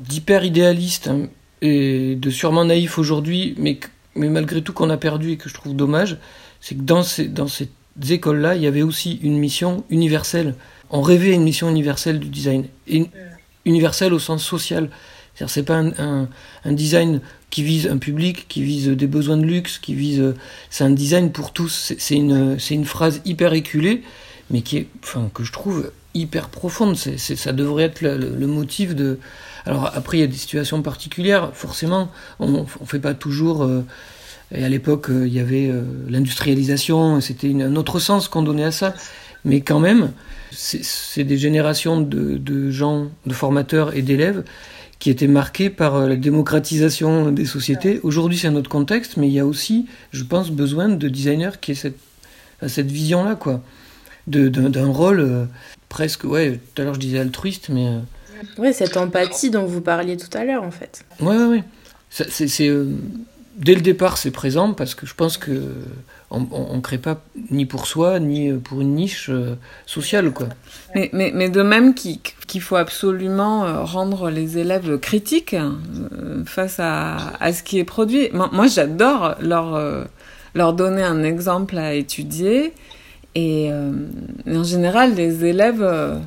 d'hyper 0.00 0.44
idéaliste 0.44 1.08
hein, 1.08 1.28
et 1.62 2.14
de 2.16 2.30
sûrement 2.30 2.66
naïf 2.66 2.98
aujourd'hui, 2.98 3.54
mais, 3.58 3.80
mais 4.14 4.28
malgré 4.28 4.62
tout 4.62 4.72
qu'on 4.72 4.90
a 4.90 4.98
perdu 4.98 5.32
et 5.32 5.36
que 5.36 5.48
je 5.48 5.54
trouve 5.54 5.74
dommage, 5.74 6.18
c'est 6.60 6.74
que 6.74 6.82
dans 6.82 7.02
ces, 7.02 7.28
dans 7.28 7.48
ces 7.48 7.70
écoles-là, 8.10 8.56
il 8.56 8.62
y 8.62 8.66
avait 8.66 8.82
aussi 8.82 9.18
une 9.22 9.38
mission 9.38 9.84
universelle. 9.88 10.54
On 10.90 11.00
rêvait 11.00 11.32
une 11.32 11.44
mission 11.44 11.70
universelle 11.70 12.20
du 12.20 12.28
design. 12.28 12.66
Universelle 13.64 14.12
au 14.12 14.18
sens 14.18 14.44
social. 14.44 14.90
C'est-à-dire 15.34 15.54
c'est 15.54 15.62
pas 15.62 15.76
un, 15.76 16.28
un, 16.64 16.72
design 16.72 17.20
qui 17.50 17.62
vise 17.62 17.86
un 17.86 17.98
public, 17.98 18.46
qui 18.48 18.62
vise 18.62 18.88
des 18.88 19.06
besoins 19.06 19.36
de 19.36 19.44
luxe, 19.44 19.78
qui 19.78 19.94
vise. 19.94 20.34
C'est 20.68 20.84
un 20.84 20.90
design 20.90 21.30
pour 21.30 21.52
tous. 21.52 21.94
C'est 21.96 22.16
une, 22.16 22.58
c'est 22.58 22.74
une 22.74 22.84
phrase 22.84 23.20
hyper 23.24 23.52
éculée, 23.52 24.02
mais 24.50 24.62
qui 24.62 24.78
est, 24.78 24.86
enfin, 25.02 25.30
que 25.32 25.44
je 25.44 25.52
trouve 25.52 25.90
hyper 26.14 26.48
profonde. 26.48 26.96
C'est, 26.96 27.18
ça 27.18 27.52
devrait 27.52 27.84
être 27.84 28.00
le, 28.00 28.46
motif 28.46 28.94
de. 28.94 29.18
Alors 29.66 29.90
après, 29.94 30.18
il 30.18 30.20
y 30.20 30.24
a 30.24 30.28
des 30.28 30.36
situations 30.36 30.82
particulières. 30.82 31.50
Forcément, 31.54 32.10
on 32.38 32.48
ne 32.48 32.86
fait 32.86 32.98
pas 32.98 33.14
toujours. 33.14 33.62
Euh, 33.62 33.84
et 34.52 34.64
à 34.64 34.68
l'époque, 34.68 35.10
euh, 35.10 35.26
il 35.26 35.34
y 35.34 35.40
avait 35.40 35.68
euh, 35.68 35.82
l'industrialisation, 36.08 37.20
c'était 37.20 37.50
un 37.62 37.76
autre 37.76 37.98
sens 37.98 38.28
qu'on 38.28 38.42
donnait 38.42 38.64
à 38.64 38.72
ça. 38.72 38.94
Mais 39.44 39.60
quand 39.60 39.78
même, 39.78 40.12
c'est, 40.50 41.24
des 41.24 41.38
générations 41.38 42.00
de, 42.00 42.38
de, 42.38 42.70
gens, 42.70 43.08
de 43.26 43.32
formateurs 43.32 43.96
et 43.96 44.02
d'élèves 44.02 44.44
qui 44.98 45.10
étaient 45.10 45.28
marqués 45.28 45.70
par 45.70 46.08
la 46.08 46.16
démocratisation 46.16 47.30
des 47.30 47.44
sociétés. 47.44 48.00
Aujourd'hui, 48.02 48.36
c'est 48.36 48.48
un 48.48 48.56
autre 48.56 48.70
contexte, 48.70 49.16
mais 49.16 49.28
il 49.28 49.32
y 49.32 49.38
a 49.38 49.46
aussi, 49.46 49.86
je 50.10 50.24
pense, 50.24 50.50
besoin 50.50 50.88
de 50.88 51.08
designers 51.08 51.52
qui 51.60 51.70
aient 51.70 51.76
cette, 51.76 51.98
cette 52.66 52.90
vision-là, 52.90 53.36
quoi 53.36 53.62
d'un 54.28 54.86
rôle 54.86 55.20
euh, 55.20 55.44
presque, 55.88 56.24
ouais, 56.24 56.60
tout 56.74 56.82
à 56.82 56.84
l'heure 56.84 56.94
je 56.94 57.00
disais 57.00 57.18
altruiste, 57.18 57.68
mais. 57.70 57.86
Euh, 57.86 57.98
oui, 58.58 58.72
cette 58.72 58.96
empathie 58.96 59.50
dont 59.50 59.64
vous 59.64 59.80
parliez 59.80 60.16
tout 60.16 60.36
à 60.36 60.44
l'heure, 60.44 60.62
en 60.62 60.70
fait. 60.70 61.04
Ouais, 61.20 61.36
ouais, 61.36 61.46
ouais. 61.46 61.64
C'est. 62.10 62.68
Euh, 62.68 62.86
dès 63.56 63.74
le 63.74 63.80
départ, 63.80 64.18
c'est 64.18 64.30
présent 64.30 64.72
parce 64.72 64.94
que 64.94 65.06
je 65.06 65.14
pense 65.14 65.36
que 65.36 65.74
on, 66.30 66.46
on, 66.52 66.80
crée 66.80 66.98
pas 66.98 67.22
ni 67.50 67.64
pour 67.64 67.86
soi 67.86 68.20
ni 68.20 68.52
pour 68.52 68.80
une 68.80 68.94
niche 68.94 69.30
sociale, 69.86 70.30
quoi. 70.30 70.48
Mais, 70.94 71.10
mais, 71.12 71.32
mais 71.34 71.48
de 71.48 71.62
même 71.62 71.94
qu'il 71.94 72.60
faut 72.60 72.76
absolument 72.76 73.84
rendre 73.84 74.30
les 74.30 74.58
élèves 74.58 74.98
critiques 74.98 75.56
face 76.44 76.78
à, 76.78 77.32
à 77.40 77.52
ce 77.52 77.62
qui 77.62 77.78
est 77.78 77.84
produit. 77.84 78.28
Moi, 78.32 78.66
j'adore 78.68 79.36
leur, 79.40 80.06
leur 80.54 80.72
donner 80.74 81.02
un 81.02 81.24
exemple 81.24 81.78
à 81.78 81.94
étudier 81.94 82.74
et 83.34 83.70
euh, 83.70 83.92
en 84.46 84.64
général, 84.64 85.14
les 85.14 85.44
élèves 85.44 85.82
euh, 85.82 86.18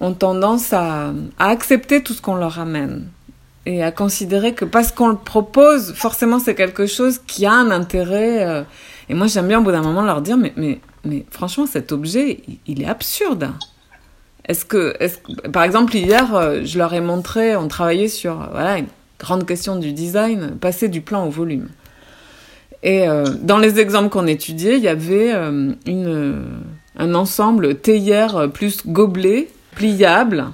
ont 0.00 0.14
tendance 0.14 0.72
à, 0.72 1.12
accepter 1.38 2.02
tout 2.02 2.14
ce 2.14 2.22
qu'on 2.22 2.36
leur 2.36 2.58
amène 2.58 3.06
et 3.66 3.82
à 3.82 3.90
considérer 3.90 4.54
que 4.54 4.64
parce 4.64 4.92
qu'on 4.92 5.08
le 5.08 5.16
propose, 5.16 5.94
forcément 5.94 6.38
c'est 6.38 6.54
quelque 6.54 6.86
chose 6.86 7.18
qui 7.26 7.46
a 7.46 7.52
un 7.52 7.70
intérêt. 7.70 8.46
Euh. 8.46 8.62
et 9.08 9.14
moi 9.14 9.26
j'aime 9.26 9.48
bien 9.48 9.60
au 9.60 9.62
bout 9.62 9.72
d'un 9.72 9.82
moment 9.82 10.02
leur 10.02 10.20
dire, 10.20 10.36
mais, 10.36 10.52
mais, 10.56 10.80
mais 11.04 11.24
franchement 11.30 11.66
cet 11.66 11.90
objet, 11.90 12.40
il, 12.66 12.82
est 12.82 12.88
absurde. 12.88 13.50
Est-ce 14.46 14.66
que, 14.66 14.94
par 15.48 15.62
exemple 15.62 15.96
hier, 15.96 16.62
je 16.64 16.76
leur 16.76 16.92
ai 16.92 17.00
montré, 17.00 17.56
on 17.56 17.66
travaillait 17.66 18.08
sur 18.08 18.36
voilà 18.52 18.78
une 18.78 18.88
grande 19.18 19.46
question 19.46 19.76
du 19.76 19.92
design, 19.92 20.56
passer 20.60 20.88
du 20.88 21.00
plan 21.00 21.26
au 21.26 21.30
volume. 21.30 21.68
Et 22.84 23.08
euh, 23.08 23.24
dans 23.40 23.56
les 23.56 23.80
exemples 23.80 24.10
qu'on 24.10 24.26
étudiait, 24.26 24.76
il 24.76 24.84
y 24.84 24.88
avait 24.88 25.32
euh, 25.32 25.72
une, 25.86 26.44
un 26.98 27.14
ensemble 27.14 27.76
théière 27.76 28.50
plus 28.52 28.86
gobelet, 28.86 29.48
pliable, 29.74 30.44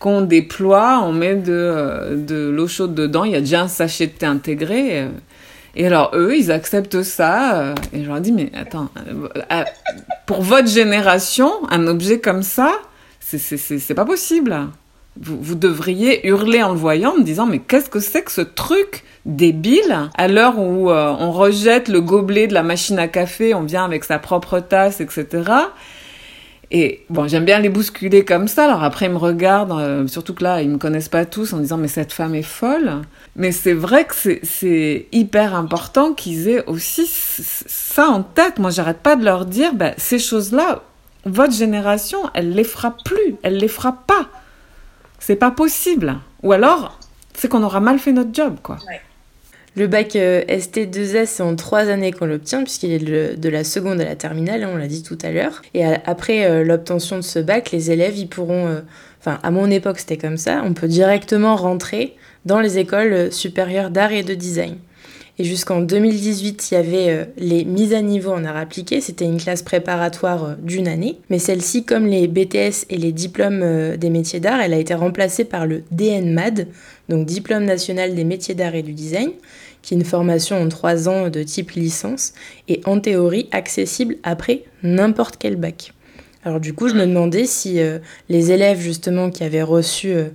qu'on 0.00 0.20
déploie, 0.22 1.00
on 1.04 1.12
met 1.12 1.36
de, 1.36 1.52
euh, 1.52 2.50
l'eau 2.50 2.66
chaude 2.66 2.94
dedans, 2.94 3.22
il 3.22 3.32
y 3.32 3.36
a 3.36 3.40
déjà 3.40 3.62
un 3.62 3.68
sachet 3.68 4.08
de 4.08 4.12
thé 4.12 4.26
intégré. 4.26 5.06
Et 5.76 5.86
alors 5.86 6.10
eux, 6.14 6.36
ils 6.36 6.50
acceptent 6.50 7.04
ça. 7.04 7.72
Et 7.92 8.02
je 8.02 8.08
leur 8.08 8.20
dis, 8.20 8.32
mais 8.32 8.50
attends, 8.54 8.88
pour 10.26 10.42
votre 10.42 10.68
génération, 10.68 11.52
un 11.70 11.86
objet 11.86 12.18
comme 12.18 12.42
ça, 12.42 12.74
c'est 13.20 13.94
pas 13.94 14.04
possible. 14.04 14.56
Vous, 15.20 15.56
devriez 15.56 16.26
hurler 16.28 16.62
en 16.62 16.70
le 16.70 16.78
voyant, 16.78 17.12
en 17.12 17.18
me 17.18 17.24
disant, 17.24 17.46
mais 17.46 17.58
qu'est-ce 17.58 17.90
que 17.90 17.98
c'est 17.98 18.22
que 18.22 18.30
ce 18.30 18.40
truc 18.40 19.02
débile? 19.26 20.10
À 20.16 20.28
l'heure 20.28 20.58
où 20.58 20.90
euh, 20.90 21.14
on 21.18 21.32
rejette 21.32 21.88
le 21.88 22.00
gobelet 22.00 22.46
de 22.46 22.54
la 22.54 22.62
machine 22.62 22.98
à 22.98 23.08
café, 23.08 23.52
on 23.52 23.62
vient 23.62 23.84
avec 23.84 24.04
sa 24.04 24.18
propre 24.18 24.60
tasse, 24.60 25.00
etc. 25.00 25.42
Et 26.70 27.04
bon, 27.08 27.26
j'aime 27.26 27.46
bien 27.46 27.60
les 27.60 27.70
bousculer 27.70 28.24
comme 28.24 28.46
ça. 28.46 28.64
Alors 28.64 28.82
après, 28.82 29.06
ils 29.06 29.12
me 29.12 29.16
regardent, 29.16 29.72
euh, 29.72 30.06
surtout 30.06 30.34
que 30.34 30.44
là, 30.44 30.60
ils 30.60 30.68
me 30.68 30.76
connaissent 30.76 31.08
pas 31.08 31.24
tous, 31.24 31.52
en 31.52 31.58
disant 31.58 31.78
mais 31.78 31.88
cette 31.88 32.12
femme 32.12 32.34
est 32.34 32.42
folle. 32.42 33.02
Mais 33.36 33.52
c'est 33.52 33.72
vrai 33.72 34.04
que 34.04 34.14
c'est 34.42 35.06
hyper 35.12 35.54
important 35.54 36.12
qu'ils 36.12 36.48
aient 36.48 36.64
aussi 36.66 37.06
ça 37.08 38.08
en 38.08 38.22
tête. 38.22 38.58
Moi, 38.58 38.70
j'arrête 38.70 38.98
pas 38.98 39.16
de 39.16 39.24
leur 39.24 39.46
dire, 39.46 39.72
ben, 39.74 39.94
ces 39.96 40.18
choses-là, 40.18 40.82
votre 41.24 41.54
génération, 41.54 42.18
elle 42.34 42.52
les 42.52 42.64
fera 42.64 42.94
plus, 43.04 43.36
elle 43.42 43.56
les 43.56 43.68
fera 43.68 43.92
pas. 44.06 44.28
C'est 45.28 45.36
pas 45.36 45.50
possible. 45.50 46.16
Ou 46.42 46.52
alors, 46.52 46.98
c'est 47.34 47.48
qu'on 47.48 47.62
aura 47.62 47.80
mal 47.80 47.98
fait 47.98 48.12
notre 48.12 48.30
job, 48.32 48.56
quoi. 48.62 48.78
Le 49.76 49.86
bac 49.86 50.16
euh, 50.16 50.42
ST2S, 50.46 51.26
c'est 51.26 51.42
en 51.42 51.54
trois 51.54 51.90
années 51.90 52.12
qu'on 52.12 52.24
l'obtient, 52.24 52.62
puisqu'il 52.62 52.92
est 52.94 53.36
de 53.36 53.48
la 53.50 53.62
seconde 53.62 54.00
à 54.00 54.06
la 54.06 54.16
terminale, 54.16 54.64
hein, 54.64 54.70
on 54.72 54.78
l'a 54.78 54.86
dit 54.86 55.02
tout 55.02 55.18
à 55.20 55.30
l'heure. 55.30 55.60
Et 55.74 55.84
après 55.84 56.46
euh, 56.46 56.64
l'obtention 56.64 57.16
de 57.16 57.20
ce 57.20 57.40
bac, 57.40 57.72
les 57.72 57.90
élèves, 57.90 58.16
ils 58.16 58.26
pourront... 58.26 58.68
Euh, 58.68 58.80
enfin, 59.20 59.38
à 59.42 59.50
mon 59.50 59.70
époque, 59.70 59.98
c'était 59.98 60.16
comme 60.16 60.38
ça. 60.38 60.62
On 60.64 60.72
peut 60.72 60.88
directement 60.88 61.56
rentrer 61.56 62.16
dans 62.46 62.60
les 62.60 62.78
écoles 62.78 63.30
supérieures 63.30 63.90
d'art 63.90 64.12
et 64.12 64.22
de 64.22 64.32
design. 64.32 64.78
Et 65.40 65.44
jusqu'en 65.44 65.80
2018, 65.80 66.70
il 66.70 66.74
y 66.74 66.76
avait 66.76 67.28
les 67.36 67.64
mises 67.64 67.94
à 67.94 68.02
niveau 68.02 68.32
en 68.32 68.44
art 68.44 68.56
appliqué. 68.56 69.00
C'était 69.00 69.24
une 69.24 69.36
classe 69.36 69.62
préparatoire 69.62 70.56
d'une 70.60 70.88
année. 70.88 71.20
Mais 71.30 71.38
celle-ci, 71.38 71.84
comme 71.84 72.06
les 72.06 72.26
BTS 72.26 72.86
et 72.90 72.96
les 72.96 73.12
diplômes 73.12 73.96
des 73.96 74.10
métiers 74.10 74.40
d'art, 74.40 74.60
elle 74.60 74.74
a 74.74 74.78
été 74.78 74.94
remplacée 74.94 75.44
par 75.44 75.64
le 75.64 75.84
DNMAD, 75.92 76.66
donc 77.08 77.24
Diplôme 77.24 77.64
national 77.64 78.16
des 78.16 78.24
métiers 78.24 78.56
d'art 78.56 78.74
et 78.74 78.82
du 78.82 78.94
design, 78.94 79.30
qui 79.82 79.94
est 79.94 79.96
une 79.96 80.04
formation 80.04 80.60
en 80.60 80.68
trois 80.68 81.08
ans 81.08 81.28
de 81.28 81.42
type 81.42 81.72
licence 81.72 82.32
et 82.68 82.80
en 82.84 83.00
théorie 83.00 83.48
accessible 83.52 84.16
après 84.22 84.64
n'importe 84.82 85.36
quel 85.38 85.56
bac. 85.56 85.92
Alors 86.44 86.60
du 86.60 86.72
coup, 86.72 86.88
je 86.88 86.94
me 86.94 87.06
demandais 87.06 87.46
si 87.46 87.80
euh, 87.80 87.98
les 88.28 88.52
élèves 88.52 88.80
justement 88.80 89.30
qui 89.30 89.44
avaient 89.44 89.62
reçu 89.62 90.08
euh, 90.08 90.28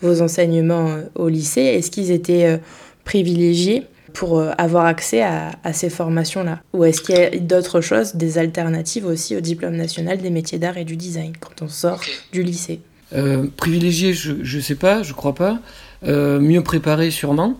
vos 0.00 0.22
enseignements 0.22 0.88
euh, 0.88 1.02
au 1.14 1.28
lycée, 1.28 1.62
est-ce 1.62 1.90
qu'ils 1.90 2.10
étaient 2.10 2.60
privilégiés 3.04 3.84
pour 4.12 4.42
avoir 4.58 4.86
accès 4.86 5.22
à, 5.22 5.72
ces 5.72 5.90
formations-là 5.90 6.60
Ou 6.72 6.84
est-ce 6.84 7.00
qu'il 7.00 7.16
y 7.16 7.18
a 7.18 7.30
d'autres 7.38 7.80
choses, 7.80 8.14
des 8.14 8.38
alternatives 8.38 9.06
aussi 9.06 9.36
au 9.36 9.40
diplôme 9.40 9.76
national 9.76 10.18
des 10.18 10.30
métiers 10.30 10.58
d'art 10.58 10.76
et 10.76 10.84
du 10.84 10.96
design 10.96 11.32
quand 11.38 11.62
on 11.62 11.68
sort 11.68 12.00
du 12.32 12.42
lycée? 12.42 12.80
Privilégiés, 13.56 14.12
je 14.14 14.56
ne 14.56 14.62
sais 14.62 14.76
pas, 14.76 15.02
je 15.02 15.12
crois 15.12 15.34
pas. 15.34 15.58
mieux 16.02 16.62
préparés 16.62 17.10
sûrement. 17.10 17.56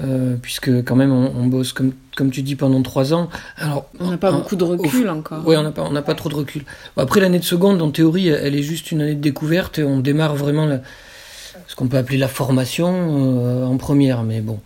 Euh, 0.00 0.36
puisque 0.40 0.82
quand 0.84 0.96
même 0.96 1.12
on, 1.12 1.46
bosse 1.48 1.74
comme, 1.74 1.92
comme 2.16 2.30
tu 2.30 2.40
dis 2.40 2.56
pendant 2.56 2.80
trois 2.80 3.12
ans. 3.12 3.28
Alors 3.58 3.90
on 4.00 4.10
n'a 4.10 4.16
pas 4.16 4.32
beaucoup 4.32 4.56
de 4.56 4.64
recul 4.64 5.10
encore. 5.10 5.42
Oui, 5.44 5.54
on 5.56 5.62
n'a 5.62 5.70
pas 5.70 5.82
on 5.82 5.92
n'a 5.92 6.00
pas 6.00 6.14
trop 6.14 6.30
de 6.30 6.34
recul. 6.34 6.64
après 6.96 7.20
l'année 7.20 7.38
de 7.38 7.44
seconde, 7.44 7.82
en 7.82 7.90
théorie, 7.90 8.28
elle 8.28 8.54
est 8.54 8.62
juste 8.62 8.90
une 8.90 9.02
année 9.02 9.14
de 9.14 9.20
découverte 9.20 9.78
et 9.78 9.84
on 9.84 9.98
démarre 9.98 10.34
vraiment 10.34 10.80
ce 11.66 11.76
qu'on 11.76 11.88
peut 11.88 11.98
appeler 11.98 12.16
la 12.16 12.28
formation 12.28 12.90
euh, 12.90 13.66
en 13.66 13.76
première. 13.76 14.22
Mais 14.22 14.40
bon, 14.40 14.60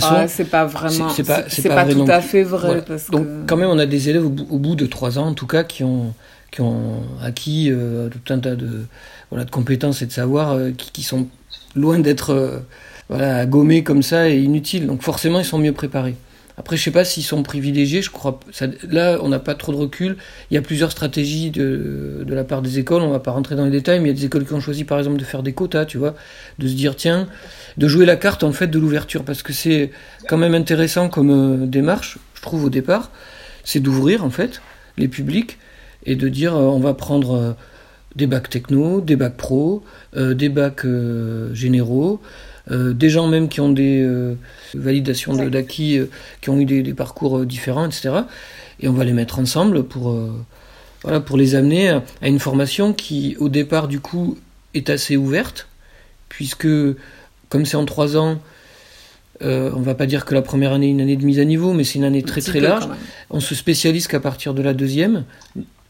Ah, 0.00 0.28
c'est 0.28 0.44
pas 0.44 0.64
vraiment. 0.64 1.10
C'est 1.10 1.22
pas, 1.24 1.42
pas, 1.42 1.84
tout 1.84 2.04
à 2.08 2.20
fait 2.20 2.42
vrai. 2.42 2.82
Donc, 3.10 3.26
quand 3.46 3.56
même, 3.56 3.68
on 3.68 3.78
a 3.78 3.86
des 3.86 4.08
élèves 4.08 4.24
au 4.24 4.30
bout, 4.30 4.74
de 4.74 4.86
trois 4.86 5.18
ans, 5.18 5.26
en 5.28 5.34
tout 5.34 5.46
cas, 5.46 5.64
qui 5.64 5.84
ont, 5.84 6.14
qui 6.50 6.60
ont 6.60 7.02
acquis 7.22 7.70
euh, 7.70 8.08
tout 8.08 8.32
un 8.32 8.38
tas 8.38 8.54
de, 8.54 8.86
voilà, 9.30 9.44
de 9.44 9.50
compétences 9.50 10.02
et 10.02 10.06
de 10.06 10.12
savoirs 10.12 10.52
euh, 10.52 10.70
qui, 10.70 11.02
sont 11.02 11.28
loin 11.74 11.98
d'être 11.98 12.30
euh, 12.30 12.58
voilà, 13.08 13.46
gommés 13.46 13.82
comme 13.82 14.02
ça 14.02 14.28
et 14.28 14.38
inutiles. 14.38 14.86
Donc, 14.86 15.02
forcément, 15.02 15.40
ils 15.40 15.44
sont 15.44 15.58
mieux 15.58 15.72
préparés. 15.72 16.16
Après, 16.58 16.76
je 16.76 16.82
sais 16.82 16.90
pas 16.90 17.04
s'ils 17.04 17.22
sont 17.22 17.42
privilégiés. 17.42 18.02
Je 18.02 18.10
crois. 18.10 18.38
Là, 18.88 19.18
on 19.22 19.28
n'a 19.28 19.38
pas 19.38 19.54
trop 19.54 19.72
de 19.72 19.76
recul. 19.78 20.16
Il 20.50 20.54
y 20.54 20.58
a 20.58 20.62
plusieurs 20.62 20.92
stratégies 20.92 21.50
de, 21.50 22.24
la 22.28 22.44
part 22.44 22.62
des 22.62 22.78
écoles. 22.78 23.02
On 23.02 23.10
va 23.10 23.20
pas 23.20 23.30
rentrer 23.30 23.56
dans 23.56 23.64
les 23.64 23.70
détails, 23.70 24.00
mais 24.00 24.10
il 24.10 24.12
y 24.12 24.16
a 24.16 24.18
des 24.18 24.26
écoles 24.26 24.44
qui 24.44 24.52
ont 24.52 24.60
choisi, 24.60 24.84
par 24.84 24.98
exemple, 24.98 25.18
de 25.18 25.24
faire 25.24 25.42
des 25.42 25.52
quotas, 25.52 25.86
tu 25.86 25.98
vois, 25.98 26.14
de 26.58 26.68
se 26.68 26.74
dire 26.74 26.94
tiens, 26.94 27.26
de 27.78 27.88
jouer 27.88 28.04
la 28.04 28.16
carte 28.16 28.44
en 28.44 28.52
fait 28.52 28.66
de 28.66 28.78
l'ouverture, 28.78 29.24
parce 29.24 29.42
que 29.42 29.52
c'est 29.52 29.90
quand 30.28 30.36
même 30.36 30.54
intéressant 30.54 31.08
comme 31.08 31.30
euh, 31.30 31.66
démarche, 31.66 32.18
je 32.34 32.42
trouve 32.42 32.64
au 32.64 32.70
départ, 32.70 33.10
c'est 33.64 33.80
d'ouvrir 33.80 34.24
en 34.24 34.30
fait 34.30 34.60
les 34.98 35.08
publics 35.08 35.58
et 36.04 36.16
de 36.16 36.28
dire 36.28 36.54
euh, 36.54 36.62
on 36.62 36.80
va 36.80 36.94
prendre 36.94 37.34
euh, 37.34 37.52
des 38.16 38.26
bacs 38.26 38.50
techno, 38.50 39.00
des 39.00 39.16
bacs 39.16 39.36
pro, 39.36 39.82
des 40.14 40.50
bacs 40.50 40.84
généraux. 41.54 42.20
Euh, 42.70 42.92
des 42.92 43.10
gens 43.10 43.26
même 43.26 43.48
qui 43.48 43.60
ont 43.60 43.70
des 43.72 44.02
euh, 44.02 44.36
validations 44.74 45.34
d'acquis, 45.34 45.98
euh, 45.98 46.08
qui 46.40 46.50
ont 46.50 46.58
eu 46.58 46.64
des, 46.64 46.94
parcours 46.94 47.44
différents, 47.44 47.86
etc. 47.86 48.20
Et 48.80 48.88
on 48.88 48.92
va 48.92 49.04
les 49.04 49.12
mettre 49.12 49.38
ensemble 49.38 49.84
pour, 49.84 50.16
voilà, 51.02 51.20
pour 51.20 51.36
les 51.36 51.54
amener 51.54 51.90
à, 51.90 52.02
une 52.22 52.38
formation 52.38 52.92
qui, 52.92 53.36
au 53.38 53.48
départ, 53.48 53.88
du 53.88 54.00
coup, 54.00 54.38
est 54.74 54.90
assez 54.90 55.16
ouverte, 55.16 55.68
puisque, 56.28 56.68
comme 57.48 57.66
c'est 57.66 57.76
en 57.76 57.84
trois 57.84 58.16
ans, 58.16 58.40
on 59.40 59.80
va 59.80 59.96
pas 59.96 60.06
dire 60.06 60.24
que 60.24 60.34
la 60.34 60.42
première 60.42 60.72
année 60.72 60.86
est 60.86 60.90
une 60.90 61.00
année 61.00 61.16
de 61.16 61.24
mise 61.24 61.40
à 61.40 61.44
niveau, 61.44 61.72
mais 61.72 61.82
c'est 61.82 61.98
une 61.98 62.04
année 62.04 62.22
très 62.22 62.40
très 62.40 62.60
large. 62.60 62.88
On 63.30 63.40
se 63.40 63.54
spécialise 63.54 64.06
qu'à 64.06 64.20
partir 64.20 64.54
de 64.54 64.62
la 64.62 64.72
deuxième. 64.72 65.24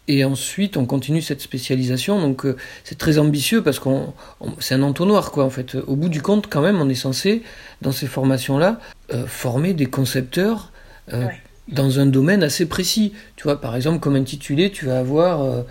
Et 0.09 0.25
ensuite, 0.25 0.77
on 0.77 0.85
continue 0.85 1.23
cette 1.23 1.41
spécialisation. 1.41 2.21
Donc, 2.21 2.45
euh, 2.45 2.57
c'est 2.83 2.99
très 2.99 3.19
ambitieux 3.19 3.63
parce 3.63 3.79
qu'on, 3.79 4.13
c'est 4.59 4.75
un 4.75 4.83
entonnoir, 4.83 5.31
quoi. 5.31 5.45
En 5.45 5.51
fait, 5.51 5.77
au 5.77 5.95
bout 5.95 6.09
du 6.09 6.21
compte, 6.21 6.49
quand 6.49 6.61
même, 6.61 6.81
on 6.81 6.89
est 6.89 6.95
censé, 6.95 7.43
dans 7.83 7.93
ces 7.93 8.09
formations-là, 8.09 8.81
euh, 9.13 9.27
former 9.27 9.75
des 9.75 9.87
concepteurs 9.87 10.73
euh, 11.13 11.27
dans 11.69 12.01
un 12.01 12.07
domaine 12.07 12.43
assez 12.43 12.67
précis. 12.67 13.13
Tu 13.37 13.45
vois, 13.45 13.61
par 13.61 13.77
exemple, 13.77 14.01
comme 14.01 14.17
intitulé, 14.17 14.71
tu 14.73 14.87
vas 14.87 14.99
avoir, 14.99 15.65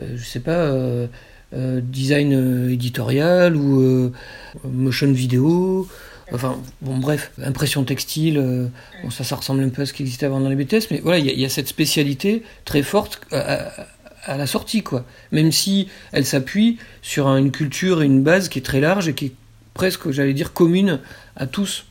je 0.00 0.24
sais 0.24 0.40
pas, 0.40 0.72
design 1.52 2.70
éditorial 2.70 3.56
ou 3.56 4.12
motion 4.64 5.10
vidéo 5.10 5.88
Enfin, 6.32 6.58
bon, 6.80 6.96
bref, 6.98 7.32
impression 7.42 7.84
textile, 7.84 8.38
euh, 8.38 8.66
ça 9.10 9.36
ressemble 9.36 9.62
un 9.62 9.68
peu 9.68 9.82
à 9.82 9.86
ce 9.86 9.92
qui 9.92 10.02
existait 10.02 10.26
avant 10.26 10.40
dans 10.40 10.48
les 10.48 10.56
BTS, 10.56 10.88
mais 10.90 11.00
voilà, 11.00 11.18
il 11.18 11.38
y, 11.38 11.44
a 11.44 11.48
cette 11.48 11.68
spécialité 11.68 12.42
très 12.64 12.82
forte 12.82 13.20
à, 13.32 14.36
la 14.36 14.46
sortie, 14.46 14.82
quoi. 14.82 15.04
Même 15.30 15.52
si 15.52 15.88
elle 16.12 16.24
s'appuie 16.24 16.78
sur 17.02 17.28
une 17.28 17.50
culture 17.50 18.02
et 18.02 18.06
une 18.06 18.22
base 18.22 18.48
qui 18.48 18.58
est 18.58 18.62
très 18.62 18.80
large 18.80 19.08
et 19.08 19.14
qui 19.14 19.26
est 19.26 19.32
presque, 19.74 20.10
j'allais 20.10 20.34
dire, 20.34 20.52
commune 20.52 21.00
à 21.36 21.46
tous, 21.46 21.84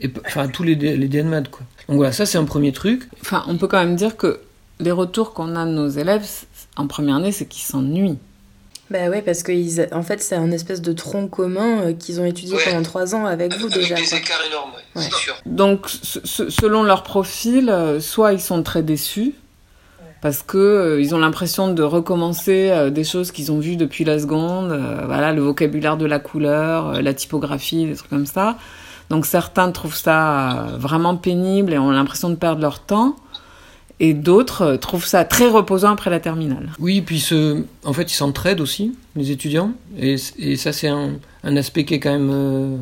et, 0.00 0.10
enfin, 0.26 0.42
à 0.42 0.48
tous 0.48 0.62
les, 0.62 0.74
les 0.74 1.08
DNMAD, 1.08 1.48
quoi. 1.48 1.64
Donc 1.88 1.96
voilà, 1.96 2.12
ça, 2.12 2.26
c'est 2.26 2.38
un 2.38 2.44
premier 2.44 2.72
truc. 2.72 3.08
Enfin, 3.20 3.44
on 3.46 3.56
peut 3.56 3.68
quand 3.68 3.78
même 3.78 3.96
dire 3.96 4.16
que 4.16 4.40
les 4.80 4.90
retours 4.90 5.32
qu'on 5.32 5.56
a 5.56 5.64
de 5.64 5.70
nos 5.70 5.88
élèves 5.88 6.26
en 6.76 6.86
première 6.86 7.16
année, 7.16 7.32
c'est 7.32 7.46
qu'ils 7.46 7.64
s'ennuient. 7.64 8.18
Bah 8.90 9.08
ouais, 9.08 9.20
parce 9.20 9.42
que 9.42 9.94
en 9.94 10.02
fait, 10.02 10.22
c'est 10.22 10.36
un 10.36 10.52
espèce 10.52 10.80
de 10.80 10.92
tronc 10.92 11.26
commun 11.28 11.80
euh, 11.80 11.92
qu'ils 11.92 12.20
ont 12.20 12.24
étudié 12.24 12.56
pendant 12.64 12.82
trois 12.82 13.14
ans 13.14 13.26
avec 13.26 13.56
vous 13.56 13.68
déjà. 13.74 13.96
Des 13.96 14.14
écarts 14.14 14.42
énormes, 14.48 14.72
c'est 14.94 15.12
sûr. 15.12 15.34
Donc, 15.44 15.88
selon 15.88 16.84
leur 16.84 17.02
profil, 17.02 17.68
euh, 17.68 17.98
soit 18.00 18.32
ils 18.32 18.40
sont 18.40 18.62
très 18.62 18.82
déçus, 18.82 19.34
parce 20.22 20.42
que 20.42 20.56
euh, 20.56 21.00
ils 21.00 21.16
ont 21.16 21.18
l'impression 21.18 21.72
de 21.72 21.82
recommencer 21.82 22.90
des 22.92 23.02
choses 23.04 23.32
qu'ils 23.32 23.50
ont 23.50 23.58
vues 23.58 23.76
depuis 23.76 24.04
la 24.04 24.20
seconde, 24.20 24.68
voilà, 25.04 25.32
le 25.32 25.42
vocabulaire 25.42 25.96
de 25.96 26.06
la 26.06 26.20
couleur, 26.20 27.02
la 27.02 27.14
typographie, 27.14 27.86
des 27.86 27.96
trucs 27.96 28.10
comme 28.10 28.26
ça. 28.26 28.56
Donc 29.10 29.26
certains 29.26 29.70
trouvent 29.70 29.96
ça 29.96 30.66
vraiment 30.78 31.16
pénible 31.16 31.72
et 31.72 31.78
ont 31.78 31.90
l'impression 31.90 32.28
de 32.28 32.34
perdre 32.34 32.60
leur 32.60 32.80
temps 32.80 33.16
et 34.00 34.14
d'autres 34.14 34.62
euh, 34.62 34.76
trouvent 34.76 35.06
ça 35.06 35.24
très 35.24 35.48
reposant 35.48 35.92
après 35.92 36.10
la 36.10 36.20
terminale. 36.20 36.70
Oui, 36.78 37.00
puis 37.00 37.20
ce, 37.20 37.62
en 37.84 37.92
fait, 37.92 38.10
ils 38.10 38.16
s'entraident 38.16 38.60
aussi, 38.60 38.92
les 39.14 39.30
étudiants, 39.30 39.72
et, 39.98 40.16
et 40.38 40.56
ça 40.56 40.72
c'est 40.72 40.88
un, 40.88 41.14
un, 41.44 41.56
aspect 41.56 41.84
qui 41.84 41.94
est 41.94 42.00
quand 42.00 42.12
même 42.12 42.30
euh, 42.32 42.76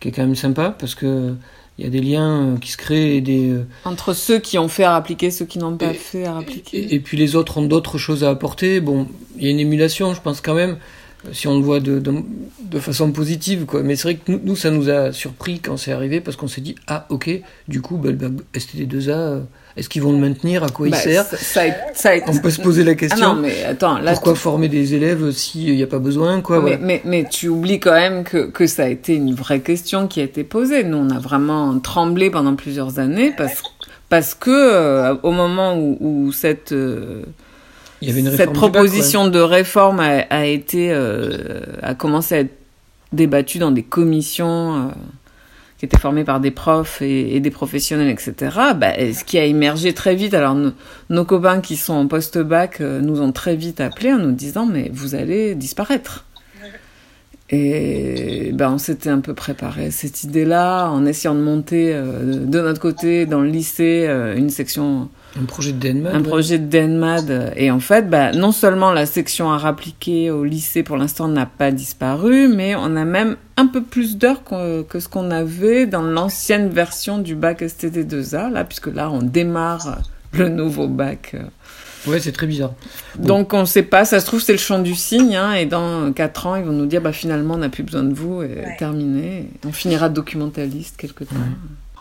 qui 0.00 0.08
est 0.08 0.12
quand 0.12 0.22
même 0.22 0.34
sympa 0.34 0.74
parce 0.78 0.94
que 0.94 1.34
il 1.78 1.84
y 1.84 1.88
a 1.88 1.90
des 1.90 2.00
liens 2.00 2.42
euh, 2.42 2.56
qui 2.58 2.70
se 2.70 2.76
créent 2.76 3.16
et 3.16 3.20
des 3.20 3.56
entre 3.84 4.12
ceux 4.12 4.38
qui 4.38 4.58
ont 4.58 4.68
fait 4.68 4.84
à 4.84 4.94
appliquer, 4.94 5.30
ceux 5.30 5.44
qui 5.44 5.58
n'ont 5.58 5.76
pas 5.76 5.92
fait 5.92 6.24
à 6.24 6.36
appliquer. 6.36 6.94
Et, 6.94 7.00
puis 7.00 7.16
les 7.16 7.36
autres 7.36 7.58
ont 7.58 7.66
d'autres 7.66 7.98
choses 7.98 8.22
à 8.22 8.30
apporter. 8.30 8.80
Bon, 8.80 9.08
il 9.36 9.44
y 9.44 9.48
a 9.48 9.50
une 9.50 9.60
émulation, 9.60 10.14
je 10.14 10.20
pense 10.20 10.40
quand 10.40 10.54
même 10.54 10.78
si 11.32 11.48
on 11.48 11.56
le 11.56 11.64
voit 11.64 11.80
de, 11.80 11.98
de, 12.00 12.78
façon 12.78 13.10
positive. 13.12 13.64
Quoi. 13.64 13.82
Mais 13.82 13.96
c'est 13.96 14.02
vrai 14.02 14.16
que 14.16 14.32
nous, 14.32 14.56
ça 14.56 14.70
nous 14.70 14.88
a 14.90 15.12
surpris 15.12 15.60
quand 15.60 15.76
c'est 15.76 15.92
arrivé 15.92 16.20
parce 16.20 16.36
qu'on 16.36 16.48
s'est 16.48 16.60
dit 16.60 16.74
Ah, 16.86 17.06
ok, 17.08 17.30
du 17.68 17.80
coup, 17.80 17.96
bah, 17.96 18.10
STD2A, 18.54 19.10
euh, 19.10 19.40
est-ce 19.76 19.88
qu'ils 19.88 20.02
vont 20.02 20.12
le 20.12 20.18
maintenir? 20.18 20.62
À 20.62 20.68
quoi 20.68 20.86
il 20.86 20.92
bah, 20.92 20.98
sert? 20.98 21.26
On 22.28 22.38
peut 22.38 22.50
se 22.50 22.60
poser 22.60 22.84
la 22.84 22.92
ah 22.92 22.94
question. 22.94 23.34
mais 23.34 23.64
attends, 23.64 23.98
Pourquoi 24.04 24.34
former 24.34 24.68
des 24.68 24.94
élèves 24.94 25.32
s'il 25.32 25.74
n'y 25.74 25.82
a 25.82 25.86
pas 25.86 25.98
besoin 25.98 26.40
quoi, 26.40 26.62
mais, 26.80 27.02
mais, 27.04 27.26
tu 27.28 27.48
oublies 27.48 27.80
quand 27.80 27.92
même 27.92 28.24
que, 28.24 28.46
que 28.46 28.66
ça 28.66 28.84
a 28.84 28.88
été 28.88 29.14
une 29.14 29.34
vraie 29.34 29.60
question 29.60 30.06
qui 30.06 30.20
a 30.20 30.24
été 30.24 30.44
posée. 30.44 30.84
Nous, 30.84 30.96
on 30.96 31.10
a 31.10 31.18
vraiment 31.18 31.78
tremblé 31.80 32.30
pendant 32.30 32.54
plusieurs 32.54 32.98
années 32.98 33.32
parce, 33.36 33.62
parce 34.08 34.34
que 34.34 34.50
euh, 34.50 35.14
au 35.22 35.32
moment 35.32 35.76
où, 35.76 35.96
où 36.00 36.32
cette. 36.32 36.72
Euh, 36.72 37.22
cette 38.36 38.52
proposition 38.52 39.28
de 39.28 39.38
réforme 39.38 40.00
a, 40.00 40.44
été, 40.44 40.92
euh, 40.92 41.60
a 41.82 41.94
commencé 41.94 42.34
à 42.34 42.38
être 42.40 42.52
débattue 43.14 43.58
dans 43.58 43.70
des 43.70 43.82
commissions 43.82 44.74
euh, 44.74 44.80
qui 45.86 45.94
étaient 45.94 46.00
formées 46.00 46.24
par 46.24 46.40
des 46.40 46.50
profs 46.50 47.02
et, 47.02 47.40
des 47.40 47.50
professionnels, 47.50 48.08
etc. 48.08 48.56
Bah, 48.76 48.92
ce 48.96 49.22
qui 49.24 49.38
a 49.38 49.44
émergé 49.44 49.92
très 49.92 50.14
vite. 50.14 50.34
Alors 50.34 50.56
nos 51.10 51.24
copains 51.24 51.60
qui 51.60 51.76
sont 51.76 51.92
en 51.92 52.06
post-bac 52.06 52.80
euh, 52.80 53.00
nous 53.00 53.20
ont 53.20 53.32
très 53.32 53.54
vite 53.54 53.80
appelés 53.80 54.12
en 54.12 54.18
nous 54.18 54.32
disant 54.32 54.66
mais 54.66 54.90
vous 54.92 55.14
allez 55.14 55.54
disparaître. 55.54 56.24
Et 57.50 58.52
ben, 58.54 58.72
on 58.72 58.78
s'était 58.78 59.10
un 59.10 59.20
peu 59.20 59.34
préparé 59.34 59.90
cette 59.90 60.24
idée-là 60.24 60.88
en 60.88 61.04
essayant 61.04 61.34
de 61.34 61.40
monter 61.40 61.92
de 61.92 62.60
notre 62.60 62.80
côté 62.80 63.26
dans 63.26 63.42
le 63.42 63.48
lycée 63.48 64.08
une 64.36 64.48
section 64.48 65.10
un 65.40 65.44
projet 65.44 65.72
de 65.72 65.78
DENMAD 65.78 66.14
Un 66.14 66.22
projet 66.22 66.58
de 66.58 66.66
DENMAD. 66.66 67.54
Et 67.56 67.70
en 67.70 67.80
fait, 67.80 68.08
bah, 68.08 68.32
non 68.32 68.52
seulement 68.52 68.92
la 68.92 69.06
section 69.06 69.52
à 69.52 69.64
appliqué 69.66 70.30
au 70.30 70.44
lycée 70.44 70.82
pour 70.82 70.96
l'instant 70.96 71.26
n'a 71.28 71.46
pas 71.46 71.70
disparu, 71.70 72.48
mais 72.48 72.74
on 72.76 72.96
a 72.96 73.04
même 73.04 73.36
un 73.56 73.66
peu 73.66 73.82
plus 73.82 74.16
d'heures 74.16 74.42
que, 74.44 75.00
ce 75.00 75.08
qu'on 75.08 75.30
avait 75.30 75.86
dans 75.86 76.02
l'ancienne 76.02 76.68
version 76.68 77.18
du 77.18 77.34
bac 77.34 77.62
STD2A, 77.62 78.52
là, 78.52 78.64
puisque 78.64 78.88
là, 78.88 79.10
on 79.10 79.22
démarre 79.22 80.02
le 80.32 80.48
nouveau 80.48 80.86
bac. 80.88 81.36
Ouais, 82.06 82.20
c'est 82.20 82.32
très 82.32 82.46
bizarre. 82.46 82.74
Donc 83.18 83.54
on 83.54 83.60
ne 83.60 83.64
sait 83.64 83.82
pas, 83.82 84.04
ça 84.04 84.20
se 84.20 84.26
trouve 84.26 84.40
c'est 84.40 84.52
le 84.52 84.58
champ 84.58 84.78
du 84.78 84.94
cygne, 84.94 85.36
hein, 85.36 85.54
et 85.54 85.64
dans 85.64 86.12
4 86.12 86.46
ans 86.46 86.56
ils 86.56 86.64
vont 86.64 86.72
nous 86.72 86.84
dire 86.84 87.00
bah 87.00 87.12
finalement 87.12 87.54
on 87.54 87.58
n'a 87.58 87.70
plus 87.70 87.82
besoin 87.82 88.02
de 88.02 88.12
vous, 88.12 88.42
et 88.42 88.62
terminé. 88.78 89.48
On 89.66 89.72
finira 89.72 90.10
documentaliste 90.10 90.98
quelque 90.98 91.24
temps. 91.24 91.34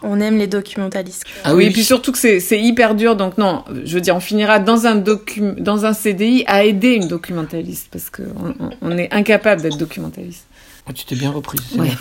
On 0.03 0.19
aime 0.19 0.38
les 0.38 0.47
documentalistes. 0.47 1.23
Ah 1.43 1.55
oui, 1.55 1.65
et 1.65 1.71
puis 1.71 1.84
surtout 1.84 2.11
que 2.11 2.17
c'est 2.17 2.59
hyper 2.59 2.95
dur, 2.95 3.15
donc 3.15 3.38
non, 3.38 3.63
je 3.85 3.95
veux 3.95 4.01
dire, 4.01 4.15
on 4.15 4.19
finira 4.19 4.59
dans 4.59 4.85
un, 4.85 4.95
docu 4.95 5.41
dans 5.57 5.85
un 5.85 5.93
CDI 5.93 6.43
à 6.47 6.63
aider 6.63 6.93
une 6.93 7.07
documentaliste, 7.07 7.88
parce 7.91 8.09
qu'on 8.09 8.53
on, 8.81 8.97
est 8.97 9.11
incapable 9.13 9.61
d'être 9.61 9.77
documentaliste. 9.77 10.45
Ah, 10.85 10.91
tu 10.93 11.05
t'es 11.05 11.15
bien 11.15 11.31
reprise. 11.31 11.61
Ouais. 11.77 11.91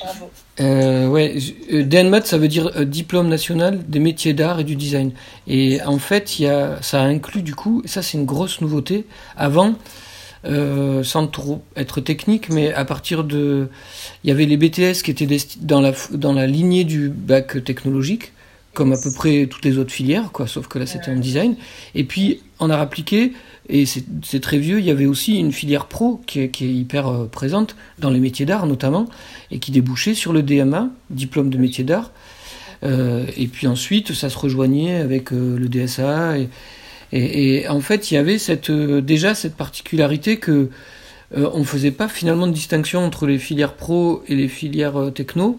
bravo. 0.00 0.30
Euh, 0.60 1.06
ouais, 1.06 1.36
euh, 1.72 1.84
DNMAT, 1.84 2.22
ça 2.22 2.36
veut 2.36 2.48
dire 2.48 2.70
euh, 2.76 2.84
Diplôme 2.84 3.28
national 3.28 3.86
des 3.86 4.00
métiers 4.00 4.34
d'art 4.34 4.60
et 4.60 4.64
du 4.64 4.74
design. 4.74 5.12
Et 5.46 5.80
en 5.82 5.98
fait, 5.98 6.38
y 6.40 6.46
a, 6.46 6.82
ça 6.82 7.00
inclut 7.02 7.42
du 7.42 7.54
coup, 7.54 7.82
ça 7.86 8.02
c'est 8.02 8.18
une 8.18 8.26
grosse 8.26 8.60
nouveauté. 8.60 9.06
Avant, 9.36 9.74
euh, 10.44 11.02
sans 11.02 11.26
trop 11.26 11.62
être 11.76 12.00
technique, 12.00 12.48
mais 12.48 12.72
à 12.72 12.84
partir 12.84 13.24
de... 13.24 13.68
Il 14.24 14.28
y 14.28 14.30
avait 14.30 14.46
les 14.46 14.56
BTS 14.56 15.02
qui 15.02 15.10
étaient 15.10 15.28
dans 15.60 15.80
la, 15.80 15.92
dans 16.12 16.32
la 16.32 16.46
lignée 16.46 16.84
du 16.84 17.08
bac 17.08 17.62
technologique, 17.64 18.32
comme 18.72 18.92
à 18.92 18.96
peu 19.02 19.12
près 19.12 19.46
toutes 19.46 19.64
les 19.64 19.78
autres 19.78 19.92
filières, 19.92 20.30
quoi, 20.32 20.46
sauf 20.46 20.68
que 20.68 20.78
là 20.78 20.86
c'était 20.86 21.10
en 21.10 21.16
design. 21.16 21.56
Et 21.94 22.04
puis 22.04 22.40
en 22.58 22.70
art 22.70 22.80
appliqué, 22.80 23.32
et 23.68 23.84
c'est 23.86 24.40
très 24.40 24.58
vieux, 24.58 24.80
il 24.80 24.84
y 24.84 24.90
avait 24.90 25.06
aussi 25.06 25.38
une 25.38 25.52
filière 25.52 25.86
pro 25.86 26.20
qui 26.26 26.40
est, 26.40 26.48
qui 26.48 26.64
est 26.64 26.72
hyper 26.72 27.06
euh, 27.08 27.26
présente 27.26 27.76
dans 27.98 28.10
les 28.10 28.20
métiers 28.20 28.46
d'art 28.46 28.66
notamment, 28.66 29.06
et 29.50 29.58
qui 29.58 29.70
débouchait 29.70 30.14
sur 30.14 30.32
le 30.32 30.42
DMA, 30.42 30.88
diplôme 31.10 31.50
de 31.50 31.58
métier 31.58 31.84
d'art. 31.84 32.10
Euh, 32.82 33.26
et 33.36 33.46
puis 33.46 33.66
ensuite, 33.66 34.12
ça 34.14 34.30
se 34.30 34.38
rejoignait 34.38 34.96
avec 34.96 35.32
euh, 35.32 35.58
le 35.58 35.68
DSA 35.68 36.38
et, 36.38 36.48
et, 37.12 37.68
en 37.68 37.80
fait, 37.80 38.10
il 38.10 38.14
y 38.14 38.16
avait 38.16 38.38
cette, 38.38 38.70
euh, 38.70 39.00
déjà 39.00 39.34
cette 39.34 39.56
particularité 39.56 40.36
que 40.36 40.70
euh, 41.36 41.48
on 41.52 41.60
ne 41.60 41.64
faisait 41.64 41.90
pas 41.90 42.08
finalement 42.08 42.46
de 42.46 42.52
distinction 42.52 43.04
entre 43.04 43.26
les 43.26 43.38
filières 43.38 43.74
pro 43.74 44.22
et 44.26 44.34
les 44.34 44.48
filières 44.48 45.00
euh, 45.00 45.10
techno. 45.10 45.58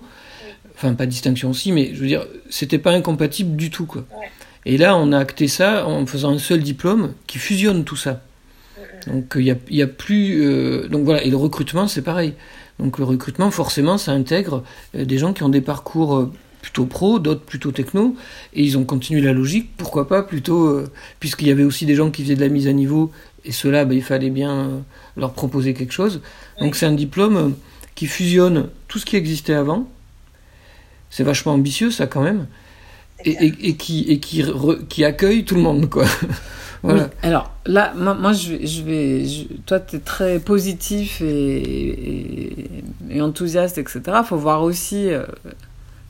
enfin 0.75 0.93
pas 0.93 1.05
distinction 1.05 1.49
aussi, 1.49 1.71
mais 1.71 1.91
je 1.93 2.01
veux 2.01 2.07
dire, 2.07 2.25
c'était 2.49 2.77
pas 2.77 2.91
incompatible 2.91 3.55
du 3.55 3.69
tout, 3.69 3.85
quoi. 3.85 4.05
Et 4.65 4.77
là, 4.77 4.95
on 4.95 5.11
a 5.11 5.17
acté 5.17 5.47
ça 5.47 5.87
en 5.87 6.05
faisant 6.05 6.31
un 6.31 6.37
seul 6.37 6.61
diplôme 6.61 7.13
qui 7.25 7.39
fusionne 7.39 7.83
tout 7.83 7.95
ça. 7.95 8.21
Donc 9.07 9.33
il 9.35 9.57
y 9.71 9.81
a, 9.81 9.87
plus, 9.87 10.45
euh, 10.45 10.87
donc 10.87 11.03
voilà, 11.05 11.23
et 11.23 11.31
le 11.31 11.37
recrutement 11.37 11.87
c'est 11.87 12.03
pareil. 12.03 12.33
Donc 12.77 12.99
le 12.99 13.03
recrutement 13.03 13.49
forcément 13.49 13.97
ça 13.97 14.11
intègre 14.11 14.63
des 14.93 15.17
gens 15.17 15.33
qui 15.33 15.41
ont 15.41 15.49
des 15.49 15.61
parcours 15.61 16.29
plutôt 16.61 16.85
pro, 16.85 17.19
d'autres 17.19 17.41
plutôt 17.41 17.71
techno, 17.71 18.15
et 18.53 18.63
ils 18.63 18.77
ont 18.77 18.83
continué 18.83 19.21
la 19.21 19.33
logique. 19.33 19.71
Pourquoi 19.77 20.07
pas 20.07 20.23
plutôt, 20.23 20.81
puisqu'il 21.19 21.47
y 21.47 21.51
avait 21.51 21.63
aussi 21.63 21.85
des 21.85 21.95
gens 21.95 22.11
qui 22.11 22.23
faisaient 22.23 22.35
de 22.35 22.41
la 22.41 22.49
mise 22.49 22.67
à 22.67 22.73
niveau, 22.73 23.11
et 23.45 23.51
cela, 23.51 23.85
ben, 23.85 23.95
il 23.95 24.03
fallait 24.03 24.29
bien 24.29 24.83
leur 25.17 25.33
proposer 25.33 25.73
quelque 25.73 25.93
chose. 25.93 26.21
Donc 26.59 26.75
c'est 26.75 26.85
un 26.85 26.93
diplôme 26.93 27.55
qui 27.95 28.07
fusionne 28.07 28.69
tout 28.87 28.99
ce 28.99 29.05
qui 29.05 29.15
existait 29.15 29.53
avant. 29.53 29.89
C'est 31.09 31.23
vachement 31.23 31.53
ambitieux 31.53 31.91
ça 31.91 32.07
quand 32.07 32.21
même 32.21 32.47
et, 33.25 33.75
qui, 33.75 34.05
et 34.09 34.19
qui, 34.19 34.43
qui 34.89 35.05
accueille 35.05 35.43
tout 35.43 35.55
le 35.55 35.61
monde, 35.61 35.89
quoi. 35.89 36.05
voilà. 36.83 37.09
alors 37.21 37.51
là, 37.65 37.93
moi, 37.95 38.33
je 38.33 38.53
vais, 38.53 38.65
je 38.65 38.83
vais 38.83 39.25
toi, 39.65 39.79
tu 39.79 39.97
es 39.97 39.99
très 39.99 40.39
positif 40.39 41.21
et, 41.21 42.81
et, 43.09 43.21
enthousiaste, 43.21 43.77
etc. 43.77 44.01
Il 44.07 44.25
faut 44.25 44.37
voir 44.37 44.63
aussi 44.63 45.11
euh, 45.11 45.23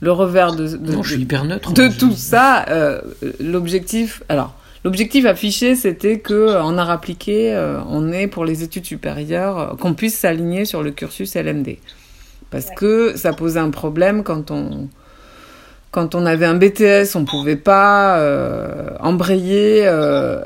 le 0.02 0.10
revers 0.10 0.52
de, 0.52 0.66
de, 0.66 0.92
non, 0.92 1.02
je 1.04 1.12
suis 1.12 1.22
hyper 1.22 1.44
neutre, 1.44 1.72
de 1.72 1.86
tout 1.86 2.12
ça. 2.12 2.66
Euh, 2.68 3.00
l'objectif, 3.38 4.24
alors, 4.28 4.52
l'objectif 4.84 5.24
affiché, 5.26 5.76
c'était 5.76 6.18
que 6.18 6.60
en 6.60 6.76
art 6.76 6.90
appliqué, 6.90 7.54
euh, 7.54 7.78
on 7.88 8.10
est 8.12 8.26
pour 8.26 8.44
les 8.44 8.64
études 8.64 8.84
supérieures, 8.84 9.76
qu'on 9.78 9.94
puisse 9.94 10.18
s'aligner 10.18 10.64
sur 10.64 10.82
le 10.82 10.90
cursus 10.90 11.36
LMD. 11.36 11.76
Parce 12.50 12.68
que 12.76 13.16
ça 13.16 13.32
posait 13.32 13.60
un 13.60 13.70
problème 13.70 14.24
quand 14.24 14.50
on 14.50 14.88
quand 15.92 16.14
on 16.14 16.24
avait 16.24 16.46
un 16.46 16.54
BTS, 16.54 17.16
on 17.16 17.26
pouvait 17.26 17.54
pas 17.54 18.16
euh, 18.16 18.88
embrayer 18.98 19.82
euh, 19.84 20.40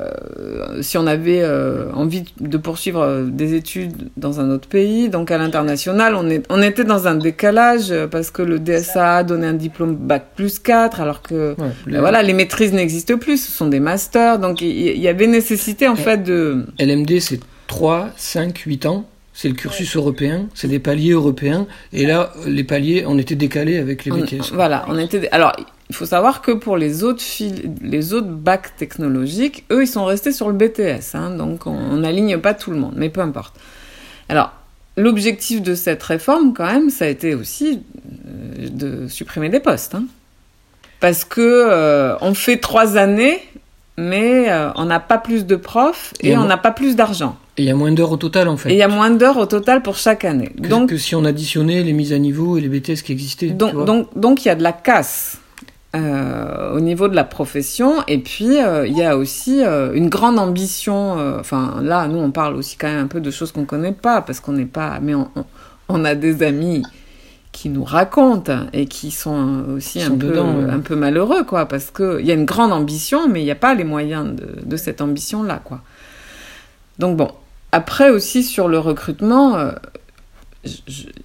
si 0.81 0.97
on 0.97 1.07
avait 1.07 1.39
euh, 1.41 1.89
envie 1.93 2.25
de 2.41 2.57
poursuivre 2.57 3.23
des 3.25 3.53
études 3.53 4.09
dans 4.17 4.41
un 4.41 4.51
autre 4.51 4.67
pays. 4.67 5.07
Donc 5.07 5.31
à 5.31 5.37
l'international, 5.37 6.15
on, 6.15 6.29
est, 6.29 6.45
on 6.49 6.61
était 6.61 6.83
dans 6.83 7.07
un 7.07 7.15
décalage 7.15 7.93
parce 8.11 8.29
que 8.29 8.41
le 8.41 8.59
DSA 8.59 9.23
donnait 9.23 9.47
un 9.47 9.53
diplôme 9.53 9.95
bac 9.95 10.25
plus 10.35 10.59
4 10.59 10.99
alors 10.99 11.21
que 11.21 11.55
ben 11.87 12.01
voilà, 12.01 12.23
les 12.23 12.33
maîtrises 12.33 12.73
n'existent 12.73 13.17
plus, 13.17 13.37
ce 13.45 13.51
sont 13.51 13.67
des 13.67 13.79
masters. 13.79 14.39
Donc 14.39 14.59
il 14.61 14.67
y, 14.67 14.99
y, 14.99 15.07
avait 15.07 15.27
nécessité 15.27 15.87
en 15.87 15.95
fait 15.95 16.23
de... 16.23 16.65
LMD 16.77 17.21
c'est 17.21 17.39
3, 17.67 18.09
5, 18.17 18.57
8 18.57 18.85
ans 18.85 19.05
c'est 19.37 19.49
le 19.49 19.53
cursus 19.53 19.95
européen, 19.95 20.47
c'est 20.55 20.67
des 20.67 20.79
paliers 20.79 21.11
européens, 21.11 21.67
et 21.93 22.07
là, 22.07 22.33
les 22.47 22.63
paliers, 22.63 23.03
on 23.05 23.19
était 23.19 23.35
décalés 23.35 23.77
avec 23.77 24.03
les 24.03 24.09
BTS. 24.09 24.51
voilà, 24.53 24.83
on 24.87 24.97
était. 24.97 25.29
Alors, 25.29 25.53
il 25.91 25.95
faut 25.95 26.07
savoir 26.07 26.41
que 26.41 26.51
pour 26.51 26.75
les 26.75 27.03
autres 27.03 27.23
les 27.83 28.13
autres 28.13 28.29
bacs 28.29 28.75
technologiques, 28.77 29.63
eux, 29.71 29.83
ils 29.83 29.87
sont 29.87 30.05
restés 30.05 30.31
sur 30.31 30.47
le 30.47 30.55
BTS, 30.55 31.13
hein, 31.13 31.29
donc 31.29 31.67
on 31.67 31.97
n'aligne 31.97 32.39
pas 32.39 32.55
tout 32.55 32.71
le 32.71 32.77
monde, 32.77 32.95
mais 32.95 33.09
peu 33.09 33.21
importe. 33.21 33.53
Alors, 34.27 34.53
l'objectif 34.95 35.61
de 35.61 35.75
cette 35.75 36.01
réforme, 36.01 36.55
quand 36.55 36.65
même, 36.65 36.89
ça 36.89 37.05
a 37.05 37.07
été 37.07 37.35
aussi 37.35 37.83
euh, 38.27 38.69
de 38.69 39.07
supprimer 39.07 39.49
des 39.49 39.59
postes, 39.59 39.93
hein. 39.93 40.05
parce 40.99 41.23
que 41.23 41.41
euh, 41.41 42.15
on 42.21 42.33
fait 42.33 42.57
trois 42.57 42.97
années, 42.97 43.39
mais 43.99 44.49
euh, 44.49 44.71
on 44.77 44.85
n'a 44.85 44.99
pas 44.99 45.19
plus 45.19 45.45
de 45.45 45.55
profs 45.55 46.15
et 46.21 46.35
on 46.35 46.45
n'a 46.45 46.57
pas 46.57 46.71
plus 46.71 46.95
d'argent. 46.95 47.37
Et 47.57 47.63
il 47.63 47.65
y 47.65 47.71
a 47.71 47.75
moins 47.75 47.91
d'heures 47.91 48.11
au 48.11 48.17
total, 48.17 48.47
en 48.47 48.57
fait. 48.57 48.69
Et 48.69 48.73
il 48.73 48.77
y 48.77 48.83
a 48.83 48.87
moins 48.87 49.09
d'heures 49.09 49.37
au 49.37 49.47
total 49.47 49.81
pour 49.81 49.95
chaque 49.95 50.25
année. 50.25 50.51
Que, 50.61 50.67
donc, 50.67 50.89
que 50.89 50.97
si 50.97 51.15
on 51.15 51.25
additionnait 51.25 51.81
les 51.81 51.93
mises 51.93 52.13
à 52.13 52.19
niveau 52.19 52.55
et 52.57 52.61
les 52.61 52.69
BTS 52.69 53.01
qui 53.03 53.11
existaient. 53.11 53.49
Donc, 53.49 53.85
donc, 53.85 54.09
donc, 54.15 54.45
il 54.45 54.49
y 54.49 54.51
a 54.51 54.55
de 54.55 54.61
la 54.61 54.73
casse 54.73 55.39
euh, 55.95 56.75
au 56.75 56.79
niveau 56.79 57.07
de 57.07 57.15
la 57.15 57.23
profession. 57.23 58.03
Et 58.07 58.19
puis, 58.19 58.59
euh, 58.59 58.85
il 58.85 58.95
y 58.95 59.03
a 59.03 59.17
aussi 59.17 59.63
euh, 59.63 59.91
une 59.93 60.07
grande 60.07 60.37
ambition. 60.37 61.13
Enfin, 61.39 61.79
là, 61.81 62.07
nous, 62.07 62.19
on 62.19 62.29
parle 62.29 62.55
aussi 62.55 62.77
quand 62.77 62.87
même 62.87 63.05
un 63.05 63.07
peu 63.07 63.21
de 63.21 63.31
choses 63.31 63.51
qu'on 63.51 63.65
connaît 63.65 63.91
pas, 63.91 64.21
parce 64.21 64.39
qu'on 64.39 64.53
n'est 64.53 64.65
pas. 64.65 64.99
Mais 65.01 65.15
on, 65.15 65.27
on, 65.89 66.05
a 66.05 66.13
des 66.13 66.43
amis 66.43 66.83
qui 67.51 67.69
nous 67.69 67.83
racontent 67.83 68.67
et 68.71 68.85
qui 68.85 69.09
sont 69.09 69.63
aussi 69.75 70.03
un, 70.03 70.11
peu, 70.11 70.37
un 70.37 70.79
peu 70.79 70.95
malheureux, 70.95 71.43
quoi, 71.43 71.65
parce 71.65 71.89
qu'il 71.89 72.23
y 72.23 72.29
a 72.29 72.35
une 72.35 72.45
grande 72.45 72.71
ambition, 72.71 73.27
mais 73.27 73.41
il 73.41 73.45
n'y 73.45 73.51
a 73.51 73.55
pas 73.55 73.73
les 73.73 73.83
moyens 73.83 74.35
de, 74.35 74.59
de 74.63 74.77
cette 74.77 75.01
ambition-là, 75.01 75.59
quoi. 75.63 75.81
Donc 76.99 77.17
bon, 77.17 77.31
après 77.71 78.09
aussi 78.09 78.43
sur 78.43 78.67
le 78.67 78.79
recrutement, 78.79 79.57
euh, 79.57 79.71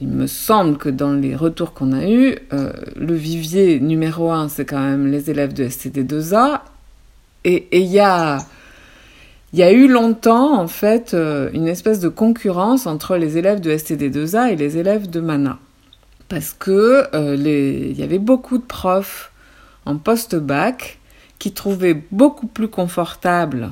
il 0.01 0.09
me 0.09 0.27
semble 0.27 0.77
que 0.77 0.89
dans 0.89 1.13
les 1.13 1.37
retours 1.37 1.73
qu'on 1.73 1.93
a 1.93 2.09
eus, 2.09 2.37
euh, 2.53 2.73
le 2.97 3.15
vivier 3.15 3.81
numéro 3.81 4.31
un, 4.33 4.49
c'est 4.49 4.65
quand 4.65 4.81
même 4.81 5.11
les 5.11 5.31
élèves 5.31 5.53
de 5.53 5.65
STD2A. 5.65 6.61
Et 7.45 7.69
il 7.73 7.91
y 7.91 7.99
a, 7.99 8.39
eu 9.53 9.89
longtemps, 9.89 10.59
en 10.59 10.69
fait, 10.69 11.15
euh, 11.15 11.51
une 11.53 11.69
espèce 11.69 12.01
de 12.01 12.09
concurrence 12.09 12.87
entre 12.87 13.17
les 13.17 13.39
élèves 13.39 13.61
de 13.61 13.73
STD2A 13.73 14.53
et 14.53 14.57
les 14.57 14.79
élèves 14.79 15.11
de 15.11 15.21
MANA. 15.21 15.59
Parce 16.29 16.55
que 16.59 17.09
il 17.37 17.99
y 17.99 18.03
avait 18.03 18.21
beaucoup 18.21 18.59
de 18.59 18.65
profs 18.65 19.33
en 19.85 19.97
post-bac 19.97 20.99
qui 21.39 21.53
trouvaient 21.53 22.01
beaucoup 22.11 22.47
plus 22.47 22.69
confortable 22.69 23.71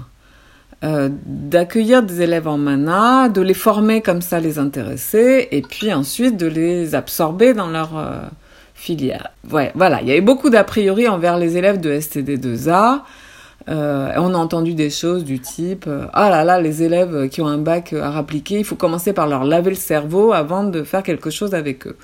euh, 0.83 1.11
d'accueillir 1.27 2.03
des 2.03 2.23
élèves 2.23 2.49
en 2.49 2.57
mana, 2.57 3.29
de 3.29 3.43
les 3.43 3.53
former 3.55 4.01
comme 4.01 4.23
ça, 4.23 4.41
les 4.41 4.59
intéresser, 4.59 5.49
et 5.51 5.61
puis 5.61 5.93
ensuite 5.93 6.39
de 6.39 6.47
les 6.47 6.95
absorber 6.95 7.53
dans 7.53 7.69
leur 7.69 7.99
euh, 7.99 8.21
filière. 8.75 9.29
Ouais, 9.51 9.73
voilà, 9.75 10.01
il 10.01 10.09
y 10.09 10.11
avait 10.11 10.23
beaucoup 10.23 10.49
d'a 10.49 10.65
priori 10.65 11.07
envers 11.07 11.37
les 11.37 11.59
élèves 11.59 11.81
de 11.81 11.93
STD2A. 11.93 13.01
Euh, 13.69 14.13
on 14.17 14.33
a 14.33 14.39
entendu 14.39 14.73
des 14.73 14.89
choses 14.89 15.23
du 15.23 15.39
type 15.39 15.87
ah 16.15 16.31
là 16.31 16.45
là 16.45 16.59
les 16.59 16.83
élèves 16.83 17.29
qui 17.29 17.43
ont 17.43 17.47
un 17.47 17.59
bac 17.59 17.93
à 17.93 18.11
rappliquer 18.11 18.59
il 18.59 18.65
faut 18.65 18.75
commencer 18.75 19.13
par 19.13 19.27
leur 19.27 19.45
laver 19.45 19.69
le 19.69 19.77
cerveau 19.77 20.33
avant 20.33 20.65
de 20.65 20.83
faire 20.83 21.03
quelque 21.03 21.29
chose 21.29 21.55
avec 21.55 21.87
eux 21.87 21.97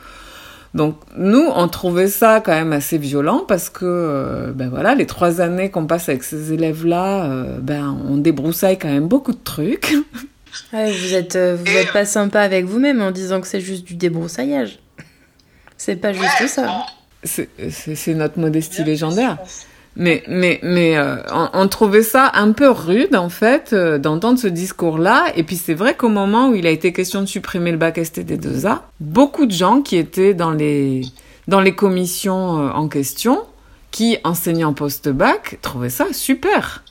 donc 0.75 0.97
nous, 1.17 1.45
on 1.55 1.69
trouvait 1.69 2.09
ça 2.09 2.41
quand 2.45 2.53
même 2.53 2.73
assez 2.73 2.99
violent 2.99 3.45
parce 3.47 3.71
que, 3.71 3.85
euh, 3.85 4.53
ben 4.53 4.69
voilà, 4.69 4.95
les 4.95 5.07
trois 5.07 5.41
années 5.41 5.71
qu'on 5.71 5.87
passe 5.87 6.09
avec 6.09 6.23
ces 6.23 6.53
élèves-là, 6.53 7.25
euh, 7.25 7.59
ben 7.61 7.97
on 8.09 8.17
débroussaille 8.17 8.79
quand 8.79 8.89
même 8.89 9.09
beaucoup 9.09 9.33
de 9.33 9.43
trucs. 9.43 9.95
vous 10.73 11.15
êtes, 11.15 11.37
euh, 11.37 11.57
vous 11.57 11.77
êtes 11.77 11.93
pas 11.93 12.05
sympa 12.05 12.41
avec 12.41 12.65
vous-même 12.65 13.01
en 13.01 13.11
disant 13.11 13.41
que 13.41 13.47
c'est 13.47 13.61
juste 13.61 13.85
du 13.85 13.95
débroussaillage. 13.95 14.79
C'est 15.77 15.97
pas 15.97 16.13
juste 16.13 16.47
ça. 16.49 16.87
C'est 17.25 18.15
notre 18.15 18.39
modestie 18.39 18.85
légendaire. 18.85 19.39
Mais, 19.99 20.23
mais, 20.29 20.61
mais 20.63 20.99
euh, 20.99 21.17
on, 21.55 21.69
trouvait 21.69 22.03
ça 22.03 22.31
un 22.35 22.53
peu 22.53 22.69
rude, 22.69 23.17
en 23.17 23.31
fait, 23.31 23.71
euh, 23.73 23.97
d'entendre 23.97 24.39
ce 24.39 24.47
discours-là. 24.47 25.25
Et 25.37 25.43
puis 25.43 25.57
c'est 25.57 25.73
vrai 25.73 25.95
qu'au 25.95 26.11
moment 26.11 26.51
où 26.51 26.55
il 26.55 26.67
a 26.67 26.71
été 26.71 26.93
question 26.93 27.23
de 27.23 27.27
supprimer 27.27 27.73
le 27.73 27.79
bac 27.79 27.97
STD2A, 27.97 28.81
beaucoup 29.01 29.47
de 29.47 29.53
gens 29.53 29.81
qui 29.81 29.97
étaient 29.97 30.35
dans 30.35 30.51
les, 30.51 31.01
dans 31.49 31.61
les 31.61 31.75
commissions 31.75 32.59
euh, 32.59 32.71
en 32.73 32.89
question, 32.89 33.41
qui 33.91 34.19
enseignaient 34.23 34.65
en 34.65 34.75
post-bac, 34.75 35.59
trouvaient 35.63 35.89
ça 35.89 36.05
super. 36.13 36.85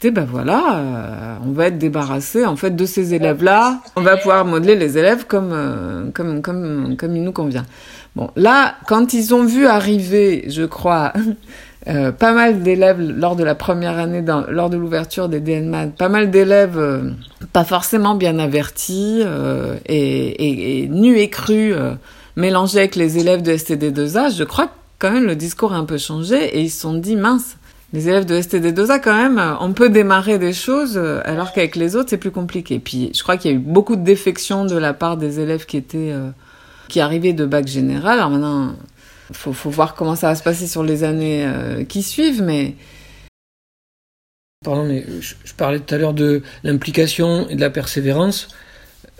Tu 0.00 0.10
ben 0.10 0.26
voilà, 0.28 1.38
on 1.46 1.52
va 1.52 1.68
être 1.68 1.78
débarrassé 1.78 2.44
en 2.44 2.56
fait 2.56 2.74
de 2.74 2.84
ces 2.84 3.14
élèves-là. 3.14 3.80
On 3.96 4.02
va 4.02 4.18
pouvoir 4.18 4.44
modeler 4.44 4.74
les 4.74 4.98
élèves 4.98 5.24
comme, 5.26 6.10
comme, 6.12 6.42
comme, 6.42 6.96
comme 6.98 7.16
il 7.16 7.22
nous 7.22 7.32
convient. 7.32 7.64
Bon, 8.14 8.30
là, 8.36 8.74
quand 8.86 9.14
ils 9.14 9.34
ont 9.34 9.44
vu 9.44 9.66
arriver, 9.66 10.44
je 10.48 10.64
crois, 10.64 11.12
Euh, 11.86 12.12
pas 12.12 12.32
mal 12.32 12.62
d'élèves 12.62 12.98
lors 12.98 13.36
de 13.36 13.44
la 13.44 13.54
première 13.54 13.98
année, 13.98 14.22
dans, 14.22 14.46
lors 14.48 14.70
de 14.70 14.78
l'ouverture 14.78 15.28
des 15.28 15.40
DNMAD, 15.40 15.94
pas 15.94 16.08
mal 16.08 16.30
d'élèves 16.30 16.78
euh, 16.78 17.10
pas 17.52 17.64
forcément 17.64 18.14
bien 18.14 18.38
avertis 18.38 19.20
euh, 19.22 19.76
et, 19.84 19.98
et, 19.98 20.84
et, 20.84 20.88
nus 20.88 21.18
et 21.18 21.28
crus 21.28 21.74
mélangés 22.36 22.78
avec 22.78 22.96
les 22.96 23.18
élèves 23.18 23.42
de 23.42 23.52
STD2A. 23.52 24.34
Je 24.34 24.44
crois 24.44 24.68
que 24.68 24.72
quand 24.98 25.10
même 25.10 25.26
le 25.26 25.36
discours 25.36 25.74
a 25.74 25.76
un 25.76 25.84
peu 25.84 25.98
changé 25.98 26.56
et 26.56 26.62
ils 26.62 26.70
se 26.70 26.80
sont 26.80 26.94
dit 26.94 27.16
mince. 27.16 27.56
Les 27.92 28.08
élèves 28.08 28.24
de 28.24 28.40
STD2A, 28.40 29.00
quand 29.00 29.14
même, 29.14 29.40
on 29.60 29.72
peut 29.72 29.88
démarrer 29.88 30.38
des 30.38 30.52
choses, 30.52 30.98
alors 31.24 31.52
qu'avec 31.52 31.76
les 31.76 31.94
autres, 31.94 32.10
c'est 32.10 32.16
plus 32.16 32.32
compliqué. 32.32 32.80
Puis, 32.80 33.12
je 33.14 33.22
crois 33.22 33.36
qu'il 33.36 33.52
y 33.52 33.54
a 33.54 33.56
eu 33.56 33.60
beaucoup 33.60 33.94
de 33.94 34.02
défections 34.02 34.64
de 34.64 34.76
la 34.76 34.94
part 34.94 35.16
des 35.16 35.38
élèves 35.38 35.64
qui 35.64 35.76
étaient, 35.76 36.12
qui 36.88 37.00
arrivaient 37.00 37.34
de 37.34 37.46
bac 37.46 37.68
général. 37.68 38.18
Alors 38.18 38.30
maintenant, 38.30 38.72
faut, 39.32 39.52
faut 39.52 39.70
voir 39.70 39.94
comment 39.94 40.16
ça 40.16 40.28
va 40.28 40.34
se 40.34 40.42
passer 40.42 40.66
sur 40.66 40.82
les 40.82 41.04
années 41.04 41.44
euh, 41.46 41.84
qui 41.84 42.02
suivent, 42.02 42.42
mais. 42.42 42.74
Pardon, 44.64 44.84
mais 44.84 45.04
je, 45.20 45.34
parlais 45.56 45.80
tout 45.80 45.94
à 45.94 45.98
l'heure 45.98 46.14
de 46.14 46.42
l'implication 46.62 47.48
et 47.48 47.54
de 47.54 47.60
la 47.60 47.70
persévérance. 47.70 48.48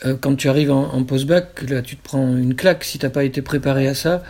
Euh, 0.05 0.17
quand 0.19 0.35
tu 0.37 0.49
arrives 0.49 0.71
en, 0.71 1.05
post-bac, 1.05 1.63
là, 1.69 1.83
tu 1.83 1.97
te 1.97 2.03
prends 2.03 2.37
une 2.37 2.55
claque 2.55 2.85
si 2.85 2.99
tu 2.99 3.07
n'as 3.07 3.11
pas 3.11 3.25
été 3.25 3.43
préparé 3.43 3.87
à 3.87 3.95
ça. 3.95 4.23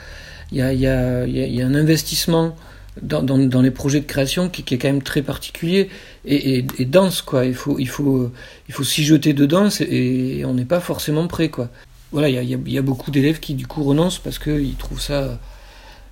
Il 0.53 0.59
y 0.59 0.87
a, 0.87 1.67
un 1.67 1.75
investissement 1.75 2.57
dans, 3.03 3.63
les 3.63 3.71
projets 3.71 4.01
de 4.01 4.07
création 4.07 4.49
qui, 4.49 4.63
est 4.75 4.79
quand 4.79 4.89
même 4.89 5.03
très 5.03 5.23
particulier 5.23 5.89
et, 6.25 6.63
dense, 6.85 7.23
quoi. 7.23 7.47
Il 7.47 7.55
faut, 7.55 7.79
s'y 8.83 9.05
jeter 9.05 9.33
dedans 9.33 9.69
et, 9.81 10.39
et 10.39 10.45
on 10.45 10.55
n'est 10.55 10.65
pas 10.65 10.81
forcément 10.81 11.27
prêt, 11.27 11.49
quoi. 11.49 11.71
Voilà, 12.13 12.29
il 12.29 12.35
y 12.35 12.55
a, 12.55 12.59
y 12.59 12.79
a, 12.79 12.83
beaucoup 12.83 13.11
d'élèves 13.11 13.41
qui, 13.41 13.55
du 13.55 13.67
coup, 13.67 13.83
renoncent 13.83 14.19
parce 14.19 14.39
qu'ils 14.39 14.77
trouvent 14.77 15.01
ça 15.01 15.39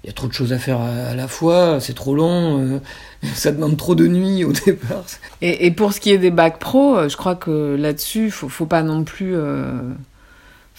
il 0.04 0.08
y 0.08 0.10
a 0.10 0.12
trop 0.12 0.26
de 0.26 0.32
choses 0.32 0.52
à 0.52 0.58
faire 0.58 0.80
à, 0.80 1.14
la 1.14 1.28
fois, 1.28 1.78
c'est 1.80 1.94
trop 1.94 2.14
long, 2.14 2.80
ça 3.34 3.52
demande 3.52 3.76
trop 3.76 3.94
de 3.94 4.06
nuits 4.06 4.44
au 4.44 4.52
départ. 4.52 5.04
Et, 5.40 5.66
et, 5.66 5.70
pour 5.70 5.92
ce 5.92 6.00
qui 6.00 6.10
est 6.10 6.18
des 6.18 6.30
bacs 6.30 6.58
pro, 6.58 7.08
je 7.08 7.16
crois 7.16 7.36
que 7.36 7.76
là-dessus, 7.78 8.30
faut, 8.30 8.48
faut 8.48 8.66
pas 8.66 8.82
non 8.82 9.04
plus 9.04 9.36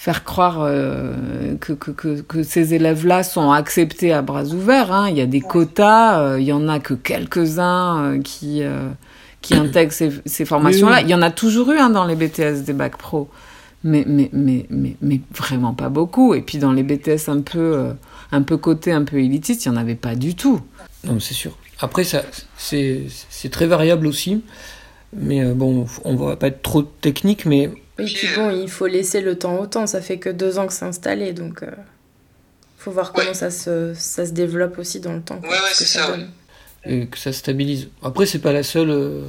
faire 0.03 0.25
croire 0.25 0.57
euh, 0.59 1.13
que, 1.61 1.71
que, 1.71 1.91
que, 1.91 2.19
que, 2.19 2.43
ces 2.43 2.73
élèves-là 2.73 3.23
sont 3.23 3.51
acceptés 3.51 4.11
à 4.11 4.21
bras 4.21 4.43
ouverts. 4.47 4.91
Hein. 4.91 5.07
Il 5.09 5.17
y 5.17 5.21
a 5.21 5.25
des 5.25 5.39
quotas, 5.39 6.19
euh, 6.19 6.39
il 6.41 6.45
y 6.45 6.51
en 6.51 6.67
a 6.67 6.79
que 6.79 6.93
quelques-uns 6.93 8.03
euh, 8.03 8.21
qui, 8.21 8.63
qui 9.41 9.53
intègrent 9.53 9.93
ces, 9.93 10.11
ces 10.25 10.43
formations-là. 10.43 11.01
Il 11.01 11.09
y 11.09 11.15
en 11.15 11.21
a 11.21 11.31
toujours 11.31 11.71
eu 11.71 11.77
hein, 11.77 11.89
dans 11.89 12.03
les 12.03 12.15
BTS 12.15 12.63
des 12.65 12.73
bacs 12.73 12.97
pro, 12.97 13.29
mais, 13.85 14.03
mais, 14.05 14.29
mais, 14.33 14.65
mais, 14.69 14.97
mais 15.01 15.21
vraiment 15.33 15.73
pas 15.73 15.87
beaucoup. 15.87 16.33
Et 16.33 16.41
puis 16.41 16.57
dans 16.57 16.73
les 16.73 16.83
BTS 16.83 17.29
un 17.29 17.39
peu, 17.39 17.93
un 18.33 18.41
peu 18.41 18.57
cotés, 18.57 18.91
un 18.91 19.03
peu 19.03 19.19
élitistes, 19.19 19.65
il 19.65 19.71
n'y 19.71 19.77
en 19.77 19.79
avait 19.79 19.95
pas 19.95 20.15
du 20.15 20.35
tout. 20.35 20.59
Non, 21.05 21.19
c'est 21.21 21.33
sûr. 21.33 21.57
Après, 21.79 22.03
ça, 22.03 22.23
c'est, 22.57 23.03
c'est 23.29 23.49
très 23.49 23.67
variable 23.67 24.07
aussi. 24.07 24.43
Mais 25.15 25.45
bon, 25.45 25.85
on 26.03 26.15
va 26.15 26.35
pas 26.35 26.47
être 26.47 26.61
trop 26.61 26.81
technique, 26.81 27.45
mais 27.45 27.69
oui, 27.99 28.11
puis, 28.13 28.27
bon, 28.35 28.49
il 28.49 28.69
faut 28.69 28.87
laisser 28.87 29.21
le 29.21 29.37
temps 29.37 29.59
au 29.59 29.67
temps. 29.67 29.85
Ça 29.87 30.01
fait 30.01 30.17
que 30.17 30.29
deux 30.29 30.57
ans 30.57 30.67
que 30.67 30.73
c'est 30.73 30.85
installé, 30.85 31.33
donc 31.33 31.59
il 31.61 31.67
euh, 31.67 31.71
faut 32.77 32.91
voir 32.91 33.13
comment 33.13 33.33
ça, 33.33 33.51
se, 33.51 33.93
ça 33.95 34.25
se 34.25 34.31
développe 34.31 34.79
aussi 34.79 34.99
dans 34.99 35.13
le 35.13 35.21
temps. 35.21 35.39
ouais, 35.43 35.49
ouais, 35.49 35.73
c'est 35.73 35.85
ça. 35.85 36.15
Et 36.85 37.07
que 37.07 37.17
ça 37.17 37.31
stabilise. 37.31 37.89
Après, 38.01 38.25
c'est 38.25 38.39
pas 38.39 38.51
la 38.51 38.63
seule 38.63 38.89
euh, 38.89 39.21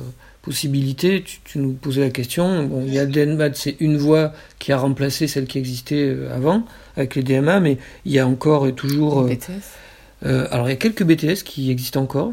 possibilité. 0.42 1.22
Tu, 1.22 1.40
tu, 1.44 1.58
nous 1.58 1.72
posais 1.72 2.00
la 2.00 2.10
question. 2.10 2.64
Bon, 2.64 2.84
il 2.86 2.94
y 2.94 2.98
a 2.98 3.06
DNMAD, 3.06 3.54
c'est 3.54 3.76
une 3.80 3.98
voie 3.98 4.32
qui 4.58 4.72
a 4.72 4.78
remplacé 4.78 5.28
celle 5.28 5.46
qui 5.46 5.58
existait 5.58 6.02
euh, 6.02 6.34
avant 6.34 6.64
avec 6.96 7.14
les 7.14 7.22
DMA, 7.22 7.60
mais 7.60 7.78
il 8.04 8.12
y 8.12 8.18
a 8.18 8.26
encore 8.26 8.66
et 8.66 8.72
toujours. 8.72 9.24
BTS. 9.24 10.26
alors, 10.50 10.68
il 10.68 10.70
y 10.70 10.74
a 10.74 10.76
quelques 10.76 11.04
BTS 11.04 11.42
qui 11.44 11.70
existent 11.70 12.00
encore, 12.00 12.32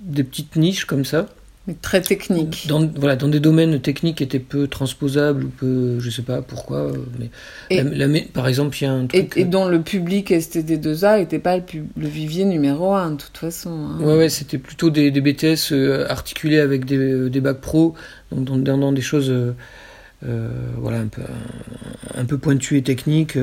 des 0.00 0.24
petites 0.24 0.56
niches 0.56 0.84
comme 0.84 1.04
ça. 1.04 1.28
Mais 1.68 1.74
très 1.80 2.00
technique. 2.00 2.66
Dans, 2.66 2.84
voilà, 2.96 3.14
dans 3.14 3.28
des 3.28 3.38
domaines 3.38 3.80
techniques 3.80 4.16
qui 4.16 4.24
étaient 4.24 4.40
peu 4.40 4.66
transposables 4.66 5.44
ou 5.44 5.48
peu, 5.48 6.00
je 6.00 6.10
sais 6.10 6.22
pas 6.22 6.42
pourquoi, 6.42 6.90
mais, 7.20 7.30
et, 7.70 7.84
par 8.32 8.48
exemple, 8.48 8.76
il 8.80 8.84
y 8.84 8.86
a 8.88 8.92
un 8.92 9.06
truc. 9.06 9.36
Et, 9.36 9.44
dont 9.44 9.68
le 9.68 9.80
public 9.80 10.30
STD2A 10.30 11.20
n'était 11.20 11.38
pas 11.38 11.58
le, 11.58 11.62
le, 11.96 12.08
vivier 12.08 12.44
numéro 12.44 12.94
un, 12.94 13.12
de 13.12 13.16
toute 13.16 13.38
façon. 13.38 13.70
Hein. 13.70 14.00
Ouais, 14.00 14.16
ouais, 14.16 14.28
c'était 14.28 14.58
plutôt 14.58 14.90
des, 14.90 15.12
des 15.12 15.20
BTS 15.20 15.70
euh, 15.70 16.04
articulés 16.08 16.58
avec 16.58 16.84
des, 16.84 16.96
euh, 16.96 17.30
des 17.30 17.40
bacs 17.40 17.60
pro, 17.60 17.94
donc 18.32 18.64
dans, 18.64 18.76
dans, 18.78 18.92
des 18.92 19.00
choses, 19.00 19.30
euh, 19.30 19.54
euh, 20.26 20.48
voilà, 20.78 20.98
un 20.98 21.06
peu, 21.06 21.22
un, 22.16 22.24
peu 22.24 22.38
pointues 22.38 22.78
et 22.78 22.82
techniques. 22.82 23.38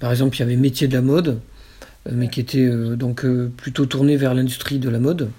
Par 0.00 0.10
exemple, 0.10 0.36
il 0.36 0.40
y 0.40 0.42
avait 0.42 0.56
métier 0.56 0.88
de 0.88 0.94
la 0.94 1.02
mode, 1.02 1.40
mais 2.10 2.28
qui 2.28 2.40
était 2.40 2.68
donc 2.96 3.26
plutôt 3.56 3.86
tourné 3.86 4.16
vers 4.16 4.34
l'industrie 4.34 4.78
de 4.78 4.88
la 4.88 4.98
mode. 4.98 5.30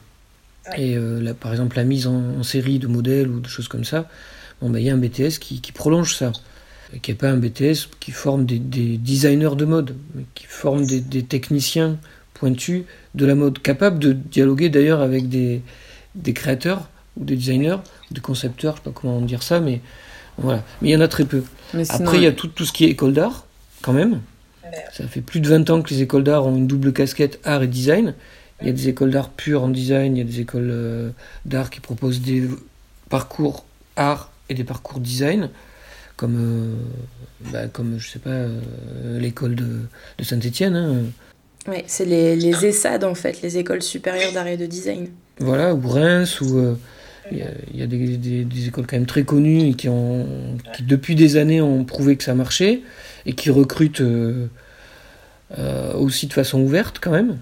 Et 0.78 0.96
euh, 0.98 1.34
par 1.34 1.52
exemple, 1.52 1.78
la 1.78 1.84
mise 1.84 2.08
en, 2.08 2.44
série 2.44 2.80
de 2.80 2.88
modèles 2.88 3.30
ou 3.30 3.40
de 3.40 3.48
choses 3.48 3.68
comme 3.68 3.84
ça, 3.84 4.08
bon, 4.62 4.70
ben, 4.70 4.80
il 4.80 4.86
y 4.86 4.90
a 4.90 4.94
un 4.94 4.98
BTS 4.98 5.40
qui, 5.40 5.62
qui 5.62 5.72
prolonge 5.72 6.16
ça. 6.16 6.32
Qui 7.02 7.12
n'est 7.12 7.18
pas 7.18 7.30
un 7.30 7.38
BTS 7.38 7.88
qui 8.00 8.12
forme 8.12 8.46
des, 8.46 8.58
des, 8.58 8.98
designers 8.98 9.56
de 9.56 9.66
mode, 9.66 9.96
mais 10.16 10.24
qui 10.34 10.46
forme 10.46 10.86
des, 10.86 11.02
des, 11.02 11.22
techniciens 11.22 11.98
pointus 12.34 12.84
de 13.14 13.26
la 13.28 13.36
mode, 13.36 13.60
capables 13.60 14.00
de 14.00 14.12
dialoguer 14.12 14.70
d'ailleurs 14.70 15.02
avec 15.02 15.30
des, 15.30 15.62
des 16.16 16.34
créateurs 16.34 16.90
ou 17.16 17.26
des 17.26 17.36
designers, 17.36 17.78
ou 18.10 18.14
des 18.14 18.22
concepteurs, 18.22 18.76
je 18.78 18.82
ne 18.82 18.86
sais 18.86 18.92
pas 18.92 19.00
comment 19.00 19.22
dire 19.22 19.44
ça, 19.44 19.60
mais 19.60 19.82
voilà. 20.40 20.64
Mais 20.82 20.90
il 20.90 20.92
y 20.94 20.96
en 20.96 21.02
a 21.02 21.08
très 21.08 21.26
peu. 21.26 21.44
Après, 21.90 22.18
il 22.18 22.24
y 22.24 22.28
a 22.28 22.32
tout, 22.32 22.48
tout 22.48 22.66
ce 22.66 22.74
qui 22.74 22.86
est 22.86 22.90
école 22.90 23.14
d'art, 23.14 23.46
quand 23.84 23.94
même. 23.94 24.22
Ça 24.92 25.08
fait 25.08 25.22
plus 25.22 25.40
de 25.40 25.50
20 25.50 25.70
ans 25.70 25.82
que 25.82 25.90
les 25.90 26.02
écoles 26.02 26.24
d'art 26.24 26.46
ont 26.46 26.56
une 26.56 26.68
double 26.68 26.94
casquette 26.94 27.40
art 27.44 27.64
et 27.64 27.68
design. 27.68 28.14
Il 28.62 28.68
y 28.68 28.70
a 28.70 28.74
des 28.74 28.90
écoles 28.90 29.12
d'art 29.12 29.30
pur 29.30 29.64
en 29.64 29.70
design, 29.70 30.18
il 30.18 30.20
y 30.20 30.22
a 30.22 30.26
des 30.26 30.42
écoles 30.42 30.70
euh, 30.70 31.10
d'art 31.46 31.70
qui 31.70 31.80
proposent 31.80 32.22
des 32.22 32.44
parcours 33.10 33.66
art 33.96 34.32
et 34.50 34.54
des 34.54 34.66
parcours 34.66 35.00
design, 35.00 35.50
comme, 36.18 36.36
euh, 36.38 37.52
bah, 37.52 37.68
comme 37.68 37.98
je 38.00 38.10
sais 38.10 38.20
pas, 38.20 38.32
euh, 38.32 38.60
l'école 39.20 39.56
de, 39.56 39.80
de 40.18 40.24
Saint-Étienne. 40.24 40.76
Hein. 40.76 41.04
Oui, 41.68 41.84
c'est 41.88 42.06
les, 42.06 42.36
les 42.36 42.66
ESSAD 42.66 43.04
en 43.06 43.16
fait, 43.16 43.42
les 43.42 43.58
écoles 43.58 43.82
supérieures 43.82 44.34
d'art 44.34 44.48
et 44.48 44.58
de 44.58 44.66
design. 44.66 45.10
Voilà, 45.40 45.74
ou 45.74 45.88
Reims, 45.88 46.42
ou 46.42 46.76
il 47.32 47.80
y 47.80 47.82
a, 47.84 47.88
des, 47.88 48.18
des, 48.18 48.68
écoles 48.68 48.88
quand 48.88 48.98
même 48.98 49.06
très 49.06 49.24
connues 49.24 49.70
et 49.70 49.74
qui, 49.74 49.90
ont, 49.90 50.26
qui 50.76 50.84
depuis 50.84 51.16
des 51.16 51.38
années 51.38 51.62
ont 51.62 51.84
prouvé 51.84 52.16
que 52.16 52.24
ça 52.24 52.36
marchait 52.36 52.82
et 53.26 53.34
qui 53.34 53.50
recrutent 53.50 54.04
aussi 55.96 56.28
de 56.28 56.34
façon 56.34 56.62
ouverte 56.62 57.00
quand 57.02 57.12
même 57.12 57.38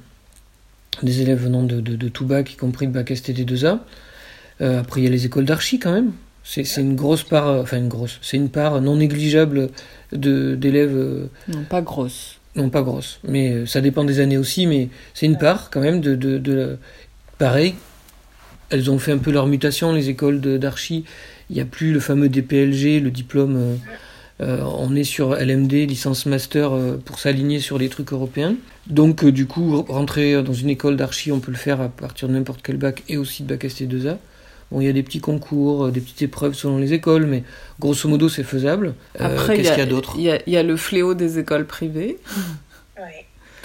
des 1.03 1.21
élèves 1.21 1.43
venant 1.43 1.63
de, 1.63 1.81
de, 1.81 1.95
de 1.95 2.09
tout 2.09 2.25
bac, 2.25 2.53
y 2.53 2.55
compris 2.55 2.85
le 2.85 2.91
bac 2.91 3.09
STD2A. 3.09 3.79
Euh, 4.61 4.79
après, 4.79 5.01
il 5.01 5.03
y 5.03 5.07
a 5.07 5.09
les 5.09 5.25
écoles 5.25 5.45
d'archi 5.45 5.79
quand 5.79 5.91
même. 5.91 6.11
C'est 6.43 6.63
une 6.77 6.95
grosse 6.95 7.23
part, 7.23 7.47
euh, 7.47 7.61
enfin 7.61 7.77
une 7.77 7.89
grosse, 7.89 8.19
c'est 8.21 8.37
une 8.37 8.49
part 8.49 8.79
non 8.81 8.95
négligeable 8.95 9.69
d'élèves. 10.13 10.95
Euh, 10.95 11.29
non, 11.49 11.63
pas 11.63 11.81
grosse. 11.81 12.39
Non, 12.55 12.69
pas 12.69 12.81
grosse. 12.81 13.19
Mais 13.27 13.65
ça 13.65 13.81
dépend 13.81 14.05
des 14.05 14.19
années 14.19 14.37
aussi, 14.37 14.65
mais 14.65 14.89
c'est 15.13 15.25
une 15.25 15.37
part 15.37 15.69
quand 15.69 15.81
même 15.81 15.99
de, 15.99 16.15
de, 16.15 16.37
de, 16.37 16.77
Pareil, 17.37 17.75
elles 18.69 18.91
ont 18.91 18.99
fait 18.99 19.11
un 19.11 19.17
peu 19.17 19.31
leur 19.31 19.47
mutation, 19.47 19.93
les 19.93 20.09
écoles 20.09 20.41
d'archi. 20.59 21.05
Il 21.49 21.55
n'y 21.55 21.61
a 21.61 21.65
plus 21.65 21.93
le 21.93 21.99
fameux 21.99 22.29
DPLG, 22.29 23.01
le 23.01 23.11
diplôme. 23.11 23.77
Euh, 24.39 24.61
on 24.61 24.95
est 24.95 25.03
sur 25.03 25.35
LMD, 25.35 25.71
licence 25.71 26.25
master, 26.25 26.73
euh, 26.73 27.01
pour 27.03 27.19
s'aligner 27.19 27.59
sur 27.59 27.77
les 27.77 27.89
trucs 27.89 28.13
européens. 28.13 28.55
Donc, 28.85 29.23
euh, 29.23 29.31
du 29.31 29.47
coup, 29.47 29.81
rentrer 29.81 30.43
dans 30.43 30.53
une 30.53 30.69
école 30.69 30.95
d'archi, 30.95 31.31
on 31.31 31.39
peut 31.39 31.51
le 31.51 31.57
faire 31.57 31.81
à 31.81 31.89
partir 31.89 32.27
de 32.27 32.33
n'importe 32.33 32.61
quel 32.61 32.77
bac 32.77 33.03
et 33.09 33.17
aussi 33.17 33.43
de 33.43 33.47
bac 33.47 33.63
ST2A. 33.63 34.17
Bon, 34.69 34.81
il 34.81 34.85
y 34.85 34.89
a 34.89 34.93
des 34.93 35.01
petits 35.01 35.21
concours, 35.21 35.89
des 35.89 36.01
petites 36.01 36.21
épreuves 36.21 36.53
selon 36.53 36.77
les 36.77 36.93
écoles, 36.93 37.25
mais 37.25 37.43
grosso 37.79 38.07
modo, 38.09 38.27
c'est 38.27 38.43
faisable. 38.43 38.95
Après, 39.17 39.55
qu'est-ce 39.55 39.69
qu'il 39.69 39.79
y 39.79 39.81
a, 39.81 39.85
d'autre? 39.85 40.15
Il 40.17 40.41
y, 40.45 40.57
a 40.57 40.63
le 40.63 40.75
fléau 40.75 41.13
des 41.13 41.39
écoles 41.39 41.65
privées. 41.65 42.17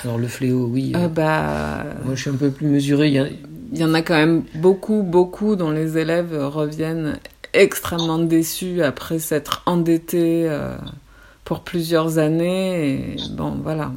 Alors, 0.04 0.18
le 0.18 0.28
fléau, 0.28 0.66
oui. 0.66 0.92
bah... 1.14 1.84
Moi, 2.04 2.14
je 2.14 2.20
suis 2.20 2.30
un 2.30 2.34
peu 2.34 2.50
plus 2.50 2.66
mesuré. 2.66 3.08
Il 3.08 3.14
y, 3.14 3.18
en 3.80 3.94
a 3.94 4.02
quand 4.02 4.14
même 4.14 4.44
beaucoup, 4.56 5.02
beaucoup 5.02 5.56
dont 5.56 5.70
les 5.70 5.96
élèves 5.96 6.36
reviennent 6.36 7.18
extrêmement 7.54 8.18
déçu 8.18 8.82
après 8.82 9.18
s'être 9.18 9.62
endetté 9.66 10.46
euh, 10.48 10.76
pour 11.44 11.60
plusieurs 11.60 12.18
années. 12.18 12.88
Et 12.88 13.16
bon, 13.30 13.58
voilà. 13.62 13.92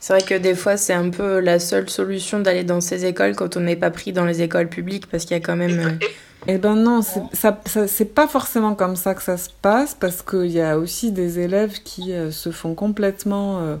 C'est 0.00 0.12
vrai 0.12 0.22
que 0.22 0.34
des 0.34 0.54
fois, 0.54 0.76
c'est 0.76 0.92
un 0.92 1.10
peu 1.10 1.40
la 1.40 1.58
seule 1.58 1.88
solution 1.88 2.40
d'aller 2.40 2.64
dans 2.64 2.80
ces 2.80 3.04
écoles 3.06 3.34
quand 3.34 3.56
on 3.56 3.60
n'est 3.60 3.76
pas 3.76 3.90
pris 3.90 4.12
dans 4.12 4.24
les 4.24 4.42
écoles 4.42 4.68
publiques 4.68 5.06
parce 5.06 5.24
qu'il 5.24 5.36
y 5.36 5.40
a 5.40 5.42
quand 5.42 5.56
même. 5.56 5.78
Euh, 5.78 6.06
eh 6.48 6.58
ben 6.58 6.76
non, 6.76 7.02
ça, 7.02 7.60
ça 7.66 7.88
c'est 7.88 8.14
pas 8.14 8.28
forcément 8.28 8.76
comme 8.76 8.94
ça 8.94 9.14
que 9.14 9.22
ça 9.22 9.36
se 9.36 9.48
passe 9.62 9.96
parce 9.98 10.22
qu'il 10.22 10.50
y 10.50 10.60
a 10.60 10.78
aussi 10.78 11.10
des 11.10 11.40
élèves 11.40 11.82
qui 11.82 12.12
euh, 12.12 12.30
se 12.30 12.50
font 12.50 12.74
complètement 12.74 13.78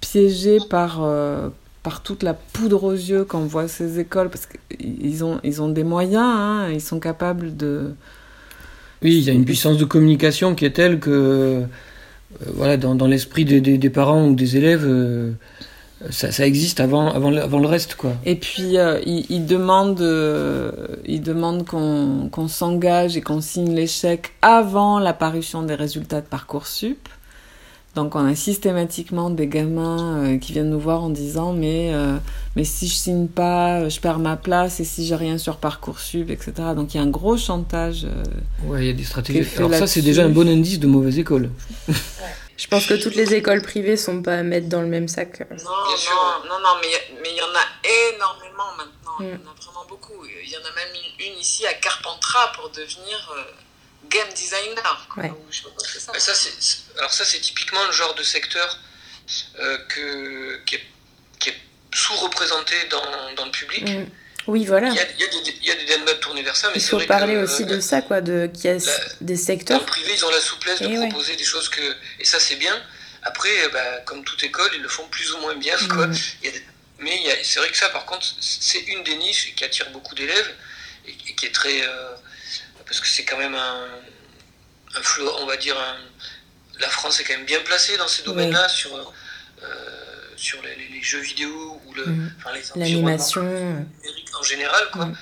piéger 0.00 0.58
par, 0.68 1.02
par 1.82 2.02
toute 2.02 2.22
la 2.22 2.34
poudre 2.34 2.84
aux 2.84 2.92
yeux 2.92 3.24
quand 3.24 3.40
on 3.40 3.46
voit 3.46 3.68
ces 3.68 3.98
écoles 3.98 4.28
parce 4.28 4.46
qu'ils 4.46 5.24
ont, 5.24 5.40
ils 5.42 5.62
ont 5.62 5.68
des 5.68 5.84
moyens, 5.84 6.22
hein, 6.24 6.68
ils 6.72 6.80
sont 6.80 7.00
capables 7.00 7.56
de, 7.56 7.94
oui, 9.02 9.16
il 9.16 9.22
y 9.22 9.30
a 9.30 9.32
une 9.32 9.44
puissance 9.46 9.78
de 9.78 9.84
communication 9.84 10.54
qui 10.54 10.66
est 10.66 10.72
telle 10.72 11.00
que, 11.00 11.10
euh, 11.10 11.64
voilà, 12.54 12.76
dans, 12.76 12.94
dans 12.94 13.06
l'esprit 13.06 13.44
des, 13.46 13.60
des, 13.60 13.78
des, 13.78 13.90
parents 13.90 14.28
ou 14.28 14.34
des 14.34 14.58
élèves, 14.58 14.84
euh, 14.84 15.32
ça, 16.10 16.30
ça, 16.32 16.46
existe 16.46 16.80
avant, 16.80 17.10
avant, 17.10 17.30
le, 17.30 17.40
avant 17.40 17.60
le 17.60 17.66
reste, 17.66 17.94
quoi. 17.94 18.12
Et 18.26 18.34
puis, 18.34 18.76
euh, 18.76 19.00
ils, 19.06 19.24
ils, 19.30 19.46
demandent, 19.46 20.04
ils 21.06 21.22
demandent 21.22 21.66
qu'on 21.66 22.28
qu'on 22.30 22.48
s'engage 22.48 23.16
et 23.16 23.22
qu'on 23.22 23.40
signe 23.40 23.74
l'échec 23.74 24.32
avant 24.42 24.98
l'apparition 24.98 25.62
des 25.62 25.74
résultats 25.74 26.20
de 26.20 26.26
Parcoursup. 26.26 27.08
Donc 27.96 28.14
on 28.14 28.24
a 28.24 28.36
systématiquement 28.36 29.30
des 29.30 29.48
gamins 29.48 30.24
euh, 30.24 30.38
qui 30.38 30.52
viennent 30.52 30.70
nous 30.70 30.78
voir 30.78 31.02
en 31.02 31.10
disant 31.10 31.52
mais 31.52 31.92
euh, 31.92 32.18
mais 32.54 32.62
si 32.62 32.86
je 32.86 32.94
signe 32.94 33.26
pas, 33.26 33.88
je 33.88 33.98
perds 33.98 34.20
ma 34.20 34.36
place 34.36 34.78
et 34.78 34.84
si 34.84 35.04
j'ai 35.04 35.16
rien 35.16 35.38
sur 35.38 35.56
parcoursup, 35.56 36.30
etc. 36.30 36.52
Donc 36.76 36.94
il 36.94 36.98
y 36.98 37.00
a 37.00 37.02
un 37.02 37.10
gros 37.10 37.36
chantage. 37.36 38.04
Euh, 38.04 38.68
ouais, 38.68 38.84
il 38.84 38.86
y 38.86 38.90
a 38.90 38.92
des 38.92 39.02
stratégies. 39.02 39.56
Alors 39.56 39.74
ça 39.74 39.88
c'est 39.88 40.02
déjà 40.02 40.22
un 40.24 40.28
bon 40.28 40.48
indice 40.48 40.78
de 40.78 40.86
mauvaise 40.86 41.18
école. 41.18 41.50
Je 42.56 42.66
pense 42.68 42.86
que 42.86 42.94
toutes 42.94 43.14
les 43.14 43.34
écoles 43.34 43.62
privées 43.62 43.96
sont 43.96 44.22
pas 44.22 44.34
à 44.34 44.42
mettre 44.42 44.68
dans 44.68 44.82
le 44.82 44.86
même 44.86 45.08
sac. 45.08 45.40
Non, 45.40 45.56
non, 45.56 46.48
non, 46.48 46.58
non, 46.62 46.74
mais 46.80 46.88
il 47.24 47.36
y 47.36 47.40
en 47.40 47.46
a 47.46 48.14
énormément 48.14 48.70
maintenant. 48.76 49.16
Il 49.20 49.26
y 49.26 49.30
en 49.30 49.32
a 49.32 49.38
mm. 49.38 49.62
vraiment 49.62 49.86
beaucoup. 49.88 50.12
Il 50.44 50.48
y 50.48 50.56
en 50.56 50.60
a 50.60 50.74
même 50.74 50.94
une, 51.18 51.40
ici 51.40 51.66
à 51.66 51.72
Carpentras 51.72 52.52
pour 52.54 52.68
devenir 52.68 53.34
game 54.10 54.28
designer. 54.34 55.08
Ouais. 55.16 55.32
ça, 56.18 56.32
alors 56.98 57.12
ça, 57.12 57.24
c'est 57.24 57.40
typiquement 57.40 57.84
le 57.86 57.92
genre 57.92 58.14
de 58.14 58.22
secteur 58.22 58.78
euh, 59.58 59.78
que, 59.88 60.60
qui 60.66 60.74
est, 60.76 60.86
qui 61.38 61.50
est 61.50 61.56
sous-représenté 61.94 62.74
dans, 62.90 63.34
dans, 63.36 63.44
le 63.44 63.50
public. 63.50 63.88
Mm. 63.88 64.06
Oui, 64.46 64.64
voilà. 64.64 64.88
Il 64.88 64.94
y 64.94 64.98
a, 64.98 65.10
il 65.12 65.20
y 65.20 65.24
a 65.24 65.28
des, 65.28 65.58
il 65.60 65.66
y 65.66 65.70
a 65.70 65.74
des 65.74 66.20
tournés 66.20 66.42
vers 66.42 66.56
ça, 66.56 66.68
mais 66.74 66.80
il 66.80 66.86
faut 66.86 66.98
parler 67.00 67.36
aussi 67.36 67.64
de 67.64 67.78
ça, 67.80 68.02
quoi, 68.02 68.20
de 68.20 68.50
qu'il 68.52 68.70
y 68.70 68.74
a 68.74 68.78
des 69.20 69.36
secteurs. 69.36 69.78
Dans 69.78 69.84
le 69.84 69.90
privé, 69.90 70.12
ils 70.14 70.24
ont 70.24 70.30
la 70.30 70.40
souplesse 70.40 70.80
de 70.82 71.06
proposer 71.06 71.36
des 71.36 71.44
choses 71.44 71.68
que, 71.68 71.82
et 72.18 72.24
ça 72.24 72.40
c'est 72.40 72.56
bien. 72.56 72.76
Après, 73.22 73.68
bah, 73.70 73.98
comme 74.06 74.24
toute 74.24 74.42
école, 74.42 74.70
ils 74.74 74.82
le 74.82 74.88
font 74.88 75.06
plus 75.08 75.32
ou 75.34 75.38
moins 75.38 75.54
bien, 75.54 75.76
quoi. 75.88 76.06
Mm. 76.06 76.14
Il 76.42 76.46
y 76.46 76.48
a 76.48 76.52
des, 76.52 76.64
Mais 76.98 77.44
c'est 77.44 77.60
vrai 77.60 77.70
que 77.70 77.76
ça, 77.76 77.90
par 77.90 78.06
contre, 78.06 78.26
c'est 78.40 78.80
une 78.80 79.04
des 79.04 79.14
niches 79.16 79.54
qui 79.54 79.62
attire 79.62 79.90
beaucoup 79.90 80.14
d'élèves 80.14 80.54
et, 81.06 81.12
qui 81.34 81.46
est 81.46 81.54
très. 81.54 81.82
Euh, 81.82 82.14
parce 82.90 83.00
que 83.00 83.06
c'est 83.06 83.24
quand 83.24 83.38
même 83.38 83.54
un, 83.54 83.84
un 84.96 85.00
on 85.40 85.46
va 85.46 85.56
dire. 85.56 85.76
la 86.80 86.88
France 86.88 87.20
est 87.20 87.24
quand 87.24 87.34
même 87.34 87.46
bien 87.46 87.60
placée 87.60 87.96
dans 87.96 88.08
ces 88.08 88.24
domaines-là 88.24 88.68
sur, 88.68 88.92
euh, 89.62 89.66
sur 90.36 90.60
les, 90.62 91.00
jeux 91.00 91.20
vidéo 91.20 91.80
ou 91.86 91.94
le, 91.94 92.04
mhm. 92.04 92.34
l'animation 92.74 93.42
numérique 93.42 94.36
en 94.36 94.42
général. 94.42 94.90
Quoi. 94.92 95.06
Mhm. 95.06 95.16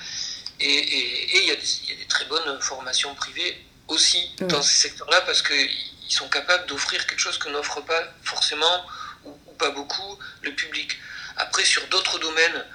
Et 0.61 1.37
il 1.37 1.43
y, 1.43 1.47
y, 1.47 1.51
a 1.51 1.95
des 1.95 2.07
très 2.07 2.25
bonnes 2.25 2.59
formations 2.59 3.13
privées 3.13 3.63
aussi 3.87 4.31
dans 4.41 4.63
ces 4.63 4.87
secteurs-là 4.87 5.21
parce 5.21 5.43
qu'ils 5.43 5.69
sont 6.09 6.27
capables 6.27 6.65
d'offrir 6.65 7.05
quelque 7.05 7.19
chose 7.19 7.37
que 7.37 7.49
n'offre 7.49 7.81
pas 7.81 8.03
forcément 8.23 8.85
ou, 9.25 9.31
pas 9.59 9.69
beaucoup 9.69 10.17
le 10.41 10.55
public. 10.55 10.97
Après, 11.37 11.63
sur 11.63 11.85
d'autres 11.89 12.17
domaines 12.17 12.65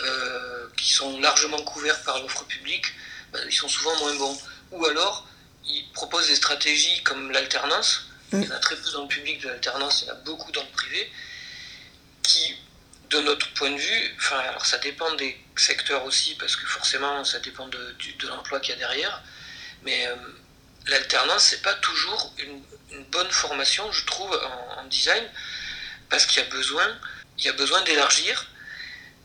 euh, 0.00 0.66
qui 0.76 0.92
sont 0.92 1.18
largement 1.20 1.62
couverts 1.62 2.02
par 2.02 2.20
l'offre 2.20 2.44
publique, 2.44 2.86
ben, 3.32 3.42
ils 3.46 3.54
sont 3.54 3.68
souvent 3.68 3.96
moins 3.98 4.14
bons. 4.16 4.38
Ou 4.72 4.84
alors, 4.86 5.26
ils 5.64 5.88
proposent 5.92 6.28
des 6.28 6.36
stratégies 6.36 7.02
comme 7.02 7.30
l'alternance. 7.30 8.06
Mm. 8.32 8.42
Il 8.42 8.48
y 8.48 8.52
en 8.52 8.56
a 8.56 8.58
très 8.58 8.76
peu 8.76 8.90
dans 8.90 9.02
le 9.02 9.08
public 9.08 9.40
de 9.42 9.48
l'alternance, 9.48 10.02
il 10.02 10.08
y 10.08 10.10
en 10.10 10.14
a 10.14 10.16
beaucoup 10.18 10.52
dans 10.52 10.62
le 10.62 10.70
privé, 10.70 11.10
qui, 12.22 12.54
de 13.10 13.20
notre 13.20 13.52
point 13.54 13.70
de 13.70 13.78
vue, 13.78 14.14
enfin, 14.16 14.38
alors 14.38 14.64
ça 14.64 14.78
dépend 14.78 15.12
des 15.14 15.38
secteurs 15.56 16.04
aussi, 16.04 16.34
parce 16.36 16.56
que 16.56 16.66
forcément, 16.66 17.24
ça 17.24 17.40
dépend 17.40 17.68
de, 17.68 17.96
de 18.18 18.28
l'emploi 18.28 18.60
qu'il 18.60 18.70
y 18.70 18.76
a 18.76 18.78
derrière, 18.78 19.22
mais 19.82 20.06
euh, 20.06 20.16
l'alternance, 20.86 21.44
c'est 21.44 21.62
pas 21.62 21.74
toujours 21.74 22.32
une, 22.38 22.62
une, 22.92 23.04
bonne 23.04 23.30
formation, 23.30 23.90
je 23.92 24.04
trouve, 24.06 24.32
en, 24.32 24.80
en 24.80 24.84
design, 24.84 25.24
parce 26.08 26.26
qu'il 26.26 26.42
y 26.42 26.46
a 26.46 26.48
besoin 26.48 26.86
il 27.38 27.44
y 27.44 27.48
a 27.48 27.52
besoin 27.52 27.82
d'élargir 27.82 28.46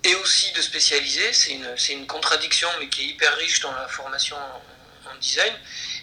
et 0.07 0.15
aussi 0.15 0.51
de 0.53 0.61
spécialiser. 0.61 1.33
C'est 1.33 1.51
une, 1.51 1.75
une, 1.89 2.07
contradiction, 2.07 2.69
mais 2.79 2.87
qui 2.87 3.01
est 3.01 3.07
hyper 3.07 3.35
riche 3.37 3.59
dans 3.59 3.71
la 3.73 3.87
formation 3.87 4.37
en, 4.37 4.61
design 5.21 5.53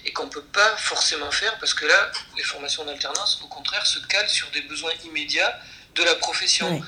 et 0.07 0.13
qu'on 0.13 0.25
ne 0.25 0.31
peut 0.31 0.43
pas 0.43 0.77
forcément 0.77 1.31
faire 1.31 1.57
parce 1.61 1.73
que 1.73 1.85
là, 1.87 2.11
les 2.37 2.43
formations 2.43 2.85
d'alternance, 2.85 3.41
au 3.45 3.47
contraire, 3.47 3.87
se 3.87 4.01
calent 4.01 4.29
sur 4.29 4.51
des 4.51 4.63
besoins 4.63 4.91
immédiats 5.05 5.57
de 5.95 6.03
la 6.03 6.17
profession. 6.17 6.83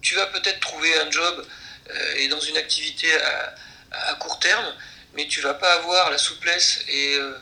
Tu 0.00 0.14
vas 0.14 0.26
peut-être 0.26 0.60
trouver 0.60 0.96
un 1.00 1.10
job 1.10 1.44
euh, 1.90 2.14
et 2.18 2.28
dans 2.28 2.38
une 2.38 2.56
activité 2.56 3.08
à, 3.20 3.54
à, 3.90 4.14
court 4.14 4.38
terme, 4.38 4.72
mais 5.14 5.26
tu 5.26 5.40
vas 5.40 5.54
pas 5.54 5.72
avoir 5.72 6.10
la 6.10 6.18
souplesse 6.18 6.84
et 6.86 7.16
euh, 7.16 7.36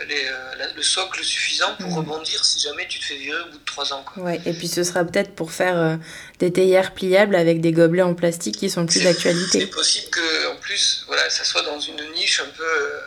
euh, 0.00 0.66
le 0.76 0.82
socle 0.82 1.24
suffisant 1.24 1.74
pour 1.80 1.90
mm. 1.90 1.98
rebondir 1.98 2.44
si 2.44 2.60
jamais 2.60 2.86
tu 2.86 3.00
te 3.00 3.04
fais 3.04 3.16
virer 3.16 3.40
au 3.40 3.46
bout 3.46 3.58
de 3.58 3.64
trois 3.64 3.92
ans. 3.92 4.04
Quoi. 4.04 4.22
Ouais, 4.22 4.40
et 4.46 4.52
puis 4.52 4.68
ce 4.68 4.84
sera 4.84 5.04
peut-être 5.04 5.34
pour 5.34 5.50
faire 5.50 5.76
euh, 5.76 5.96
des 6.38 6.52
théières 6.52 6.94
pliables 6.94 7.34
avec 7.34 7.60
des 7.60 7.72
gobelets 7.72 8.02
en 8.02 8.14
plastique 8.14 8.56
qui 8.56 8.70
sont 8.70 8.86
plus 8.86 9.02
d'actualité. 9.02 9.60
C'est 9.60 9.66
possible 9.66 10.10
que 10.10 10.52
en 10.52 10.56
plus, 10.56 11.04
voilà, 11.08 11.28
ça 11.30 11.44
soit 11.44 11.62
dans 11.62 11.80
une 11.80 12.00
niche 12.12 12.40
un 12.40 12.50
peu 12.56 12.62
euh, 12.62 13.00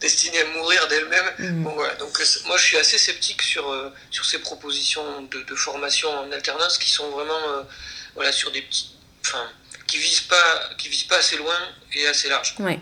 destinée 0.00 0.40
à 0.40 0.44
mourir 0.58 0.86
d'elle-même. 0.88 1.26
Mm. 1.38 1.62
Bon, 1.62 1.70
voilà. 1.70 1.94
Donc 1.94 2.10
moi, 2.46 2.58
je 2.58 2.64
suis 2.64 2.76
assez 2.76 2.98
sceptique 2.98 3.40
sur, 3.40 3.64
sur 4.10 4.26
ces 4.26 4.38
propositions 4.38 5.22
de, 5.22 5.40
de, 5.42 5.54
formation 5.54 6.10
en 6.10 6.30
alternance 6.30 6.76
qui 6.76 6.90
sont 6.90 7.08
vraiment 7.10 7.40
voilà, 8.14 8.32
sur 8.32 8.50
des 8.52 8.60
petits... 8.60 8.90
Enfin, 9.24 9.50
qui 9.86 9.98
visent 9.98 10.20
pas 10.20 10.70
qui 10.78 10.88
visent 10.88 11.04
pas 11.04 11.18
assez 11.18 11.36
loin 11.36 11.56
et 11.94 12.06
assez 12.06 12.28
large. 12.28 12.54
Ouais 12.58 12.78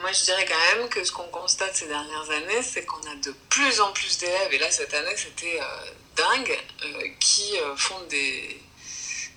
moi, 0.00 0.12
je 0.12 0.24
dirais 0.24 0.46
quand 0.46 0.78
même 0.78 0.88
que 0.88 1.04
ce 1.04 1.12
qu'on 1.12 1.28
constate 1.28 1.74
ces 1.74 1.86
dernières 1.86 2.30
années, 2.30 2.62
c'est 2.62 2.84
qu'on 2.84 3.00
a 3.10 3.14
de 3.22 3.34
plus 3.48 3.80
en 3.80 3.92
plus 3.92 4.18
d'élèves, 4.18 4.52
et 4.52 4.58
là, 4.58 4.70
cette 4.70 4.92
année, 4.94 5.14
c'était 5.16 5.60
euh, 5.60 5.90
dingue, 6.16 6.58
euh, 6.84 7.08
qui 7.18 7.58
euh, 7.58 7.76
font 7.76 8.00
des, 8.08 8.60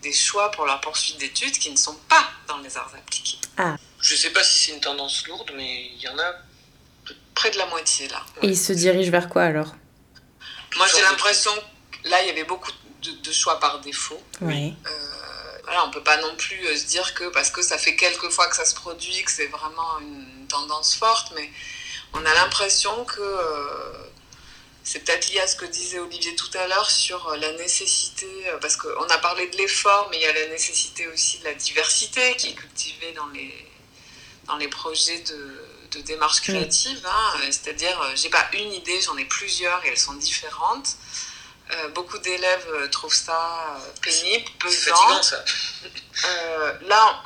des 0.02 0.14
choix 0.14 0.52
pour 0.52 0.66
leur 0.66 0.80
poursuite 0.82 1.18
d'études 1.20 1.58
qui 1.58 1.72
ne 1.72 1.78
sont 1.78 1.98
pas 2.08 2.30
dans 2.48 2.58
les 2.60 2.76
arts 2.78 2.92
appliqués. 2.96 3.40
Ah. 3.58 3.76
Je 4.02 4.14
ne 4.14 4.20
sais 4.20 4.30
pas 4.32 4.44
si 4.44 4.60
c'est 4.60 4.72
une 4.74 4.82
tendance 4.82 5.28
lourde, 5.28 5.52
mais 5.56 5.92
il 5.96 6.02
y 6.02 6.08
en 6.08 6.18
a 6.18 6.34
près 7.36 7.52
de 7.52 7.58
la 7.58 7.66
moitié, 7.68 8.08
là. 8.10 8.26
Et 8.42 8.48
ils 8.48 8.58
se 8.58 8.74
dirigent 8.74 9.12
vers 9.12 9.30
quoi, 9.30 9.44
alors? 9.44 9.74
Moi, 10.78 10.88
j'ai 10.88 11.02
l'impression 11.02 11.52
que 11.92 12.10
là, 12.10 12.22
il 12.22 12.28
y 12.28 12.32
avait 12.32 12.44
beaucoup 12.44 12.72
de, 13.02 13.12
de 13.12 13.32
choix 13.32 13.60
par 13.60 13.80
défaut. 13.82 14.22
Oui 14.42 14.74
voilà, 15.64 15.86
on 15.86 15.92
peut 15.92 16.04
pas 16.04 16.18
non 16.18 16.36
plus 16.36 16.78
se 16.78 16.86
dire 16.86 17.14
que 17.14 17.26
parce 17.30 17.50
que 17.50 17.62
ça 17.62 17.78
fait 17.78 17.96
quelques 17.96 18.30
fois 18.30 18.48
que 18.48 18.56
ça 18.56 18.66
se 18.66 18.76
produit, 18.76 19.24
que 19.24 19.32
c'est 19.32 19.48
vraiment 19.48 20.00
une 20.00 20.43
tendance 20.54 20.96
forte, 20.96 21.34
mais 21.36 21.50
on 22.14 22.24
a 22.26 22.34
l'impression 22.34 23.06
que 23.06 23.22
euh, 23.22 23.94
c'est 24.84 25.00
peut-être 25.00 25.32
lié 25.32 25.40
à 25.40 25.48
ce 25.48 25.56
que 25.56 25.66
disait 25.66 26.00
Olivier 26.00 26.36
tout 26.36 26.56
à 26.58 26.68
l'heure 26.68 26.90
sur 26.90 27.20
euh, 27.28 27.38
la 27.38 27.52
nécessité, 27.54 28.30
euh, 28.48 28.58
parce 28.60 28.78
qu'on 28.78 29.10
a 29.18 29.18
parlé 29.18 29.48
de 29.48 29.58
l'effort, 29.58 30.08
mais 30.10 30.18
il 30.18 30.24
y 30.24 30.26
a 30.26 30.34
la 30.34 30.48
nécessité 30.48 31.08
aussi 31.08 31.40
de 31.40 31.46
la 31.46 31.56
diversité 31.56 32.36
qui 32.38 32.50
est 32.50 32.54
cultivée 32.54 33.14
dans 33.14 33.28
les, 33.28 33.54
dans 34.48 34.58
les 34.58 34.68
projets 34.68 35.22
de, 35.22 35.42
de 35.92 36.02
démarche 36.02 36.42
créative. 36.42 37.02
Hein. 37.06 37.40
C'est-à-dire, 37.46 37.98
j'ai 38.16 38.30
pas 38.30 38.48
une 38.54 38.74
idée, 38.74 39.00
j'en 39.02 39.18
ai 39.18 39.26
plusieurs 39.26 39.84
et 39.86 39.90
elles 39.90 39.98
sont 40.10 40.14
différentes. 40.14 40.90
Euh, 41.74 41.90
beaucoup 41.90 42.18
d'élèves 42.20 42.68
euh, 42.74 42.88
trouvent 42.90 43.14
ça 43.14 43.76
euh, 43.76 43.92
pénible, 44.02 44.50
pesant. 44.60 45.24
Ça. 45.24 45.44
là, 46.88 47.24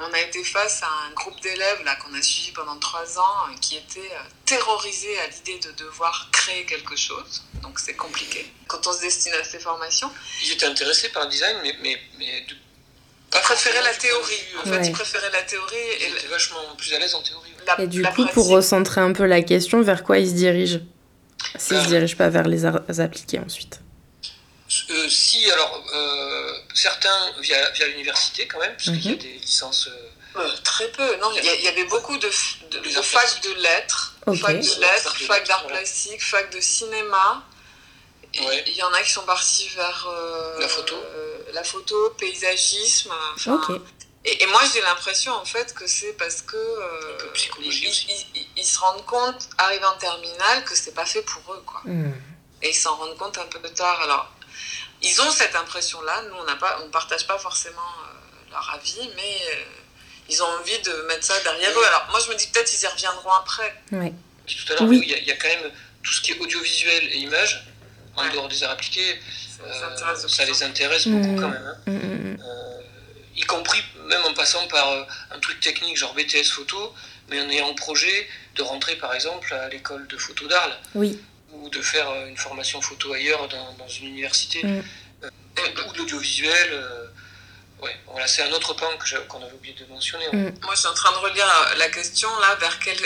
on, 0.00 0.12
a 0.12 0.20
été 0.20 0.42
face 0.42 0.82
à 0.82 0.88
un 1.06 1.12
groupe 1.12 1.40
d'élèves 1.40 1.82
là 1.84 1.94
qu'on 1.96 2.14
a 2.14 2.22
suivi 2.22 2.52
pendant 2.52 2.76
trois 2.78 3.18
ans 3.18 3.54
qui 3.60 3.76
étaient 3.76 4.10
terrorisés 4.44 5.18
à 5.20 5.26
l'idée 5.28 5.60
de 5.60 5.72
devoir 5.84 6.28
créer 6.32 6.64
quelque 6.64 6.96
chose. 6.96 7.44
Donc 7.62 7.78
c'est 7.78 7.94
compliqué 7.94 8.50
quand 8.66 8.86
on 8.86 8.92
se 8.92 9.00
destine 9.00 9.32
à 9.34 9.44
ces 9.44 9.58
formations. 9.58 10.10
Ils 10.44 10.52
étaient 10.52 10.66
intéressés 10.66 11.10
par 11.10 11.24
le 11.24 11.30
design, 11.30 11.58
mais, 11.62 11.76
mais, 11.82 12.00
mais 12.18 12.46
pas 13.30 13.38
ils 13.38 13.42
préféraient 13.42 13.82
la 13.82 13.94
théorie. 13.94 14.34
En 14.60 14.68
fait, 14.68 14.86
ils 14.86 14.92
préféraient 14.92 15.30
la 15.30 15.42
théorie. 15.42 15.76
Ils 16.00 16.16
étaient 16.16 16.28
vachement 16.28 16.60
plus 16.76 16.94
à 16.94 16.98
l'aise 16.98 17.14
en 17.14 17.22
théorie. 17.22 17.52
et 17.78 17.86
du 17.86 18.02
coup, 18.02 18.26
pour 18.32 18.48
recentrer 18.48 19.00
un 19.00 19.12
peu 19.12 19.26
la 19.26 19.42
question, 19.42 19.82
vers 19.82 20.02
quoi 20.02 20.18
ils 20.18 20.28
se 20.28 20.34
dirigent? 20.34 20.80
S'ils 21.56 21.76
ne 21.76 21.82
se 21.82 21.88
dirigent 21.88 22.16
pas 22.16 22.28
vers 22.28 22.46
les 22.46 22.64
arts 22.64 22.80
appliqués 22.98 23.38
ensuite 23.38 23.80
euh, 24.90 25.08
Si, 25.08 25.50
alors, 25.50 25.84
euh, 25.94 26.52
certains 26.74 27.32
via, 27.40 27.70
via 27.70 27.86
l'université 27.88 28.46
quand 28.46 28.58
même, 28.58 28.72
parce 28.72 28.84
qu'il 28.84 29.04
y 29.04 29.08
a 29.08 29.12
mhm. 29.12 29.18
des 29.18 29.32
licences. 29.34 29.88
Euh, 29.88 30.48
très 30.62 30.88
peu, 30.92 31.16
non, 31.16 31.30
il 31.36 31.62
y, 31.64 31.68
avait 31.68 31.84
beaucoup 31.84 32.16
de, 32.16 32.30
de, 32.70 32.78
de 32.78 33.02
facs 33.02 33.42
de 33.42 33.60
lettres, 33.60 34.14
fac 34.40 34.56
de 34.56 34.80
lettres, 34.80 35.16
fac 35.22 35.46
d'art 35.48 35.66
plastique, 35.66 36.22
fac 36.22 36.54
de 36.54 36.60
cinéma. 36.60 37.44
Il 38.34 38.76
y 38.76 38.82
en 38.82 38.92
a 38.92 39.02
qui 39.02 39.10
sont 39.10 39.24
partis 39.24 39.68
vers 39.74 40.08
la 40.60 40.68
photo, 40.68 40.94
la 41.52 41.64
photo, 41.64 42.10
paysagisme. 42.18 43.10
Et, 44.40 44.46
moi, 44.46 44.60
j'ai 44.72 44.80
l'impression, 44.80 45.32
en 45.32 45.44
fait, 45.44 45.74
que 45.74 45.86
c'est 45.86 46.12
parce 46.14 46.42
que. 46.42 46.56
Euh, 46.56 47.18
ils, 47.60 48.64
se 48.64 48.78
rendent 48.78 49.04
compte, 49.06 49.48
arrivés 49.58 49.84
en 49.84 49.96
terminale, 49.98 50.64
que 50.64 50.74
c'est 50.76 50.94
pas 50.94 51.06
fait 51.06 51.22
pour 51.22 51.54
eux, 51.54 51.62
quoi. 51.64 51.80
Hmm. 51.84 52.12
Et 52.62 52.70
ils 52.70 52.74
s'en 52.74 52.96
rendent 52.96 53.16
compte 53.16 53.38
un 53.38 53.46
peu 53.46 53.68
tard. 53.70 54.00
Alors, 54.02 54.32
ils 55.02 55.20
ont 55.22 55.30
cette 55.30 55.54
impression-là. 55.54 56.22
Nous, 56.28 56.36
on 56.36 56.44
n'a 56.44 56.56
pas, 56.56 56.80
on 56.84 56.90
partage 56.90 57.26
pas 57.26 57.38
forcément 57.38 57.78
euh, 57.78 58.50
leur 58.50 58.70
avis, 58.74 59.10
mais 59.16 59.38
euh, 59.52 59.64
ils 60.28 60.42
ont 60.42 60.46
envie 60.60 60.78
de 60.80 61.06
mettre 61.08 61.24
ça 61.24 61.38
derrière 61.40 61.70
eux. 61.78 61.84
Alors, 61.84 62.08
moi, 62.10 62.20
je 62.24 62.30
me 62.30 62.36
dis 62.36 62.48
peut-être 62.48 62.72
ils 62.72 62.82
y 62.82 62.86
reviendront 62.86 63.32
après. 63.32 63.82
Oui. 63.92 64.12
Tout 64.46 64.72
à 64.72 64.76
l'heure, 64.76 64.88
oui. 64.88 65.02
il 65.04 65.26
y, 65.26 65.30
a 65.30 65.36
quand 65.36 65.48
même 65.48 65.70
tout 66.02 66.12
ce 66.12 66.20
qui 66.22 66.32
est 66.32 66.38
audiovisuel 66.40 67.04
et 67.12 67.18
image, 67.18 67.66
en 68.16 68.28
dehors 68.30 68.48
des 68.48 68.64
arts 68.64 68.70
appliqués, 68.72 69.20
ça, 70.26 70.44
les 70.46 70.62
intéresse 70.62 71.06
beaucoup 71.06 71.32
hmm. 71.32 71.40
quand 71.40 71.48
même. 71.48 71.76
Hein. 71.86 71.90
Hmm, 71.90 72.36
y 73.38 73.44
compris 73.44 73.82
même 74.06 74.24
en 74.24 74.34
passant 74.34 74.66
par 74.68 74.90
euh, 74.90 75.04
un 75.30 75.38
truc 75.38 75.60
technique 75.60 75.96
genre 75.96 76.14
BTS 76.14 76.50
photo, 76.50 76.94
mais 77.28 77.40
en 77.40 77.48
ayant 77.48 77.72
projet 77.74 78.28
de 78.56 78.62
rentrer 78.62 78.96
par 78.96 79.14
exemple 79.14 79.52
à 79.54 79.68
l'école 79.68 80.06
de 80.08 80.16
photo 80.16 80.46
d'Arles. 80.48 80.76
Oui. 80.94 81.18
Ou 81.52 81.68
de 81.70 81.80
faire 81.80 82.08
euh, 82.10 82.26
une 82.26 82.36
formation 82.36 82.80
photo 82.80 83.12
ailleurs 83.12 83.48
dans, 83.48 83.72
dans 83.74 83.88
une 83.88 84.08
université. 84.08 84.62
Mm. 84.64 84.82
Euh, 85.24 85.30
ou 85.88 85.92
de 85.92 85.98
l'audiovisuel. 85.98 86.84
ouais, 87.82 87.96
voilà, 88.06 88.26
c'est 88.28 88.42
un 88.42 88.52
autre 88.52 88.74
point 88.74 88.88
qu'on 89.28 89.42
avait 89.42 89.52
oublié 89.52 89.74
de 89.74 89.84
mentionner. 89.86 90.26
Mm. 90.32 90.54
Moi, 90.62 90.74
je 90.74 90.80
suis 90.80 90.88
en 90.88 90.94
train 90.94 91.12
de 91.12 91.18
relire 91.18 91.46
la 91.76 91.88
question 91.88 92.28
là, 92.40 92.54
vers 92.56 92.78
quelle 92.78 93.00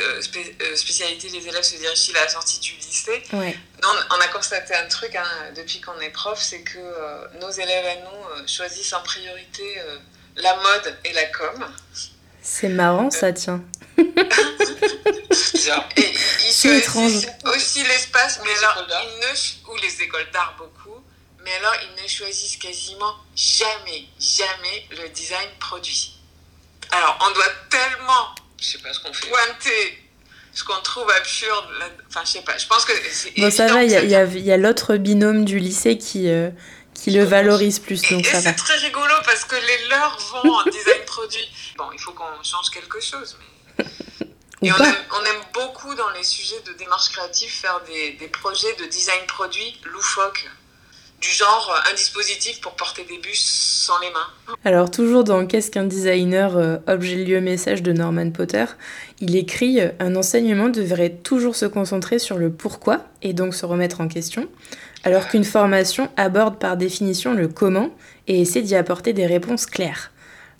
spécialité 0.76 1.28
les 1.28 1.46
élèves 1.46 1.62
se 1.62 1.76
dirigent-ils 1.76 2.16
à 2.16 2.24
la 2.24 2.28
sortie 2.28 2.60
du 2.60 2.72
lycée 2.72 3.22
ouais. 3.32 3.56
non, 3.82 3.88
On 4.10 4.20
a 4.20 4.28
constaté 4.28 4.74
un 4.74 4.86
truc 4.86 5.14
hein, 5.16 5.26
depuis 5.56 5.80
qu'on 5.80 5.98
est 6.00 6.10
prof, 6.10 6.38
c'est 6.40 6.62
que 6.62 7.38
nos 7.40 7.50
élèves 7.50 7.86
à 7.86 7.94
nous 7.96 8.46
choisissent 8.46 8.92
en 8.92 9.02
priorité 9.02 9.80
la 10.36 10.56
mode 10.56 10.98
et 11.04 11.12
la 11.12 11.24
com. 11.26 11.64
C'est 12.42 12.68
marrant 12.68 13.10
ça, 13.10 13.26
euh. 13.26 13.32
tiens. 13.32 13.62
C'est 16.50 16.78
étrange. 16.78 17.26
Aussi 17.46 17.82
l'espace, 17.84 18.40
mais 18.44 18.50
alors, 18.58 18.86
ils 18.88 19.20
ne, 19.20 19.72
ou 19.72 19.76
les 19.76 20.02
écoles 20.02 20.28
d'art 20.32 20.54
beaucoup, 20.58 21.02
mais 21.44 21.52
alors 21.54 21.74
ils 21.82 22.02
ne 22.02 22.08
choisissent 22.08 22.56
quasiment 22.56 23.14
jamais, 23.34 24.06
jamais 24.18 24.86
le 24.90 25.08
design 25.10 25.48
produit. 25.58 26.18
Alors, 26.90 27.18
on 27.22 27.34
doit 27.34 27.52
tellement 27.70 28.34
je 28.62 28.68
sais 28.68 28.78
pas 28.78 28.92
ce 28.92 29.00
qu'on 29.00 29.12
fait. 29.12 29.28
pointer 29.28 29.98
ce 30.54 30.64
qu'on 30.64 30.80
trouve 30.82 31.10
absurde. 31.10 31.64
Enfin, 32.08 32.20
je 32.24 32.30
sais 32.30 32.42
pas, 32.42 32.56
je 32.56 32.66
pense 32.66 32.84
que. 32.84 32.92
Bon, 33.40 33.50
ça 33.50 33.66
va, 33.66 33.82
il 33.84 33.90
y 33.90 33.96
a, 34.14 34.24
y 34.24 34.52
a 34.52 34.56
l'autre 34.56 34.96
binôme 34.96 35.44
du 35.44 35.58
lycée 35.58 35.98
qui. 35.98 36.28
Euh, 36.28 36.50
qui 37.02 37.10
le 37.10 37.24
valorisent 37.24 37.80
plus, 37.80 38.00
donc 38.10 38.24
et. 38.24 38.40
C'est 38.40 38.52
très 38.54 38.76
rigolo 38.76 39.12
parce 39.24 39.44
que 39.44 39.56
les 39.56 39.88
leurs 39.88 40.18
vont 40.32 40.52
en 40.52 40.64
design 40.64 41.02
produit. 41.06 41.50
Bon, 41.76 41.86
il 41.92 41.98
faut 41.98 42.12
qu'on 42.12 42.42
change 42.44 42.70
quelque 42.70 43.00
chose, 43.00 43.36
mais. 43.40 43.86
Et 44.64 44.70
on 44.70 44.76
pas. 44.76 44.88
aime, 44.88 44.94
on 45.10 45.24
aime 45.24 45.42
beaucoup 45.52 45.92
dans 45.96 46.10
les 46.10 46.22
sujets 46.22 46.60
de 46.64 46.72
démarche 46.74 47.10
créative 47.10 47.50
faire 47.50 47.80
des, 47.86 48.12
des 48.12 48.28
projets 48.28 48.72
de 48.78 48.84
design 48.84 49.26
produit 49.26 49.80
loufoques. 49.84 50.48
Du 51.20 51.28
genre 51.28 51.72
euh, 51.72 51.90
un 51.90 51.94
dispositif 51.94 52.60
pour 52.60 52.74
porter 52.74 53.04
des 53.04 53.18
bus 53.18 53.40
sans 53.86 53.98
les 54.00 54.10
mains. 54.10 54.56
Alors 54.64 54.90
toujours 54.90 55.24
dans 55.24 55.46
Qu'est-ce 55.46 55.70
qu'un 55.70 55.84
designer 55.84 56.56
euh, 56.56 56.78
objet 56.88 57.16
lieu 57.16 57.40
message 57.40 57.82
de 57.82 57.92
Norman 57.92 58.30
Potter, 58.30 58.64
il 59.20 59.36
écrit 59.36 59.80
euh, 59.80 59.90
un 60.00 60.16
enseignement 60.16 60.68
devrait 60.68 61.10
toujours 61.10 61.54
se 61.54 61.66
concentrer 61.66 62.18
sur 62.18 62.38
le 62.38 62.52
pourquoi 62.52 63.04
et 63.22 63.32
donc 63.32 63.54
se 63.54 63.66
remettre 63.66 64.00
en 64.00 64.08
question, 64.08 64.48
alors 65.04 65.28
qu'une 65.28 65.44
formation 65.44 66.10
aborde 66.16 66.58
par 66.58 66.76
définition 66.76 67.32
le 67.34 67.48
comment 67.48 67.90
et 68.28 68.40
essaie 68.40 68.62
d'y 68.62 68.76
apporter 68.76 69.12
des 69.12 69.26
réponses 69.26 69.66
claires. 69.66 70.10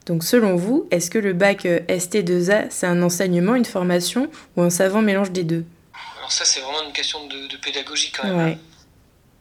Donc 0.07 0.25
selon 0.25 0.57
vous, 0.57 0.89
est-ce 0.91 1.11
que 1.11 1.19
le 1.19 1.33
bac 1.33 1.65
euh, 1.65 1.79
ST2A 1.89 2.67
c'est 2.71 2.87
un 2.87 3.03
enseignement, 3.03 3.55
une 3.55 3.65
formation 3.65 4.31
ou 4.57 4.63
un 4.63 4.71
savant 4.71 5.01
mélange 5.03 5.31
des 5.31 5.45
deux? 5.45 5.65
Alors 6.19 6.33
ça, 6.33 6.45
c'est 6.45 6.61
vraiment 6.61 6.83
une 6.83 6.93
question 6.93 7.27
de, 7.27 7.47
de 7.49 7.57
pédagogie 7.59 8.11
quand 8.13 8.25
même. 8.25 8.37
Ouais. 8.47 8.59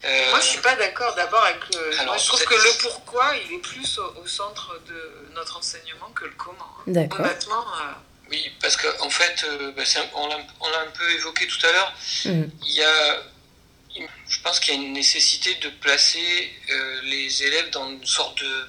Euh, 0.04 0.30
Moi, 0.32 0.40
je 0.40 0.46
suis 0.46 0.62
pas 0.62 0.76
d'accord 0.76 1.14
d'abord 1.16 1.44
avec 1.46 1.60
le. 1.76 1.94
Alors, 2.00 2.14
moi, 2.14 2.18
je 2.18 2.28
trouve 2.28 2.44
que 2.44 2.54
le 2.56 2.82
pourquoi, 2.82 3.26
il 3.48 3.56
est 3.56 3.60
plus 3.60 4.00
au, 4.00 4.24
au 4.24 4.26
centre 4.28 4.80
de 4.88 5.34
notre 5.36 5.58
enseignement 5.60 6.10
que 6.16 6.26
le 6.26 6.32
comment. 6.38 6.58
hein. 6.60 6.84
D'accord. 6.88 7.20
Honnêtement, 7.22 7.62
euh, 7.62 7.94
Oui, 8.32 8.52
parce 8.62 8.78
qu'en 8.78 9.06
en 9.06 9.10
fait, 9.12 9.46
euh, 9.48 9.72
bah, 9.78 9.84
un- 9.84 10.18
on 10.18 10.28
l'a 10.28 10.36
un 10.38 10.92
peu 10.98 11.08
évoqué 11.18 11.46
tout 11.48 11.64
à 11.68 11.72
l'heure, 11.72 11.94
Mhm. 12.26 12.50
il 12.68 12.74
y 12.76 12.82
a, 12.84 13.18
je 14.32 14.40
pense 14.40 14.60
qu'il 14.60 14.74
y 14.74 14.78
a 14.78 14.82
une 14.82 14.94
nécessité 14.94 15.54
de 15.56 15.70
placer 15.70 16.54
euh, 16.70 17.02
les 17.04 17.44
élèves 17.44 17.70
dans 17.72 17.90
une 17.90 18.06
sorte 18.06 18.42
de, 18.42 18.68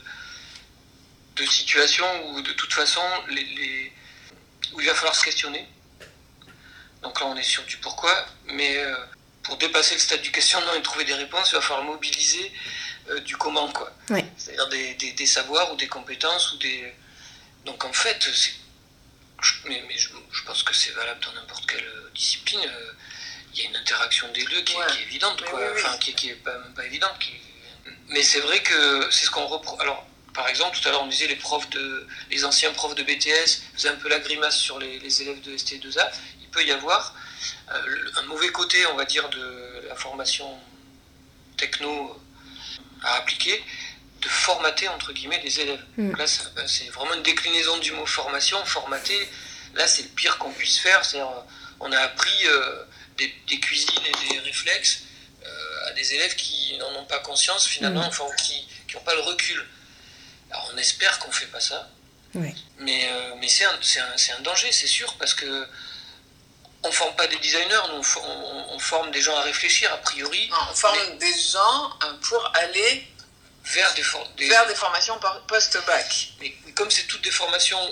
de 1.37 1.47
situation 1.47 2.05
où 2.31 2.43
de 2.43 2.53
toute 2.53 2.73
façon, 2.75 3.01
les, 3.29 3.45
les- 3.45 3.93
où 4.73 4.81
il 4.81 4.87
va 4.87 4.95
falloir 4.95 5.15
se 5.15 5.25
questionner. 5.25 5.67
Donc 7.03 7.19
là, 7.21 7.27
on 7.27 7.37
est 7.37 7.43
sur 7.43 7.63
du 7.65 7.77
pourquoi, 7.79 8.27
mais 8.47 8.77
euh, 8.77 8.95
pour 9.45 9.57
dépasser 9.57 9.95
le 9.95 10.01
stade 10.01 10.23
du 10.23 10.31
questionnement 10.33 10.75
et 10.75 10.83
trouver 10.83 11.05
des 11.05 11.15
réponses, 11.15 11.51
il 11.51 11.55
va 11.55 11.61
falloir 11.61 11.85
mobiliser 11.85 12.53
euh, 13.11 13.21
du 13.21 13.37
comment, 13.37 13.71
quoi. 13.73 13.93
Ouais. 14.11 14.25
C'est-à-dire 14.37 14.69
des, 14.69 14.95
des- 14.95 15.13
des 15.13 15.27
savoirs 15.27 15.73
ou 15.73 15.77
des 15.77 15.89
compétences 15.89 16.53
ou 16.53 16.59
des. 16.59 16.93
Donc 17.65 17.85
en 17.85 17.93
fait, 17.93 18.21
mais, 19.67 19.83
mais 19.89 19.97
je, 19.97 20.09
je 20.33 20.43
pense 20.43 20.63
que 20.65 20.75
c'est 20.75 20.91
valable 20.93 21.21
dans 21.25 21.33
n'importe 21.35 21.67
quelle 21.71 21.89
discipline. 22.15 22.61
euh, 22.67 22.93
Il 23.55 23.61
y 23.63 23.67
a 23.67 23.69
une 23.71 23.77
interaction 23.77 24.31
des 24.33 24.45
deux 24.45 24.63
qui, 24.63 24.75
est- 24.75 24.77
Ouais. 24.79 24.87
qui 24.93 24.99
est 24.99 25.03
évidente, 25.03 25.41
Mais 25.43 25.49
quoi. 25.51 25.61
oui, 25.61 25.67
oui. 25.75 25.81
Enfin, 25.85 25.97
qui, 25.99 26.11
est- 26.11 26.15
qui 26.15 26.31
est 26.31 26.35
pas, 26.35 26.57
même 26.59 26.75
pas 26.75 26.85
évidente. 26.87 27.19
qui 27.21 27.33
Mais 28.09 28.23
c'est 28.23 28.41
vrai 28.41 28.63
que 28.63 29.11
c'est 29.11 29.27
ce 29.27 29.31
qu'on 29.31 29.47
reprend. 29.47 29.77
Alors, 29.79 30.07
par 30.35 30.49
exemple, 30.49 30.79
tout 30.79 30.89
à 30.89 30.93
l'heure, 30.93 31.03
on 31.03 31.07
disait 31.09 31.27
les 31.27 31.37
profs 31.37 31.69
de, 31.71 32.07
les 32.31 32.45
anciens 32.45 32.73
profs 32.73 32.95
de 32.95 33.03
BTS 33.03 33.63
faisaient 33.75 33.89
un 33.91 33.97
peu 33.97 34.09
la 34.09 34.19
grimace 34.21 34.57
sur 34.59 34.79
les, 34.79 34.99
les 35.01 35.23
élèves 35.23 35.41
de 35.43 35.57
ST2A. 35.57 36.11
Il 36.41 36.49
peut 36.49 36.65
y 36.65 36.73
avoir 36.73 37.15
euh, 37.71 38.11
un 38.17 38.23
mauvais 38.23 38.49
côté, 38.51 38.87
on 38.87 38.95
va 38.97 39.05
dire, 39.05 39.29
de 39.29 39.85
la 39.89 39.95
formation 39.95 40.59
techno 41.57 42.19
à 43.03 43.15
appliquer, 43.17 43.63
de 44.21 44.29
formater 44.29 44.89
entre 44.89 45.13
guillemets 45.13 45.41
des 45.41 45.61
élèves. 45.61 45.85
Mm. 45.97 46.09
Donc 46.11 46.19
là, 46.19 46.27
ça- 46.27 46.51
c'est 46.67 46.89
vraiment 46.91 47.15
une 47.15 47.23
déclinaison 47.23 47.79
du 47.79 47.93
mot 47.93 48.07
formation. 48.07 48.65
Formater, 48.65 49.29
là, 49.75 49.87
c'est 49.87 50.03
le 50.03 50.09
pire 50.09 50.39
qu'on 50.39 50.53
puisse 50.53 50.79
faire. 50.79 51.05
C'est-à-dire, 51.05 51.29
euh, 51.31 51.41
on 51.81 51.91
a 51.93 51.99
appris 51.99 52.47
euh, 52.47 52.85
des, 53.27 53.35
des 53.49 53.61
cuisines 53.61 54.05
et 54.07 54.29
des 54.33 54.39
réflexes 54.41 55.01
euh, 55.45 55.89
à 55.89 55.93
des 55.93 56.15
élèves 56.15 56.35
qui 56.37 56.77
n'en 56.79 56.95
ont 57.01 57.05
pas 57.05 57.19
conscience 57.21 57.67
finalement, 57.67 58.03
Mm. 58.05 58.09
enfin, 58.09 58.25
qui 58.45 58.67
n'ont 58.95 59.01
pas 59.03 59.15
le 59.15 59.21
recul. 59.23 59.61
Alors, 60.51 60.71
on 60.75 60.79
espère 60.79 61.19
qu'on 61.21 61.33
fait 61.33 61.47
pas 61.47 61.61
ça. 61.61 61.89
Ouais. 62.35 62.55
Mais, 62.79 63.09
euh, 63.11 63.35
mais 63.39 63.49
c'est 63.49 63.65
un, 63.65 63.79
c'est 63.83 64.01
un- 64.01 64.17
c'est 64.17 64.33
un 64.33 64.41
danger, 64.41 64.71
c'est 64.73 64.87
sûr, 64.87 65.15
parce 65.19 65.35
que 65.35 65.69
on 66.85 66.91
forme 66.91 67.15
pas 67.15 67.27
des 67.29 67.37
designers, 67.37 67.81
nous, 67.91 67.97
on, 67.99 68.03
for- 68.03 68.25
on- 68.29 68.75
on 68.75 68.79
forme 68.79 69.11
des 69.13 69.23
gens 69.23 69.37
à 69.37 69.43
réfléchir, 69.43 69.93
a 69.93 69.99
priori, 69.99 70.49
non, 70.49 70.57
on 70.71 70.75
forme 70.75 71.19
des 71.19 71.35
gens 71.53 71.91
euh, 72.05 72.13
pour 72.29 72.43
aller 72.55 73.07
vers 73.65 73.95
des, 73.95 74.03
for- 74.03 74.29
des- 74.37 74.49
vers 74.49 74.67
des 74.67 74.75
formations 74.75 75.19
post-bac. 75.47 76.29
Mais, 76.41 76.53
mais 76.67 76.73
comme 76.73 76.91
c'est 76.91 77.05
toutes 77.07 77.23
des 77.23 77.31
formations 77.31 77.83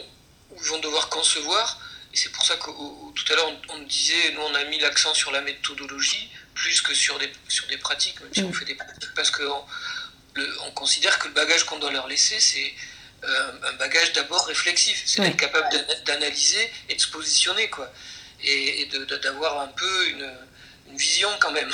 où 0.51 0.57
ils 0.61 0.69
vont 0.69 0.79
devoir 0.79 1.09
concevoir, 1.09 1.79
et 2.13 2.17
c'est 2.17 2.31
pour 2.33 2.45
ça 2.45 2.57
que 2.57 2.71
au- 2.71 3.13
tout 3.15 3.33
à 3.33 3.37
l'heure 3.37 3.53
on, 3.71 3.75
on 3.77 3.79
disait, 3.85 4.33
nous 4.35 4.41
on 4.43 4.55
a 4.55 4.65
mis 4.65 4.79
l'accent 4.81 5.15
sur 5.15 5.31
la 5.33 5.41
méthodologie 5.43 6.29
plus 6.55 6.81
que 6.83 6.95
sur 6.95 7.19
des, 7.19 7.31
sur 7.49 7.67
des 7.69 7.77
pratiques, 7.79 8.21
même 8.21 8.31
si 8.35 8.43
Mm. 8.43 8.47
on 8.47 8.53
fait 8.53 8.65
des 8.65 8.75
pratiques, 8.75 9.15
parce 9.15 9.31
qu'on 9.31 9.65
on 10.67 10.71
considère 10.73 11.19
que 11.19 11.29
le 11.29 11.35
bagage 11.35 11.65
qu'on 11.65 11.79
doit 11.79 11.91
leur 11.93 12.07
laisser, 12.09 12.39
c'est 12.39 12.73
euh, 13.25 13.53
un 13.69 13.73
bagage 13.75 14.13
d'abord 14.15 14.47
réflexif, 14.47 15.03
c'est 15.05 15.21
Ouais. 15.21 15.29
d'être 15.29 15.37
capable 15.37 15.69
d'ana- 15.71 15.95
d'analyser 16.07 16.71
et 16.89 16.95
de 16.95 17.01
se 17.01 17.09
positionner, 17.09 17.69
quoi, 17.69 17.93
et, 18.43 18.83
et 18.83 18.91
d'avoir 19.23 19.61
un 19.61 19.67
peu 19.69 20.09
une, 20.09 20.31
une 20.91 20.97
vision 20.97 21.29
quand 21.41 21.53
même. 21.53 21.71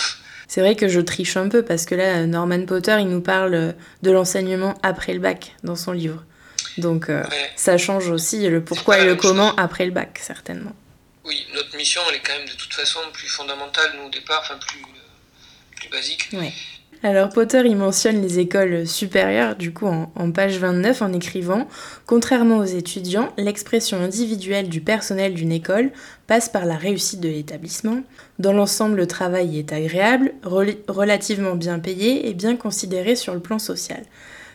C'est 0.48 0.60
vrai 0.60 0.74
que 0.76 0.88
je 0.88 1.00
triche 1.00 1.36
un 1.36 1.48
peu 1.48 1.64
parce 1.64 1.84
que 1.86 1.94
là, 1.94 2.24
Norman 2.26 2.64
Potter, 2.66 2.96
il 3.00 3.08
nous 3.08 3.20
parle 3.20 3.74
de 4.02 4.10
l'enseignement 4.10 4.76
après 4.82 5.12
le 5.12 5.20
bac 5.20 5.54
dans 5.62 5.76
son 5.76 5.92
livre. 5.92 6.24
Donc 6.78 7.08
euh, 7.08 7.22
Ouais. 7.22 7.50
ça 7.56 7.78
change 7.78 8.08
aussi 8.10 8.48
le 8.48 8.62
pourquoi 8.62 8.98
et 8.98 9.06
le 9.06 9.14
comment 9.16 9.48
chose. 9.50 9.54
après 9.58 9.86
le 9.86 9.92
bac, 9.92 10.18
certainement. 10.22 10.72
Oui, 11.24 11.44
notre 11.54 11.76
mission, 11.76 12.00
elle 12.08 12.16
est 12.16 12.20
quand 12.20 12.36
même 12.38 12.46
de 12.46 12.52
toute 12.54 12.72
façon 12.74 13.00
plus 13.12 13.28
fondamentale, 13.28 13.92
nous, 13.98 14.06
au 14.06 14.10
départ, 14.10 14.40
enfin 14.44 14.58
plus, 14.58 14.80
euh, 14.80 15.76
plus 15.76 15.88
basique. 15.88 16.30
Alors 17.02 17.28
Potter, 17.28 17.62
il 17.66 17.76
mentionne 17.76 18.22
les 18.22 18.38
écoles 18.38 18.86
supérieures, 18.86 19.54
du 19.54 19.72
coup 19.72 19.86
en, 19.86 20.10
en 20.16 20.32
page 20.32 20.58
29, 20.58 21.02
en 21.02 21.12
écrivant 21.12 21.68
Contrairement 22.06 22.56
aux 22.58 22.64
étudiants, 22.64 23.32
l'expression 23.36 24.00
individuelle 24.00 24.68
du 24.70 24.80
personnel 24.80 25.34
d'une 25.34 25.52
école 25.52 25.90
passe 26.26 26.48
par 26.48 26.64
la 26.64 26.76
réussite 26.76 27.20
de 27.20 27.28
l'établissement. 27.28 28.02
Dans 28.38 28.52
l'ensemble, 28.54 28.96
le 28.96 29.06
travail 29.06 29.58
est 29.58 29.72
agréable, 29.72 30.32
rel- 30.42 30.78
relativement 30.88 31.54
bien 31.54 31.78
payé 31.80 32.28
et 32.28 32.34
bien 32.34 32.56
considéré 32.56 33.14
sur 33.14 33.34
le 33.34 33.40
plan 33.40 33.58
social. 33.58 34.02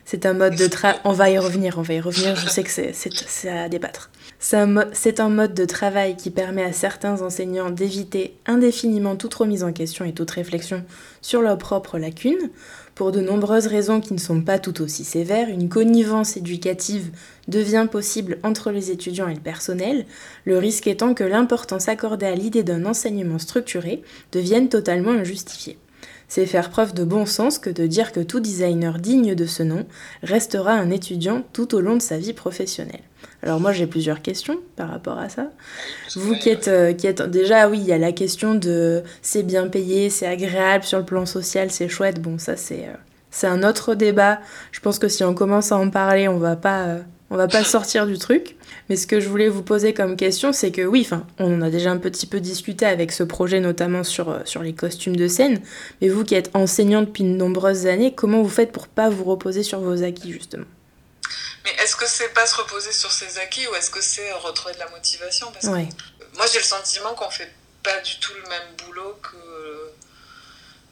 C'est 0.06 0.26
un 0.26 0.34
mode 0.34 0.56
de 0.56 0.68
travail... 0.68 1.00
On 1.06 1.12
va 1.14 1.30
y 1.30 1.38
revenir, 1.38 1.78
on 1.78 1.82
va 1.84 1.94
y 1.94 2.00
revenir, 2.02 2.36
je 2.36 2.50
sais 2.50 2.64
que 2.64 2.70
c'est- 2.70 3.50
à 3.50 3.70
débattre. 3.70 4.10
C'est 4.40 4.58
un, 4.58 4.66
mo- 4.66 4.82
c'est 4.94 5.20
un 5.20 5.30
mode 5.30 5.54
de 5.54 5.66
travail 5.66 6.18
qui 6.18 6.32
permet 6.32 6.64
à 6.64 6.74
certains 6.74 7.22
enseignants 7.22 7.70
d'éviter 7.70 8.34
indéfiniment 8.48 9.16
toute 9.16 9.34
remise 9.36 9.64
en 9.64 9.72
question 9.72 10.04
et 10.04 10.14
toute 10.14 10.32
réflexion 10.32 10.84
sur 11.22 11.42
leurs 11.42 11.58
propres 11.60 12.00
lacunes. 12.00 12.50
Pour 12.96 13.12
de 13.12 13.22
nombreuses 13.22 13.68
raisons 13.68 14.02
qui 14.02 14.14
ne 14.14 14.20
sont 14.20 14.42
pas 14.42 14.60
tout 14.60 14.82
aussi 14.82 15.04
sévères, 15.04 15.48
une 15.50 15.70
connivence 15.70 16.36
éducative 16.38 17.12
devient 17.48 17.88
possible 17.90 18.40
entre 18.44 18.72
les 18.72 18.92
étudiants 18.92 19.30
et 19.30 19.36
le 19.36 19.40
personnel, 19.40 20.06
le 20.46 20.58
risque 20.58 20.88
étant 20.88 21.14
que 21.14 21.24
l'importance 21.24 21.88
accordée 21.88 22.26
à 22.26 22.36
l'idée 22.36 22.64
d'un 22.64 22.86
enseignement 22.86 23.40
structuré 23.40 24.02
devienne 24.32 24.70
totalement 24.70 25.12
injustifiée. 25.12 25.78
C'est 26.34 26.46
faire 26.46 26.70
preuve 26.70 26.94
de 26.94 27.04
bon 27.04 27.26
sens 27.26 27.60
que 27.60 27.70
de 27.70 27.86
dire 27.86 28.14
que 28.14 28.22
tout 28.22 28.40
designer 28.40 29.00
digne 29.00 29.36
de 29.36 29.46
ce 29.46 29.64
nom 29.64 29.86
restera 30.24 30.72
un 30.72 30.90
étudiant 30.90 31.44
tout 31.52 31.76
au 31.76 31.82
long 31.82 31.98
de 31.98 32.02
sa 32.02 32.18
vie 32.18 32.32
professionnelle. 32.32 33.02
Alors 33.44 33.60
moi 33.60 33.74
j'ai 33.74 33.86
plusieurs 33.86 34.22
questions 34.22 34.58
par 34.78 34.90
rapport 34.90 35.18
à 35.18 35.28
ça. 35.28 35.50
Vous 36.16 36.32
ouais, 36.32 36.40
qui 36.40 36.48
êtes, 36.48 36.70
euh, 36.70 36.94
qui 36.94 37.06
êtes 37.06 37.22
déjà, 37.22 37.68
oui, 37.68 37.80
il 37.80 37.86
y 37.86 37.92
a 37.92 37.98
la 37.98 38.14
question 38.14 38.56
de 38.56 39.04
c'est 39.22 39.44
bien 39.44 39.68
payé, 39.68 40.10
c'est 40.10 40.26
agréable 40.26 40.86
sur 40.86 41.00
le 41.00 41.04
plan 41.04 41.26
social, 41.26 41.70
c'est 41.70 41.90
chouette. 41.90 42.22
Bon, 42.22 42.38
ça 42.38 42.56
c'est 42.56 42.86
euh, 42.86 42.96
c'est 43.30 43.48
un 43.48 43.62
autre 43.62 43.94
débat. 43.94 44.40
Je 44.72 44.80
pense 44.80 45.00
que 45.00 45.10
si 45.10 45.26
on 45.26 45.34
commence 45.34 45.74
à 45.74 45.78
en 45.78 45.90
parler, 45.90 46.30
on 46.30 46.38
va 46.38 46.56
pas 46.56 46.84
euh, 46.84 47.00
on 47.32 47.38
va 47.38 47.48
pas 47.48 47.64
sortir 47.64 48.06
du 48.06 48.18
truc. 48.20 48.56
Mais 48.90 48.96
ce 48.98 49.08
que 49.08 49.20
je 49.20 49.30
voulais 49.30 49.48
vous 49.48 49.64
poser 49.64 49.94
comme 49.94 50.18
question, 50.18 50.52
c'est 50.54 50.72
que 50.72 50.82
oui, 50.82 51.02
enfin, 51.06 51.26
on 51.40 51.58
en 51.60 51.62
a 51.62 51.70
déjà 51.70 51.90
un 51.92 51.98
petit 51.98 52.28
peu 52.28 52.40
discuté 52.42 52.86
avec 52.86 53.12
ce 53.12 53.24
projet, 53.24 53.60
notamment 53.60 54.04
sur 54.04 54.30
euh, 54.30 54.40
sur 54.46 54.62
les 54.62 54.74
costumes 54.74 55.16
de 55.16 55.28
scène. 55.28 55.62
Mais 56.02 56.10
vous 56.10 56.24
qui 56.26 56.36
êtes 56.36 56.52
enseignant 56.54 57.02
depuis 57.02 57.24
de 57.24 57.30
nombreuses 57.30 57.88
années, 57.88 58.14
comment 58.14 58.42
vous 58.42 58.50
faites 58.50 58.72
pour 58.72 58.88
pas 58.88 59.10
vous 59.10 59.24
reposer 59.24 59.64
sur 59.64 59.80
vos 59.80 60.04
acquis 60.04 60.32
justement? 60.34 60.66
Mais 61.64 61.72
est-ce 61.84 61.96
que 61.96 62.06
c'est 62.08 62.34
pas 62.34 62.46
se 62.46 62.56
reposer 62.56 62.92
sur 62.92 63.12
ses 63.12 63.38
acquis 63.40 63.66
ou 63.72 63.76
est-ce 63.76 63.90
que 63.92 64.02
c'est 64.02 64.32
retrouver 64.34 64.74
de 64.74 64.80
la 64.80 64.90
motivation? 64.90 65.48
Parce 65.54 65.68
que 65.68 65.72
Ouais. 65.72 65.88
moi 66.36 66.46
j'ai 66.52 66.58
le 66.60 66.64
sentiment 66.66 67.14
qu'on 67.14 67.30
fait 67.30 67.52
pas 67.84 68.00
du 68.02 68.20
tout 68.20 68.34
le 68.44 68.50
même 68.50 68.68
boulot 68.86 69.16
que 69.24 69.38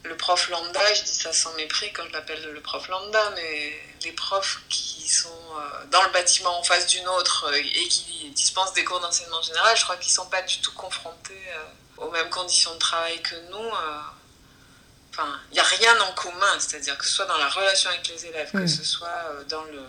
le 0.10 0.18
prof 0.18 0.49
lambda. 0.49 0.94
Je 0.94 1.03
dis 1.03 1.15
ça 1.15 1.31
sans 1.31 1.53
mépris 1.53 1.91
quand 1.94 2.03
je 2.07 2.14
l'appelle 2.14 2.52
le 2.52 2.61
prof 2.61 2.88
lambda, 2.90 3.31
mais 3.36 3.80
les 4.03 4.11
profs 4.11 4.60
qui 4.68 5.07
sont 5.07 5.30
euh, 5.30 5.86
dans 5.91 6.03
le 6.03 6.10
bâtiment 6.10 6.60
en 6.60 6.64
face 6.64 6.88
d'une 6.88 7.07
autre 7.07 7.49
euh, 7.49 7.57
et 7.57 7.88
qui 7.88 8.30
dispensent 8.31 8.73
des 8.73 8.84
cours 8.84 8.99
d'enseignement 8.99 9.41
général, 9.41 9.76
je 9.77 9.84
crois 9.84 9.98
qu'ils 9.98 10.11
sont 10.11 10.27
pas 10.27 10.41
du 10.41 10.60
tout 10.60 10.73
confrontés 10.73 11.41
euh, 11.53 12.06
aux 12.06 12.11
mêmes 12.11 12.30
conditions 12.30 12.73
de 12.73 12.80
travail 12.80 13.22
que 13.22 13.36
nous. 13.52 13.72
Enfin, 15.11 15.40
il 15.52 15.53
n'y 15.53 15.60
a 15.60 15.64
rien 15.64 15.99
en 16.02 16.14
commun, 16.14 16.60
c'est-à-dire 16.60 16.98
que 16.98 17.06
ce 17.06 17.14
soit 17.14 17.26
dans 17.26 17.38
la 17.38 17.49
relation 17.49 17.90
avec 17.90 18.07
les 18.07 18.26
élèves, 18.26 18.52
que 18.52 18.68
ce 18.68 18.84
soit 18.84 19.44
dans 19.49 19.64
le 19.64 19.84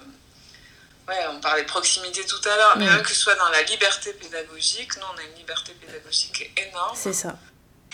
Ouais, 1.09 1.27
on 1.29 1.41
parlait 1.41 1.63
de 1.63 1.69
proximité 1.69 2.25
tout 2.25 2.41
à 2.49 2.57
l'heure, 2.57 2.77
mais 2.77 2.87
même 2.87 3.03
que 3.03 3.09
ce 3.09 3.17
soit 3.17 3.35
dans 3.35 3.49
la 3.49 3.63
liberté 3.63 4.13
pédagogique, 4.13 4.97
nous 4.97 5.07
on 5.13 5.19
a 5.19 5.23
une 5.23 5.35
liberté 5.35 5.73
pédagogique 5.73 6.53
énorme. 6.57 6.97
C'est 6.97 7.13
ça. 7.13 7.37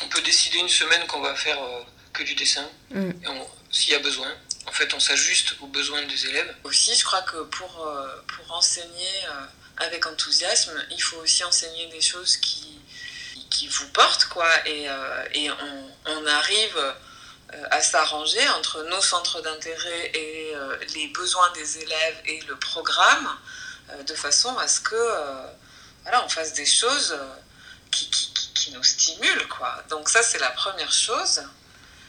On 0.02 0.08
peut 0.08 0.20
décider 0.20 0.58
une 0.58 0.68
semaine 0.68 1.06
qu'on 1.06 1.22
va 1.22 1.34
faire 1.34 1.62
euh, 1.62 1.80
que 2.16 2.22
du 2.22 2.34
dessin, 2.34 2.68
Mm. 2.90 3.10
s'il 3.70 3.92
y 3.92 3.94
a 3.94 3.98
besoin. 3.98 4.32
En 4.66 4.72
fait, 4.72 4.92
on 4.94 5.00
s'ajuste 5.00 5.54
aux 5.60 5.66
besoins 5.66 6.02
des 6.06 6.26
élèves. 6.26 6.54
Aussi, 6.64 6.94
je 6.94 7.04
crois 7.04 7.22
que 7.22 7.42
pour, 7.56 7.72
pour 8.32 8.52
enseigner 8.56 9.14
avec 9.76 10.06
enthousiasme, 10.06 10.76
il 10.90 11.00
faut 11.00 11.18
aussi 11.18 11.44
enseigner 11.44 11.86
des 11.88 12.00
choses 12.00 12.36
qui, 12.38 12.80
qui 13.50 13.68
vous 13.68 13.88
portent, 13.90 14.26
quoi. 14.26 14.48
Et, 14.66 14.86
et 15.34 15.50
on, 15.50 15.90
on, 16.06 16.26
arrive 16.26 16.94
à 17.70 17.80
s'arranger 17.80 18.46
entre 18.58 18.82
nos 18.84 19.00
centres 19.00 19.40
d'intérêt 19.42 20.10
et 20.14 20.52
les 20.94 21.08
besoins 21.08 21.50
des 21.52 21.78
élèves 21.78 22.18
et 22.26 22.40
le 22.48 22.56
programme, 22.56 23.28
de 24.06 24.14
façon 24.14 24.56
à 24.58 24.66
ce 24.66 24.80
que 24.80 25.04
voilà, 26.02 26.24
on 26.24 26.28
fasse 26.28 26.54
des 26.54 26.66
choses 26.66 27.16
qui, 27.92 28.10
qui, 28.10 28.30
qui, 28.54 28.70
nous 28.72 28.82
stimulent. 28.82 29.48
Quoi. 29.48 29.82
Donc 29.90 30.08
ça, 30.08 30.22
c'est 30.22 30.38
la 30.38 30.50
première 30.50 30.92
chose. 30.92 31.42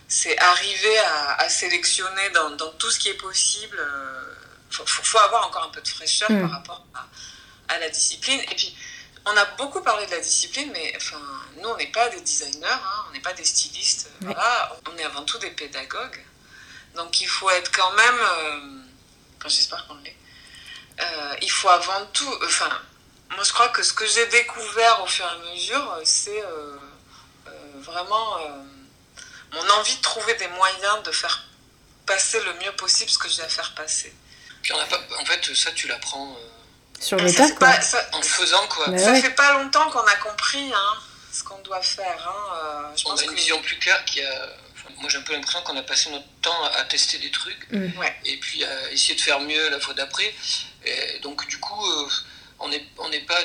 C'est 0.08 0.38
arriver 0.38 0.98
à, 1.00 1.42
à 1.42 1.50
sélectionner 1.50 2.30
dans, 2.30 2.52
dans, 2.52 2.72
tout 2.74 2.90
ce 2.90 3.00
qui 3.00 3.10
est 3.10 3.16
possible. 3.18 3.78
Il 4.70 4.76
faut, 4.76 4.86
faut, 4.86 5.20
avoir 5.20 5.48
encore 5.48 5.64
un 5.64 5.70
peu 5.70 5.82
de 5.82 5.88
fraîcheur 5.88 6.30
par 6.30 6.52
rapport 6.52 6.86
à, 6.94 7.74
à, 7.74 7.80
la 7.80 7.90
discipline. 7.90 8.40
Et 8.40 8.56
puis, 8.56 8.76
on 9.26 9.36
a 9.36 9.46
beaucoup 9.58 9.82
parlé 9.82 10.06
de 10.06 10.12
la 10.12 10.20
discipline, 10.20 10.70
mais 10.72 10.94
enfin, 10.96 11.20
nous, 11.58 11.70
on 11.70 11.78
n'est 11.78 11.92
pas 11.92 12.08
des 12.10 12.22
designers, 12.22 12.66
hein, 12.66 13.06
on 13.10 13.12
n'est 13.12 13.20
pas 13.20 13.34
des 13.34 13.44
stylistes. 13.44 14.10
Oui. 14.22 14.28
Voilà, 14.28 14.78
on 14.90 14.98
est 14.98 15.04
avant 15.04 15.24
tout 15.24 15.38
des 15.40 15.52
pédagogues. 15.52 16.24
Donc 16.96 17.22
il 17.22 17.28
faut 17.28 17.50
être 17.50 17.72
quand 17.72 17.92
même... 17.92 18.20
Euh, 18.20 18.82
enfin, 19.38 19.50
j'espère 19.50 19.86
qu'on 19.88 19.96
l'est. 19.98 20.18
Euh, 21.00 21.36
il 21.42 21.52
faut 21.52 21.70
avant 21.70 22.06
tout... 22.08 22.34
Enfin, 22.46 22.70
moi, 23.36 23.44
je 23.44 23.54
crois 23.54 23.70
que 23.70 23.84
ce 23.84 23.94
que 23.94 24.06
j'ai 24.06 24.26
découvert 24.28 25.04
au 25.04 25.06
fur 25.06 25.26
et 25.26 25.30
à 25.30 25.54
mesure, 25.54 26.00
c'est 26.04 26.42
euh, 26.44 26.78
euh, 27.48 27.52
vraiment 27.82 28.38
euh, 28.38 28.64
mon 29.54 29.70
envie 29.72 29.96
de 29.96 30.02
trouver 30.02 30.34
des 30.36 30.48
moyens 30.48 31.04
de 31.04 31.12
faire 31.12 31.46
passer 32.06 32.40
le 32.42 32.54
mieux 32.56 32.72
possible 32.74 33.10
ce 33.10 33.18
que 33.18 33.30
j'ai 33.30 33.42
à 33.42 33.50
faire 33.50 33.74
passer. 33.76 34.14
Puis 34.62 34.74
on 34.74 34.80
a 34.80 34.86
pas, 34.86 35.00
en 35.20 35.26
fait, 35.26 35.56
ça, 35.56 35.72
tu 35.72 35.88
l'apprends 35.88 36.38
sur 37.00 37.18
le 37.18 37.34
tas, 37.34 37.52
quoi. 37.52 37.70
en 38.14 38.22
faisant, 38.22 38.68
quoi. 38.68 38.88
Mais 38.90 38.98
ça 38.98 39.12
ouais. 39.12 39.22
fait 39.22 39.32
pas 39.32 39.54
longtemps 39.54 39.90
qu'on 39.90 40.06
a 40.06 40.16
compris 40.16 40.72
hein, 40.74 40.98
ce 41.32 41.44
qu'on 41.44 41.60
doit 41.60 41.82
faire. 41.82 42.28
Hein. 42.28 42.92
Je 42.96 43.06
on 43.06 43.10
pense 43.12 43.22
a 43.22 43.24
une 43.24 43.32
que... 43.32 43.36
vision 43.36 43.62
plus 43.62 43.78
claire 43.78 44.04
qui 44.06 44.22
a. 44.22 44.50
Enfin, 44.74 44.90
moi, 44.98 45.10
j'ai 45.10 45.18
un 45.18 45.22
peu 45.22 45.34
l'impression 45.34 45.62
qu'on 45.62 45.78
a 45.78 45.84
passé 45.84 46.10
notre 46.10 46.28
temps 46.42 46.64
à 46.64 46.84
tester 46.86 47.20
des 47.20 47.32
trucs 47.32 47.72
mm. 47.72 48.04
et 48.26 48.38
puis 48.38 48.64
à 48.64 48.92
essayer 48.92 49.16
de 49.16 49.22
faire 49.22 49.40
mieux 49.42 49.70
la 49.70 49.80
fois 49.80 49.94
d'après. 49.94 50.34
Et 50.86 51.20
donc, 51.20 51.48
du 51.48 51.60
coup 51.60 51.86
on 52.60 52.70
n'est 52.70 52.86
on 52.98 53.10
pas 53.26 53.40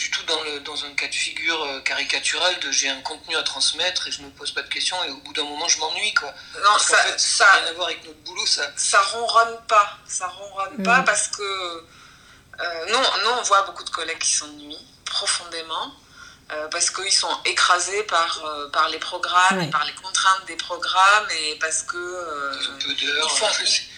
du 0.00 0.10
tout 0.10 0.22
dans, 0.24 0.42
le, 0.44 0.60
dans 0.60 0.84
un 0.86 0.94
cas 0.94 1.08
de 1.08 1.14
figure 1.14 1.62
euh, 1.62 1.80
caricatural 1.80 2.58
de 2.60 2.70
j'ai 2.72 2.88
un 2.88 3.02
contenu 3.02 3.36
à 3.36 3.42
transmettre 3.42 4.08
et 4.08 4.10
je 4.10 4.22
ne 4.22 4.26
me 4.26 4.30
pose 4.30 4.50
pas 4.50 4.62
de 4.62 4.68
questions 4.68 4.96
et 5.04 5.10
au 5.10 5.18
bout 5.18 5.34
d'un 5.34 5.44
moment 5.44 5.68
je 5.68 5.78
m'ennuie 5.78 6.14
quoi. 6.14 6.32
Non, 6.64 6.78
ça, 6.78 6.94
en 6.94 7.02
fait, 7.02 7.20
ça 7.20 7.44
n'a 7.44 7.52
rien 7.52 7.66
à 7.66 7.72
voir 7.74 7.88
avec 7.88 8.02
notre 8.06 8.18
boulot 8.20 8.46
ça. 8.46 8.62
Ça 8.76 8.98
ronronne 9.02 9.58
pas, 9.68 9.98
ça 10.06 10.26
ronronne 10.26 10.78
mmh. 10.78 10.82
pas 10.84 11.02
parce 11.02 11.28
que 11.28 11.42
euh, 11.42 12.86
nous, 12.88 12.98
nous 12.98 13.30
on 13.38 13.42
voit 13.42 13.62
beaucoup 13.62 13.84
de 13.84 13.90
collègues 13.90 14.18
qui 14.18 14.32
s'ennuient 14.32 14.86
profondément. 15.04 15.92
Euh, 16.52 16.66
parce 16.66 16.90
qu'ils 16.90 17.12
sont 17.12 17.30
écrasés 17.44 18.02
par, 18.04 18.44
euh, 18.44 18.68
par 18.70 18.88
les 18.88 18.98
programmes, 18.98 19.58
ouais. 19.58 19.70
par 19.70 19.84
les 19.84 19.92
contraintes 19.92 20.44
des 20.48 20.56
programmes, 20.56 21.28
et 21.30 21.56
parce 21.60 21.84
que 21.84 21.96
euh, 21.96 22.52
ils 22.88 23.30
font, 23.36 23.46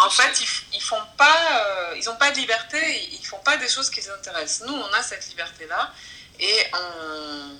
en, 0.00 0.06
en, 0.06 0.10
fait, 0.10 0.40
ils, 0.40 0.76
ils 0.76 0.82
font 0.82 1.02
pas, 1.16 1.60
euh, 1.60 1.94
ils 1.96 2.08
ont 2.08 2.16
pas 2.16 2.30
de 2.30 2.36
liberté, 2.36 3.08
ils 3.12 3.26
font 3.26 3.38
pas 3.38 3.56
des 3.56 3.68
choses 3.68 3.90
qui 3.90 4.00
les 4.00 4.10
intéressent. 4.10 4.68
Nous, 4.68 4.74
on 4.74 4.92
a 4.92 5.02
cette 5.02 5.28
liberté-là, 5.28 5.92
et 6.40 6.66
on, 6.72 7.58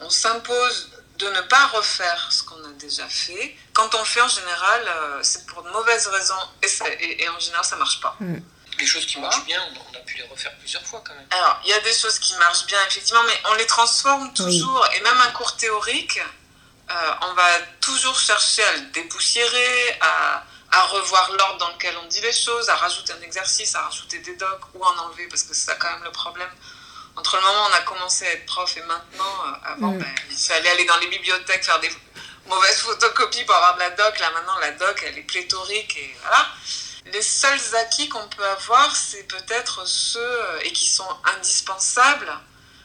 on 0.00 0.10
s'impose 0.10 0.90
de 1.18 1.28
ne 1.30 1.40
pas 1.42 1.66
refaire 1.68 2.28
ce 2.30 2.42
qu'on 2.44 2.62
a 2.64 2.72
déjà 2.78 3.08
fait. 3.08 3.56
Quand 3.72 3.92
on 3.94 3.98
le 3.98 4.04
fait, 4.04 4.20
en 4.20 4.28
général, 4.28 4.82
euh, 4.86 5.20
c'est 5.22 5.46
pour 5.46 5.62
de 5.62 5.70
mauvaises 5.70 6.06
raisons, 6.06 6.34
et, 6.62 6.68
et, 7.00 7.22
et, 7.24 7.28
en 7.28 7.38
général, 7.40 7.64
ça 7.64 7.76
marche 7.76 8.00
pas. 8.00 8.16
Mm. 8.20 8.38
Les 8.78 8.86
choses 8.86 9.06
qui 9.06 9.18
marchent 9.18 9.44
bien, 9.44 9.60
on 9.74 9.96
a 9.96 10.00
pu 10.00 10.18
les 10.18 10.22
refaire 10.24 10.56
plusieurs 10.58 10.86
fois 10.86 11.02
quand 11.04 11.14
même. 11.14 11.26
Alors, 11.30 11.60
il 11.64 11.70
y 11.70 11.72
a 11.72 11.80
des 11.80 11.92
choses 11.92 12.18
qui 12.20 12.36
marchent 12.36 12.66
bien, 12.66 12.78
effectivement, 12.88 13.24
mais 13.24 13.40
on 13.46 13.54
les 13.54 13.66
transforme 13.66 14.32
toujours. 14.34 14.86
Oui. 14.88 14.96
Et 14.96 15.00
même 15.02 15.20
un 15.20 15.32
cours 15.32 15.56
théorique, 15.56 16.20
euh, 16.90 17.10
on 17.22 17.34
va 17.34 17.58
toujours 17.80 18.18
chercher 18.18 18.62
à 18.62 18.72
le 18.74 18.80
dépoussiérer, 18.92 19.98
à, 20.00 20.44
à 20.70 20.82
revoir 20.82 21.30
l'ordre 21.32 21.58
dans 21.58 21.70
lequel 21.70 21.94
on 22.02 22.06
dit 22.06 22.20
les 22.20 22.32
choses, 22.32 22.68
à 22.68 22.76
rajouter 22.76 23.12
un 23.12 23.22
exercice, 23.22 23.74
à 23.74 23.82
rajouter 23.82 24.18
des 24.18 24.36
docs 24.36 24.60
ou 24.74 24.84
en 24.84 24.96
enlever, 24.98 25.26
parce 25.28 25.42
que 25.42 25.54
c'est 25.54 25.66
ça 25.66 25.74
quand 25.76 25.90
même 25.90 26.04
le 26.04 26.12
problème. 26.12 26.50
Entre 27.16 27.36
le 27.36 27.42
moment 27.42 27.64
où 27.64 27.70
on 27.70 27.74
a 27.74 27.80
commencé 27.80 28.26
à 28.26 28.32
être 28.32 28.46
prof 28.46 28.76
et 28.76 28.82
maintenant, 28.82 29.34
euh, 29.46 29.72
avant, 29.72 29.92
mm. 29.92 29.98
ben, 29.98 30.14
il 30.30 30.36
fallait 30.36 30.70
aller 30.70 30.84
dans 30.84 30.98
les 30.98 31.08
bibliothèques 31.08 31.64
faire 31.64 31.80
des 31.80 31.90
mauvaises 32.46 32.80
photocopies 32.80 33.44
pour 33.44 33.54
avoir 33.54 33.74
de 33.74 33.80
la 33.80 33.90
doc. 33.90 34.18
Là, 34.18 34.30
maintenant, 34.30 34.58
la 34.58 34.72
doc, 34.72 35.02
elle 35.06 35.18
est 35.18 35.22
pléthorique 35.22 35.96
et 35.96 36.16
voilà 36.20 36.46
les 37.12 37.22
seuls 37.22 37.76
acquis 37.76 38.08
qu'on 38.08 38.26
peut 38.28 38.46
avoir, 38.46 38.94
c'est 38.94 39.24
peut-être 39.24 39.86
ceux 39.86 40.20
euh, 40.20 40.60
et 40.64 40.72
qui 40.72 40.88
sont 40.88 41.08
indispensables. 41.36 42.30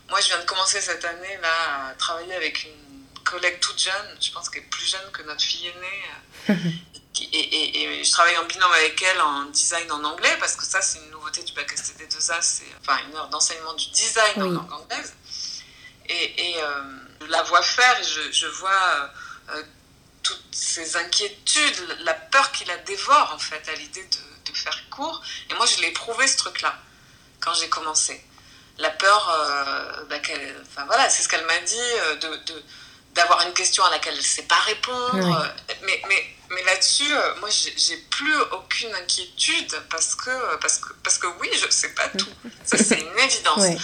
Moi, 0.10 0.20
je 0.22 0.28
viens 0.28 0.40
de 0.40 0.46
commencer 0.46 0.82
cette 0.82 1.04
année 1.06 1.38
là 1.42 1.90
à 1.90 1.94
travailler 1.94 2.34
avec 2.34 2.66
une 2.66 3.24
collègue 3.24 3.60
toute 3.60 3.82
jeune, 3.82 4.18
je 4.20 4.32
pense 4.32 4.50
qu'elle 4.50 4.64
est 4.64 4.66
plus 4.68 4.86
jeune 4.86 5.12
que 5.12 5.24
notre 5.24 5.42
fille 5.42 5.68
aînée. 5.68 6.54
et, 7.22 7.38
et, 7.38 7.84
et, 8.00 8.04
je 8.04 8.12
travaille 8.12 8.38
en 8.38 8.46
binôme 8.46 8.72
avec 8.72 9.02
elle 9.02 9.22
en 9.22 9.46
design 9.46 9.92
en 9.92 10.04
anglais 10.04 10.36
parce 10.40 10.56
que 10.56 10.66
ça, 10.66 10.82
c'est 10.82 11.00
une 11.00 11.12
nouveauté 11.12 11.44
du 11.44 11.54
bac 11.54 11.72
STD2A, 11.72 12.42
c'est 12.42 12.66
enfin 12.82 12.98
une 13.08 13.16
heure 13.16 13.30
d'enseignement 13.30 13.74
du 13.74 13.90
design 13.92 14.34
oui. 14.38 14.44
en 14.44 14.52
langue 14.52 14.74
anglaise. 14.74 15.14
Et, 16.10 16.52
et 16.52 16.64
euh, 16.64 16.82
je 17.22 17.28
la 17.28 17.44
vois 17.44 17.62
faire, 17.62 18.04
je, 18.04 18.32
je 18.32 18.48
vois 18.48 19.12
euh, 19.50 19.64
toutes 20.24 20.44
ces 20.52 20.96
inquiétudes, 20.96 21.98
la 22.00 22.14
peur 22.14 22.52
qui 22.52 22.66
la 22.66 22.78
dévore 22.78 23.32
en 23.36 23.40
fait 23.40 23.68
à 23.70 23.76
l'idée 23.76 24.04
de, 24.04 24.52
de, 24.52 24.58
faire 24.58 24.90
cours. 24.90 25.22
Et 25.50 25.54
moi, 25.56 25.66
je 25.66 25.82
l'ai 25.82 25.90
éprouvé 25.90 26.28
ce 26.28 26.38
truc-là 26.38 26.78
quand 27.40 27.54
j'ai 27.54 27.70
commencé. 27.70 28.24
La 28.78 28.90
peur, 28.90 29.30
euh, 29.30 30.04
bah, 30.06 30.16
enfin 30.62 30.86
voilà, 30.86 31.10
c'est 31.10 31.24
ce 31.24 31.30
qu'elle 31.30 31.46
m'a 31.46 31.60
dit, 31.60 31.78
euh, 31.80 32.16
de, 32.16 32.28
de, 32.46 32.64
d'avoir 33.14 33.46
une 33.48 33.54
question 33.54 33.84
à 33.84 33.92
laquelle 33.92 34.14
elle 34.14 34.20
ne 34.20 34.26
sait 34.26 34.44
pas 34.44 34.60
répondre. 34.60 35.12
Oui. 35.14 35.76
Mais, 35.84 36.02
mais, 36.08 36.36
mais 36.50 36.64
là-dessus, 36.64 37.14
euh, 37.14 37.36
moi, 37.40 37.50
j'ai 37.50 37.98
plus 38.10 38.36
aucune 38.52 38.94
inquiétude 38.96 39.76
parce 39.90 40.16
que, 40.16 40.56
parce 40.58 40.80
que, 40.80 40.94
parce 41.04 41.18
que 41.18 41.28
oui, 41.40 41.50
je 41.60 41.66
ne 41.66 41.72
sais 41.72 41.94
pas 41.94 42.08
tout. 42.10 42.34
Ça, 42.66 42.78
c'est 42.78 43.00
une 43.00 43.20
évidence. 43.20 43.60
Oui. 43.60 43.78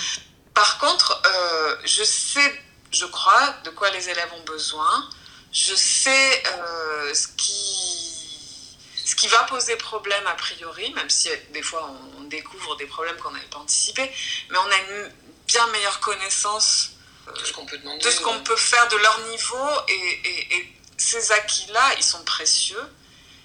Par 0.54 0.78
contre, 0.80 1.22
euh, 1.26 1.76
je 1.86 2.04
sais, 2.04 2.62
je 2.92 3.06
crois, 3.06 3.56
de 3.64 3.70
quoi 3.70 3.90
les 3.92 4.10
élèves 4.10 4.30
ont 4.34 4.44
besoin 4.46 5.10
je 5.52 5.74
sais 5.76 6.44
euh, 6.48 7.14
ce, 7.14 7.28
qui, 7.36 8.78
ce 9.04 9.16
qui 9.16 9.28
va 9.28 9.44
poser 9.44 9.76
problème 9.78 10.26
a 10.28 10.36
priori, 10.36 10.94
même 10.94 11.10
si 11.10 11.30
des 11.54 11.62
fois 11.62 11.92
on, 12.18 12.20
découvre 12.30 12.76
des 12.76 12.86
problèmes 12.86 13.18
qu'on 13.18 13.32
n'avait 13.32 13.48
pas 13.48 13.58
anticipés, 13.58 14.12
mais 14.52 14.58
on 14.60 14.72
a 14.72 14.78
une 14.78 15.12
bien 15.48 15.66
meilleure 15.68 16.00
connaissance 16.00 16.92
de 17.34 17.46
ce 17.46 17.54
qu'on 17.54 17.66
peut, 17.66 17.78
demander, 17.78 18.04
de 18.04 18.10
ce 18.10 18.22
qu'on 18.22 18.40
peut 18.44 18.56
faire 18.56 18.88
de 18.90 18.98
leur 18.98 19.20
niveau 19.32 19.70
et, 19.88 20.30
et, 20.30 20.58
et 20.58 20.74
ces 20.98 21.32
acquis-là, 21.32 21.82
ils 21.98 22.04
sont 22.04 22.24
précieux 22.24 22.82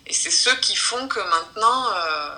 et 0.07 0.13
c'est 0.13 0.31
ceux 0.31 0.55
qui 0.61 0.77
font 0.77 1.09
que 1.09 1.21
maintenant 1.21 1.87
euh, 1.89 2.37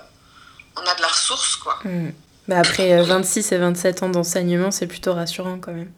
on 0.77 0.81
a 0.81 0.95
de 0.95 1.01
la 1.01 1.09
ressource 1.09 1.57
quoi. 1.57 1.79
Mmh. 1.85 2.11
Bah 2.49 2.59
après 2.59 3.03
26 3.03 3.51
et 3.53 3.59
27 3.59 4.03
ans 4.05 4.09
d'enseignement, 4.09 4.71
c'est 4.71 4.87
plutôt 4.87 5.15
rassurant 5.15 5.59
quand 5.59 5.73
même. 5.73 5.91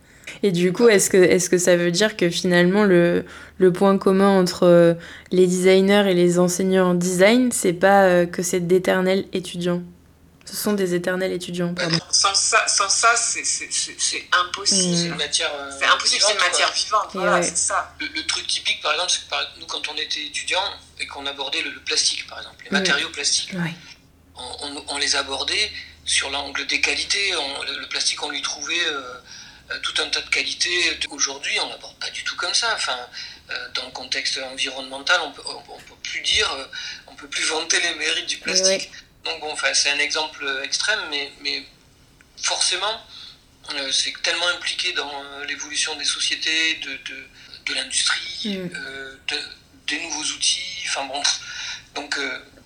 Et 0.42 0.52
du 0.52 0.72
coup, 0.72 0.88
est-ce 0.88 1.10
que, 1.10 1.16
est 1.16 1.48
que 1.48 1.58
ça 1.58 1.76
veut 1.76 1.90
dire 1.90 2.16
que 2.16 2.30
finalement, 2.30 2.84
le, 2.84 3.24
le 3.58 3.72
point 3.72 3.98
commun 3.98 4.38
entre 4.38 4.64
euh, 4.64 4.94
les 5.30 5.46
designers 5.46 6.04
et 6.08 6.14
les 6.14 6.38
enseignants 6.38 6.90
en 6.90 6.94
design, 6.94 7.50
c'est 7.52 7.72
pas 7.72 8.04
euh, 8.04 8.26
que 8.26 8.42
c'est 8.42 8.60
d'éternels 8.60 9.26
étudiants? 9.32 9.82
Ce 10.48 10.56
sont 10.56 10.72
des 10.72 10.94
éternels 10.94 11.32
étudiants. 11.32 11.74
Pardon. 11.74 11.98
Sans 12.10 12.34
ça, 12.34 12.66
sans 12.66 12.88
ça 12.88 13.14
c'est, 13.16 13.42
impossible. 14.32 14.96
C'est 14.96 15.06
une 15.06 15.14
matière, 15.16 15.52
euh, 15.54 15.70
c'est 15.78 15.84
impossible, 15.84 16.22
c'est 16.26 16.32
une 16.32 16.38
matière 16.38 16.72
vivante. 16.72 17.10
Voilà, 17.12 17.36
ouais. 17.36 17.42
c'est 17.42 17.56
ça. 17.58 17.94
Le, 18.00 18.06
le, 18.06 18.26
truc 18.26 18.46
typique, 18.46 18.80
par 18.80 18.92
exemple, 18.92 19.12
c'est 19.12 19.24
que 19.24 19.28
par, 19.28 19.40
nous, 19.58 19.66
quand 19.66 19.86
on 19.88 19.96
était 19.96 20.24
étudiants 20.24 20.72
et 20.98 21.06
qu'on 21.06 21.26
abordait 21.26 21.60
le, 21.62 21.70
le, 21.70 21.80
plastique, 21.80 22.26
par 22.26 22.38
exemple, 22.38 22.64
les 22.64 22.70
matériaux 22.70 23.10
plastiques, 23.10 23.52
ouais. 23.52 23.74
on, 24.36 24.56
on, 24.62 24.84
on, 24.88 24.98
les 24.98 25.16
abordait 25.16 25.70
sur 26.06 26.30
l'angle 26.30 26.66
des 26.66 26.80
qualités. 26.80 27.36
On, 27.36 27.62
le, 27.64 27.80
le, 27.80 27.88
plastique, 27.88 28.22
on 28.22 28.30
lui 28.30 28.40
trouvait 28.40 28.86
euh, 28.86 29.02
euh, 29.70 29.78
tout 29.82 30.00
un 30.00 30.08
tas 30.08 30.22
de 30.22 30.30
qualités. 30.30 30.98
Aujourd'hui, 31.10 31.60
on 31.60 31.68
n'aborde 31.68 31.96
pas 31.98 32.10
du 32.10 32.24
tout 32.24 32.36
comme 32.36 32.54
ça. 32.54 32.72
Enfin, 32.74 32.96
euh, 33.50 33.68
dans 33.74 33.84
le 33.84 33.90
contexte 33.90 34.38
environnemental, 34.52 35.20
on 35.24 35.32
peut, 35.32 35.42
on, 35.44 35.72
on 35.72 35.78
peut 35.78 35.94
plus 36.02 36.20
dire, 36.22 36.50
euh, 36.52 36.64
on 37.06 37.14
peut 37.14 37.28
plus 37.28 37.44
vanter 37.44 37.78
les 37.80 37.94
mérites 37.96 38.26
du 38.26 38.38
plastique. 38.38 38.90
Donc 39.28 39.40
bon, 39.40 39.52
enfin, 39.52 39.72
c'est 39.74 39.90
un 39.90 39.98
exemple 39.98 40.44
extrême, 40.64 41.00
mais, 41.10 41.32
mais 41.40 41.64
forcément, 42.42 43.00
euh, 43.74 43.92
c'est 43.92 44.12
tellement 44.22 44.48
impliqué 44.48 44.92
dans 44.92 45.22
euh, 45.22 45.44
l'évolution 45.44 45.94
des 45.96 46.04
sociétés, 46.04 46.76
de, 46.76 46.90
de, 46.90 47.28
de 47.66 47.74
l'industrie, 47.74 48.48
mm. 48.48 48.70
euh, 48.74 49.16
de, 49.28 49.38
des 49.86 50.00
nouveaux 50.00 50.24
outils. 50.24 50.82
Enfin 50.86 51.04
bon, 51.04 51.22
donc 51.94 52.18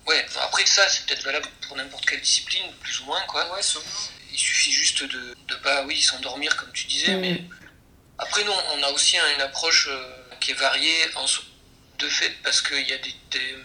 ouais. 0.07 0.27
Après 0.41 0.65
ça, 0.67 0.89
c'est 0.89 1.07
peut-être 1.07 1.25
valable 1.25 1.49
pour 1.67 1.77
n'importe 1.77 2.07
quelle 2.07 2.21
discipline, 2.21 2.65
plus 2.81 3.01
ou 3.01 3.05
moins 3.05 3.23
quoi. 3.23 3.53
Ouais, 3.55 3.63
sûrement 3.63 3.87
il 4.33 4.39
suffit 4.39 4.73
juste 4.73 5.03
de 5.05 5.37
ne 5.51 5.55
pas, 5.57 5.85
oui, 5.85 6.01
s'endormir 6.01 6.57
comme 6.57 6.73
tu 6.73 6.87
disais, 6.87 7.17
mmh. 7.17 7.21
mais 7.21 7.45
après 8.19 8.45
nous, 8.45 8.53
on 8.53 8.83
a 8.83 8.91
aussi 8.91 9.17
une 9.17 9.41
approche 9.41 9.89
euh, 9.91 10.13
qui 10.41 10.53
est 10.53 10.55
variée 10.55 11.15
en, 11.17 11.27
de 11.99 12.09
fait 12.09 12.31
parce 12.43 12.61
qu'il 12.63 12.87
y 12.89 12.93
a 12.93 12.99
des, 12.99 13.15
des, 13.31 13.57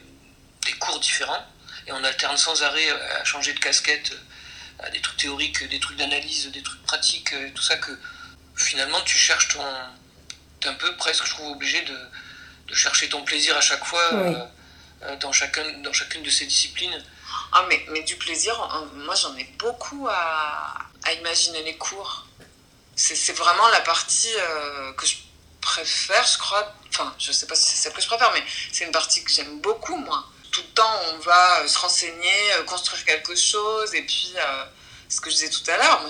des 0.65 0.73
cours 0.73 0.99
différents 0.99 1.45
et 1.87 1.91
on 1.91 2.03
alterne 2.03 2.37
sans 2.37 2.61
arrêt 2.63 2.89
à 2.89 3.23
changer 3.23 3.53
de 3.53 3.59
casquette 3.59 4.13
à 4.79 4.89
des 4.89 5.01
trucs 5.01 5.17
théoriques, 5.17 5.67
des 5.69 5.79
trucs 5.79 5.97
d'analyse, 5.97 6.51
des 6.51 6.61
trucs 6.61 6.83
pratiques, 6.83 7.33
tout 7.55 7.63
ça 7.63 7.77
que 7.77 7.97
finalement 8.55 9.01
tu 9.01 9.17
cherches 9.17 9.47
ton. 9.49 9.63
T'es 10.59 10.67
un 10.67 10.73
peu 10.73 10.95
presque, 10.97 11.25
je 11.25 11.29
trouve, 11.31 11.51
obligé 11.51 11.81
de, 11.83 11.97
de 12.67 12.75
chercher 12.75 13.09
ton 13.09 13.23
plaisir 13.23 13.55
à 13.55 13.61
chaque 13.61 13.83
fois 13.85 14.11
dans, 15.19 15.31
chacun, 15.31 15.63
dans 15.79 15.93
chacune 15.93 16.23
de 16.23 16.29
ces 16.29 16.45
disciplines. 16.45 17.03
Ah, 17.53 17.65
mais, 17.69 17.85
mais 17.89 18.03
du 18.03 18.17
plaisir, 18.17 18.55
moi 18.95 19.15
j'en 19.15 19.35
ai 19.37 19.45
beaucoup 19.57 20.07
à, 20.09 20.77
à, 21.03 21.13
imaginer 21.13 21.63
les 21.63 21.77
cours. 21.77 22.25
C'est 22.95 23.33
vraiment 23.37 23.67
la 23.69 23.81
partie 23.81 24.33
que 24.97 25.05
je 25.05 25.17
préfère, 25.61 26.25
je 26.25 26.37
crois. 26.37 26.75
Enfin, 26.89 27.15
je 27.19 27.31
sais 27.31 27.45
pas 27.45 27.55
si 27.55 27.69
c'est 27.69 27.75
celle 27.75 27.93
que 27.93 28.01
je 28.01 28.07
préfère, 28.07 28.31
mais 28.33 28.43
c'est 28.71 28.85
une 28.85 28.91
partie 28.91 29.23
que 29.23 29.31
j'aime 29.31 29.61
beaucoup, 29.61 29.95
moi. 29.97 30.27
Tout 30.51 30.61
le 30.61 30.73
temps, 30.73 30.99
on 31.13 31.19
va 31.19 31.61
euh, 31.61 31.67
se 31.67 31.77
renseigner, 31.77 32.53
euh, 32.53 32.63
construire 32.63 33.03
quelque 33.05 33.35
chose, 33.35 33.93
et 33.93 34.01
puis, 34.01 34.33
euh, 34.35 34.63
ce 35.09 35.21
que 35.21 35.29
je 35.29 35.35
disais 35.35 35.49
tout 35.49 35.69
à 35.69 35.77
l'heure, 35.77 36.09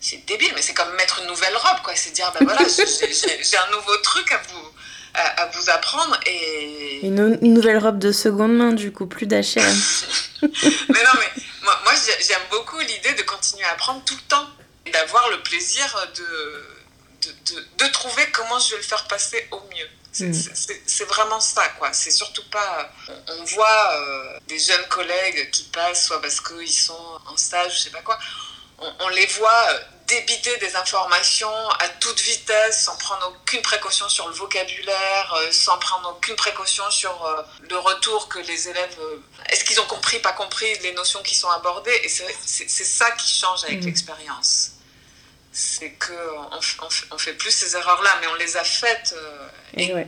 c'est 0.00 0.24
débile, 0.26 0.52
mais 0.54 0.62
c'est 0.62 0.74
comme 0.74 0.92
mettre 0.94 1.20
une 1.20 1.28
nouvelle 1.28 1.56
robe, 1.56 1.82
quoi. 1.82 1.94
C'est 1.96 2.10
dire, 2.10 2.32
ben 2.38 2.44
voilà, 2.44 2.62
j'ai 2.68 3.56
un 3.56 3.70
nouveau 3.70 3.96
truc 3.98 4.30
à 4.32 4.40
vous, 4.48 4.72
à, 5.14 5.46
vous 5.46 5.70
apprendre, 5.70 6.18
et... 6.26 7.00
Une, 7.02 7.38
nouvelle 7.40 7.78
robe 7.78 7.98
de 7.98 8.12
seconde 8.12 8.56
main, 8.56 8.72
du 8.72 8.92
coup, 8.92 9.06
plus 9.06 9.26
d'H&M. 9.26 9.42
mais 10.42 10.48
non, 10.48 11.10
mais 11.18 11.42
moi, 11.62 11.80
moi 11.84 11.92
j'aime 12.20 12.42
beaucoup 12.50 12.78
l'idée 12.80 13.14
de 13.14 13.22
continuer 13.22 13.64
à 13.64 13.72
apprendre 13.72 14.02
tout 14.04 14.14
le 14.14 14.28
temps, 14.28 14.46
et 14.84 14.90
d'avoir 14.90 15.28
le 15.30 15.42
plaisir 15.42 15.96
de 16.16 16.76
de, 17.78 17.86
trouver 17.92 18.22
comment 18.32 18.58
je 18.58 18.72
vais 18.72 18.76
le 18.76 18.82
faire 18.82 19.06
passer 19.08 19.48
au 19.50 19.60
mieux. 19.74 19.88
C'est 20.16 21.04
mm. 21.04 21.08
vraiment 21.08 21.40
ça, 21.40 21.68
quoi. 21.78 21.92
C'est 21.92 22.10
surtout 22.10 22.48
pas. 22.50 22.90
On, 23.28 23.44
voit 23.44 23.92
euh, 23.92 24.38
des 24.48 24.58
jeunes 24.58 24.86
collègues 24.88 25.50
qui 25.50 25.64
passent, 25.64 26.06
soit 26.06 26.22
parce 26.22 26.40
qu'ils 26.40 26.72
sont 26.72 27.20
en 27.26 27.36
stage, 27.36 27.74
je 27.74 27.78
sais 27.84 27.90
pas 27.90 28.02
quoi. 28.02 28.18
On, 28.78 29.08
les 29.08 29.26
voit 29.26 29.68
euh, 29.70 29.78
débiter 30.06 30.56
des 30.58 30.74
informations 30.76 31.68
à 31.80 31.88
toute 32.00 32.20
vitesse, 32.20 32.84
sans 32.84 32.96
prendre 32.96 33.34
aucune 33.34 33.62
précaution 33.62 34.08
sur 34.08 34.28
le 34.28 34.34
vocabulaire, 34.34 35.34
euh, 35.34 35.52
sans 35.52 35.78
prendre 35.78 36.10
aucune 36.16 36.36
précaution 36.36 36.90
sur 36.90 37.44
le 37.60 37.76
retour 37.76 38.28
que 38.28 38.38
les 38.38 38.68
élèves. 38.68 38.98
Est-ce 39.50 39.64
qu'ils 39.64 39.80
ont 39.80 39.86
compris, 39.86 40.18
pas 40.20 40.32
compris 40.32 40.72
les 40.78 40.92
notions 40.92 41.22
qui 41.22 41.34
sont 41.34 41.50
abordées 41.50 42.00
Et 42.04 42.08
c'est 42.08 42.84
ça 42.84 43.10
qui 43.12 43.38
change 43.38 43.64
avec 43.64 43.82
mm. 43.82 43.86
l'expérience 43.86 44.75
c'est 45.56 45.94
qu'on 45.98 46.84
on, 47.12 47.18
fait 47.18 47.32
plus 47.32 47.50
ces 47.50 47.76
erreurs-là, 47.76 48.10
mais 48.20 48.26
on 48.26 48.34
les 48.34 48.58
a 48.58 48.62
faites. 48.62 49.14
Euh, 49.16 50.04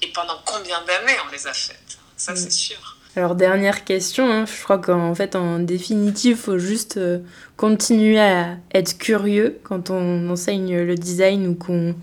et, 0.00 0.12
pendant 0.14 0.40
combien 0.46 0.80
d'années 0.86 1.18
on 1.28 1.30
les 1.30 1.46
a 1.46 1.52
faites? 1.52 1.98
Ça, 2.16 2.32
mm. 2.32 2.36
c'est 2.36 2.52
sûr. 2.52 2.96
Alors, 3.14 3.34
dernière 3.34 3.84
question, 3.84 4.30
hein. 4.32 4.46
je 4.46 4.62
crois 4.62 4.78
qu'en 4.78 5.14
fait, 5.14 5.36
en 5.36 5.58
définitive, 5.58 6.38
il 6.38 6.42
faut 6.42 6.58
juste 6.58 6.96
euh, 6.96 7.18
continuer 7.58 8.18
à 8.18 8.56
être 8.72 8.96
curieux 8.96 9.58
quand 9.62 9.90
on 9.90 10.30
enseigne 10.30 10.78
le 10.78 10.94
design 10.94 11.46
ou 11.48 11.54
qu'on 11.54 11.94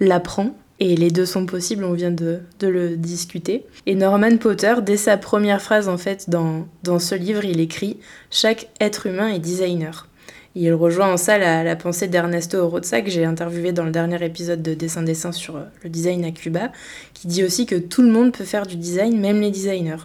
l'apprend. 0.00 0.56
Et 0.78 0.96
les 0.96 1.10
deux 1.10 1.26
sont 1.26 1.44
possibles, 1.44 1.84
on 1.84 1.92
vient 1.92 2.10
de, 2.10 2.40
de, 2.58 2.68
le 2.68 2.96
discuter. 2.96 3.66
Et 3.84 3.94
Norman 3.94 4.38
Potter, 4.38 4.76
dès 4.80 4.96
sa 4.96 5.18
première 5.18 5.60
phrase 5.60 5.90
en 5.90 5.98
fait 5.98 6.30
dans, 6.30 6.66
dans 6.84 6.98
ce 6.98 7.14
livre, 7.14 7.44
il 7.44 7.60
écrit⁇ 7.60 7.98
Chaque 8.30 8.70
être 8.80 9.06
humain 9.06 9.28
est 9.28 9.40
designer⁇ 9.40 10.06
il 10.54 10.72
rejoint 10.72 11.12
en 11.12 11.16
ça 11.16 11.38
la, 11.38 11.76
pensée 11.76 12.08
d'Ernesto 12.08 12.58
Oroza, 12.58 13.02
que 13.02 13.10
j'ai 13.10 13.24
interviewé 13.24 13.72
dans 13.72 13.84
le 13.84 13.92
dernier 13.92 14.22
épisode 14.24 14.62
de 14.62 14.74
Dessin 14.74 15.02
Dessin 15.02 15.32
sur 15.32 15.56
euh, 15.56 15.64
le 15.82 15.90
design 15.90 16.24
à 16.24 16.32
Cuba, 16.32 16.72
qui 17.14 17.28
dit 17.28 17.44
aussi 17.44 17.66
que 17.66 17.76
tout 17.76 18.02
le 18.02 18.10
monde 18.10 18.36
peut 18.36 18.44
faire 18.44 18.66
du 18.66 18.76
design, 18.76 19.20
même 19.20 19.40
les 19.40 19.50
designers. 19.50 20.04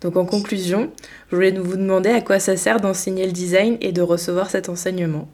Donc 0.00 0.16
en 0.16 0.24
conclusion, 0.24 0.92
je 1.30 1.36
voulais 1.36 1.50
vous 1.50 1.76
demander 1.76 2.10
à 2.10 2.20
quoi 2.20 2.38
ça 2.38 2.56
sert 2.56 2.80
d'enseigner 2.80 3.26
le 3.26 3.32
design 3.32 3.78
et 3.80 3.92
de 3.92 4.02
recevoir 4.02 4.50
cet 4.50 4.68
enseignement. 4.68 5.28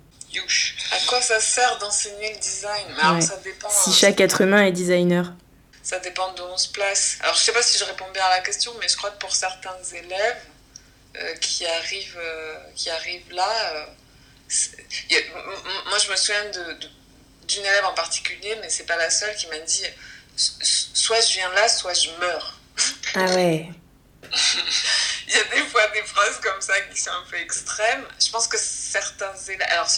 À 0.93 1.09
quoi 1.09 1.21
ça 1.21 1.41
sert 1.41 1.79
d'enseigner 1.79 2.33
le 2.35 2.41
design? 2.41 3.21
Ça 3.21 3.37
dépend, 3.43 3.69
Si 3.69 3.91
hein. 3.91 3.93
chaque 3.93 4.21
être 4.21 4.41
humain 4.41 4.65
est 4.65 4.73
designer. 4.73 5.33
Ça 5.83 5.99
dépend 5.99 6.33
de 6.35 6.43
où 6.43 6.45
on 6.53 6.57
se 6.57 6.69
place. 6.69 7.19
Alors 7.23 7.35
je 7.35 7.41
sais 7.41 7.53
pas 7.53 7.63
si 7.63 7.79
je 7.79 7.85
réponds 7.85 8.05
bien 8.13 8.23
à 8.25 8.37
la 8.37 8.41
question, 8.41 8.73
mais 8.81 8.87
je 8.89 8.97
crois 8.97 9.11
que 9.11 9.19
pour 9.19 9.35
certains 9.35 9.77
élèves 9.93 10.43
euh, 11.17 11.35
qui, 11.41 11.67
arrivent, 11.67 12.19
euh, 12.21 12.55
qui 12.77 12.91
arrivent 12.91 13.33
là, 13.33 13.49
moi, 15.87 15.99
je 15.99 16.11
me 16.11 16.17
souviens 16.17 16.45
d'une 17.47 17.65
élève 17.65 17.85
en 17.85 17.95
particulier, 17.95 18.57
mais 18.61 18.69
c'est 18.69 18.87
pas 18.87 18.97
la 18.97 19.11
seule, 19.11 19.35
qui 19.37 19.47
m'a 19.47 19.59
dit 19.59 19.85
soit 20.37 21.21
je 21.21 21.35
viens 21.35 21.53
là, 21.53 21.69
soit 21.69 21.95
je 21.95 22.11
meurs. 22.19 22.59
Ah 23.15 23.25
ouais. 23.27 23.69
Il 25.29 25.35
y 25.35 25.39
a 25.39 25.45
des 25.45 25.69
fois 25.69 25.87
des 25.89 26.03
phrases 26.03 26.41
comme 26.41 26.61
ça 26.61 26.81
qui 26.83 27.01
sont 27.01 27.11
un 27.11 27.25
peu 27.31 27.37
extrêmes. 27.37 28.05
Je 28.19 28.31
pense 28.31 28.49
que 28.49 28.57
certains 28.59 29.35
élèves. 29.49 29.69
Alors, 29.71 29.89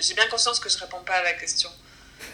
j'ai 0.00 0.14
bien 0.14 0.26
conscience 0.28 0.58
que 0.58 0.68
je 0.68 0.78
réponds 0.78 1.02
pas 1.04 1.14
à 1.14 1.22
la 1.22 1.32
question. 1.34 1.70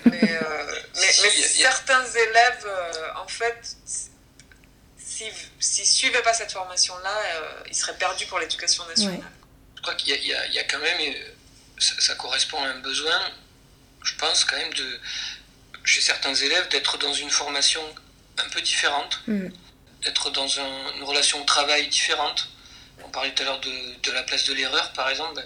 Mais, 0.06 0.20
euh, 0.22 0.80
mais, 0.96 1.12
certains 1.12 2.04
élèves, 2.06 2.64
euh, 2.64 3.14
en 3.16 3.28
fait, 3.28 3.76
s'ils 4.96 5.32
ne 5.32 5.84
suivaient 5.84 6.22
pas 6.22 6.32
cette 6.32 6.52
formation-là, 6.52 7.18
euh, 7.34 7.62
ils 7.68 7.76
seraient 7.76 7.96
perdus 7.98 8.26
pour 8.26 8.38
l'éducation 8.38 8.86
nationale. 8.86 9.20
Je 9.76 9.82
crois 9.82 9.94
qu'il 9.94 10.14
y, 10.14 10.28
y, 10.28 10.58
a 10.58 10.64
quand 10.64 10.78
même 10.78 11.14
ça, 11.81 12.15
correspond 12.15 12.62
à 12.62 12.69
un 12.69 12.78
besoin, 12.81 13.19
je 14.05 14.15
pense 14.16 14.44
quand 14.44 14.57
même, 14.57 14.73
de, 14.74 15.01
chez 15.85 16.01
certains 16.01 16.35
élèves, 16.35 16.69
d'être 16.69 16.98
dans 16.98 17.12
une 17.12 17.31
formation 17.31 17.82
un 18.39 18.48
peu 18.51 18.61
différente, 18.61 19.20
mm. 19.27 19.48
d'être 20.02 20.31
dans 20.31 20.48
une 20.48 21.02
relation 21.02 21.40
de 21.40 21.47
travail 21.47 21.89
différente. 21.89 22.48
On 23.05 23.09
parlait 23.09 23.32
tout 23.35 23.43
à 23.43 23.47
l'heure 23.47 23.61
de, 23.61 24.11
la 24.12 24.23
place 24.23 24.44
de 24.44 24.55
l'erreur, 24.55 24.93
par 24.93 25.09
exemple, 25.09 25.43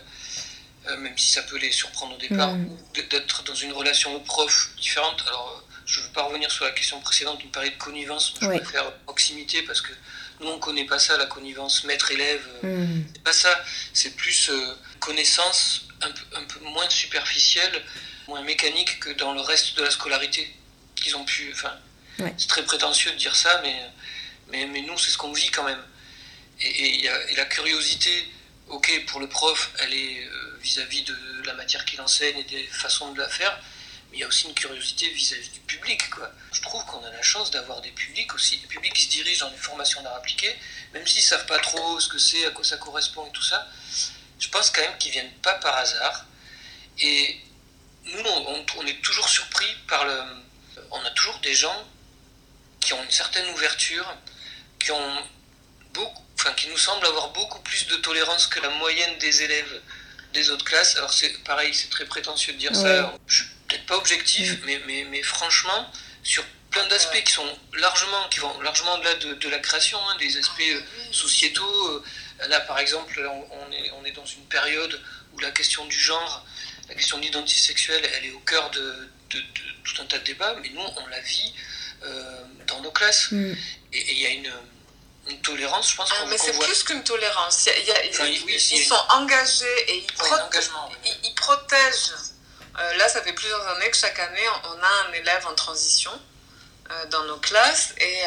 euh, 0.88 0.96
même 0.98 1.16
si 1.16 1.30
ça 1.30 1.42
peut 1.42 1.58
les 1.58 1.72
surprendre 1.72 2.14
au 2.14 2.18
départ, 2.18 2.52
mm. 2.52 2.76
d'être 3.10 3.42
dans 3.44 3.54
une 3.54 3.72
relation 3.72 4.14
au 4.14 4.20
prof 4.20 4.70
différente. 4.76 5.22
Alors, 5.28 5.62
je 5.86 6.00
ne 6.00 6.06
veux 6.06 6.12
pas 6.12 6.22
revenir 6.22 6.50
sur 6.50 6.64
la 6.64 6.70
question 6.72 6.98
précédente, 7.00 7.40
on 7.44 7.48
parlait 7.48 7.70
de 7.70 7.76
connivence, 7.76 8.34
je 8.40 8.46
préfère 8.46 8.90
proximité 9.04 9.62
parce 9.62 9.82
que 9.82 9.92
nous, 10.40 10.48
on 10.48 10.56
ne 10.56 10.60
connaît 10.60 10.86
pas 10.86 10.98
ça, 10.98 11.16
la 11.16 11.26
connivence 11.26 11.84
maître-élève. 11.84 12.46
Mm. 12.62 13.02
C'est 13.12 13.22
pas 13.22 13.32
ça, 13.32 13.64
c'est 13.92 14.16
plus 14.16 14.50
euh, 14.50 14.74
connaissance 14.98 15.88
un 16.34 16.44
peu, 16.44 16.60
moins 16.60 16.88
superficielle, 16.88 17.82
moins 18.28 18.42
mécanique 18.42 19.00
que 19.00 19.10
dans 19.10 19.32
le 19.32 19.40
reste 19.40 19.76
de 19.76 19.82
la 19.82 19.90
scolarité 19.90 20.54
qu'ils 20.96 21.16
ont 21.16 21.24
pu. 21.24 21.52
Enfin, 21.52 21.72
c'est 22.36 22.48
très 22.48 22.64
prétentieux 22.64 23.12
de 23.12 23.16
dire 23.16 23.34
ça, 23.34 23.60
mais, 23.62 23.82
mais, 24.48 24.66
mais 24.66 24.80
nous, 24.82 24.98
c'est 24.98 25.10
ce 25.10 25.18
qu'on 25.18 25.32
vit 25.32 25.50
quand 25.50 25.64
même. 25.64 25.82
Et, 26.60 27.04
et, 27.04 27.36
la 27.36 27.44
curiosité, 27.46 28.28
ok, 28.68 29.04
pour 29.06 29.20
le 29.20 29.28
prof, 29.28 29.72
elle 29.80 29.92
est 29.92 30.24
euh, 30.24 30.58
vis-à-vis 30.62 31.02
de 31.02 31.16
la 31.44 31.54
matière 31.54 31.84
qu'il 31.84 32.00
enseigne 32.00 32.38
et 32.38 32.44
des 32.44 32.64
façons 32.68 33.12
de 33.12 33.18
la 33.18 33.28
faire, 33.28 33.58
mais 34.10 34.18
il 34.18 34.20
y 34.20 34.24
a 34.24 34.28
aussi 34.28 34.46
une 34.46 34.54
curiosité 34.54 35.08
vis-à-vis 35.10 35.50
du 35.50 35.60
public. 35.60 36.08
Quoi. 36.10 36.30
Je 36.52 36.62
trouve 36.62 36.84
qu'on 36.86 37.04
a 37.04 37.10
la 37.10 37.22
chance 37.22 37.50
d'avoir 37.50 37.80
des 37.80 37.90
publics 37.90 38.32
aussi, 38.34 38.58
des 38.58 38.66
publics 38.66 38.94
qui 38.94 39.02
se 39.02 39.10
dirigent 39.10 39.44
dans 39.44 39.50
des 39.50 39.58
formations 39.58 40.00
d'art 40.02 40.14
appliqué, 40.14 40.54
même 40.92 41.06
s'ils 41.06 41.22
ne 41.22 41.26
savent 41.26 41.46
pas 41.46 41.58
trop 41.58 41.98
ce 41.98 42.08
que 42.08 42.18
c'est, 42.18 42.46
à 42.46 42.50
quoi 42.50 42.64
ça 42.64 42.76
correspond 42.76 43.26
et 43.26 43.32
tout 43.32 43.42
ça 43.42 43.68
je 44.38 44.48
pense 44.48 44.70
quand 44.70 44.82
même 44.82 44.98
qu'ils 44.98 45.12
viennent 45.12 45.32
pas 45.42 45.54
par 45.54 45.76
hasard. 45.76 46.26
Et 46.98 47.40
nous, 48.04 48.22
on, 48.76 48.86
est 48.86 49.02
toujours 49.02 49.28
surpris 49.28 49.66
par 49.88 50.04
le. 50.04 50.20
On 50.90 51.04
a 51.04 51.10
toujours 51.10 51.38
des 51.38 51.54
gens 51.54 51.84
qui 52.80 52.92
ont 52.92 53.02
une 53.02 53.10
certaine 53.10 53.48
ouverture, 53.50 54.06
qui 54.78 54.90
ont 54.90 55.16
beaucoup, 55.92 56.22
enfin, 56.38 56.52
qui 56.52 56.68
nous 56.68 56.76
semblent 56.76 57.06
avoir 57.06 57.30
beaucoup 57.30 57.60
plus 57.60 57.86
de 57.86 57.96
tolérance 57.96 58.46
que 58.46 58.60
la 58.60 58.70
moyenne 58.70 59.18
des 59.18 59.42
élèves 59.42 59.80
des 60.32 60.50
autres 60.50 60.64
classes. 60.64 60.96
Alors 60.96 61.12
c'est 61.12 61.42
pareil, 61.44 61.72
c'est 61.74 61.88
très 61.88 62.04
prétentieux 62.04 62.52
de 62.52 62.58
dire 62.58 62.74
ça. 62.74 63.14
Je 63.26 63.42
suis 63.42 63.50
peut-être 63.68 63.86
pas 63.86 63.96
objectif, 63.96 64.58
mais, 64.64 64.80
mais, 64.86 65.04
mais 65.10 65.22
franchement, 65.22 65.90
sur 66.22 66.44
plein 66.70 66.86
d'aspects 66.88 67.22
qui 67.24 67.32
sont 67.32 67.58
largement, 67.74 68.28
qui 68.28 68.40
vont 68.40 68.60
largement 68.60 68.94
au-delà 68.94 69.14
de, 69.14 69.48
la 69.48 69.58
création, 69.58 69.98
hein, 70.08 70.16
des 70.18 70.36
aspects 70.36 70.60
euh, 70.60 70.80
sociétaux. 71.12 72.04
Là, 72.48 72.60
par 72.60 72.78
exemple, 72.78 73.20
on 73.50 73.72
est, 73.72 73.90
on 73.92 74.04
est 74.04 74.12
dans 74.12 74.26
une 74.26 74.44
période 74.46 75.00
où 75.32 75.40
la 75.40 75.50
question 75.50 75.84
du 75.86 75.98
genre, 75.98 76.44
la 76.88 76.94
question 76.94 77.18
de 77.18 77.22
l'identité 77.22 77.60
sexuelle, 77.60 78.08
elle 78.14 78.26
est 78.26 78.32
au 78.32 78.40
cœur 78.40 78.70
de, 78.70 79.08
tout 79.30 80.02
un 80.02 80.06
tas 80.06 80.18
de 80.18 80.24
débats, 80.24 80.54
mais 80.60 80.68
nous, 80.70 80.80
on 80.80 81.06
la 81.08 81.20
vit 81.20 81.54
euh, 82.02 82.44
dans 82.66 82.80
nos 82.80 82.90
classes. 82.90 83.30
Mm. 83.30 83.52
Et 83.92 84.12
il 84.12 84.18
y 84.18 84.26
a 84.26 84.30
une, 84.30 84.52
tolérance, 85.42 85.90
je 85.90 85.96
pense. 85.96 86.10
Ah, 86.12 86.26
mais 86.28 86.36
c'est 86.36 86.58
plus 86.58 86.82
qu'une 86.82 87.02
tolérance. 87.02 87.66
ils 87.66 88.84
sont 88.84 88.94
engagés 89.10 89.90
et 89.90 89.96
ils, 89.96 90.06
ils, 91.22 91.34
protègent. 91.34 92.12
Euh, 92.78 92.96
là, 92.96 93.08
ça 93.08 93.22
fait 93.22 93.32
plusieurs 93.32 93.66
années 93.68 93.90
que 93.90 93.96
chaque 93.96 94.18
année, 94.18 94.46
on 94.64 94.82
a 94.82 95.08
un 95.08 95.12
élève 95.14 95.46
en 95.46 95.54
transition 95.54 96.10
euh, 96.90 97.06
dans 97.06 97.24
nos 97.24 97.38
classes 97.38 97.94
et 97.98 98.18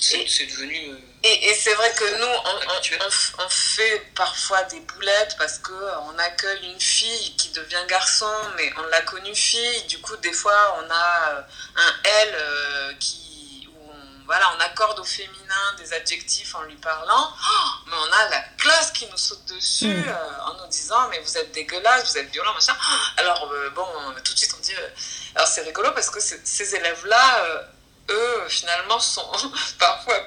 c'est 0.00 0.46
devenu. 0.46 0.90
Euh, 0.90 0.98
et, 1.24 1.50
et 1.50 1.54
c'est 1.54 1.74
vrai 1.74 1.92
que 1.94 2.18
nous, 2.18 2.26
on, 2.26 3.44
on, 3.44 3.48
fait 3.48 4.12
parfois 4.14 4.62
des 4.64 4.80
boulettes 4.80 5.36
parce 5.38 5.58
qu'on 5.58 6.18
accueille 6.18 6.72
une 6.72 6.80
fille 6.80 7.36
qui 7.36 7.50
devient 7.50 7.84
garçon, 7.88 8.30
mais 8.56 8.72
on 8.78 8.82
l'a 8.88 9.02
connue 9.02 9.34
fille. 9.34 9.82
Du 9.84 10.00
coup, 10.00 10.16
des 10.16 10.32
fois, 10.32 10.78
on 10.84 10.90
a 10.90 11.30
euh, 11.30 11.42
un 11.76 11.94
elle 12.04 12.34
euh, 12.34 12.92
qui, 12.98 13.68
où 13.72 13.92
voilà, 14.26 14.52
on 14.56 14.60
accorde 14.60 14.98
au 14.98 15.04
féminin 15.04 15.74
des 15.78 15.92
adjectifs 15.92 16.54
en 16.54 16.62
lui 16.62 16.76
parlant, 16.76 17.30
oh, 17.32 17.68
mais 17.86 17.96
on 17.96 18.12
a 18.12 18.28
la 18.30 18.40
classe 18.58 18.90
qui 18.92 19.06
nous 19.06 19.16
saute 19.16 19.44
dessus 19.46 19.86
Mm. 19.86 20.08
euh, 20.08 20.42
en 20.46 20.54
nous 20.54 20.66
disant 20.68 21.08
mais 21.08 21.20
vous 21.20 21.38
êtes 21.38 21.52
dégueulasse, 21.52 22.10
vous 22.10 22.18
êtes 22.18 22.30
violent, 22.30 22.54
machin. 22.54 22.74
Alors 23.16 23.50
euh, 23.52 23.70
bon, 23.70 23.86
tout 24.24 24.32
de 24.32 24.38
suite 24.38 24.54
on 24.56 24.60
dit, 24.62 24.74
euh, 24.74 24.88
alors 25.34 25.46
c'est 25.48 25.62
rigolo 25.62 25.90
parce 25.92 26.10
que 26.10 26.20
ces 26.20 26.74
élèves-là, 26.74 27.44
euh, 27.44 27.62
eux 28.10 28.42
finalement 28.48 29.00
sont 29.00 29.30
parfois 29.78 30.18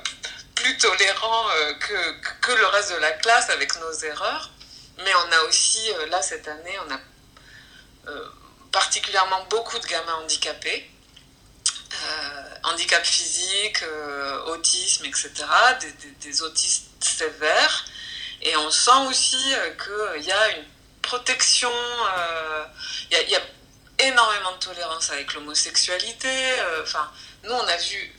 plus 0.56 0.78
tolérants 0.78 1.50
euh, 1.50 1.74
que, 1.76 2.12
que 2.42 2.52
le 2.54 2.66
reste 2.68 2.92
de 2.92 2.98
la 2.98 3.12
classe 3.12 3.50
avec 3.50 3.76
nos 3.80 3.94
erreurs. 3.94 4.50
Mais 5.04 5.14
on 5.14 5.32
a 5.34 5.42
aussi, 5.48 5.92
euh, 5.94 6.06
là 6.08 6.22
cette 6.22 6.48
année, 6.48 6.78
on 6.88 6.94
a 6.94 7.00
euh, 8.12 8.26
particulièrement 8.72 9.44
beaucoup 9.50 9.78
de 9.80 9.86
gamins 9.86 10.16
handicapés. 10.24 10.90
Handicap 12.64 13.06
physique, 13.06 13.84
autisme, 14.48 15.06
etc., 15.06 15.32
des, 15.80 15.92
des- 16.30 16.42
autistes 16.42 16.88
sévères. 17.00 17.86
Et 18.42 18.56
on 18.58 18.70
sent 18.70 19.08
aussi 19.08 19.38
qu'il 19.38 20.24
y 20.24 20.32
a 20.32 20.50
une 20.50 20.66
protection, 21.02 21.72
il 23.12 23.30
y, 23.30 23.36
a, 23.36 23.40
énormément 24.00 24.52
de 24.54 24.58
tolérance 24.58 25.10
avec 25.12 25.34
l'homosexualité. 25.36 26.28
Nous, 27.46 27.54
on 27.54 27.68
a 27.68 27.78
vu 27.78 28.14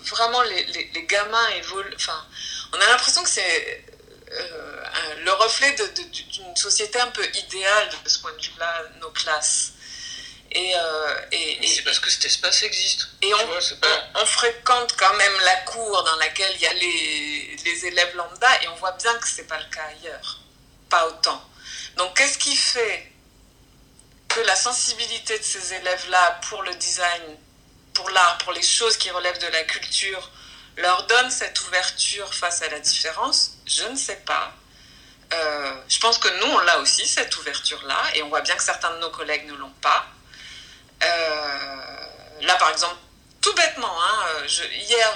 vraiment 0.00 0.42
les, 0.42 0.64
les, 0.64 0.90
les 0.94 1.02
gamins 1.04 1.48
évoluer. 1.50 1.92
Enfin, 1.96 2.26
on 2.72 2.80
a 2.80 2.86
l'impression 2.86 3.22
que 3.22 3.28
c'est 3.28 3.84
euh, 4.32 4.84
le 5.24 5.32
reflet 5.32 5.74
d'une 5.74 6.56
société 6.56 6.98
un 7.00 7.08
peu 7.08 7.24
idéale 7.34 7.90
de 8.04 8.08
ce 8.08 8.18
point 8.20 8.32
de 8.32 8.42
vue-là, 8.42 8.82
nos 9.00 9.10
classes. 9.10 9.72
Et, 10.52 10.72
euh, 10.76 11.20
et, 11.30 11.64
c'est 11.68 11.82
parce 11.82 12.00
que 12.00 12.10
cet 12.10 12.24
espace 12.24 12.62
existe. 12.64 13.08
et 13.22 13.28
Tu 13.28 13.34
on, 13.34 13.46
vois, 13.46 13.60
c'est 13.60 13.78
pas- 13.80 13.86
on- 14.16 14.22
on 14.22 14.26
fréquente 14.26 14.96
quand 14.96 15.14
même 15.14 15.38
la 15.44 15.56
cour 15.58 16.02
dans 16.02 16.16
laquelle 16.16 16.52
il 16.56 16.60
y 16.62 16.66
a 16.66 16.72
les, 16.74 17.56
les 17.64 17.86
élèves 17.86 18.16
lambda 18.16 18.62
et 18.62 18.68
on 18.68 18.74
voit 18.76 18.92
bien 18.92 19.14
que 19.18 19.28
c'est 19.28 19.46
pas 19.46 19.58
le 19.58 19.70
cas 19.72 19.84
ailleurs. 19.84 20.40
Pas 20.88 21.06
autant. 21.06 21.40
Donc 21.96 22.16
qu'est-ce 22.16 22.36
qui 22.38 22.56
fait 22.56 23.12
que 24.28 24.40
la 24.40 24.56
sensibilité 24.56 25.38
de 25.38 25.44
ces 25.44 25.74
élèves-là 25.74 26.40
pour 26.48 26.62
le 26.64 26.74
design, 26.74 27.22
pour 28.00 28.08
l'art, 28.10 28.38
pour 28.38 28.52
les 28.52 28.62
choses 28.62 28.96
qui 28.96 29.10
relèvent 29.10 29.38
de 29.40 29.48
la 29.48 29.62
culture, 29.64 30.30
leur 30.78 31.06
donne 31.06 31.30
cette 31.30 31.60
ouverture 31.66 32.32
face 32.32 32.62
à 32.62 32.68
la 32.68 32.80
différence? 32.80 33.52
Je 33.66 33.84
ne 33.84 33.94
sais 33.96 34.22
pas. 34.24 34.52
Euh, 35.34 35.74
je 35.86 35.98
pense 36.00 36.16
que 36.18 36.28
nous, 36.40 36.50
on 36.50 36.58
l'a 36.60 36.78
aussi, 36.78 37.06
cette 37.06 37.36
ouverture-là, 37.36 38.02
et 38.14 38.22
on 38.22 38.28
voit 38.30 38.40
bien 38.40 38.56
que 38.56 38.62
certains 38.62 38.90
de 38.94 38.98
nos 39.00 39.10
collègues 39.10 39.46
ne 39.46 39.54
l'ont 39.54 39.76
pas. 39.82 40.06
Euh, 41.02 42.06
là, 42.40 42.56
par 42.56 42.70
exemple, 42.70 42.96
tout 43.42 43.54
bêtement, 43.54 44.02
hein, 44.02 44.24
je- 44.46 44.64
hier, 44.64 45.12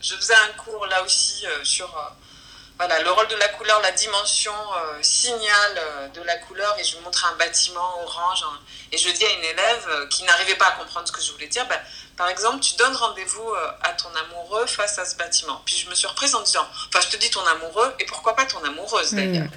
je 0.00 0.14
faisais 0.16 0.34
un 0.34 0.52
cours 0.54 0.86
là 0.86 1.02
aussi 1.04 1.46
euh, 1.46 1.64
sur 1.64 1.96
euh, 1.96 2.10
voilà, 2.78 3.00
le 3.02 3.10
rôle 3.10 3.28
de 3.28 3.36
la 3.36 3.48
couleur, 3.48 3.80
la 3.80 3.92
dimension 3.92 4.52
euh, 4.52 4.98
signal 5.02 5.72
euh, 5.76 6.08
de 6.08 6.22
la 6.22 6.36
couleur, 6.38 6.76
et 6.78 6.84
je 6.84 6.98
montrais 6.98 7.28
un 7.28 7.36
bâtiment 7.36 8.02
orange, 8.02 8.42
hein, 8.44 8.58
et 8.90 8.98
je 8.98 9.08
dis 9.10 9.24
à 9.24 9.30
une 9.30 9.44
élève 9.44 9.86
euh, 9.88 10.06
qui 10.08 10.24
n'arrivait 10.24 10.56
pas 10.56 10.66
à 10.66 10.72
comprendre 10.72 11.06
ce 11.06 11.12
que 11.12 11.20
je 11.20 11.30
voulais 11.32 11.46
dire, 11.48 11.66
ben, 11.68 11.80
par 12.16 12.28
exemple, 12.28 12.60
tu 12.60 12.74
donnes 12.74 12.94
rendez-vous 12.94 13.48
euh, 13.50 13.70
à 13.82 13.92
ton 13.94 14.14
amoureux 14.14 14.66
face 14.66 14.98
à 14.98 15.04
ce 15.06 15.16
bâtiment. 15.16 15.62
Puis 15.64 15.76
je 15.76 15.88
me 15.88 15.94
suis 15.94 16.06
reprise 16.06 16.34
en 16.34 16.42
disant, 16.42 16.66
enfin, 16.88 17.00
je 17.00 17.08
te 17.08 17.16
dis 17.16 17.30
ton 17.30 17.44
amoureux, 17.46 17.94
et 17.98 18.04
pourquoi 18.04 18.36
pas 18.36 18.44
ton 18.46 18.62
amoureuse 18.64 19.12
d'ailleurs. 19.12 19.48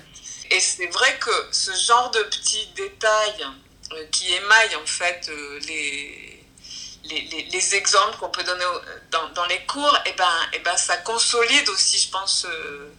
Et 0.51 0.59
c'est 0.59 0.87
vrai 0.87 1.17
que 1.19 1.31
ce 1.51 1.71
genre 1.73 2.11
de 2.11 2.21
petits 2.23 2.67
détails 2.75 3.45
euh, 3.93 4.05
qui 4.11 4.33
émaillent 4.33 4.75
en 4.75 4.85
fait 4.85 5.27
euh, 5.29 5.59
les, 5.67 6.45
les, 7.05 7.21
les, 7.21 7.43
les 7.51 7.75
exemples 7.75 8.17
qu'on 8.19 8.29
peut 8.29 8.43
donner 8.43 8.65
dans, 9.11 9.29
dans 9.29 9.45
les 9.47 9.65
cours, 9.65 9.97
et 10.05 10.13
ben, 10.13 10.37
et 10.53 10.59
ben, 10.59 10.77
ça 10.77 10.97
consolide 10.97 11.67
aussi, 11.69 11.97
je 11.99 12.09
pense, 12.09 12.45
euh, 12.45 12.89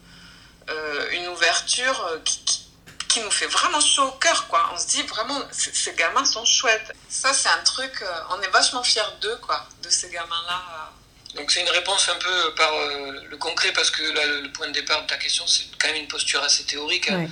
une 1.13 1.29
ouverture 1.29 2.07
euh, 2.07 2.19
qui, 2.25 2.45
qui, 2.45 2.63
qui 3.09 3.21
nous 3.21 3.31
fait 3.31 3.47
vraiment 3.47 3.81
chaud 3.81 4.05
au 4.09 4.13
cœur. 4.13 4.47
Quoi. 4.49 4.71
On 4.75 4.79
se 4.79 4.87
dit 4.89 5.03
vraiment, 5.03 5.41
ces 5.53 5.95
gamins 5.95 6.25
sont 6.25 6.45
chouettes. 6.45 6.93
Ça, 7.09 7.33
c'est 7.33 7.49
un 7.49 7.63
truc, 7.63 7.93
euh, 8.03 8.21
on 8.31 8.41
est 8.43 8.49
vachement 8.51 8.83
fiers 8.83 9.03
d'eux, 9.21 9.37
quoi, 9.37 9.67
de 9.83 9.89
ces 9.89 10.11
gamins-là. 10.11 10.93
Donc 11.35 11.51
c'est 11.51 11.61
une 11.61 11.69
réponse 11.71 12.09
un 12.09 12.17
peu 12.17 12.55
par 12.55 12.73
euh, 12.73 13.21
le 13.29 13.37
concret 13.37 13.71
parce 13.75 13.91
que 13.91 14.03
là 14.03 14.25
le 14.27 14.51
point 14.53 14.69
de 14.69 14.73
départ 14.73 15.03
de 15.03 15.07
ta 15.07 15.19
question 15.19 15.47
c'est 15.47 15.65
quand 15.79 15.89
même 15.89 15.97
une 15.99 16.09
posture 16.09 16.43
assez 16.43 16.65
théorique. 16.65 17.11
hein. 17.11 17.29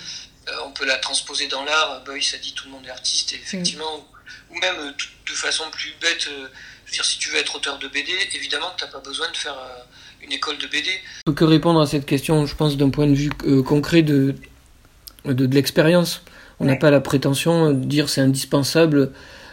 Euh, 0.49 0.53
on 0.67 0.73
peut 0.73 0.85
la 0.85 0.99
transposer 0.99 1.47
dans 1.47 1.65
l'art. 1.65 2.01
Boyce 2.05 2.35
a 2.35 2.37
dit 2.37 2.53
tout 2.53 2.65
le 2.67 2.73
monde 2.73 2.87
est 2.87 2.91
artiste 2.91 3.33
et 3.33 3.37
effectivement 3.37 4.07
ou 4.51 4.59
même 4.59 4.79
euh, 4.79 4.93
de 5.27 5.33
façon 5.33 5.71
plus 5.71 5.95
bête. 6.03 6.27
euh, 6.27 6.49
je 6.85 6.91
veux 6.91 6.95
dire 6.97 7.05
si 7.07 7.17
tu 7.17 7.31
veux 7.31 7.39
être 7.39 7.55
auteur 7.55 7.79
de 7.79 7.89
BD, 7.89 8.13
évidemment 8.35 8.71
que 8.73 8.81
t'as 8.81 8.89
pas 8.89 8.99
besoin 8.99 9.31
de 9.31 9.37
faire 9.39 9.57
euh, 9.59 9.83
une 10.25 10.33
école 10.33 10.57
de 10.59 10.67
BD. 10.67 10.89
On 11.27 11.31
peut 11.31 11.35
que 11.35 11.45
répondre 11.45 11.81
à 11.81 11.87
cette 11.87 12.07
question, 12.07 12.47
je 12.47 12.55
pense 12.55 12.77
d'un 12.77 12.91
point 12.91 13.07
de 13.07 13.15
vue 13.15 13.31
euh, 13.47 13.63
concret 13.63 14.03
de 14.03 14.35
de, 15.25 15.33
de 15.33 15.55
l'expérience. 15.55 16.23
On 16.61 16.67
n'a 16.67 16.73
Ouais. 16.73 16.79
pas 16.79 16.91
la 16.91 17.01
prétention 17.01 17.71
de 17.73 17.85
dire 17.85 18.09
c'est 18.09 18.21
indispensable 18.21 19.11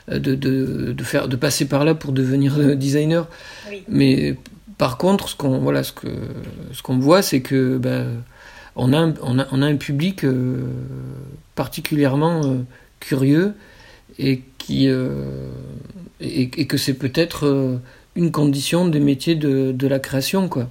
euh, 0.09 0.19
de, 0.19 0.35
de, 0.35 0.91
de 0.93 1.03
faire 1.03 1.27
de 1.27 1.35
passer 1.35 1.65
par 1.67 1.85
là 1.85 1.95
pour 1.95 2.11
devenir 2.11 2.57
euh, 2.59 2.75
designer. 2.75 3.27
Oui. 3.69 3.83
Mais 3.87 4.35
par 4.77 4.97
contre, 4.97 5.29
ce 5.29 5.35
qu'on 5.35 5.59
voilà, 5.59 5.83
ce 5.83 5.91
que 5.93 6.07
ce 6.73 6.81
qu'on 6.81 6.97
voit, 6.99 7.21
c'est 7.21 7.41
que 7.41 7.77
ben, 7.77 8.21
on 8.75 8.93
a 8.93 8.97
un, 8.99 9.13
on 9.21 9.39
a, 9.39 9.47
on 9.51 9.61
a 9.61 9.65
un 9.67 9.75
public 9.77 10.23
euh, 10.25 10.65
particulièrement 11.55 12.41
euh, 12.45 12.57
curieux 12.99 13.53
et 14.19 14.41
qui 14.57 14.87
euh, 14.89 15.49
et, 16.19 16.43
et 16.61 16.67
que 16.67 16.77
c'est 16.77 16.93
peut-être 16.93 17.45
euh, 17.47 17.77
une 18.15 18.31
condition 18.31 18.87
des 18.87 18.99
métiers 18.99 19.35
de, 19.35 19.71
de 19.71 19.87
la 19.87 19.99
création 19.99 20.49
quoi. 20.49 20.67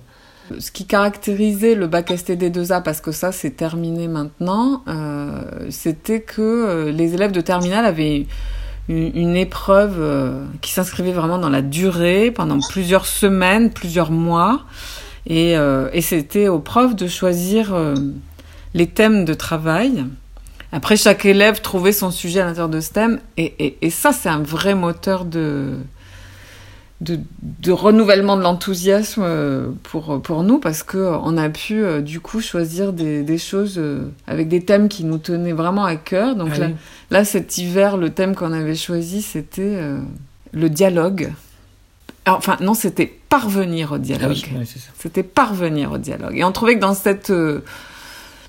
Ce 0.59 0.73
qui 0.73 0.85
caractérisait 0.85 1.77
le 1.77 1.87
bac 1.87 2.11
STD2A, 2.11 2.83
parce 2.83 3.01
que 3.01 3.13
ça 3.13 3.31
c'est 3.31 3.53
terminé 3.53 4.09
maintenant, 4.09 4.83
euh, 4.89 5.43
c'était 5.71 6.21
que 6.21 6.41
euh, 6.41 6.91
les 6.91 7.15
élèves 7.15 7.31
de 7.31 7.41
terminale 7.41 7.85
avaient 7.85 8.27
une, 8.89 9.17
une 9.17 9.37
épreuve 9.37 9.97
euh, 10.01 10.45
qui 10.61 10.73
s'inscrivait 10.73 11.13
vraiment 11.13 11.39
dans 11.39 11.51
la 11.51 11.63
durée, 11.63 12.33
pendant 12.33 12.59
plusieurs 12.69 13.07
semaines, 13.07 13.71
plusieurs 13.71 14.11
mois, 14.11 14.65
et, 15.27 15.53
et 15.53 16.01
c'était 16.01 16.49
aux 16.49 16.59
profs 16.59 16.97
de 16.97 17.07
choisir 17.07 17.77
les 18.73 18.87
thèmes 18.87 19.27
de 19.27 19.35
travail. 19.35 20.07
Après, 20.73 20.97
chaque 20.97 21.27
élève 21.27 21.61
trouvait 21.61 21.93
son 21.93 22.11
sujet 22.11 22.41
à 22.41 22.47
l'intérieur 22.47 22.71
de 22.71 22.81
ce 22.81 22.91
thème, 22.91 23.21
et, 23.37 23.77
et 23.83 23.91
ça 23.91 24.13
c'est 24.13 24.31
un 24.31 24.43
vrai 24.43 24.75
moteur 24.75 25.27
de, 25.27 25.77
de, 27.01 27.19
de 27.43 27.73
renouvellement 27.73 28.37
de 28.37 28.43
l'enthousiasme 28.43 29.23
euh, 29.25 29.69
pour, 29.85 30.21
pour 30.21 30.43
nous 30.43 30.59
parce 30.59 30.83
que 30.83 30.99
euh, 30.99 31.17
on 31.23 31.39
a 31.39 31.49
pu 31.49 31.83
euh, 31.83 32.01
du 32.03 32.21
coup 32.21 32.41
choisir 32.41 32.93
des, 32.93 33.23
des 33.23 33.39
choses 33.39 33.81
avec 34.27 34.49
des 34.49 34.63
thèmes 34.65 34.89
qui 34.89 35.05
nous 35.05 35.19
tenaient 35.19 35.53
vraiment 35.53 35.85
à 35.85 35.97
cœur. 35.97 36.37
Donc 36.37 36.57
là, 36.59 36.69
là, 37.11 37.25
cet 37.25 37.57
hiver, 37.59 37.97
le 37.97 38.11
thème 38.11 38.35
qu'on 38.35 38.53
avait 38.53 38.75
choisi, 38.75 39.23
c'était 39.23 39.63
euh, 39.63 39.99
le 40.53 40.69
dialogue. 40.69 41.33
Alors, 42.27 42.39
Enfin, 42.39 42.59
non, 42.61 42.75
c'était 42.75 43.07
parvenir 43.29 43.93
au 43.93 43.95
Ah 43.95 43.99
dialogue. 43.99 44.37
oui, 44.59 44.67
ça. 44.67 44.79
C'était 44.99 45.23
parvenir 45.23 45.93
au 45.93 45.99
dialogue. 45.99 46.37
Et 46.37 46.45
on 46.45 46.53
trouvait 46.53 46.75
que 46.75 46.81
dans 46.81 46.95
cette... 46.95 47.31
euh, 47.31 47.61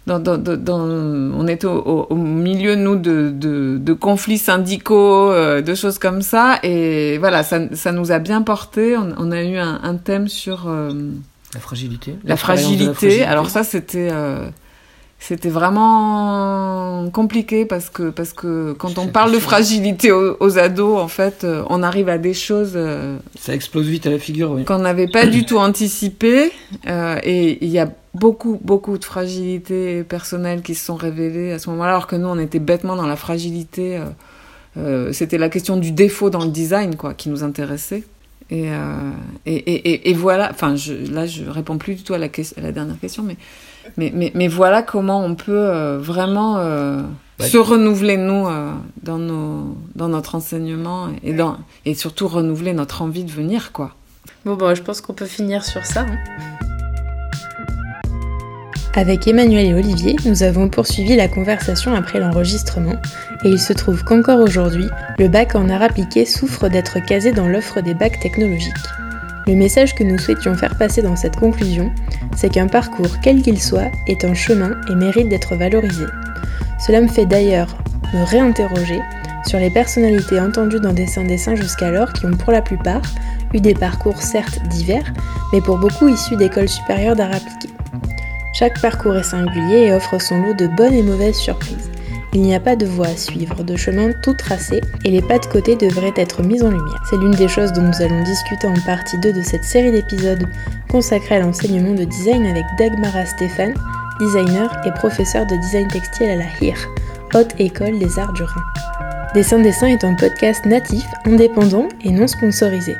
dans, 0.07 0.19
dans, 0.19 0.37
dans, 0.37 0.79
on 0.81 1.47
était 1.47 1.67
au, 1.67 2.07
au- 2.09 2.15
milieu, 2.15 2.75
nous, 2.75 2.95
de, 2.95 3.29
de, 3.33 3.77
de 3.79 3.93
conflits 3.93 4.37
syndicaux, 4.39 5.31
euh, 5.31 5.61
de 5.61 5.75
choses 5.75 5.99
comme 5.99 6.21
ça. 6.21 6.57
Et 6.63 7.17
voilà, 7.19 7.43
ça, 7.43 7.59
ça 7.75 7.91
nous 7.91 8.11
a 8.11 8.19
bien 8.19 8.41
porté. 8.41 8.97
On, 8.97 9.13
on 9.17 9.31
a 9.31 9.43
eu 9.43 9.57
un, 9.57 9.79
un 9.83 9.95
thème 9.95 10.27
sur 10.27 10.67
euh, 10.67 10.91
La 11.53 11.59
fragilité. 11.59 12.15
la 12.25 12.35
de 12.35 12.39
fragilité. 12.39 13.23
Alors 13.23 13.49
ça, 13.49 13.63
c'était... 13.63 14.09
euh, 14.11 14.47
c'était 15.23 15.49
vraiment 15.49 17.09
compliqué 17.13 17.65
parce 17.65 17.89
que 17.91 18.09
parce 18.09 18.33
que 18.33 18.73
quand 18.73 18.97
on 18.97 19.07
parle 19.07 19.31
de 19.31 19.37
fragilité 19.39 20.11
aux, 20.11 20.35
aux 20.39 20.57
ados, 20.57 20.97
en 20.99 21.07
fait, 21.07 21.43
euh, 21.43 21.63
on 21.69 21.83
arrive 21.83 22.09
à 22.09 22.17
des 22.17 22.33
choses 22.33 22.73
euh, 22.75 23.17
ça 23.39 23.53
explose 23.53 23.87
vite 23.87 24.07
à 24.07 24.09
la 24.09 24.17
figure. 24.17 24.49
Oui. 24.51 24.65
qu'on 24.65 24.79
n'avait 24.79 25.07
pas 25.07 25.27
du 25.27 25.45
tout 25.45 25.57
anticipé. 25.59 26.51
euh, 26.87 27.17
et 27.23 27.63
il 27.63 27.69
y 27.69 27.77
a 27.79 27.87
beaucoup, 28.15 28.59
beaucoup 28.63 28.97
de 28.97 29.05
fragilités 29.05 30.03
personnelles 30.03 30.63
qui 30.63 30.73
se 30.73 30.83
sont 30.85 30.95
révélées 30.95 31.51
à 31.53 31.59
ce 31.59 31.69
moment-là, 31.69 31.91
alors 31.91 32.07
que 32.07 32.15
nous, 32.15 32.27
on 32.27 32.39
était 32.39 32.59
bêtement 32.59 32.95
dans 32.95 33.07
la 33.07 33.15
fragilité. 33.15 33.97
euh, 33.97 34.05
euh, 34.77 35.13
C'était 35.13 35.37
la 35.37 35.49
question 35.49 35.77
du 35.77 35.91
défaut 35.91 36.29
dans 36.31 36.43
le 36.43 36.49
design, 36.49 36.95
quoi, 36.95 37.13
qui 37.13 37.29
nous 37.29 37.43
intéressait. 37.43 38.03
Et, 38.49 38.67
et, 39.45 40.09
et, 40.09 40.13
voilà, 40.13 40.49
enfin, 40.51 40.75
je, 40.75 40.93
là, 41.13 41.25
je 41.25 41.43
réponds 41.45 41.77
plus 41.77 41.95
du 41.95 42.03
tout 42.03 42.13
à 42.13 42.17
la, 42.17 42.25
à 42.25 42.61
la 42.61 42.71
dernière 42.73 42.99
question, 42.99 43.23
mais, 43.23 43.37
mais, 43.97 44.11
mais, 44.15 44.31
mais 44.35 44.47
voilà 44.47 44.81
comment 44.83 45.23
on 45.23 45.35
peut 45.35 45.51
euh, 45.69 45.97
vraiment 45.99 46.57
euh, 46.57 47.01
Ouais. 47.39 47.47
se 47.47 47.57
renouveler, 47.57 48.17
nous, 48.17 48.47
euh, 48.47 48.71
dans, 49.01 49.17
nos, 49.17 49.75
dans 49.95 50.09
notre 50.09 50.35
enseignement 50.35 51.07
et, 51.23 51.33
dans, 51.33 51.57
et 51.85 51.95
surtout 51.95 52.27
renouveler 52.27 52.73
notre 52.73 53.01
envie 53.01 53.23
de 53.23 53.31
venir, 53.31 53.71
quoi. 53.71 53.95
Bon, 54.45 54.53
bah, 54.55 54.75
je 54.75 54.83
pense 54.83 55.01
qu'on 55.01 55.13
peut 55.13 55.25
finir 55.25 55.65
sur 55.65 55.83
ça. 55.83 56.01
hein. 56.01 56.17
Avec 58.93 59.27
Emmanuel 59.27 59.65
et 59.67 59.73
Olivier, 59.73 60.17
nous 60.25 60.43
avons 60.43 60.67
poursuivi 60.69 61.15
la 61.15 61.27
conversation 61.29 61.95
après 61.95 62.19
l'enregistrement, 62.19 62.95
et 63.43 63.49
il 63.49 63.59
se 63.59 63.73
trouve 63.73 64.03
qu'encore 64.03 64.39
aujourd'hui, 64.41 64.87
le 65.17 65.27
bac 65.27 65.55
en 65.55 65.67
art 65.69 65.81
appliqué 65.81 66.25
souffre 66.25 66.67
d'être 66.67 66.99
casé 66.99 67.31
dans 67.31 67.47
l'offre 67.47 67.81
des 67.81 67.93
bacs 67.95 68.19
technologiques. 68.19 68.73
Le 69.51 69.57
message 69.57 69.95
que 69.95 70.05
nous 70.05 70.17
souhaitions 70.17 70.55
faire 70.55 70.77
passer 70.77 71.01
dans 71.01 71.17
cette 71.17 71.35
conclusion, 71.35 71.91
c'est 72.37 72.47
qu'un 72.47 72.67
parcours, 72.67 73.19
quel 73.21 73.41
qu'il 73.41 73.61
soit, 73.61 73.91
est 74.07 74.23
un 74.23 74.33
chemin 74.33 74.77
et 74.89 74.95
mérite 74.95 75.27
d'être 75.27 75.57
valorisé. 75.57 76.05
Cela 76.79 77.01
me 77.01 77.09
fait 77.09 77.25
d'ailleurs 77.25 77.75
me 78.13 78.23
réinterroger 78.23 79.01
sur 79.45 79.59
les 79.59 79.69
personnalités 79.69 80.39
entendues 80.39 80.79
dans 80.79 80.93
Dessin 80.93 81.25
Dessin 81.25 81.55
jusqu'alors 81.55 82.13
qui 82.13 82.27
ont 82.27 82.37
pour 82.37 82.53
la 82.53 82.61
plupart 82.61 83.01
eu 83.53 83.59
des 83.59 83.73
parcours 83.73 84.21
certes 84.21 84.61
divers, 84.69 85.11
mais 85.51 85.59
pour 85.59 85.77
beaucoup 85.79 86.07
issus 86.07 86.37
d'écoles 86.37 86.69
supérieures 86.69 87.17
d'art 87.17 87.33
appliqué. 87.33 87.67
Chaque 88.53 88.79
parcours 88.79 89.17
est 89.17 89.23
singulier 89.23 89.87
et 89.87 89.93
offre 89.93 90.17
son 90.21 90.41
lot 90.41 90.53
de 90.53 90.67
bonnes 90.67 90.93
et 90.93 91.03
mauvaises 91.03 91.35
surprises. 91.35 91.90
Il 92.33 92.41
n'y 92.43 92.55
a 92.55 92.61
pas 92.61 92.77
de 92.77 92.85
voie 92.85 93.07
à 93.07 93.17
suivre, 93.17 93.61
de 93.61 93.75
chemin 93.75 94.11
tout 94.23 94.33
tracé, 94.33 94.79
et 95.03 95.11
les 95.11 95.21
pas 95.21 95.37
de 95.37 95.45
côté 95.47 95.75
devraient 95.75 96.13
être 96.15 96.43
mis 96.43 96.63
en 96.63 96.69
lumière. 96.69 97.03
C'est 97.09 97.17
l'une 97.17 97.31
des 97.31 97.49
choses 97.49 97.73
dont 97.73 97.81
nous 97.81 98.01
allons 98.01 98.23
discuter 98.23 98.67
en 98.67 98.85
partie 98.85 99.17
2 99.17 99.33
de 99.33 99.41
cette 99.41 99.65
série 99.65 99.91
d'épisodes 99.91 100.47
consacrée 100.89 101.35
à 101.35 101.39
l'enseignement 101.39 101.93
de 101.93 102.05
design 102.05 102.45
avec 102.45 102.63
Dagmara 102.77 103.25
Stéphane, 103.25 103.73
designer 104.21 104.71
et 104.85 104.91
professeur 104.91 105.45
de 105.45 105.55
design 105.57 105.89
textile 105.89 106.29
à 106.29 106.35
la 106.37 106.45
HIR, 106.61 106.77
Haute 107.33 107.53
École 107.59 107.99
des 107.99 108.17
Arts 108.17 108.33
du 108.33 108.43
Rhin. 108.43 108.63
Dessin 109.33 109.59
Dessin 109.59 109.87
est 109.87 110.03
un 110.03 110.13
podcast 110.15 110.65
natif, 110.65 111.05
indépendant 111.25 111.87
et 112.03 112.11
non 112.11 112.27
sponsorisé. 112.27 112.95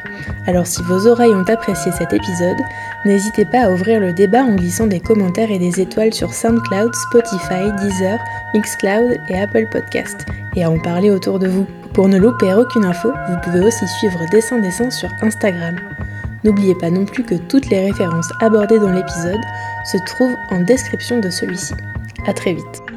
Alors 0.47 0.65
si 0.65 0.81
vos 0.83 1.07
oreilles 1.07 1.35
ont 1.35 1.49
apprécié 1.49 1.91
cet 1.91 2.13
épisode, 2.13 2.57
n'hésitez 3.05 3.45
pas 3.45 3.65
à 3.65 3.71
ouvrir 3.71 3.99
le 3.99 4.13
débat 4.13 4.43
en 4.43 4.55
glissant 4.55 4.87
des 4.87 4.99
commentaires 4.99 5.51
et 5.51 5.59
des 5.59 5.79
étoiles 5.79 6.13
sur 6.13 6.33
SoundCloud, 6.33 6.93
Spotify, 6.93 7.71
Deezer, 7.79 8.19
Mixcloud 8.53 9.19
et 9.29 9.39
Apple 9.39 9.67
Podcast, 9.71 10.25
et 10.55 10.63
à 10.63 10.69
en 10.69 10.79
parler 10.79 11.09
autour 11.09 11.39
de 11.39 11.47
vous. 11.47 11.65
Pour 11.93 12.07
ne 12.07 12.17
louper 12.17 12.53
aucune 12.53 12.85
info, 12.85 13.11
vous 13.29 13.37
pouvez 13.43 13.65
aussi 13.65 13.87
suivre 13.99 14.19
Dessin 14.31 14.59
Dessin 14.59 14.89
sur 14.89 15.09
Instagram. 15.21 15.75
N'oubliez 16.43 16.75
pas 16.75 16.89
non 16.89 17.05
plus 17.05 17.23
que 17.23 17.35
toutes 17.35 17.69
les 17.69 17.91
références 17.91 18.29
abordées 18.39 18.79
dans 18.79 18.91
l'épisode 18.91 19.41
se 19.85 19.97
trouvent 20.05 20.35
en 20.49 20.61
description 20.61 21.19
de 21.19 21.29
celui-ci. 21.29 21.73
A 22.27 22.33
très 22.33 22.53
vite 22.53 22.90